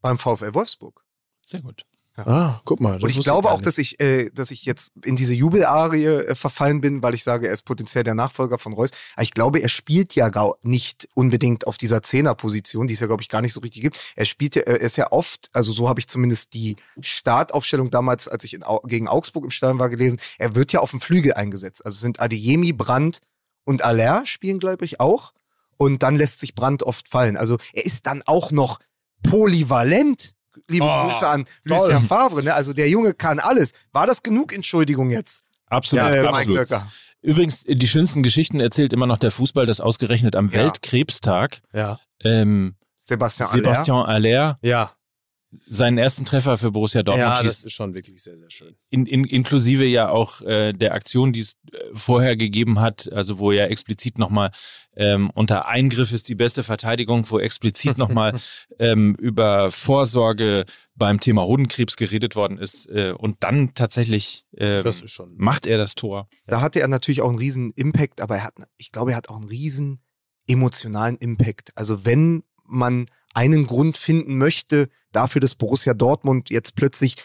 Beim 0.02 0.18
VfL 0.18 0.54
Wolfsburg. 0.54 1.03
Sehr 1.46 1.62
gut. 1.62 1.84
Ah, 2.16 2.62
guck 2.64 2.80
mal. 2.80 2.94
das 2.94 3.04
Und 3.04 3.10
ich 3.10 3.24
glaube 3.24 3.50
auch, 3.50 3.60
dass 3.62 3.80
ich, 3.80 4.00
äh, 4.00 4.30
dass 4.30 4.52
ich 4.52 4.66
jetzt 4.66 4.92
in 5.04 5.16
diese 5.16 5.34
Jubelarie 5.34 6.06
äh, 6.06 6.36
verfallen 6.36 6.80
bin, 6.80 7.02
weil 7.02 7.16
ich 7.16 7.24
sage, 7.24 7.48
er 7.48 7.54
ist 7.54 7.64
potenziell 7.64 8.04
der 8.04 8.14
Nachfolger 8.14 8.60
von 8.60 8.74
Reus. 8.74 8.92
Aber 9.16 9.24
ich 9.24 9.32
glaube, 9.34 9.60
er 9.64 9.68
spielt 9.68 10.14
ja 10.14 10.30
gar 10.30 10.54
nicht 10.62 11.10
unbedingt 11.16 11.66
auf 11.66 11.80
dieser 11.80 12.04
Zehnerposition, 12.04 12.86
die 12.86 12.94
es 12.94 13.00
ja, 13.00 13.08
glaube 13.08 13.24
ich, 13.24 13.30
gar 13.30 13.42
nicht 13.42 13.54
so 13.54 13.62
richtig 13.62 13.82
gibt. 13.82 14.00
Er 14.16 14.26
spielt 14.26 14.54
ja, 14.54 14.62
er 14.62 14.80
ist 14.80 14.96
ja 14.96 15.12
oft, 15.12 15.50
also 15.54 15.72
so 15.72 15.90
habe 15.90 16.00
ich 16.00 16.08
zumindest 16.08 16.54
die 16.54 16.76
Startaufstellung 17.00 17.90
damals, 17.90 18.28
als 18.28 18.44
ich 18.44 18.54
in, 18.54 18.64
Au- 18.64 18.82
gegen 18.86 19.08
Augsburg 19.08 19.44
im 19.46 19.50
Stadion 19.52 19.80
war, 19.80 19.90
gelesen. 19.90 20.20
Er 20.38 20.54
wird 20.54 20.72
ja 20.72 20.82
auf 20.82 20.92
dem 20.92 21.02
Flügel 21.02 21.34
eingesetzt. 21.34 21.84
Also 21.84 22.00
sind 22.00 22.20
Adeyemi, 22.20 22.74
Brandt 22.74 23.22
und 23.66 23.84
Aller 23.84 24.24
spielen, 24.28 24.60
glaube 24.60 24.86
ich, 24.86 25.00
auch. 25.00 25.34
Und 25.78 26.04
dann 26.04 26.16
lässt 26.16 26.42
sich 26.42 26.54
Brandt 26.54 26.84
oft 26.84 27.10
fallen. 27.10 27.38
Also 27.38 27.58
er 27.74 27.88
ist 27.88 28.06
dann 28.06 28.22
auch 28.28 28.52
noch 28.52 28.80
polyvalent. 29.24 30.36
Liebe 30.68 30.86
Oh, 30.86 31.04
Grüße 31.06 31.28
an 31.28 31.46
toll. 31.68 31.78
Lucien 31.78 32.04
Favre. 32.04 32.44
Ne? 32.44 32.54
Also 32.54 32.74
der 32.74 32.90
Junge 32.90 33.14
kann 33.14 33.40
alles. 33.40 33.74
War 33.92 34.08
das 34.08 34.24
genug 34.24 34.54
Entschuldigung 34.54 35.10
jetzt? 35.10 35.44
Absolut, 35.68 36.06
äh, 36.06 36.18
Mike 36.22 36.30
absolut. 36.30 36.82
Übrigens, 37.22 37.64
die 37.68 37.88
schönsten 37.88 38.22
Geschichten 38.22 38.60
erzählt 38.60 38.92
immer 38.94 39.08
noch 39.08 39.18
der 39.18 39.32
Fußball, 39.32 39.66
das 39.66 39.80
ausgerechnet 39.82 40.36
am 40.36 40.50
Ja. 40.50 40.56
Weltkrebstag 40.64 41.62
Ja. 41.74 42.00
Sebastian 42.22 42.42
ähm, 42.42 42.76
Sebastian 43.00 43.50
Sebastian 43.50 44.06
Aller 44.06 44.58
Ja. 44.62 44.92
Seinen 45.68 45.98
ersten 45.98 46.26
Treffer 46.26 46.58
für 46.58 46.72
Borussia 46.72 47.04
Dortmund 47.04 47.28
Ja, 47.28 47.36
schießt. 47.36 47.46
das 47.46 47.64
ist 47.64 47.74
schon 47.74 47.94
wirklich 47.94 48.22
sehr, 48.22 48.38
sehr 48.38 48.50
schön. 48.50 48.76
in, 48.90 49.06
in, 49.06 49.24
inklusive 49.26 49.86
ja 49.86 50.10
auch 50.10 50.42
äh, 50.42 50.74
der 50.74 50.94
Aktion, 50.94 51.34
die 51.34 51.42
es 51.42 51.58
äh, 51.72 51.78
vorher 51.94 52.36
gegeben 52.36 52.80
hat, 52.80 53.12
also 53.12 53.40
wo 53.40 53.52
ja 53.52 53.66
explizit 53.66 54.18
nochmal 54.18 54.52
ähm, 54.96 55.30
unter 55.32 55.68
Eingriff 55.68 56.12
ist 56.12 56.30
die 56.30 56.36
beste 56.36 56.64
Verteidigung, 56.64 57.30
wo 57.30 57.40
explizit 57.40 57.98
nochmal 57.98 58.40
ähm, 58.80 59.16
über 59.16 59.72
Vorsorge 59.72 60.66
beim 60.96 61.20
Thema 61.20 61.44
Hodenkrebs 61.44 61.96
geredet 61.96 62.36
worden 62.36 62.58
ist 62.58 62.88
äh, 62.90 63.14
und 63.18 63.38
dann 63.42 63.74
tatsächlich 63.74 64.44
ähm, 64.58 64.84
macht 65.36 65.66
er 65.66 65.78
das 65.78 65.96
Tor. 65.96 66.30
Da 66.46 66.62
hatte 66.62 66.80
er 66.80 66.88
natürlich 66.88 67.22
auch 67.22 67.30
einen 67.30 67.40
riesen 67.40 67.72
Impact, 67.76 68.22
aber 68.22 68.38
er 68.38 68.44
hat, 68.44 68.56
ich 68.78 68.92
glaube, 68.92 69.12
er 69.12 69.18
hat 69.18 69.30
auch 69.30 69.38
einen 69.38 69.48
riesen 69.48 70.02
emotionalen 70.48 71.18
Impact. 71.18 71.72
Also 71.76 72.06
wenn 72.06 72.44
man 72.66 73.08
einen 73.34 73.66
Grund 73.66 73.98
finden 73.98 74.38
möchte 74.38 74.90
dafür, 75.16 75.42
dass 75.42 75.56
Borussia 75.56 75.94
Dortmund 75.94 76.50
jetzt 76.50 76.76
plötzlich 76.76 77.16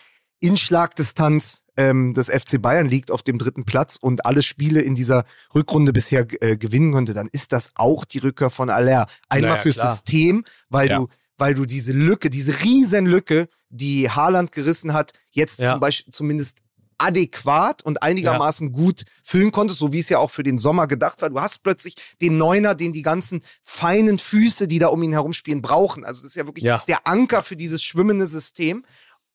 in 0.40 0.56
Schlagdistanz 0.56 1.64
ähm, 1.76 2.14
des 2.14 2.28
FC 2.28 2.62
Bayern 2.62 2.86
liegt 2.88 3.10
auf 3.10 3.22
dem 3.22 3.38
dritten 3.38 3.64
Platz 3.64 3.96
und 4.00 4.24
alle 4.24 4.42
Spiele 4.42 4.80
in 4.80 4.94
dieser 4.94 5.24
Rückrunde 5.54 5.92
bisher 5.92 6.26
äh, 6.42 6.56
gewinnen 6.56 6.92
konnte, 6.92 7.12
dann 7.14 7.28
ist 7.32 7.52
das 7.52 7.72
auch 7.74 8.04
die 8.04 8.18
Rückkehr 8.18 8.50
von 8.50 8.70
Aller. 8.70 9.06
Einmal 9.28 9.50
Naja, 9.50 9.62
fürs 9.62 9.76
klar. 9.76 9.90
System, 9.90 10.44
weil 10.68 10.88
Ja. 10.88 10.98
du 10.98 11.08
weil 11.40 11.54
du 11.54 11.66
diese 11.66 11.92
Lücke, 11.92 12.30
diese 12.30 12.64
riesen 12.64 13.06
Lücke, 13.06 13.46
die 13.68 14.10
Haaland 14.10 14.50
gerissen 14.50 14.92
hat, 14.92 15.12
jetzt 15.30 15.60
Ja. 15.60 15.70
zum 15.70 15.78
Beispiel 15.80 16.12
zumindest 16.12 16.58
adäquat 16.98 17.82
und 17.82 18.02
einigermaßen 18.02 18.72
gut 18.72 19.04
füllen 19.24 19.52
konntest, 19.52 19.78
so 19.78 19.92
wie 19.92 20.00
es 20.00 20.08
ja 20.08 20.18
auch 20.18 20.30
für 20.30 20.42
den 20.42 20.58
Sommer 20.58 20.86
gedacht 20.86 21.22
war. 21.22 21.30
Du 21.30 21.40
hast 21.40 21.62
plötzlich 21.62 21.94
den 22.20 22.36
Neuner, 22.38 22.74
den 22.74 22.92
die 22.92 23.02
ganzen 23.02 23.42
feinen 23.62 24.18
Füße, 24.18 24.68
die 24.68 24.78
da 24.78 24.88
um 24.88 25.02
ihn 25.02 25.12
herum 25.12 25.32
spielen, 25.32 25.62
brauchen. 25.62 26.04
Also 26.04 26.22
das 26.22 26.32
ist 26.32 26.36
ja 26.36 26.46
wirklich 26.46 26.64
Ja. 26.64 26.82
der 26.88 27.06
Anker 27.06 27.42
für 27.42 27.56
dieses 27.56 27.82
schwimmende 27.82 28.26
System. 28.26 28.84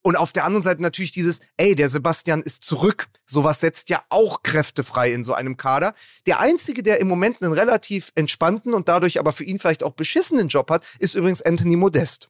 Und 0.06 0.18
auf 0.18 0.34
der 0.34 0.44
anderen 0.44 0.64
Seite 0.64 0.82
natürlich 0.82 1.14
dieses, 1.14 1.40
ey, 1.56 1.76
der 1.76 1.88
Sebastian 1.88 2.42
ist 2.42 2.66
zurück. 2.66 3.08
Sowas 3.26 3.62
setzt 3.62 3.88
ja 3.88 4.04
auch 4.10 4.44
Kräfte 4.44 4.84
frei 4.84 5.14
in 5.14 5.24
so 5.24 5.34
einem 5.34 5.56
Kader. 5.56 5.94
Der 6.26 6.42
Einzige, 6.42 6.84
der 6.84 7.00
im 7.00 7.08
Moment 7.08 7.42
einen 7.42 7.54
relativ 7.54 8.12
entspannten 8.16 8.74
und 8.74 8.90
dadurch 8.90 9.18
aber 9.18 9.32
für 9.32 9.46
ihn 9.46 9.60
vielleicht 9.60 9.82
auch 9.82 9.94
beschissenen 9.94 10.50
Job 10.50 10.70
hat, 10.72 10.84
ist 11.00 11.16
übrigens 11.16 11.42
Anthony 11.42 11.78
Modest. 11.78 12.30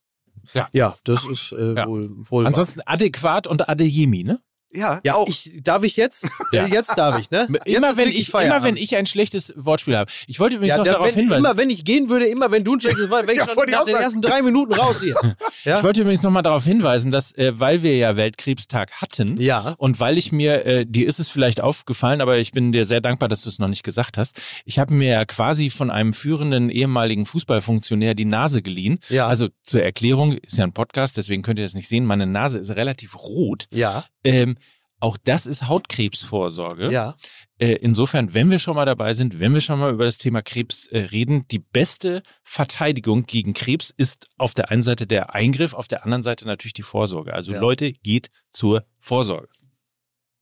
Ja, 0.72 0.96
das 1.04 1.26
ist 1.26 1.52
äh, 1.54 1.74
Ja. 1.74 1.88
wohl, 1.88 2.12
wohl. 2.30 2.44
wahr. 2.44 2.50
Ansonsten 2.50 2.82
adäquat 2.86 3.48
und 3.48 3.68
Adeyemi, 3.68 4.24
ne? 4.24 4.40
Ja, 4.74 5.00
Ja, 5.04 5.16
auch. 5.16 5.28
ich, 5.28 5.52
darf 5.64 5.84
ich 5.84 5.96
jetzt? 5.98 6.28
Ja. 6.52 6.66
Jetzt 6.68 6.98
darf 6.98 7.20
ich, 7.20 7.30
ne? 7.32 7.48
Immer 7.66 7.96
wenn, 7.98 8.10
ich, 8.10 8.34
immer 8.34 8.64
wenn 8.64 8.76
ich 8.78 8.96
ein 8.96 9.06
schlechtes 9.06 9.54
Wortspiel 9.56 9.98
habe. 9.98 10.12
Ich 10.28 10.40
wollte 10.40 10.56
übrigens 10.56 10.72
ja, 10.72 10.78
noch 10.78 10.84
der, 10.84 10.94
darauf 10.94 11.08
wenn, 11.08 11.16
hinweisen. 11.22 11.46
immer 11.46 11.58
wenn 11.58 11.70
ich 11.70 11.86
gehen 11.86 12.10
würde, 12.10 12.26
immer 12.28 12.52
wenn 12.52 12.64
du 12.64 12.74
ein 12.76 12.82
schlechtes 12.82 13.10
Wort, 13.10 13.24
wäre 13.28 13.34
ich 13.34 13.40
Ja, 13.40 13.54
schon 13.54 13.70
nach 13.70 13.86
den 13.86 13.94
sagen. 13.94 14.04
ersten 14.04 14.22
drei 14.22 14.42
Minuten 14.42 14.74
raus 14.74 15.02
hier. 15.02 15.16
Ja? 15.66 15.78
Ich 15.78 15.84
wollte 15.84 16.02
übrigens 16.02 16.24
nochmal 16.24 16.44
darauf 16.44 16.66
hinweisen, 16.66 17.10
dass, 17.12 17.32
äh, 17.38 17.54
weil 17.58 17.84
wir 17.84 17.96
ja 17.96 18.18
Weltkrebstag 18.18 18.92
hatten 19.02 19.40
Ja. 19.40 19.76
und 19.78 20.00
weil 20.02 20.18
ich 20.18 20.32
mir, 20.34 20.66
äh, 20.66 20.86
dir 20.86 21.08
ist 21.08 21.20
es 21.20 21.30
vielleicht 21.30 21.62
aufgefallen, 21.62 22.20
aber 22.20 22.38
ich 22.38 22.52
bin 22.52 22.72
dir 22.74 22.84
sehr 22.86 23.00
dankbar, 23.00 23.30
dass 23.30 23.42
du 23.44 23.50
es 23.50 23.60
noch 23.60 23.70
nicht 23.70 23.84
gesagt 23.84 24.18
hast. 24.18 24.42
Ich 24.66 24.78
habe 24.80 24.94
mir 24.94 25.10
ja 25.12 25.26
quasi 25.26 25.70
von 25.70 25.90
einem 25.90 26.14
führenden 26.14 26.70
ehemaligen 26.70 27.26
Fußballfunktionär 27.26 28.14
die 28.14 28.26
Nase 28.26 28.62
geliehen. 28.62 29.00
Ja. 29.10 29.28
Also 29.28 29.48
zur 29.64 29.84
Erklärung, 29.84 30.34
ist 30.34 30.58
ja 30.58 30.66
ein 30.66 30.74
Podcast, 30.74 31.16
deswegen 31.18 31.44
könnt 31.44 31.60
ihr 31.60 31.66
das 31.66 31.76
nicht 31.76 31.88
sehen. 31.88 32.06
Meine 32.06 32.28
Nase 32.28 32.58
ist 32.60 32.72
relativ 32.76 33.16
rot. 33.18 33.66
Ja, 33.72 34.04
Ähm, 34.26 34.56
auch 35.04 35.18
das 35.18 35.46
ist 35.46 35.68
Hautkrebsvorsorge. 35.68 36.90
ja. 36.90 37.16
Äh, 37.60 37.74
insofern, 37.76 38.34
wenn 38.34 38.50
wir 38.50 38.58
schon 38.60 38.76
mal 38.76 38.86
dabei 38.86 39.14
sind, 39.14 39.40
wenn 39.40 39.54
wir 39.54 39.62
schon 39.62 39.80
mal 39.80 39.94
über 39.94 40.06
das 40.06 40.18
Thema 40.18 40.42
Krebs 40.42 40.86
äh, 40.88 40.98
reden, 41.00 41.46
die 41.50 41.60
beste 41.60 42.24
Verteidigung 42.42 43.24
gegen 43.24 43.54
Krebs 43.54 43.94
ist 43.96 44.28
auf 44.38 44.54
der 44.54 44.72
einen 44.72 44.82
Seite 44.84 45.06
der 45.06 45.36
Eingriff, 45.36 45.74
auf 45.74 45.88
der 45.88 46.04
anderen 46.04 46.24
Seite 46.24 46.46
natürlich 46.46 46.74
die 46.74 46.84
Vorsorge. 46.84 47.34
Also 47.34 47.52
Ja. 47.52 47.60
Leute, 47.60 47.92
geht 47.92 48.32
zur 48.54 48.86
Vorsorge. 48.98 49.50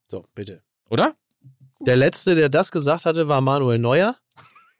So, 0.08 0.26
bitte. 0.36 0.64
Oder? 0.90 1.16
Der 1.80 1.96
letzte, 1.96 2.36
der 2.36 2.50
das 2.50 2.72
gesagt 2.72 3.06
hatte, 3.06 3.28
war 3.28 3.42
Manuel 3.42 3.80
Neuer. 3.80 4.16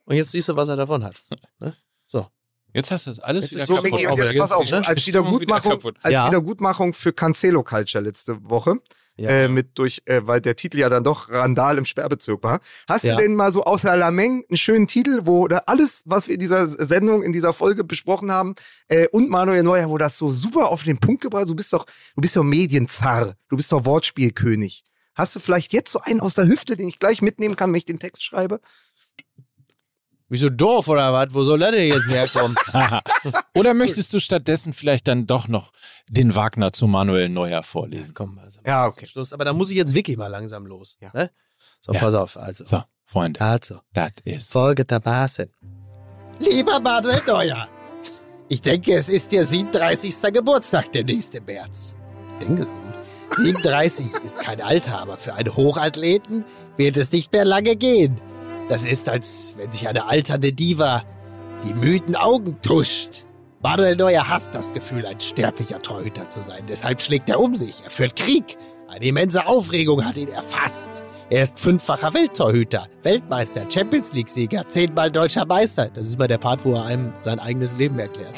Und 0.04 0.14
jetzt 0.16 0.30
siehst 0.30 0.48
du, 0.48 0.56
was 0.56 0.68
er 0.68 0.76
davon 0.76 1.02
hat. 1.04 1.20
Ne? 1.58 1.76
So. 2.06 2.28
Jetzt 2.72 2.90
hast 2.90 3.06
du 3.06 3.10
das 3.10 3.18
alles 3.18 3.50
Jetzt 3.50 3.54
wieder 3.54 3.62
ist 3.62 3.66
so, 3.68 3.74
kaputt. 3.74 4.00
Jetzt 4.00 4.32
jetzt 4.32 4.38
pass 4.38 4.52
auf, 4.52 4.72
als 4.72 5.06
wieder 5.06 5.20
Wiedergutmachung, 5.26 5.92
als. 6.02 6.26
Wiedergutmachung 6.26 6.94
für 6.94 7.12
Cancelo 7.12 7.62
Culture 7.62 8.02
letzte 8.02 8.42
Woche 8.48 8.76
Ja. 9.16 9.28
Äh, 9.28 9.48
mit 9.48 9.78
durch, 9.78 10.02
äh, 10.06 10.22
weil 10.24 10.40
der 10.40 10.56
Titel 10.56 10.78
ja 10.78 10.88
dann 10.88 11.04
doch 11.04 11.28
Randal 11.28 11.76
im 11.76 11.84
Sperrbezirk 11.84 12.42
war. 12.42 12.60
Hast 12.88 13.04
Ja. 13.04 13.14
du 13.16 13.22
denn 13.22 13.34
mal 13.34 13.52
so 13.52 13.64
außer 13.64 13.94
Lameng 13.94 14.44
einen 14.48 14.56
schönen 14.56 14.86
Titel, 14.86 15.20
wo 15.24 15.48
da 15.48 15.58
alles, 15.66 16.02
was 16.06 16.28
wir 16.28 16.34
in 16.34 16.40
dieser 16.40 16.66
Sendung, 16.66 17.22
in 17.22 17.32
dieser 17.32 17.52
Folge 17.52 17.84
besprochen 17.84 18.32
haben, 18.32 18.54
äh, 18.88 19.06
und 19.08 19.28
Manuel 19.28 19.62
Neuer, 19.64 19.90
wo 19.90 19.98
das 19.98 20.16
so 20.16 20.30
super 20.30 20.68
auf 20.70 20.82
den 20.84 20.98
Punkt 20.98 21.20
gebracht, 21.22 21.48
du 21.48 21.54
bist 21.54 21.72
doch, 21.74 21.84
du 22.14 22.22
bist 22.22 22.36
doch 22.36 22.42
Medienzar, 22.42 23.34
du 23.50 23.56
bist 23.56 23.70
doch 23.70 23.84
Wortspielkönig. 23.84 24.84
Hast 25.14 25.36
du 25.36 25.40
vielleicht 25.40 25.74
jetzt 25.74 25.92
so 25.92 26.00
einen 26.00 26.20
aus 26.20 26.32
der 26.34 26.46
Hüfte, 26.46 26.74
den 26.76 26.88
ich 26.88 26.98
gleich 26.98 27.20
mitnehmen 27.20 27.54
kann, 27.54 27.70
wenn 27.70 27.76
ich 27.78 27.84
den 27.84 27.98
Text 27.98 28.24
schreibe? 28.24 28.60
Wieso 30.32 30.48
doof 30.48 30.88
oder 30.88 31.12
was? 31.12 31.34
Wo 31.34 31.44
soll 31.44 31.58
der 31.58 31.72
denn 31.72 31.88
jetzt 31.88 32.08
herkommen? 32.08 32.56
Oder 33.54 33.74
möchtest 33.74 34.14
du 34.14 34.18
stattdessen 34.18 34.72
vielleicht 34.72 35.06
dann 35.06 35.26
doch 35.26 35.46
noch 35.46 35.72
den 36.08 36.34
Wagner 36.34 36.72
zu 36.72 36.86
Manuel 36.86 37.28
Neuer 37.28 37.62
vorlesen? 37.62 38.14
Komm, 38.14 38.38
also 38.38 38.58
Ja, 38.66 38.84
zum 38.86 38.92
okay. 38.94 39.06
Schluss. 39.06 39.34
Aber 39.34 39.44
da 39.44 39.52
muss 39.52 39.68
ich 39.70 39.76
jetzt 39.76 39.92
wirklich 39.94 40.16
mal 40.16 40.28
langsam 40.28 40.64
los. 40.64 40.96
Ja. 41.02 41.10
Ne? 41.12 41.30
So, 41.82 41.92
Ja. 41.92 42.00
pass 42.00 42.14
auf. 42.14 42.38
Also, 42.38 42.64
So, 42.64 42.82
Freunde, 43.04 43.42
also 43.42 43.80
das 43.92 44.10
ist. 44.24 44.50
folgendermaßen. 44.52 45.50
Lieber 46.38 46.80
Manuel 46.80 47.20
Neuer, 47.26 47.68
ich 48.48 48.62
denke, 48.62 48.94
es 48.94 49.10
ist 49.10 49.34
Ihr 49.34 49.46
37. 49.46 50.32
Geburtstag, 50.32 50.90
der 50.92 51.04
nächste 51.04 51.42
März. 51.42 51.94
Ich 52.40 52.46
denke 52.46 52.64
so 52.64 52.72
gut. 52.72 52.94
37 53.36 54.06
ist 54.24 54.38
kein 54.40 54.62
Alter, 54.62 54.98
aber 54.98 55.18
für 55.18 55.34
einen 55.34 55.54
Hochathleten 55.54 56.46
wird 56.78 56.96
es 56.96 57.12
nicht 57.12 57.32
mehr 57.34 57.44
lange 57.44 57.76
gehen. 57.76 58.18
Das 58.72 58.86
ist, 58.86 59.10
als 59.10 59.52
wenn 59.58 59.70
sich 59.70 59.86
eine 59.86 60.06
alternde 60.06 60.50
Diva 60.50 61.04
die 61.62 61.74
müden 61.74 62.16
Augen 62.16 62.56
tuscht. 62.62 63.26
Manuel 63.60 63.96
Neuer 63.96 64.26
hasst 64.26 64.54
das 64.54 64.72
Gefühl, 64.72 65.04
ein 65.04 65.20
sterblicher 65.20 65.82
Torhüter 65.82 66.26
zu 66.28 66.40
sein. 66.40 66.64
Deshalb 66.66 67.02
schlägt 67.02 67.28
er 67.28 67.38
um 67.38 67.54
sich. 67.54 67.84
Er 67.84 67.90
führt 67.90 68.16
Krieg. 68.16 68.56
Eine 68.88 69.04
immense 69.04 69.46
Aufregung 69.46 70.02
hat 70.06 70.16
ihn 70.16 70.28
erfasst. 70.28 71.04
Er 71.28 71.42
ist 71.42 71.60
fünffacher 71.60 72.14
Welttorhüter, 72.14 72.86
Weltmeister, 73.02 73.66
Champions 73.70 74.14
League-Sieger, 74.14 74.66
zehnmal 74.66 75.10
deutscher 75.10 75.44
Meister. 75.44 75.90
Das 75.90 76.08
ist 76.08 76.18
mal 76.18 76.26
der 76.26 76.38
Part, 76.38 76.64
wo 76.64 76.72
er 76.72 76.86
einem 76.86 77.12
sein 77.18 77.40
eigenes 77.40 77.76
Leben 77.76 77.98
erklärt. 77.98 78.34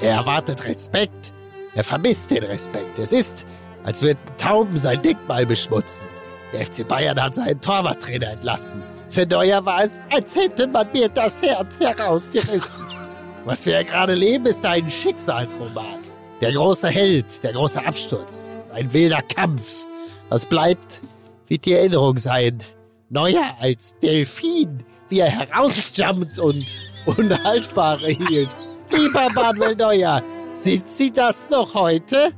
Er 0.00 0.12
erwartet 0.12 0.64
Respekt. 0.64 1.34
Er 1.74 1.84
vermisst 1.84 2.30
den 2.30 2.44
Respekt. 2.44 2.98
Es 2.98 3.12
ist, 3.12 3.44
als 3.84 4.00
würden 4.00 4.18
Tauben 4.38 4.78
sein 4.78 5.02
Denkmal 5.02 5.44
beschmutzen. 5.44 6.06
Der 6.54 6.64
FC 6.64 6.88
Bayern 6.88 7.22
hat 7.22 7.34
seinen 7.34 7.60
Torwarttrainer 7.60 8.30
entlassen. 8.30 8.82
Für 9.10 9.26
Neuer 9.26 9.64
war 9.66 9.82
es, 9.84 9.98
als 10.10 10.36
hätte 10.36 10.68
man 10.68 10.90
mir 10.92 11.08
das 11.08 11.42
Herz 11.42 11.80
herausgerissen. 11.80 12.86
Was 13.44 13.66
wir 13.66 13.72
ja 13.72 13.82
gerade 13.82 14.14
leben, 14.14 14.46
ist 14.46 14.64
ein 14.64 14.88
Schicksalsroman. 14.88 15.98
Der 16.40 16.52
große 16.52 16.88
Held, 16.88 17.42
der 17.42 17.52
große 17.52 17.84
Absturz, 17.84 18.54
ein 18.72 18.92
wilder 18.92 19.20
Kampf. 19.22 19.84
Was 20.28 20.46
bleibt, 20.46 21.02
wird 21.48 21.66
die 21.66 21.72
Erinnerung 21.72 22.18
sein. 22.18 22.62
Neuer 23.08 23.56
als 23.58 23.96
Delfin, 23.98 24.84
wie 25.08 25.18
er 25.20 25.28
herausjumpt 25.28 26.38
und 26.38 26.66
Unhaltbare 27.06 28.08
hielt. 28.08 28.56
Lieber 28.92 29.28
Manuel 29.34 29.74
Neuer, 29.74 30.22
sind 30.52 30.88
Sie 30.88 31.10
das 31.10 31.50
noch 31.50 31.74
heute? 31.74 32.30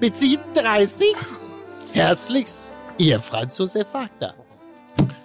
Mit 0.00 0.14
37? 0.16 1.06
Herzlichst, 1.92 2.68
Ihr 2.98 3.18
Franz 3.20 3.56
Josef 3.56 3.94
Wagner. 3.94 4.34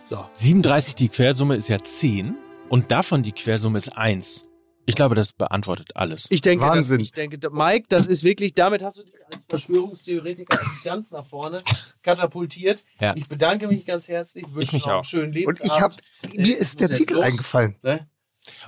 So. 0.05 0.25
37, 0.33 0.95
die 0.95 1.09
Quersumme 1.09 1.55
ist 1.55 1.67
ja 1.69 1.81
10 1.81 2.35
und 2.69 2.91
davon 2.91 3.23
die 3.23 3.31
Quersumme 3.31 3.77
ist 3.77 3.89
1. 3.97 4.45
Ich 4.85 4.95
glaube, 4.95 5.15
das 5.15 5.31
beantwortet 5.31 5.95
alles. 5.95 6.25
Ich 6.29 6.41
denke, 6.41 6.65
Wahnsinn. 6.65 6.97
Das, 6.97 7.05
ich 7.05 7.11
denke, 7.13 7.37
Mike, 7.51 7.85
das 7.87 8.05
ist 8.07 8.23
wirklich, 8.23 8.53
damit 8.53 8.83
hast 8.83 8.97
du 8.97 9.03
dich 9.03 9.13
als 9.33 9.45
Verschwörungstheoretiker 9.47 10.59
ganz 10.83 11.11
nach 11.11 11.25
vorne 11.25 11.59
katapultiert. 12.01 12.83
Ja. 12.99 13.15
Ich 13.15 13.29
bedanke 13.29 13.67
mich 13.69 13.85
ganz 13.85 14.09
herzlich. 14.09 14.43
Wünsche 14.53 14.61
Ich 14.61 14.73
mich 14.73 14.81
noch 14.85 14.91
einen 14.91 14.99
auch. 14.99 15.05
schönen 15.05 15.27
Und 15.27 15.33
Lebensabend. 15.35 15.71
ich 15.73 15.81
habe, 15.81 15.95
mir 16.41 16.57
Äh, 16.57 16.59
ist 16.59 16.81
ich 16.81 16.87
der 16.87 16.97
Titel 16.97 17.13
los. 17.13 17.23
eingefallen. 17.23 17.77
Ne? 17.81 18.07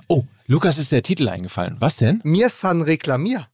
Oh, 0.08 0.24
Lukas 0.46 0.78
ist 0.78 0.90
der 0.90 1.02
Titel 1.02 1.28
eingefallen. 1.28 1.76
Was 1.80 1.96
denn? 1.96 2.22
Mir 2.24 2.48
san 2.48 2.80
reklamier. 2.80 3.48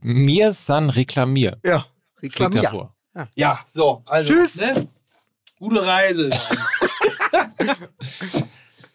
Mir 0.00 0.50
san 0.52 0.90
reklamier. 0.90 1.58
Ja, 1.64 1.86
reklamier. 2.20 2.62
hervor. 2.62 2.96
Ja, 3.36 3.64
so, 3.68 4.02
also. 4.06 4.32
Tschüss. 4.32 4.56
Ne? 4.56 4.88
Gute 5.60 5.84
Reise. 5.84 6.30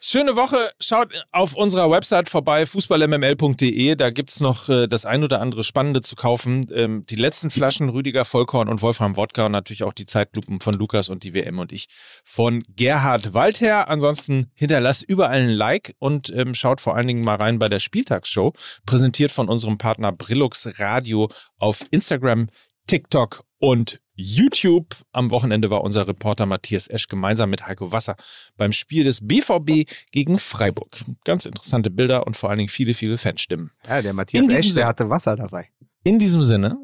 Schöne 0.01 0.35
Woche. 0.35 0.71
Schaut 0.79 1.13
auf 1.31 1.53
unserer 1.53 1.91
Website 1.91 2.27
vorbei, 2.27 2.65
fußballmml.de. 2.65 3.93
Da 3.93 4.09
gibt's 4.09 4.39
noch 4.39 4.67
äh, 4.67 4.87
das 4.87 5.05
ein 5.05 5.23
oder 5.23 5.41
andere 5.41 5.63
Spannende 5.63 6.01
zu 6.01 6.15
kaufen. 6.15 6.65
Ähm, 6.73 7.05
die 7.07 7.17
letzten 7.17 7.51
Flaschen 7.51 7.89
Rüdiger 7.89 8.25
Vollkorn 8.25 8.67
und 8.67 8.81
Wolfram 8.81 9.15
Wodka 9.15 9.45
und 9.45 9.51
natürlich 9.51 9.83
auch 9.83 9.93
die 9.93 10.07
Zeitlupen 10.07 10.59
von 10.59 10.73
Lukas 10.73 11.09
und 11.09 11.23
die 11.23 11.35
WM 11.35 11.59
und 11.59 11.71
ich 11.71 11.87
von 12.23 12.63
Gerhard 12.75 13.35
Waldherr. 13.35 13.87
Ansonsten 13.87 14.51
hinterlasst 14.55 15.03
überall 15.03 15.41
ein 15.41 15.49
Like 15.49 15.93
und 15.99 16.31
ähm, 16.31 16.55
schaut 16.55 16.81
vor 16.81 16.95
allen 16.95 17.07
Dingen 17.07 17.23
mal 17.23 17.35
rein 17.35 17.59
bei 17.59 17.69
der 17.69 17.79
Spieltagsshow, 17.79 18.53
präsentiert 18.87 19.31
von 19.31 19.49
unserem 19.49 19.77
Partner 19.77 20.11
Brillux 20.11 20.79
Radio 20.79 21.29
auf 21.59 21.81
Instagram, 21.91 22.49
TikTok 22.87 23.43
und 23.59 23.99
YouTube. 24.15 24.95
Am 25.11 25.29
Wochenende 25.31 25.69
war 25.69 25.83
unser 25.83 26.07
Reporter 26.07 26.45
Matthias 26.45 26.87
Esch 26.87 27.07
gemeinsam 27.07 27.49
mit 27.49 27.67
Heiko 27.67 27.91
Wasser 27.91 28.15
beim 28.57 28.71
Spiel 28.71 29.03
des 29.03 29.25
BVB 29.25 29.89
gegen 30.11 30.39
Freiburg. 30.39 30.89
Ganz 31.23 31.45
interessante 31.45 31.89
Bilder 31.89 32.25
und 32.25 32.35
vor 32.35 32.49
allen 32.49 32.57
Dingen 32.57 32.69
viele, 32.69 32.93
viele 32.93 33.17
Fanstimmen. 33.17 33.71
Ja, 33.87 34.01
der 34.01 34.13
Matthias 34.13 34.47
Esch, 34.47 34.73
der 34.73 34.87
hatte 34.87 35.09
Wasser 35.09 35.35
dabei. 35.35 35.69
In 36.03 36.19
diesem 36.19 36.43
Sinne, 36.43 36.77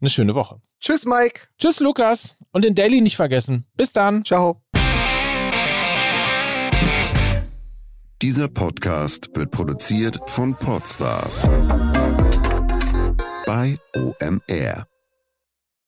eine 0.00 0.10
schöne 0.10 0.34
Woche. 0.34 0.60
Tschüss, 0.80 1.04
Mike. 1.06 1.42
Tschüss, 1.58 1.80
Lukas. 1.80 2.36
Und 2.52 2.64
den 2.64 2.74
Daily 2.74 3.00
nicht 3.00 3.16
vergessen. 3.16 3.66
Bis 3.76 3.92
dann. 3.92 4.24
Ciao. 4.24 4.62
Dieser 8.22 8.48
Podcast 8.48 9.30
wird 9.34 9.50
produziert 9.50 10.18
von 10.26 10.54
Podstars 10.54 11.42
bei 13.46 13.76
OMR. 13.96 14.91